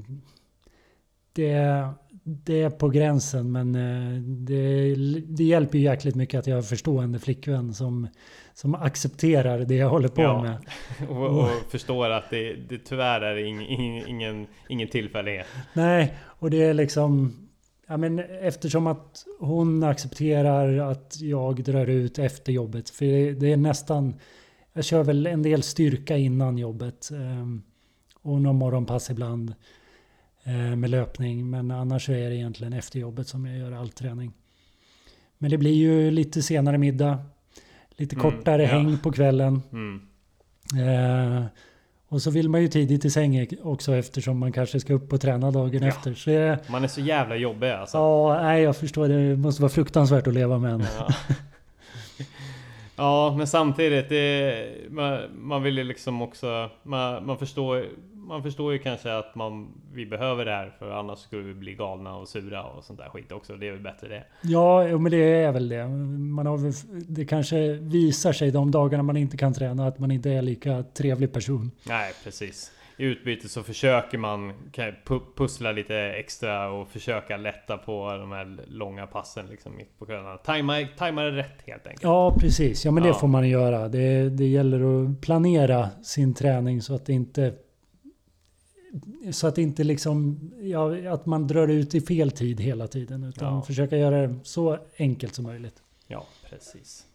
det, 1.33 1.89
det 2.23 2.61
är 2.61 2.69
på 2.69 2.89
gränsen. 2.89 3.51
Men 3.51 3.75
eh, 3.75 4.21
det, 4.21 4.95
det 5.27 5.43
hjälper 5.43 5.77
ju 5.77 5.83
jäkligt 5.83 6.15
mycket 6.15 6.39
att 6.39 6.47
jag 6.47 6.55
har 6.55 6.61
förstående 6.61 7.19
flickvän 7.19 7.73
som, 7.73 8.07
som 8.53 8.75
accepterar 8.75 9.59
det 9.59 9.75
jag 9.75 9.89
håller 9.89 10.07
på 10.09 10.21
Ja. 10.21 10.41
med. 10.41 10.57
Och, 11.09 11.39
och 11.39 11.49
förstår 11.69 12.09
att 12.09 12.29
det, 12.29 12.53
det 12.53 12.77
tyvärr 12.77 13.21
är 13.21 13.37
ing, 13.45 13.61
ing, 13.67 14.03
ingen, 14.07 14.47
ingen 14.69 14.87
tillfällighet. 14.87 15.47
Nej, 15.73 16.13
och 16.23 16.49
det 16.49 16.63
är 16.63 16.73
liksom... 16.73 17.37
Ja, 17.87 17.97
men 17.97 18.19
eftersom 18.19 18.87
att 18.87 19.25
hon 19.39 19.83
accepterar 19.83 20.77
att 20.91 21.17
jag 21.21 21.63
drar 21.63 21.87
ut 21.87 22.19
efter 22.19 22.51
jobbet. 22.51 22.89
För 22.89 23.05
det, 23.05 23.31
det 23.33 23.51
är 23.51 23.57
nästan... 23.57 24.15
Jag 24.73 24.83
kör 24.85 25.03
väl 25.03 25.27
en 25.27 25.43
del 25.43 25.63
styrka 25.63 26.17
innan 26.17 26.57
jobbet. 26.57 27.09
ehm, 27.11 27.61
och 28.21 28.41
någon 28.41 28.55
morgonpass 28.55 29.09
ibland. 29.09 29.53
Eh, 30.43 30.75
med 30.75 30.89
löpning. 30.89 31.49
Men 31.49 31.71
annars 31.71 32.09
är 32.09 32.29
det 32.29 32.35
egentligen 32.35 32.73
efter 32.73 32.99
jobbet 32.99 33.27
som 33.27 33.45
jag 33.45 33.57
gör 33.57 33.71
all 33.71 33.89
träning. 33.89 34.33
Men 35.37 35.51
det 35.51 35.57
blir 35.57 35.73
ju 35.73 36.11
lite 36.11 36.41
senare 36.41 36.77
middag. 36.77 37.19
Lite 37.97 38.15
Mm, 38.15 38.31
kortare 38.31 38.61
ja. 38.63 38.67
häng 38.69 38.97
på 38.97 39.11
kvällen. 39.11 39.61
Mm. 39.71 40.01
Eh, 40.87 41.43
och 42.07 42.21
så 42.21 42.31
vill 42.31 42.49
man 42.49 42.61
ju 42.61 42.67
tidigt 42.67 43.05
i 43.05 43.09
säng 43.09 43.47
också 43.63 43.95
eftersom 43.95 44.37
man 44.37 44.51
kanske 44.51 44.79
ska 44.79 44.93
upp 44.93 45.13
och 45.13 45.21
träna 45.21 45.51
dagen 45.51 45.81
Ja. 45.83 45.87
efter. 45.87 46.13
Så 46.13 46.29
det, 46.29 46.59
Man 46.69 46.83
är 46.83 46.87
så 46.87 47.01
jävla 47.01 47.35
jobbig 47.35 47.69
alltså. 47.69 47.97
ja, 47.97 48.39
nej, 48.41 48.63
jag 48.63 48.75
förstår. 48.77 49.07
Det 49.07 49.35
måste 49.37 49.61
vara 49.61 49.69
fruktansvärt 49.71 50.27
att 50.27 50.33
leva 50.33 50.57
med 50.57 50.71
en. 50.73 50.83
Ja. 50.99 51.13
ja, 52.95 53.35
men 53.37 53.47
samtidigt, 53.47 54.09
det, 54.09 54.67
man, 54.89 55.19
man 55.39 55.63
vill 55.63 55.77
ju 55.77 55.83
liksom 55.83 56.21
också... 56.21 56.69
Man, 56.83 57.25
man, 57.25 57.37
förstår, 57.37 57.85
man 58.31 58.43
förstår 58.43 58.73
ju 58.73 58.79
kanske 58.79 59.13
att 59.17 59.35
man, 59.35 59.81
vi 59.93 60.05
behöver 60.05 60.45
det 60.45 60.51
här 60.51 60.73
för 60.79 60.91
annars 60.91 61.19
skulle 61.19 61.41
vi 61.43 61.53
bli 61.53 61.73
galna 61.73 62.15
och 62.15 62.27
sura 62.27 62.63
och 62.63 62.83
sånt 62.83 62.99
där 62.99 63.09
skit 63.09 63.31
också. 63.31 63.55
Det 63.55 63.67
är 63.67 63.71
väl 63.71 63.81
bättre 63.81 64.07
det. 64.07 64.23
Ja, 64.41 64.97
men 64.97 65.11
det 65.11 65.17
är 65.43 65.51
väl 65.51 65.69
det. 65.69 65.87
Man 65.87 66.45
har, 66.45 66.59
det 67.13 67.25
kanske 67.25 67.73
visar 67.73 68.33
sig 68.33 68.51
de 68.51 68.71
dagarna 68.71 69.03
man 69.03 69.17
inte 69.17 69.37
kan 69.37 69.53
träna 69.53 69.87
att 69.87 69.99
man 69.99 70.11
inte 70.11 70.29
är 70.29 70.41
lika 70.41 70.83
trevlig 70.83 71.33
person. 71.33 71.71
Nej, 71.87 72.11
precis. 72.23 72.71
I 72.97 73.03
utbyte 73.03 73.49
så 73.49 73.63
försöker 73.63 74.17
man 74.17 74.53
pussla 75.37 75.71
lite 75.71 75.95
extra 75.97 76.71
och 76.71 76.87
försöka 76.87 77.37
lätta 77.37 77.77
på 77.77 78.17
de 78.17 78.31
här 78.31 78.57
långa 78.67 79.07
passen 79.07 79.45
liksom 79.49 79.75
mitt 79.77 79.99
på 79.99 80.05
kvällarna. 80.05 80.37
Tajma, 80.37 80.87
tajma 80.97 81.21
det 81.23 81.31
rätt 81.31 81.61
helt 81.67 81.87
enkelt. 81.87 82.03
Ja, 82.03 82.35
precis. 82.39 82.85
Ja, 82.85 82.91
men 82.91 83.03
det 83.03 83.09
Ja. 83.09 83.15
får 83.15 83.27
man 83.27 83.49
göra. 83.49 83.87
Det, 83.87 84.29
det 84.29 84.45
gäller 84.47 85.03
att 85.05 85.21
planera 85.21 85.89
sin 86.03 86.33
träning 86.33 86.81
så 86.81 86.95
att 86.95 87.05
det 87.05 87.13
inte 87.13 87.53
så 89.31 89.47
att 89.47 89.57
inte 89.57 89.83
liksom 89.83 90.39
ja, 90.61 91.11
att 91.13 91.25
man 91.25 91.47
drar 91.47 91.67
ut 91.67 91.95
i 91.95 92.01
fel 92.01 92.31
tid 92.31 92.59
hela 92.59 92.87
tiden 92.87 93.23
utan 93.23 93.53
Ja. 93.55 93.61
försöka 93.61 93.97
göra 93.97 94.27
det 94.27 94.35
så 94.43 94.77
enkelt 94.97 95.35
som 95.35 95.45
möjligt. 95.45 95.83
Ja, 96.07 96.25
precis. 96.49 97.05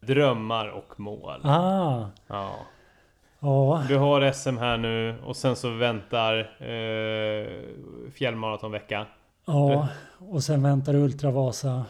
Drömmar 0.00 0.68
och 0.68 1.00
mål. 1.00 1.40
Ah, 1.44 2.06
Ja. 2.26 2.54
ja, 3.40 3.82
Du 3.88 3.96
har 3.96 4.32
SM 4.32 4.56
här 4.56 4.76
nu 4.78 5.14
och 5.24 5.36
sen 5.36 5.56
så 5.56 5.70
väntar 5.70 6.38
eh, 6.62 7.46
fjällmaratonvecka. 8.12 9.06
ja. 9.46 9.88
Och 10.18 10.44
sen 10.44 10.62
väntar 10.62 10.94
Ultravasa. 10.94 11.84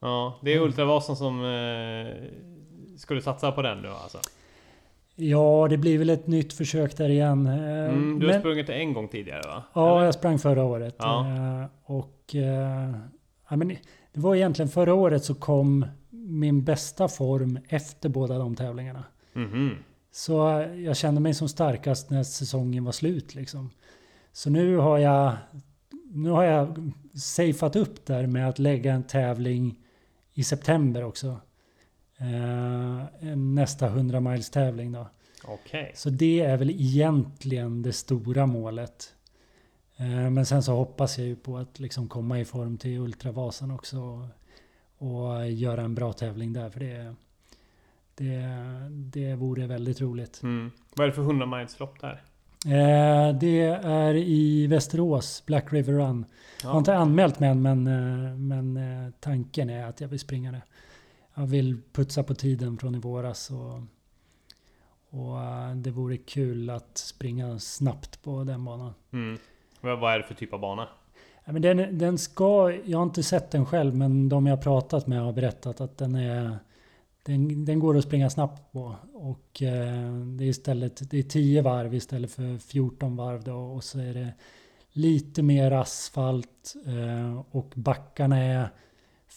Ja, 0.00 0.38
det 0.42 0.54
är 0.54 0.60
Ultravasan 0.60 1.16
som... 1.16 1.44
Eh, 1.44 2.28
du 3.14 3.20
satsa 3.20 3.52
på 3.52 3.62
den 3.62 3.78
nu 3.82 3.88
alltså? 3.88 4.18
Ja, 5.20 5.66
det 5.70 5.76
blir 5.76 5.98
väl 5.98 6.10
ett 6.10 6.26
nytt 6.26 6.52
försök 6.52 6.96
där 6.96 7.08
igen. 7.08 7.46
Eh, 7.46 7.52
Mm, 7.88 8.18
du 8.18 8.26
har 8.26 8.32
men- 8.32 8.40
sprungit 8.40 8.68
en 8.68 8.92
gång 8.92 9.08
tidigare 9.08 9.42
va? 9.48 9.62
Ja, 9.74 9.96
Eller? 9.96 10.04
jag 10.04 10.14
sprang 10.14 10.38
förra 10.38 10.64
året. 10.64 10.96
Ja. 10.98 11.26
Eh, 11.60 11.66
Och 11.84 12.34
eh, 12.34 12.90
ja, 13.50 13.56
men 13.56 13.68
det 14.12 14.20
var 14.20 14.34
egentligen 14.34 14.68
förra 14.68 14.94
året 14.94 15.24
så 15.24 15.34
kom 15.34 15.86
min 16.10 16.64
bästa 16.64 17.08
form 17.08 17.58
efter 17.68 18.08
båda 18.08 18.38
de 18.38 18.54
tävlingarna. 18.56 19.04
Mhm. 19.32 19.70
Så 20.12 20.58
eh, 20.60 20.80
jag 20.80 20.96
kände 20.96 21.20
mig 21.20 21.34
som 21.34 21.48
starkast 21.48 22.10
när 22.10 22.22
säsongen 22.22 22.84
var 22.84 22.92
slut. 22.92 23.34
Liksom. 23.34 23.70
Så 24.32 24.50
nu 24.50 24.76
har 24.76 24.98
jag 24.98 25.32
nu 26.12 26.30
har 26.30 26.44
jag 26.44 26.92
safeat 27.14 27.76
upp 27.76 28.06
där 28.06 28.26
med 28.26 28.48
att 28.48 28.58
lägga 28.58 28.92
en 28.92 29.02
tävling 29.02 29.78
i 30.34 30.44
september 30.44 31.04
också. 31.04 31.36
Eh, 32.18 33.36
nästa 33.36 33.86
100 33.86 34.20
miles 34.20 34.50
tävling 34.50 34.92
då. 34.92 35.06
Okej. 35.44 35.92
Så 35.94 36.10
det 36.10 36.40
är 36.40 36.56
väl 36.56 36.70
egentligen 36.70 37.82
det 37.82 37.92
stora 37.92 38.46
målet. 38.46 39.14
Eh, 39.96 40.30
Men 40.30 40.46
sen 40.46 40.62
så 40.62 40.72
hoppas 40.76 41.18
jag 41.18 41.26
ju 41.26 41.36
på 41.36 41.56
att 41.58 41.80
liksom 41.80 42.08
komma 42.08 42.40
i 42.40 42.44
form 42.44 42.78
till 42.78 42.98
Ultravasan 42.98 43.70
också. 43.70 43.98
Och, 44.00 44.26
och 45.28 45.50
göra 45.50 45.82
en 45.82 45.94
bra 45.94 46.12
tävling 46.12 46.52
där. 46.52 46.70
För 46.70 46.80
det, 46.80 47.14
det, 48.14 48.42
det 48.90 49.34
vore 49.34 49.66
väldigt 49.66 50.00
roligt. 50.00 50.40
Mm. 50.42 50.70
Vad 50.96 51.04
är 51.04 51.08
det 51.08 51.14
för 51.14 51.22
100 51.22 51.46
miles 51.46 51.80
lopp 51.80 52.00
där? 52.00 52.22
Eh, 52.66 53.38
Det 53.38 53.60
är 53.84 54.14
i 54.14 54.66
Västerås, 54.66 55.42
Black 55.46 55.72
River 55.72 55.92
Run. 55.92 56.24
Jag 56.62 56.68
har 56.70 56.78
inte 56.78 56.96
anmält 56.96 57.40
mig 57.40 57.50
än 57.50 57.62
men, 57.62 57.86
eh, 57.86 58.36
men 58.36 58.76
eh, 58.76 59.12
tanken 59.20 59.70
är 59.70 59.86
att 59.86 60.00
jag 60.00 60.08
vill 60.08 60.18
springa 60.20 60.52
det. 60.52 60.62
Jag 61.38 61.46
vill 61.46 61.80
putsa 61.92 62.22
på 62.22 62.34
tiden 62.34 62.78
från 62.78 62.94
i 62.94 62.98
våras. 62.98 63.50
Och, 63.50 63.80
och 65.10 65.40
eh, 65.40 65.74
det 65.74 65.90
vore 65.90 66.16
kul 66.16 66.70
att 66.70 66.98
springa 66.98 67.58
snabbt 67.58 68.22
på 68.22 68.44
den 68.44 68.64
banan. 68.64 68.94
Mm. 69.12 69.38
Vad 69.80 70.14
är 70.14 70.18
det 70.18 70.24
för 70.24 70.34
typ 70.34 70.52
av 70.52 70.60
bana? 70.60 70.88
Men 71.44 71.62
den, 71.62 71.98
den 71.98 72.18
ska, 72.18 72.72
jag 72.84 72.98
har 72.98 73.02
inte 73.02 73.22
sett 73.22 73.50
den 73.50 73.66
själv 73.66 73.94
men 73.94 74.28
de 74.28 74.46
jag 74.46 74.56
har 74.56 74.62
pratat 74.62 75.06
med 75.06 75.20
har 75.20 75.32
berättat 75.32 75.80
att 75.80 75.98
den 75.98 76.14
är 76.14 76.58
den, 77.22 77.64
den 77.64 77.78
går 77.78 77.96
att 77.96 78.04
springa 78.04 78.30
snabbt 78.30 78.72
på. 78.72 78.96
Och 79.12 79.62
eh, 79.62 80.12
det 80.12 80.44
är 80.44 80.48
istället 80.48 81.10
det 81.10 81.18
är 81.18 81.22
10 81.22 81.62
varv 81.62 81.94
istället 81.94 82.30
för 82.30 82.58
14 82.58 83.16
varv 83.16 83.44
då. 83.44 83.56
Och 83.56 83.84
så 83.84 83.98
är 83.98 84.14
det 84.14 84.34
lite 84.92 85.42
mer 85.42 85.70
asfalt 85.70 86.74
eh, 86.86 87.40
och 87.50 87.72
backarna 87.76 88.38
är 88.38 88.68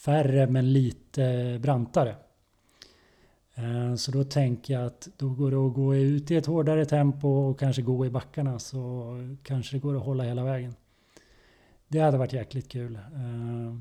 färre 0.06 0.48
men 0.48 0.73
lite 0.73 1.57
brantare. 1.61 2.15
Eh, 3.56 3.95
Så 3.95 4.11
då 4.11 4.23
tänker 4.23 4.73
jag 4.73 4.86
att 4.86 5.07
då 5.18 5.30
går 5.30 5.52
det 5.52 5.57
att 5.57 5.73
gå 5.73 5.95
ut 5.95 6.32
i 6.32 6.36
ett 6.36 6.45
hårdare 6.45 6.86
tempo 6.86 7.28
och 7.28 7.60
kanske 7.60 7.82
gå 7.82 8.06
i 8.06 8.10
backarna 8.10 8.60
så 8.60 9.14
kanske 9.44 9.76
det 9.76 9.80
går 9.80 9.95
att 9.98 10.03
hålla 10.03 10.23
hela 10.23 10.44
vägen. 10.44 10.76
Det 11.88 11.99
hade 11.99 12.18
varit 12.18 12.34
jäkligt 12.34 12.69
kul. 12.72 12.95
Eh, 12.95 13.76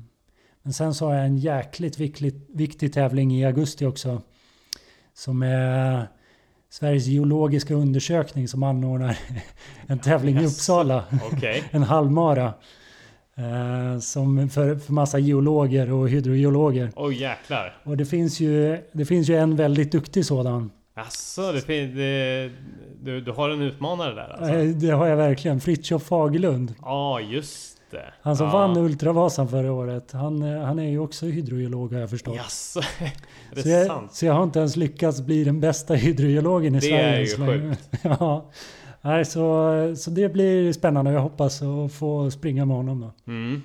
Men 0.63 0.73
sen 0.73 0.93
så 0.93 1.05
har 1.05 1.15
jag 1.15 1.25
en 1.25 1.37
jäkligt 1.37 1.99
viktig, 1.99 2.41
viktig 2.49 2.93
tävling 2.93 3.31
i 3.35 3.45
augusti 3.45 3.85
också. 3.85 4.21
Som 5.13 5.43
är 5.43 6.07
Sveriges 6.69 7.05
geologiska 7.05 7.73
undersökning 7.73 8.47
som 8.47 8.63
anordnar 8.63 9.17
en 9.87 9.99
tävling 9.99 10.35
i 10.37 10.41
Jaså. 10.41 10.47
Uppsala. 10.55 11.03
Okej. 11.31 11.63
En 11.71 11.83
halvmara. 11.83 12.53
Eh, 13.37 13.99
Som 13.99 14.49
för, 14.49 14.75
för 14.75 14.93
massa 14.93 15.19
geologer 15.19 15.91
och 15.91 16.09
hydrogeologer. 16.09 16.91
Oj 16.95 17.21
jäklar. 17.21 17.77
Och 17.83 17.97
det 17.97 18.05
finns 18.05 18.39
ju, 18.39 18.77
det 18.91 19.05
finns 19.05 19.29
ju 19.29 19.35
en 19.35 19.55
väldigt 19.55 19.91
duktig 19.91 20.25
sådan. 20.25 20.71
Asså, 20.95 21.51
det 21.51 21.85
det, 21.85 22.49
du, 23.01 23.21
du 23.21 23.31
har 23.31 23.49
en 23.49 23.61
utmanare 23.61 24.13
där 24.15 24.35
alltså? 24.37 24.53
Eh, 24.53 24.65
Det 24.65 24.89
har 24.89 25.07
jag 25.07 25.17
verkligen. 25.17 25.59
Fritiof 25.61 26.03
Fagerlund. 26.03 26.73
Ja, 26.81 27.19
just 27.19 27.77
det. 27.91 28.13
Han 28.21 28.37
som 28.37 28.45
ja. 28.47 28.53
vann 28.53 28.77
Ultravasan 28.77 29.47
förra 29.47 29.71
året. 29.73 30.11
Han, 30.11 30.41
eh, 30.55 30.61
han 30.61 30.79
är 30.79 30.89
ju 30.89 30.99
också 30.99 31.25
hydrogeolog 31.25 31.93
har 31.93 31.99
jag 31.99 32.09
förstått. 32.09 32.35
Är 32.99 33.55
det 33.55 33.61
så, 33.63 33.69
jag, 33.69 33.87
sant? 33.87 34.13
så 34.13 34.25
jag 34.25 34.33
har 34.33 34.43
inte 34.43 34.59
ens 34.59 34.75
lyckats 34.75 35.21
bli 35.21 35.43
den 35.43 35.59
bästa 35.59 35.93
hydrogeologen 35.93 36.75
i 36.75 36.79
Det 36.79 36.85
Sverige. 36.87 37.15
är 37.15 37.19
ju 37.19 37.69
sjukt. 37.69 37.89
ja. 38.01 38.49
Nej, 39.01 39.25
så, 39.25 39.95
så 39.95 40.11
det 40.11 40.29
blir 40.33 40.73
spännande. 40.73 41.11
Jag 41.11 41.21
hoppas 41.21 41.61
att 41.61 41.93
få 41.93 42.31
springa 42.31 42.65
med 42.65 42.77
honom 42.77 42.99
då. 43.01 43.31
Mm. 43.31 43.61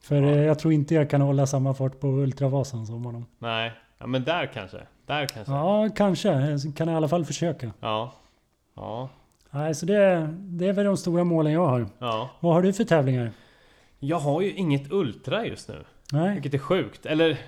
För 0.00 0.22
Ja. 0.22 0.36
jag 0.36 0.58
tror 0.58 0.72
inte 0.72 0.94
jag 0.94 1.10
kan 1.10 1.20
hålla 1.20 1.46
samma 1.46 1.74
fart 1.74 2.00
på 2.00 2.06
Ultravasan 2.08 2.86
som 2.86 3.04
honom. 3.04 3.26
Nej, 3.38 3.72
ja, 3.98 4.06
men 4.06 4.24
där 4.24 4.50
kanske. 4.54 4.78
Där 5.06 5.26
kanske. 5.26 5.52
Ja, 5.52 5.88
kanske. 5.96 6.28
Jag 6.28 6.60
kan 6.76 6.88
i 6.88 6.94
alla 6.94 7.08
fall 7.08 7.24
försöka. 7.24 7.70
Ja. 7.80 8.12
Ja. 8.76 9.08
Nej, 9.50 9.74
så 9.74 9.86
det, 9.86 10.28
det 10.38 10.66
är 10.68 10.72
väl 10.72 10.84
de 10.86 10.96
stora 10.96 11.24
målen 11.24 11.52
jag 11.52 11.66
har. 11.66 11.86
ja. 11.98 12.30
Vad 12.40 12.54
har 12.54 12.62
du 12.62 12.72
för 12.72 12.84
tävlingar? 12.84 13.30
Jag 13.98 14.18
har 14.18 14.40
ju 14.42 14.52
inget 14.52 14.92
Ultra 14.92 15.46
just 15.46 15.68
nu. 15.68 15.84
Nej. 16.14 16.34
Vilket 16.34 16.54
är 16.54 16.58
sjukt. 16.58 17.06
Eller 17.06 17.38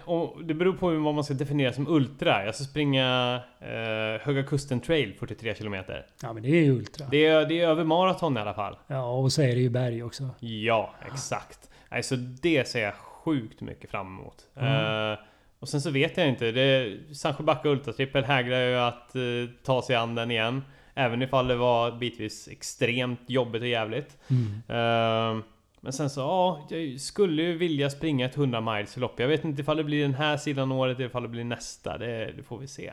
det 0.45 0.55
beror 0.55 0.73
på 0.73 0.91
vad 0.91 1.15
man 1.15 1.25
ska 1.25 1.35
definiera 1.35 1.73
som 1.73 1.89
Ultra. 1.89 2.45
Jag 2.45 2.55
ska 2.55 2.65
springa 2.65 3.41
eh, 3.61 4.27
Höga 4.27 4.43
Kusten 4.43 4.81
Trail 4.81 5.15
43 5.19 5.55
km. 5.55 5.75
Ja 6.23 6.33
men 6.33 6.43
det 6.43 6.49
är 6.49 6.65
ju 6.65 6.73
Ultra. 6.73 7.07
Det 7.11 7.27
är, 7.27 7.49
det 7.49 7.61
är 7.61 7.69
över 7.69 7.85
maraton 7.85 8.37
i 8.37 8.41
alla 8.41 8.55
fall. 8.55 8.77
Ja 8.87 9.13
och 9.13 9.33
så 9.33 9.43
är 9.43 9.55
det 9.55 9.61
ju 9.61 9.71
berg 9.71 10.03
också. 10.03 10.31
Ja, 10.41 10.95
exakt. 11.13 11.71
Alltså 11.89 12.17
det 12.17 12.69
ser 12.69 12.83
jag 12.83 12.95
sjukt 12.95 13.61
mycket 13.61 13.91
fram 13.91 14.07
emot. 14.07 14.45
Mm. 14.57 15.13
Eh, 15.13 15.19
och 15.59 15.69
sen 15.69 15.81
så 15.81 15.91
vet 15.91 16.17
jag 16.17 16.29
inte. 16.29 16.53
Det, 16.53 16.97
Sancho 17.13 17.43
Backa 17.43 17.69
Ultratrippel 17.69 18.25
hägrar 18.25 18.61
ju 18.61 18.77
att 18.77 19.17
eh, 19.17 19.23
ta 19.65 19.83
sig 19.83 19.97
an 19.97 20.15
den 20.15 20.31
igen. 20.31 20.63
Även 20.95 21.23
ifall 21.23 21.47
det 21.47 21.57
var 21.57 21.93
bitvis 21.93 22.49
extremt 22.49 23.21
jobbigt 23.27 23.63
och 23.63 23.69
jävligt. 23.69 24.17
Mm. 24.31 25.43
Men 25.87 25.93
sen 25.93 26.11
så, 26.11 26.21
ja, 26.21 26.61
jag 26.77 27.01
skulle 27.01 27.43
ju 27.43 27.57
vilja 27.59 27.91
springa 27.91 28.27
ett 28.27 28.37
100 28.37 28.61
miles 28.61 28.97
lopp. 28.97 29.21
Jag 29.21 29.29
vet 29.29 29.45
inte 29.45 29.63
ifall 29.63 29.77
det 29.77 29.85
blir 29.85 30.03
den 30.03 30.15
här 30.15 30.37
sidan 30.37 30.73
året 30.73 30.97
eller 30.99 31.07
ifall 31.09 31.23
det 31.23 31.29
blir 31.29 31.45
nästa. 31.45 31.99
Det, 31.99 32.33
det 32.37 32.43
får 32.43 32.59
vi 32.59 32.67
se. 32.67 32.93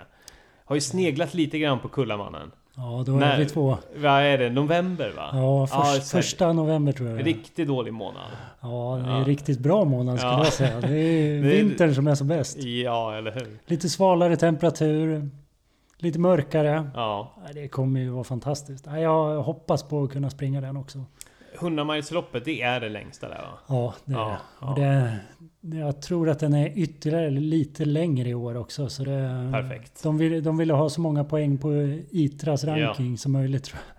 Har 0.66 0.76
ju 0.76 0.82
sneglat 0.82 1.34
lite 1.34 1.60
grann 1.60 1.80
på 1.80 1.88
Kullamannen. 1.88 2.52
Ja 2.76 3.04
då 3.06 3.16
är 3.16 3.20
När- 3.20 3.38
vi 3.38 3.46
två. 3.46 3.78
Vad 3.96 4.22
är 4.22 4.38
det? 4.38 4.50
November 4.50 5.14
va? 5.16 5.30
Ja, 5.34 5.68
först, 5.68 5.98
exakt. 5.98 6.12
första 6.12 6.54
november 6.54 6.92
tror 6.92 7.10
jag. 7.10 7.26
Riktigt 7.28 7.68
dålig 7.68 7.94
månad. 7.94 8.32
Ja, 8.62 9.02
det 9.06 9.12
är 9.12 9.18
Ja. 9.20 9.24
riktigt 9.28 9.60
bra 9.60 9.84
månad 9.86 10.18
skulle 10.20 10.32
Ja. 10.34 10.44
jag 10.44 10.54
säga. 10.54 10.82
Det 10.82 10.98
är 10.98 11.42
vintern 11.64 11.96
som 11.96 12.08
är 12.08 12.16
som 12.16 12.28
bäst. 12.28 12.58
Ja, 12.64 13.16
eller 13.18 13.32
hur? 13.32 13.60
Lite 13.66 13.90
svalare 13.90 14.36
temperatur. 14.36 15.30
Lite 15.98 16.20
mörkare. 16.20 16.90
Ja. 16.96 17.32
Det 17.54 17.68
kommer 17.68 18.00
ju 18.00 18.10
vara 18.10 18.24
fantastiskt. 18.24 18.86
Jag 18.86 19.42
hoppas 19.42 19.84
på 19.84 20.04
att 20.04 20.12
kunna 20.12 20.30
springa 20.30 20.62
den 20.62 20.78
också. 20.78 21.04
100 21.64 21.84
milesloppet, 21.84 22.46
det 22.46 22.62
är 22.62 22.80
det 22.80 22.90
längsta 22.90 23.30
där 23.30 23.36
va? 23.36 23.60
Ja, 23.68 23.94
det 24.06 24.14
är 24.14 24.18
Ja, 24.18 24.38
det. 24.60 24.66
Och 24.66 24.80
det. 24.80 25.20
Jag 25.78 26.02
tror 26.02 26.30
att 26.30 26.40
den 26.40 26.54
är 26.54 26.78
ytterligare 26.78 27.30
lite 27.30 27.86
längre 27.86 28.30
i 28.30 28.34
år 28.34 28.58
också. 28.58 28.90
Så 28.90 29.04
det, 29.04 29.50
Perfekt. 29.52 30.04
De 30.04 30.18
ville 30.18 30.42
de 30.42 30.58
ville 30.58 30.74
ha 30.74 30.90
så 30.90 31.02
många 31.02 31.24
poäng 31.24 31.58
på 31.58 31.74
ITRAs 32.12 32.64
ranking 32.64 33.18
som 33.18 33.32
möjligt 33.32 33.64
tror 33.64 33.80
jag. 33.88 33.96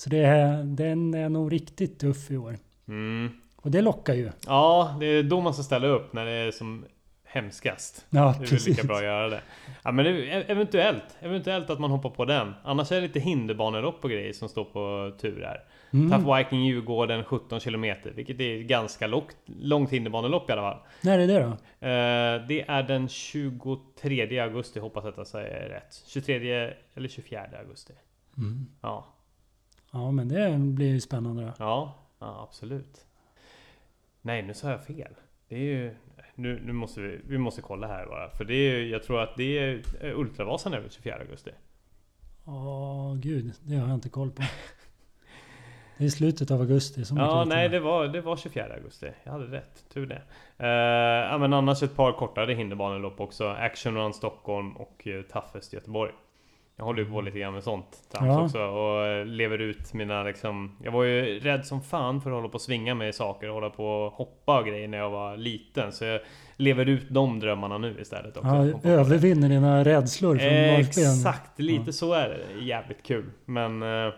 Så 0.00 0.10
det 0.10 0.26
den 0.64 1.14
är 1.14 1.28
nog 1.28 1.52
riktigt 1.52 1.98
tuff 1.98 2.30
i 2.30 2.36
år. 2.36 2.58
Mm. 2.88 3.30
Och 3.56 3.70
det 3.70 3.80
lockar 3.80 4.14
ju. 4.14 4.30
Ja, 4.46 4.96
det 5.00 5.06
är 5.06 5.22
då 5.22 5.40
man 5.40 5.54
ska 5.54 5.62
ställa 5.62 5.86
upp 5.86 6.12
när 6.12 6.24
det 6.24 6.32
är 6.32 6.50
som 6.50 6.84
hemskast. 7.24 8.06
Ja, 8.10 8.34
Det 8.40 8.46
är 8.46 8.50
väl 8.50 8.60
lika 8.66 8.86
bra 8.86 8.96
att 8.96 9.02
göra 9.02 9.28
det. 9.28 9.40
Ja 9.82 9.92
men 9.92 10.06
eventuellt, 10.06 11.04
eventuellt 11.20 11.70
att 11.70 11.80
man 11.80 11.90
hoppar 11.90 12.10
på 12.10 12.24
den. 12.24 12.54
Annars 12.64 12.92
är 12.92 12.96
det 12.96 13.02
lite 13.02 13.20
hinderbanelopp 13.20 14.04
och 14.04 14.10
grejer 14.10 14.32
som 14.32 14.48
står 14.48 14.64
på 14.64 15.12
tur 15.20 15.42
här. 15.42 15.60
Mm. 15.92 16.10
Tough 16.10 16.36
Viking 16.36 16.64
Djurgården 16.64 17.24
17 17.24 17.60
km, 17.60 17.84
vilket 18.14 18.40
är 18.40 18.62
ganska 18.62 19.06
långt, 19.06 19.36
långt 19.46 19.90
hinderbanelopp 19.90 20.50
i 20.50 20.52
alla 20.52 20.62
fall. 20.62 20.78
När 21.02 21.18
är 21.18 21.26
det 21.26 21.38
då? 21.38 21.48
Eh, 21.86 22.46
det 22.48 22.64
är 22.68 22.82
den 22.82 23.08
23 23.08 24.38
augusti, 24.38 24.80
hoppas 24.80 25.04
att 25.04 25.16
jag 25.16 25.26
säger 25.26 25.68
rätt. 25.68 26.02
23 26.06 26.72
eller 26.94 27.08
24 27.08 27.46
augusti. 27.58 27.92
Mm. 28.36 28.66
Ja, 28.80 29.14
Ja, 29.90 30.10
men 30.10 30.28
det 30.28 30.58
blir 30.58 30.88
ju 30.88 31.00
spännande 31.00 31.42
då. 31.42 31.52
ja, 31.58 31.94
ja 32.18 32.42
absolut. 32.48 33.06
Nej, 34.22 34.42
nu 34.42 34.54
sa 34.54 34.70
jag 34.70 34.84
fel. 34.86 35.14
Det 35.48 35.56
är 35.56 35.60
ju... 35.60 35.94
Nu, 36.34 36.62
nu 36.64 36.72
måste 36.72 37.00
vi, 37.00 37.20
vi 37.24 37.38
måste 37.38 37.62
kolla 37.62 37.86
här 37.86 38.06
bara. 38.06 38.30
För 38.30 38.44
det 38.44 38.54
är 38.54 38.82
jag 38.82 39.02
tror 39.02 39.20
att 39.20 39.36
det 39.36 39.58
är 39.58 39.82
Ultravasan 40.14 40.74
är 40.74 40.80
väl 40.80 40.90
24 40.90 41.14
augusti. 41.16 41.50
Ja, 42.44 43.16
gud. 43.18 43.52
Det 43.62 43.76
har 43.76 43.88
jag 43.88 43.94
inte 43.94 44.08
koll 44.08 44.30
på. 44.30 44.42
Det 45.98 46.04
är 46.04 46.08
slutet 46.08 46.50
av 46.50 46.60
augusti. 46.60 47.00
Mycket 47.00 47.16
Ja, 47.16 47.44
nej 47.48 47.68
det 47.68 47.80
var, 47.80 48.06
det 48.08 48.20
var 48.20 48.36
24 48.36 48.64
augusti. 48.74 49.06
Jag 49.24 49.32
hade 49.32 49.44
rätt. 49.44 49.84
Tur 49.94 50.06
det. 50.06 50.22
Uh, 50.60 50.68
ja, 51.32 51.38
men 51.38 51.52
annars 51.52 51.82
ett 51.82 51.96
par 51.96 52.12
kortare 52.12 52.52
hinderbanelopp 52.52 53.20
också. 53.20 53.48
Action 53.48 53.94
Run 53.96 54.12
Stockholm 54.14 54.76
och 54.76 55.02
uh, 55.06 55.22
Toughest 55.22 55.72
Göteborg. 55.72 56.12
Jag 56.76 56.84
håller 56.84 57.02
ju 57.02 57.10
på 57.10 57.20
lite 57.20 57.38
grann 57.38 57.52
med 57.54 57.64
sånt 57.64 57.86
trams 58.12 58.26
Ja. 58.28 58.44
också 58.44 58.58
och 58.58 59.06
eh, 59.06 59.26
lever 59.26 59.58
ut 59.58 59.94
mina 59.94 60.22
liksom... 60.22 60.76
Jag 60.84 60.92
var 60.92 61.04
ju 61.04 61.40
rädd 61.40 61.66
som 61.66 61.82
fan 61.82 62.20
för 62.20 62.30
att 62.30 62.36
hålla 62.36 62.48
på 62.48 62.54
och 62.54 62.60
svinga 62.60 62.94
med 62.94 63.14
saker 63.14 63.48
och 63.48 63.54
hålla 63.54 63.70
på 63.70 63.86
och 63.86 64.12
hoppa 64.12 64.58
och 64.60 64.66
grejer 64.66 64.88
när 64.88 64.98
jag 64.98 65.10
var 65.10 65.36
liten. 65.36 65.92
Så 65.92 66.04
jag 66.04 66.20
lever 66.56 66.86
ut 66.86 67.06
de 67.10 67.40
drömmarna 67.40 67.78
nu 67.78 67.96
istället 68.00 68.36
också. 68.36 68.48
Ja, 68.82 68.90
övervinner 68.90 69.48
dina 69.48 69.84
rädslor 69.84 70.36
från 70.38 70.48
Eh. 70.48 70.78
Exakt, 70.78 71.58
lite 71.58 71.82
Ja. 71.86 71.92
så 71.92 72.12
är 72.12 72.28
det. 72.28 72.64
Jävligt 72.64 73.02
kul. 73.02 73.30
Men... 73.44 73.82
eh, 73.82 74.12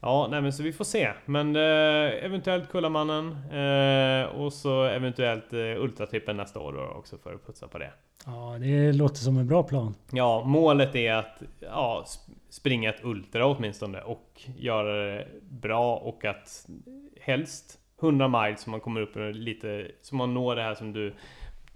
Ja, 0.00 0.28
nej 0.30 0.42
men 0.42 0.52
så 0.52 0.62
vi 0.62 0.72
får 0.72 0.84
se. 0.84 1.12
Men 1.24 1.56
eh, 1.56 2.24
eventuellt 2.24 2.68
Kullamannen 2.70 3.26
eh, 3.52 4.26
och 4.28 4.52
så 4.52 4.84
eventuellt 4.84 5.52
eh, 5.52 5.58
Ultratrippen 5.82 6.36
nästa 6.36 6.60
år 6.60 6.72
då 6.72 6.80
också 6.98 7.18
för 7.18 7.34
att 7.34 7.46
putsa 7.46 7.68
på 7.68 7.78
det. 7.78 7.90
Ja, 8.26 8.56
det 8.60 8.92
låter 8.92 9.16
som 9.16 9.38
en 9.38 9.46
bra 9.46 9.62
plan. 9.62 9.94
Ja, 10.12 10.42
målet 10.44 10.94
är 10.94 11.12
att 11.14 11.42
ja, 11.60 12.04
sp- 12.06 12.30
springa 12.50 12.90
ett 12.90 13.04
Ultra 13.04 13.46
åtminstone 13.46 14.00
och 14.00 14.40
göra 14.56 15.04
det 15.06 15.26
bra 15.50 15.96
och 15.96 16.24
att 16.24 16.66
helst 17.20 17.78
100 18.02 18.28
miles 18.28 18.60
så 18.60 18.70
man 18.70 18.80
kommer 18.80 19.00
upp 19.00 19.16
lite, 19.34 19.86
så 20.02 20.16
man 20.16 20.34
når 20.34 20.56
det 20.56 20.62
här 20.62 20.74
som 20.74 20.92
du 20.92 21.14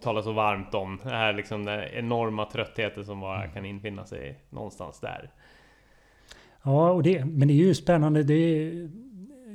talar 0.01 0.23
så 0.23 0.33
varmt 0.33 0.75
om. 0.75 1.01
Det 1.05 1.11
här 1.11 1.33
liksom 1.33 1.65
den 1.65 1.81
enorma 1.93 2.45
tröttheten 2.45 3.05
som 3.05 3.21
bara 3.21 3.47
kan 3.49 3.65
infinna 3.65 4.05
sig 4.07 4.39
någonstans 4.51 5.01
där. 5.01 5.31
Ja, 6.65 6.91
och 6.91 7.03
det, 7.03 7.25
men 7.25 7.49
det 7.49 7.55
är 7.55 7.57
ju 7.65 7.75
spännande. 7.75 8.23
Det 8.23 8.35
är, 8.35 8.91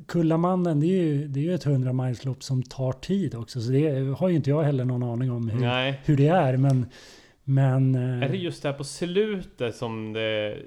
Kullamannen, 0.07 0.79
det 0.79 0.85
är 0.87 1.03
ju, 1.03 1.27
det 1.27 1.39
är 1.39 1.43
ju 1.43 1.53
ett 1.53 1.65
100 1.65 1.93
mileslopp 1.93 2.43
som 2.43 2.63
tar 2.63 2.91
tid 2.91 3.35
också. 3.35 3.61
Så 3.61 3.71
det 3.71 4.15
har 4.17 4.29
ju 4.29 4.35
inte 4.35 4.49
jag 4.49 4.63
heller 4.63 4.85
någon 4.85 5.03
aning 5.03 5.31
om 5.31 5.49
hur, 5.49 5.59
Nej, 5.59 6.01
hur 6.05 6.17
det 6.17 6.27
är. 6.27 6.57
Men, 6.57 6.85
men 7.43 7.95
eh, 7.95 8.23
Är 8.23 8.29
det 8.29 8.37
just 8.37 8.63
där 8.63 8.73
på 8.73 8.83
slutet 8.83 9.75
som 9.75 10.13
det 10.13 10.57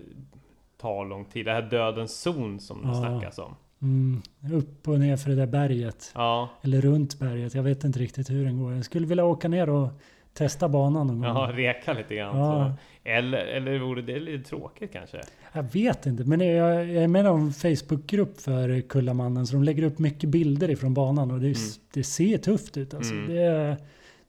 tar 0.81 1.05
lång 1.09 1.25
tid? 1.25 1.47
Det 1.47 1.53
här 1.53 1.63
dödens 1.63 2.21
zon 2.23 2.61
som 2.61 2.83
det 2.83 2.89
Ja. 2.89 2.95
snackas 2.95 3.39
om. 3.39 3.55
mm, 3.83 4.23
upp 4.53 4.89
och 4.89 5.01
ner 5.01 5.17
för 5.17 5.31
det 5.31 5.37
där 5.37 5.47
berget. 5.47 6.11
Ja, 6.15 6.49
Eller 6.63 6.81
runt 6.81 7.19
berget. 7.19 7.55
Jag 7.55 7.63
vet 7.63 7.85
inte 7.85 7.99
riktigt 7.99 8.31
hur 8.31 8.45
den 8.45 8.59
går. 8.63 8.73
Jag 8.75 8.85
skulle 8.85 9.07
vilja 9.07 9.25
åka 9.25 9.49
ner 9.49 9.69
och 9.71 9.89
testa 10.35 10.69
banan 10.69 11.07
någon 11.07 11.21
gång. 11.21 11.29
ja 11.29 11.51
reka 11.55 11.93
lite 11.93 12.15
grann. 12.15 12.39
Ja. 12.39 12.75
Eller, 13.05 13.39
eller 13.39 13.79
vore 13.79 14.03
det 14.03 14.19
lite 14.19 14.49
tråkigt 14.49 14.93
kanske? 14.93 15.21
Jag 15.53 15.63
vet 15.63 16.07
inte, 16.07 16.25
men 16.25 16.41
jag, 16.41 16.87
jag 16.87 17.05
är 17.05 17.09
med 17.09 17.25
i 17.25 17.29
en 17.29 17.53
Facebookgrupp 17.53 18.41
för 18.41 18.81
Kullamannen. 18.81 19.47
Så 19.47 19.55
de 19.55 19.63
lägger 19.63 19.83
upp 19.83 19.99
mycket 19.99 20.31
bilder 20.31 20.71
ifrån 20.71 20.95
banan 20.95 21.31
och 21.31 21.41
det, 21.41 21.57
det 21.95 22.05
ser 22.05 22.39
tufft 22.39 22.77
ut. 22.77 22.95
Alltså. 22.95 23.13
Mm. 23.13 23.35
Det, 23.35 23.77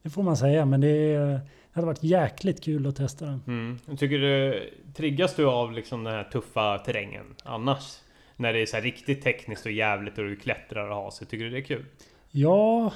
det 0.01 0.09
får 0.09 0.23
man 0.23 0.37
säga, 0.37 0.65
men 0.65 0.81
det, 0.81 1.17
det 1.17 1.41
hade 1.71 1.87
varit 1.87 2.03
jäkligt 2.03 2.63
kul 2.63 2.87
att 2.87 2.95
testa 2.95 3.25
den. 3.25 3.41
Mm. 3.47 3.97
Tycker 3.97 4.17
du, 4.17 4.69
triggas 4.95 5.35
du 5.35 5.45
av 5.45 5.71
liksom 5.71 6.03
den 6.03 6.13
här 6.13 6.23
tuffa 6.23 6.77
terrängen 6.77 7.25
annars? 7.43 7.97
När 8.35 8.53
det 8.53 8.61
är 8.61 8.65
så 8.65 8.77
riktigt 8.77 9.21
tekniskt 9.21 9.65
och 9.65 9.71
jävligt 9.71 10.17
och 10.17 10.23
du 10.23 10.35
klättrar 10.35 10.89
och 10.89 10.95
har 10.95 11.11
sig. 11.11 11.27
Tycker 11.27 11.45
du 11.45 11.49
det 11.51 11.57
är 11.57 11.61
kul? 11.61 11.85
Ja, 12.31 12.93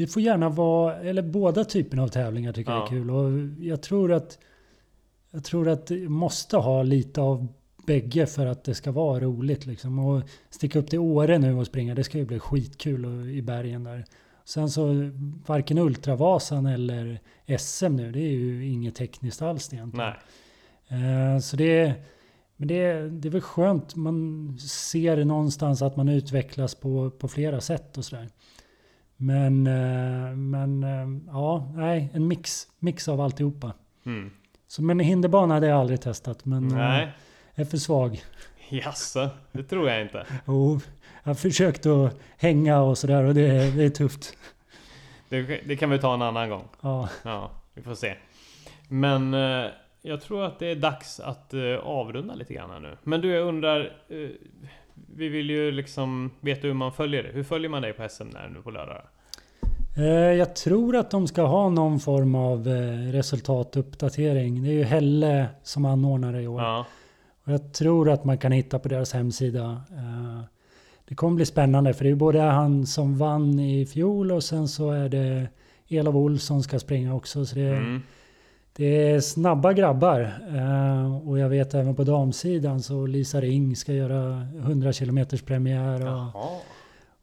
det 0.00 0.06
får 0.06 0.22
gärna 0.22 0.48
vara, 0.48 0.96
eller 1.00 1.22
båda 1.22 1.64
typerna 1.64 2.02
av 2.02 2.08
tävlingar 2.08 2.52
tycker 2.52 2.70
jag 2.72 2.80
Ja. 2.80 2.84
är 2.84 2.88
kul. 2.88 3.10
Och 3.10 3.30
jag 3.64 3.82
tror 3.82 4.12
att 4.12 4.38
jag 5.30 5.44
tror 5.44 5.68
att 5.68 5.86
det 5.86 6.08
måste 6.08 6.56
ha 6.56 6.82
lite 6.82 7.20
av 7.20 7.46
bägge 7.86 8.26
för 8.26 8.46
att 8.46 8.64
det 8.64 8.74
ska 8.74 8.92
vara 8.92 9.20
roligt. 9.20 9.66
Liksom. 9.66 9.98
Och 9.98 10.22
sticka 10.50 10.78
upp 10.78 10.90
till 10.90 10.98
Åre 10.98 11.38
nu 11.38 11.54
och 11.54 11.66
springa, 11.66 11.94
det 11.94 12.04
ska 12.04 12.18
ju 12.18 12.24
bli 12.24 12.38
skitkul 12.38 13.28
i 13.30 13.42
bergen 13.42 13.84
där. 13.84 14.04
Sen 14.44 14.70
så 14.70 15.10
varken 15.46 15.78
Ultravasan 15.78 16.66
eller 16.66 17.20
SM 17.58 17.96
nu, 17.96 18.12
det 18.12 18.20
är 18.20 18.30
ju 18.30 18.68
inget 18.68 18.94
tekniskt 18.94 19.42
alls 19.42 19.72
egentligen. 19.72 20.12
Nej. 20.88 21.34
Eh, 21.34 21.38
Så 21.40 21.56
det, 21.56 21.94
men 22.56 22.68
det, 22.68 23.08
det 23.10 23.28
är 23.28 23.32
väl 23.32 23.40
skönt. 23.40 23.96
Man 23.96 24.58
ser 24.68 25.24
någonstans 25.24 25.82
att 25.82 25.96
man 25.96 26.08
utvecklas 26.08 26.74
på, 26.74 27.10
på 27.10 27.28
flera 27.28 27.60
sätt 27.60 27.98
och 27.98 28.04
sådär. 28.04 28.28
Men, 29.22 29.66
eh, 29.66 30.36
men 30.36 30.84
eh, 30.84 31.32
ja, 31.32 31.72
nej, 31.74 32.10
en 32.12 32.28
mix, 32.28 32.66
mix 32.78 33.08
av 33.08 33.20
alltihopa. 33.20 33.72
Mm. 34.06 34.30
Så, 34.68 34.82
men 34.82 35.00
hinderbana 35.00 35.54
hade 35.54 35.66
jag 35.66 35.80
aldrig 35.80 36.00
testat, 36.00 36.44
men 36.44 36.70
eh, 36.70 36.76
Nej. 36.76 37.08
är 37.54 37.64
för 37.64 37.76
svag. 37.76 38.22
Jaså, 38.68 39.30
det 39.52 39.62
tror 39.62 39.88
jag 39.90 40.02
inte. 40.02 40.26
Och 40.44 40.82
jag 41.22 41.30
har 41.30 41.34
försökt 41.34 41.86
att 41.86 42.20
hänga 42.36 42.80
och 42.80 42.98
sådär 42.98 43.24
och 43.24 43.34
det, 43.34 43.76
det 43.76 43.84
är 43.84 43.90
tufft. 43.90 44.36
Det, 45.28 45.42
det 45.42 45.76
kan 45.76 45.90
vi 45.90 45.98
ta 45.98 46.14
en 46.14 46.22
annan 46.22 46.50
gång. 46.50 46.64
Ja, 46.80 47.08
Ja, 47.22 47.50
vi 47.74 47.82
får 47.82 47.94
se. 47.94 48.14
Men 48.88 49.32
jag 50.02 50.20
tror 50.22 50.44
att 50.44 50.58
det 50.58 50.66
är 50.66 50.76
dags 50.76 51.20
att 51.20 51.54
avrunda 51.82 52.34
lite 52.34 52.54
grann 52.54 52.70
här 52.70 52.80
nu. 52.80 52.96
Men 53.02 53.20
du, 53.20 53.28
jag 53.28 53.46
undrar. 53.48 53.92
Vi 55.16 55.28
vill 55.28 55.50
ju 55.50 55.70
liksom 55.70 56.30
veta 56.40 56.66
hur 56.66 56.74
man 56.74 56.92
följer 56.92 57.22
det. 57.22 57.28
Hur 57.32 57.42
följer 57.42 57.68
man 57.70 57.82
dig 57.82 57.92
på 57.92 58.08
SM 58.08 58.30
där 58.32 58.50
nu 58.54 58.62
på 58.62 58.70
lördag? 58.70 59.02
Eh, 59.96 60.04
Jag 60.38 60.56
tror 60.56 60.96
att 60.96 61.10
de 61.10 61.26
ska 61.28 61.42
ha 61.42 61.68
någon 61.68 62.00
form 62.00 62.34
av 62.34 62.68
eh, 62.68 63.12
resultatuppdatering. 63.12 64.62
Det 64.62 64.68
är 64.68 64.72
ju 64.72 64.82
Helle 64.84 65.46
som 65.62 65.84
anordnar 65.84 66.32
det 66.32 66.42
i 66.42 66.46
år. 66.46 66.60
Ja, 66.62 66.86
Och 67.44 67.52
jag 67.52 67.72
tror 67.74 68.10
att 68.10 68.24
man 68.24 68.38
kan 68.38 68.52
hitta 68.52 68.78
på 68.78 68.88
deras 68.88 69.12
hemsida. 69.12 69.82
eh, 69.90 70.40
det 71.08 71.14
kommer 71.14 71.36
bli 71.36 71.46
spännande 71.46 71.94
för 71.94 72.04
det 72.04 72.10
är 72.10 72.14
både 72.14 72.40
han 72.40 72.86
som 72.86 73.18
vann 73.18 73.58
i 73.60 73.86
fjol 73.86 74.32
och 74.32 74.44
sen 74.44 74.68
så 74.68 74.90
är 74.90 75.08
det 75.08 75.48
Elof 75.88 76.14
Olsson 76.14 76.62
ska 76.62 76.78
springa 76.78 77.14
också. 77.14 77.46
Så 77.46 77.54
det, 77.54 77.60
Mm. 77.68 78.02
Det 78.76 79.10
är 79.10 79.20
snabba 79.20 79.72
grabbar. 79.72 80.20
Eh, 80.54 81.28
och 81.28 81.38
jag 81.38 81.48
vet 81.48 81.74
även 81.74 81.94
på 81.94 82.04
damsidan 82.04 82.82
så 82.82 83.06
Lisa 83.06 83.40
Ring 83.40 83.76
ska 83.76 83.92
göra 83.92 84.46
100 84.58 84.92
km 84.92 85.26
premiär. 85.46 86.06
Och, 86.06 86.52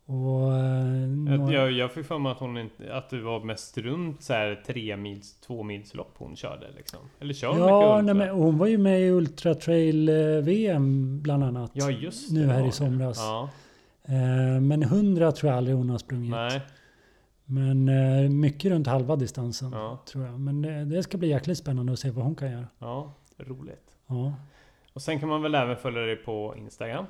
och, 0.05 0.53
eh, 0.53 0.59
Jag, 0.59 1.09
några- 1.09 1.53
jag, 1.53 1.71
jag 1.71 1.91
fick 1.91 2.05
för 2.05 2.17
mig 2.19 2.31
att, 2.31 2.37
hon 2.39 2.57
inte, 2.57 2.93
att 2.95 3.09
det 3.09 3.21
var 3.21 3.43
mest 3.43 3.77
runt 3.77 4.23
så 4.23 4.33
här 4.33 4.63
tre 4.67 4.97
mils, 4.97 5.35
två 5.47 5.63
mils 5.63 5.93
lopp 5.93 6.13
hon 6.17 6.35
körde 6.35 6.65
liksom. 6.77 6.99
Eller 7.21 7.33
kör 7.33 7.47
hon 7.47 7.59
Ja, 7.59 8.01
mycket 8.01 8.15
nej, 8.15 8.29
hon 8.29 8.57
var 8.57 8.67
ju 8.67 8.77
med 8.77 9.01
i 9.01 9.09
Ultra 9.09 9.55
Trail 9.55 10.09
eh, 10.09 10.15
VM 10.43 11.19
bland 11.21 11.43
annat. 11.43 11.71
Ja 11.73 11.89
just 11.91 12.31
nu 12.31 12.45
det, 12.45 12.53
här 12.53 12.61
var 12.61 12.67
i 12.67 12.71
somras. 12.71 13.17
Ja, 13.19 13.49
Eh, 14.09 14.61
Men 14.61 14.83
100 14.83 15.31
tror 15.31 15.49
jag 15.51 15.57
aldrig 15.57 15.75
hon 15.77 15.89
har 15.89 15.97
sprungit. 15.97 16.31
nej. 16.31 16.61
Men 17.49 17.89
eh, 17.89 18.29
mycket 18.29 18.71
runt 18.71 18.87
halva 18.87 19.15
distansen 19.15 19.71
Ja. 19.71 20.03
tror 20.11 20.25
jag. 20.25 20.39
Men 20.39 20.61
det, 20.61 20.85
det 20.85 21.03
ska 21.03 21.17
bli 21.17 21.27
jäkligt 21.27 21.57
spännande 21.57 21.93
att 21.93 21.99
se 21.99 22.09
vad 22.11 22.25
hon 22.25 22.35
kan 22.35 22.51
göra. 22.51 22.67
Ja, 22.79 23.13
roligt. 23.37 23.85
Ja. 24.07 24.33
Och 24.93 25.01
sen 25.01 25.19
kan 25.19 25.29
man 25.29 25.41
väl 25.41 25.55
även 25.55 25.77
följa 25.77 26.01
dig 26.01 26.15
på 26.15 26.55
Instagram? 26.57 27.05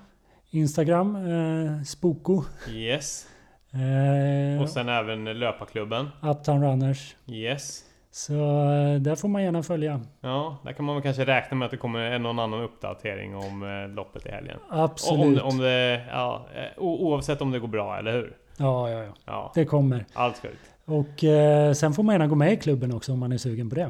Instagram, 0.52 1.16
eh, 1.16 1.82
Spoko. 1.84 2.44
Yes. 2.72 3.28
Eh, 3.72 4.62
Och 4.62 4.70
sen 4.70 4.90
även 4.90 5.40
löparklubben? 5.40 6.08
Uptown 6.22 6.64
Runners. 6.64 7.16
Yes. 7.28 7.84
Så 8.12 8.34
eh, 8.34 9.00
där 9.02 9.16
får 9.16 9.28
man 9.28 9.44
gärna 9.44 9.64
följa. 9.64 10.02
Ja, 10.22 10.58
där 10.64 10.74
kan 10.74 10.86
man 10.86 10.96
väl 10.96 11.04
kanske 11.04 11.26
räkna 11.26 11.58
med 11.58 11.66
att 11.66 11.72
det 11.72 11.78
kommer 11.78 12.00
en 12.00 12.24
någon 12.24 12.40
annan 12.40 12.62
uppdatering 12.62 13.36
om 13.36 13.64
eh, 13.64 13.96
loppet 13.96 14.26
i 14.26 14.30
helgen. 14.30 14.60
Absolut. 14.70 15.42
Om, 15.42 15.50
om 15.50 15.58
det, 15.58 16.06
ja, 16.12 16.46
eh, 16.56 16.84
oavsett 16.84 17.42
om 17.42 17.52
det 17.52 17.60
går 17.60 17.68
bra, 17.68 17.98
eller 17.98 18.12
hur? 18.14 18.38
Ja, 18.58 18.90
ja, 18.90 19.04
ja. 19.04 19.14
Ja, 19.26 19.52
Det 19.56 19.66
kommer. 19.66 20.06
allt 20.14 20.38
sjukt. 20.38 20.60
Och 20.86 21.24
eh, 21.24 21.74
sen 21.74 21.94
får 21.94 22.04
man 22.04 22.14
gärna 22.14 22.28
gå 22.28 22.36
med 22.36 22.54
i 22.54 22.58
klubben 22.58 22.94
också 22.94 23.14
om 23.14 23.20
man 23.20 23.32
är 23.32 23.38
sugen 23.38 23.70
på 23.70 23.76
det. 23.76 23.90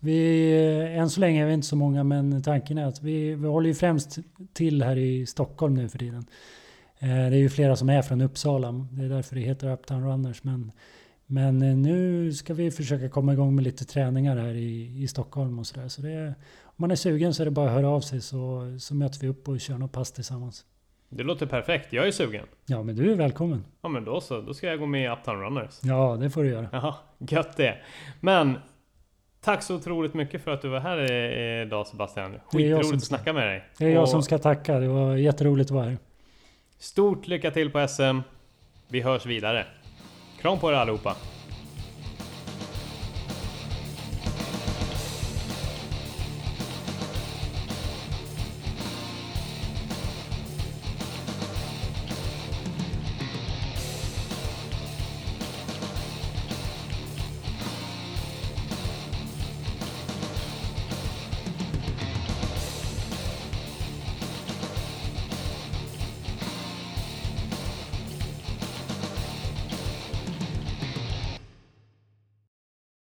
Vi, 0.00 0.50
eh, 0.92 0.98
än 0.98 1.10
så 1.10 1.20
länge 1.20 1.42
är 1.42 1.46
vi 1.46 1.52
inte 1.54 1.66
så 1.66 1.76
många 1.76 2.04
men 2.04 2.42
tanken 2.42 2.78
är 2.78 2.86
att 2.86 3.02
vi, 3.02 3.34
vi 3.34 3.48
håller 3.48 3.68
ju 3.68 3.74
främst 3.74 4.18
till 4.52 4.82
här 4.82 4.96
i 4.98 5.26
Stockholm 5.26 5.74
nu 5.74 5.88
för 5.88 5.98
tiden. 5.98 6.26
Eh, 6.98 7.08
det 7.08 7.14
är 7.14 7.30
ju 7.34 7.48
flera 7.48 7.76
som 7.76 7.88
är 7.90 8.02
från 8.02 8.20
Uppsala. 8.20 8.72
Det 8.72 9.04
är 9.04 9.08
därför 9.08 9.34
det 9.34 9.40
heter 9.40 9.72
Uptown 9.72 10.04
Runners. 10.06 10.44
Men, 10.44 10.72
men 11.26 11.62
eh, 11.62 11.76
nu 11.76 12.32
ska 12.32 12.54
vi 12.54 12.70
försöka 12.70 13.08
komma 13.08 13.32
igång 13.32 13.54
med 13.54 13.64
lite 13.64 13.84
träningar 13.84 14.36
här 14.36 14.54
i, 14.54 15.02
i 15.02 15.08
Stockholm 15.08 15.58
och 15.58 15.66
sådär. 15.66 15.88
Så 15.88 16.02
det 16.02 16.10
är, 16.10 16.26
om 16.62 16.74
man 16.76 16.90
är 16.90 16.96
sugen 16.96 17.34
så 17.34 17.42
är 17.42 17.44
det 17.44 17.50
bara 17.50 17.66
att 17.66 17.74
höra 17.76 17.88
av 17.88 18.00
sig 18.00 18.20
så, 18.20 18.62
så 18.80 18.94
möter 18.94 19.20
vi 19.20 19.28
upp 19.28 19.48
och 19.48 19.60
kör 19.60 19.78
något 19.78 19.92
pass 19.92 20.12
tillsammans. 20.12 20.64
Det 21.16 21.22
låter 21.22 21.46
perfekt. 21.46 21.92
Jag 21.92 22.06
är 22.06 22.10
sugen. 22.10 22.46
Ja 22.66 22.82
men 22.82 22.96
du 22.96 23.12
är 23.12 23.16
välkommen. 23.16 23.64
Ja 23.82 23.88
men 23.88 24.04
då 24.04 24.20
så, 24.20 24.40
då 24.40 24.54
ska 24.54 24.66
jag 24.66 24.78
gå 24.78 24.86
med 24.86 25.04
i 25.04 25.08
Uptown 25.08 25.40
Runners. 25.40 25.78
Ja 25.82 26.16
det 26.20 26.30
får 26.30 26.42
du 26.42 26.48
göra. 26.50 26.68
Jaha, 26.72 26.94
gött 27.18 27.56
det. 27.56 27.78
Men 28.20 28.58
Tack 29.40 29.62
så 29.62 29.74
otroligt 29.76 30.14
mycket 30.14 30.44
för 30.44 30.50
att 30.50 30.62
du 30.62 30.68
var 30.68 30.80
här 30.80 31.12
i- 31.12 31.62
idag 31.62 31.86
Sebastian. 31.86 32.30
Det 32.30 32.36
är 32.36 32.40
jag 32.40 32.50
Skitroligt 32.52 32.88
som 32.88 32.96
att 32.96 33.04
snacka 33.04 33.32
med 33.32 33.46
dig. 33.46 33.64
Det 33.78 33.86
är 33.86 33.90
jag 33.90 34.02
Och 34.02 34.08
som 34.08 34.22
ska 34.22 34.38
tacka. 34.38 34.78
Det 34.78 34.88
var 34.88 35.16
jätteroligt 35.16 35.70
att 35.70 35.74
vara 35.74 35.84
här. 35.84 35.98
Stort 36.78 37.26
lycka 37.26 37.50
till 37.50 37.70
på 37.70 37.88
SM. 37.88 38.18
Vi 38.88 39.00
hörs 39.00 39.26
vidare. 39.26 39.66
Kram 40.40 40.58
på 40.58 40.70
er 40.70 40.74
allihopa. 40.74 41.16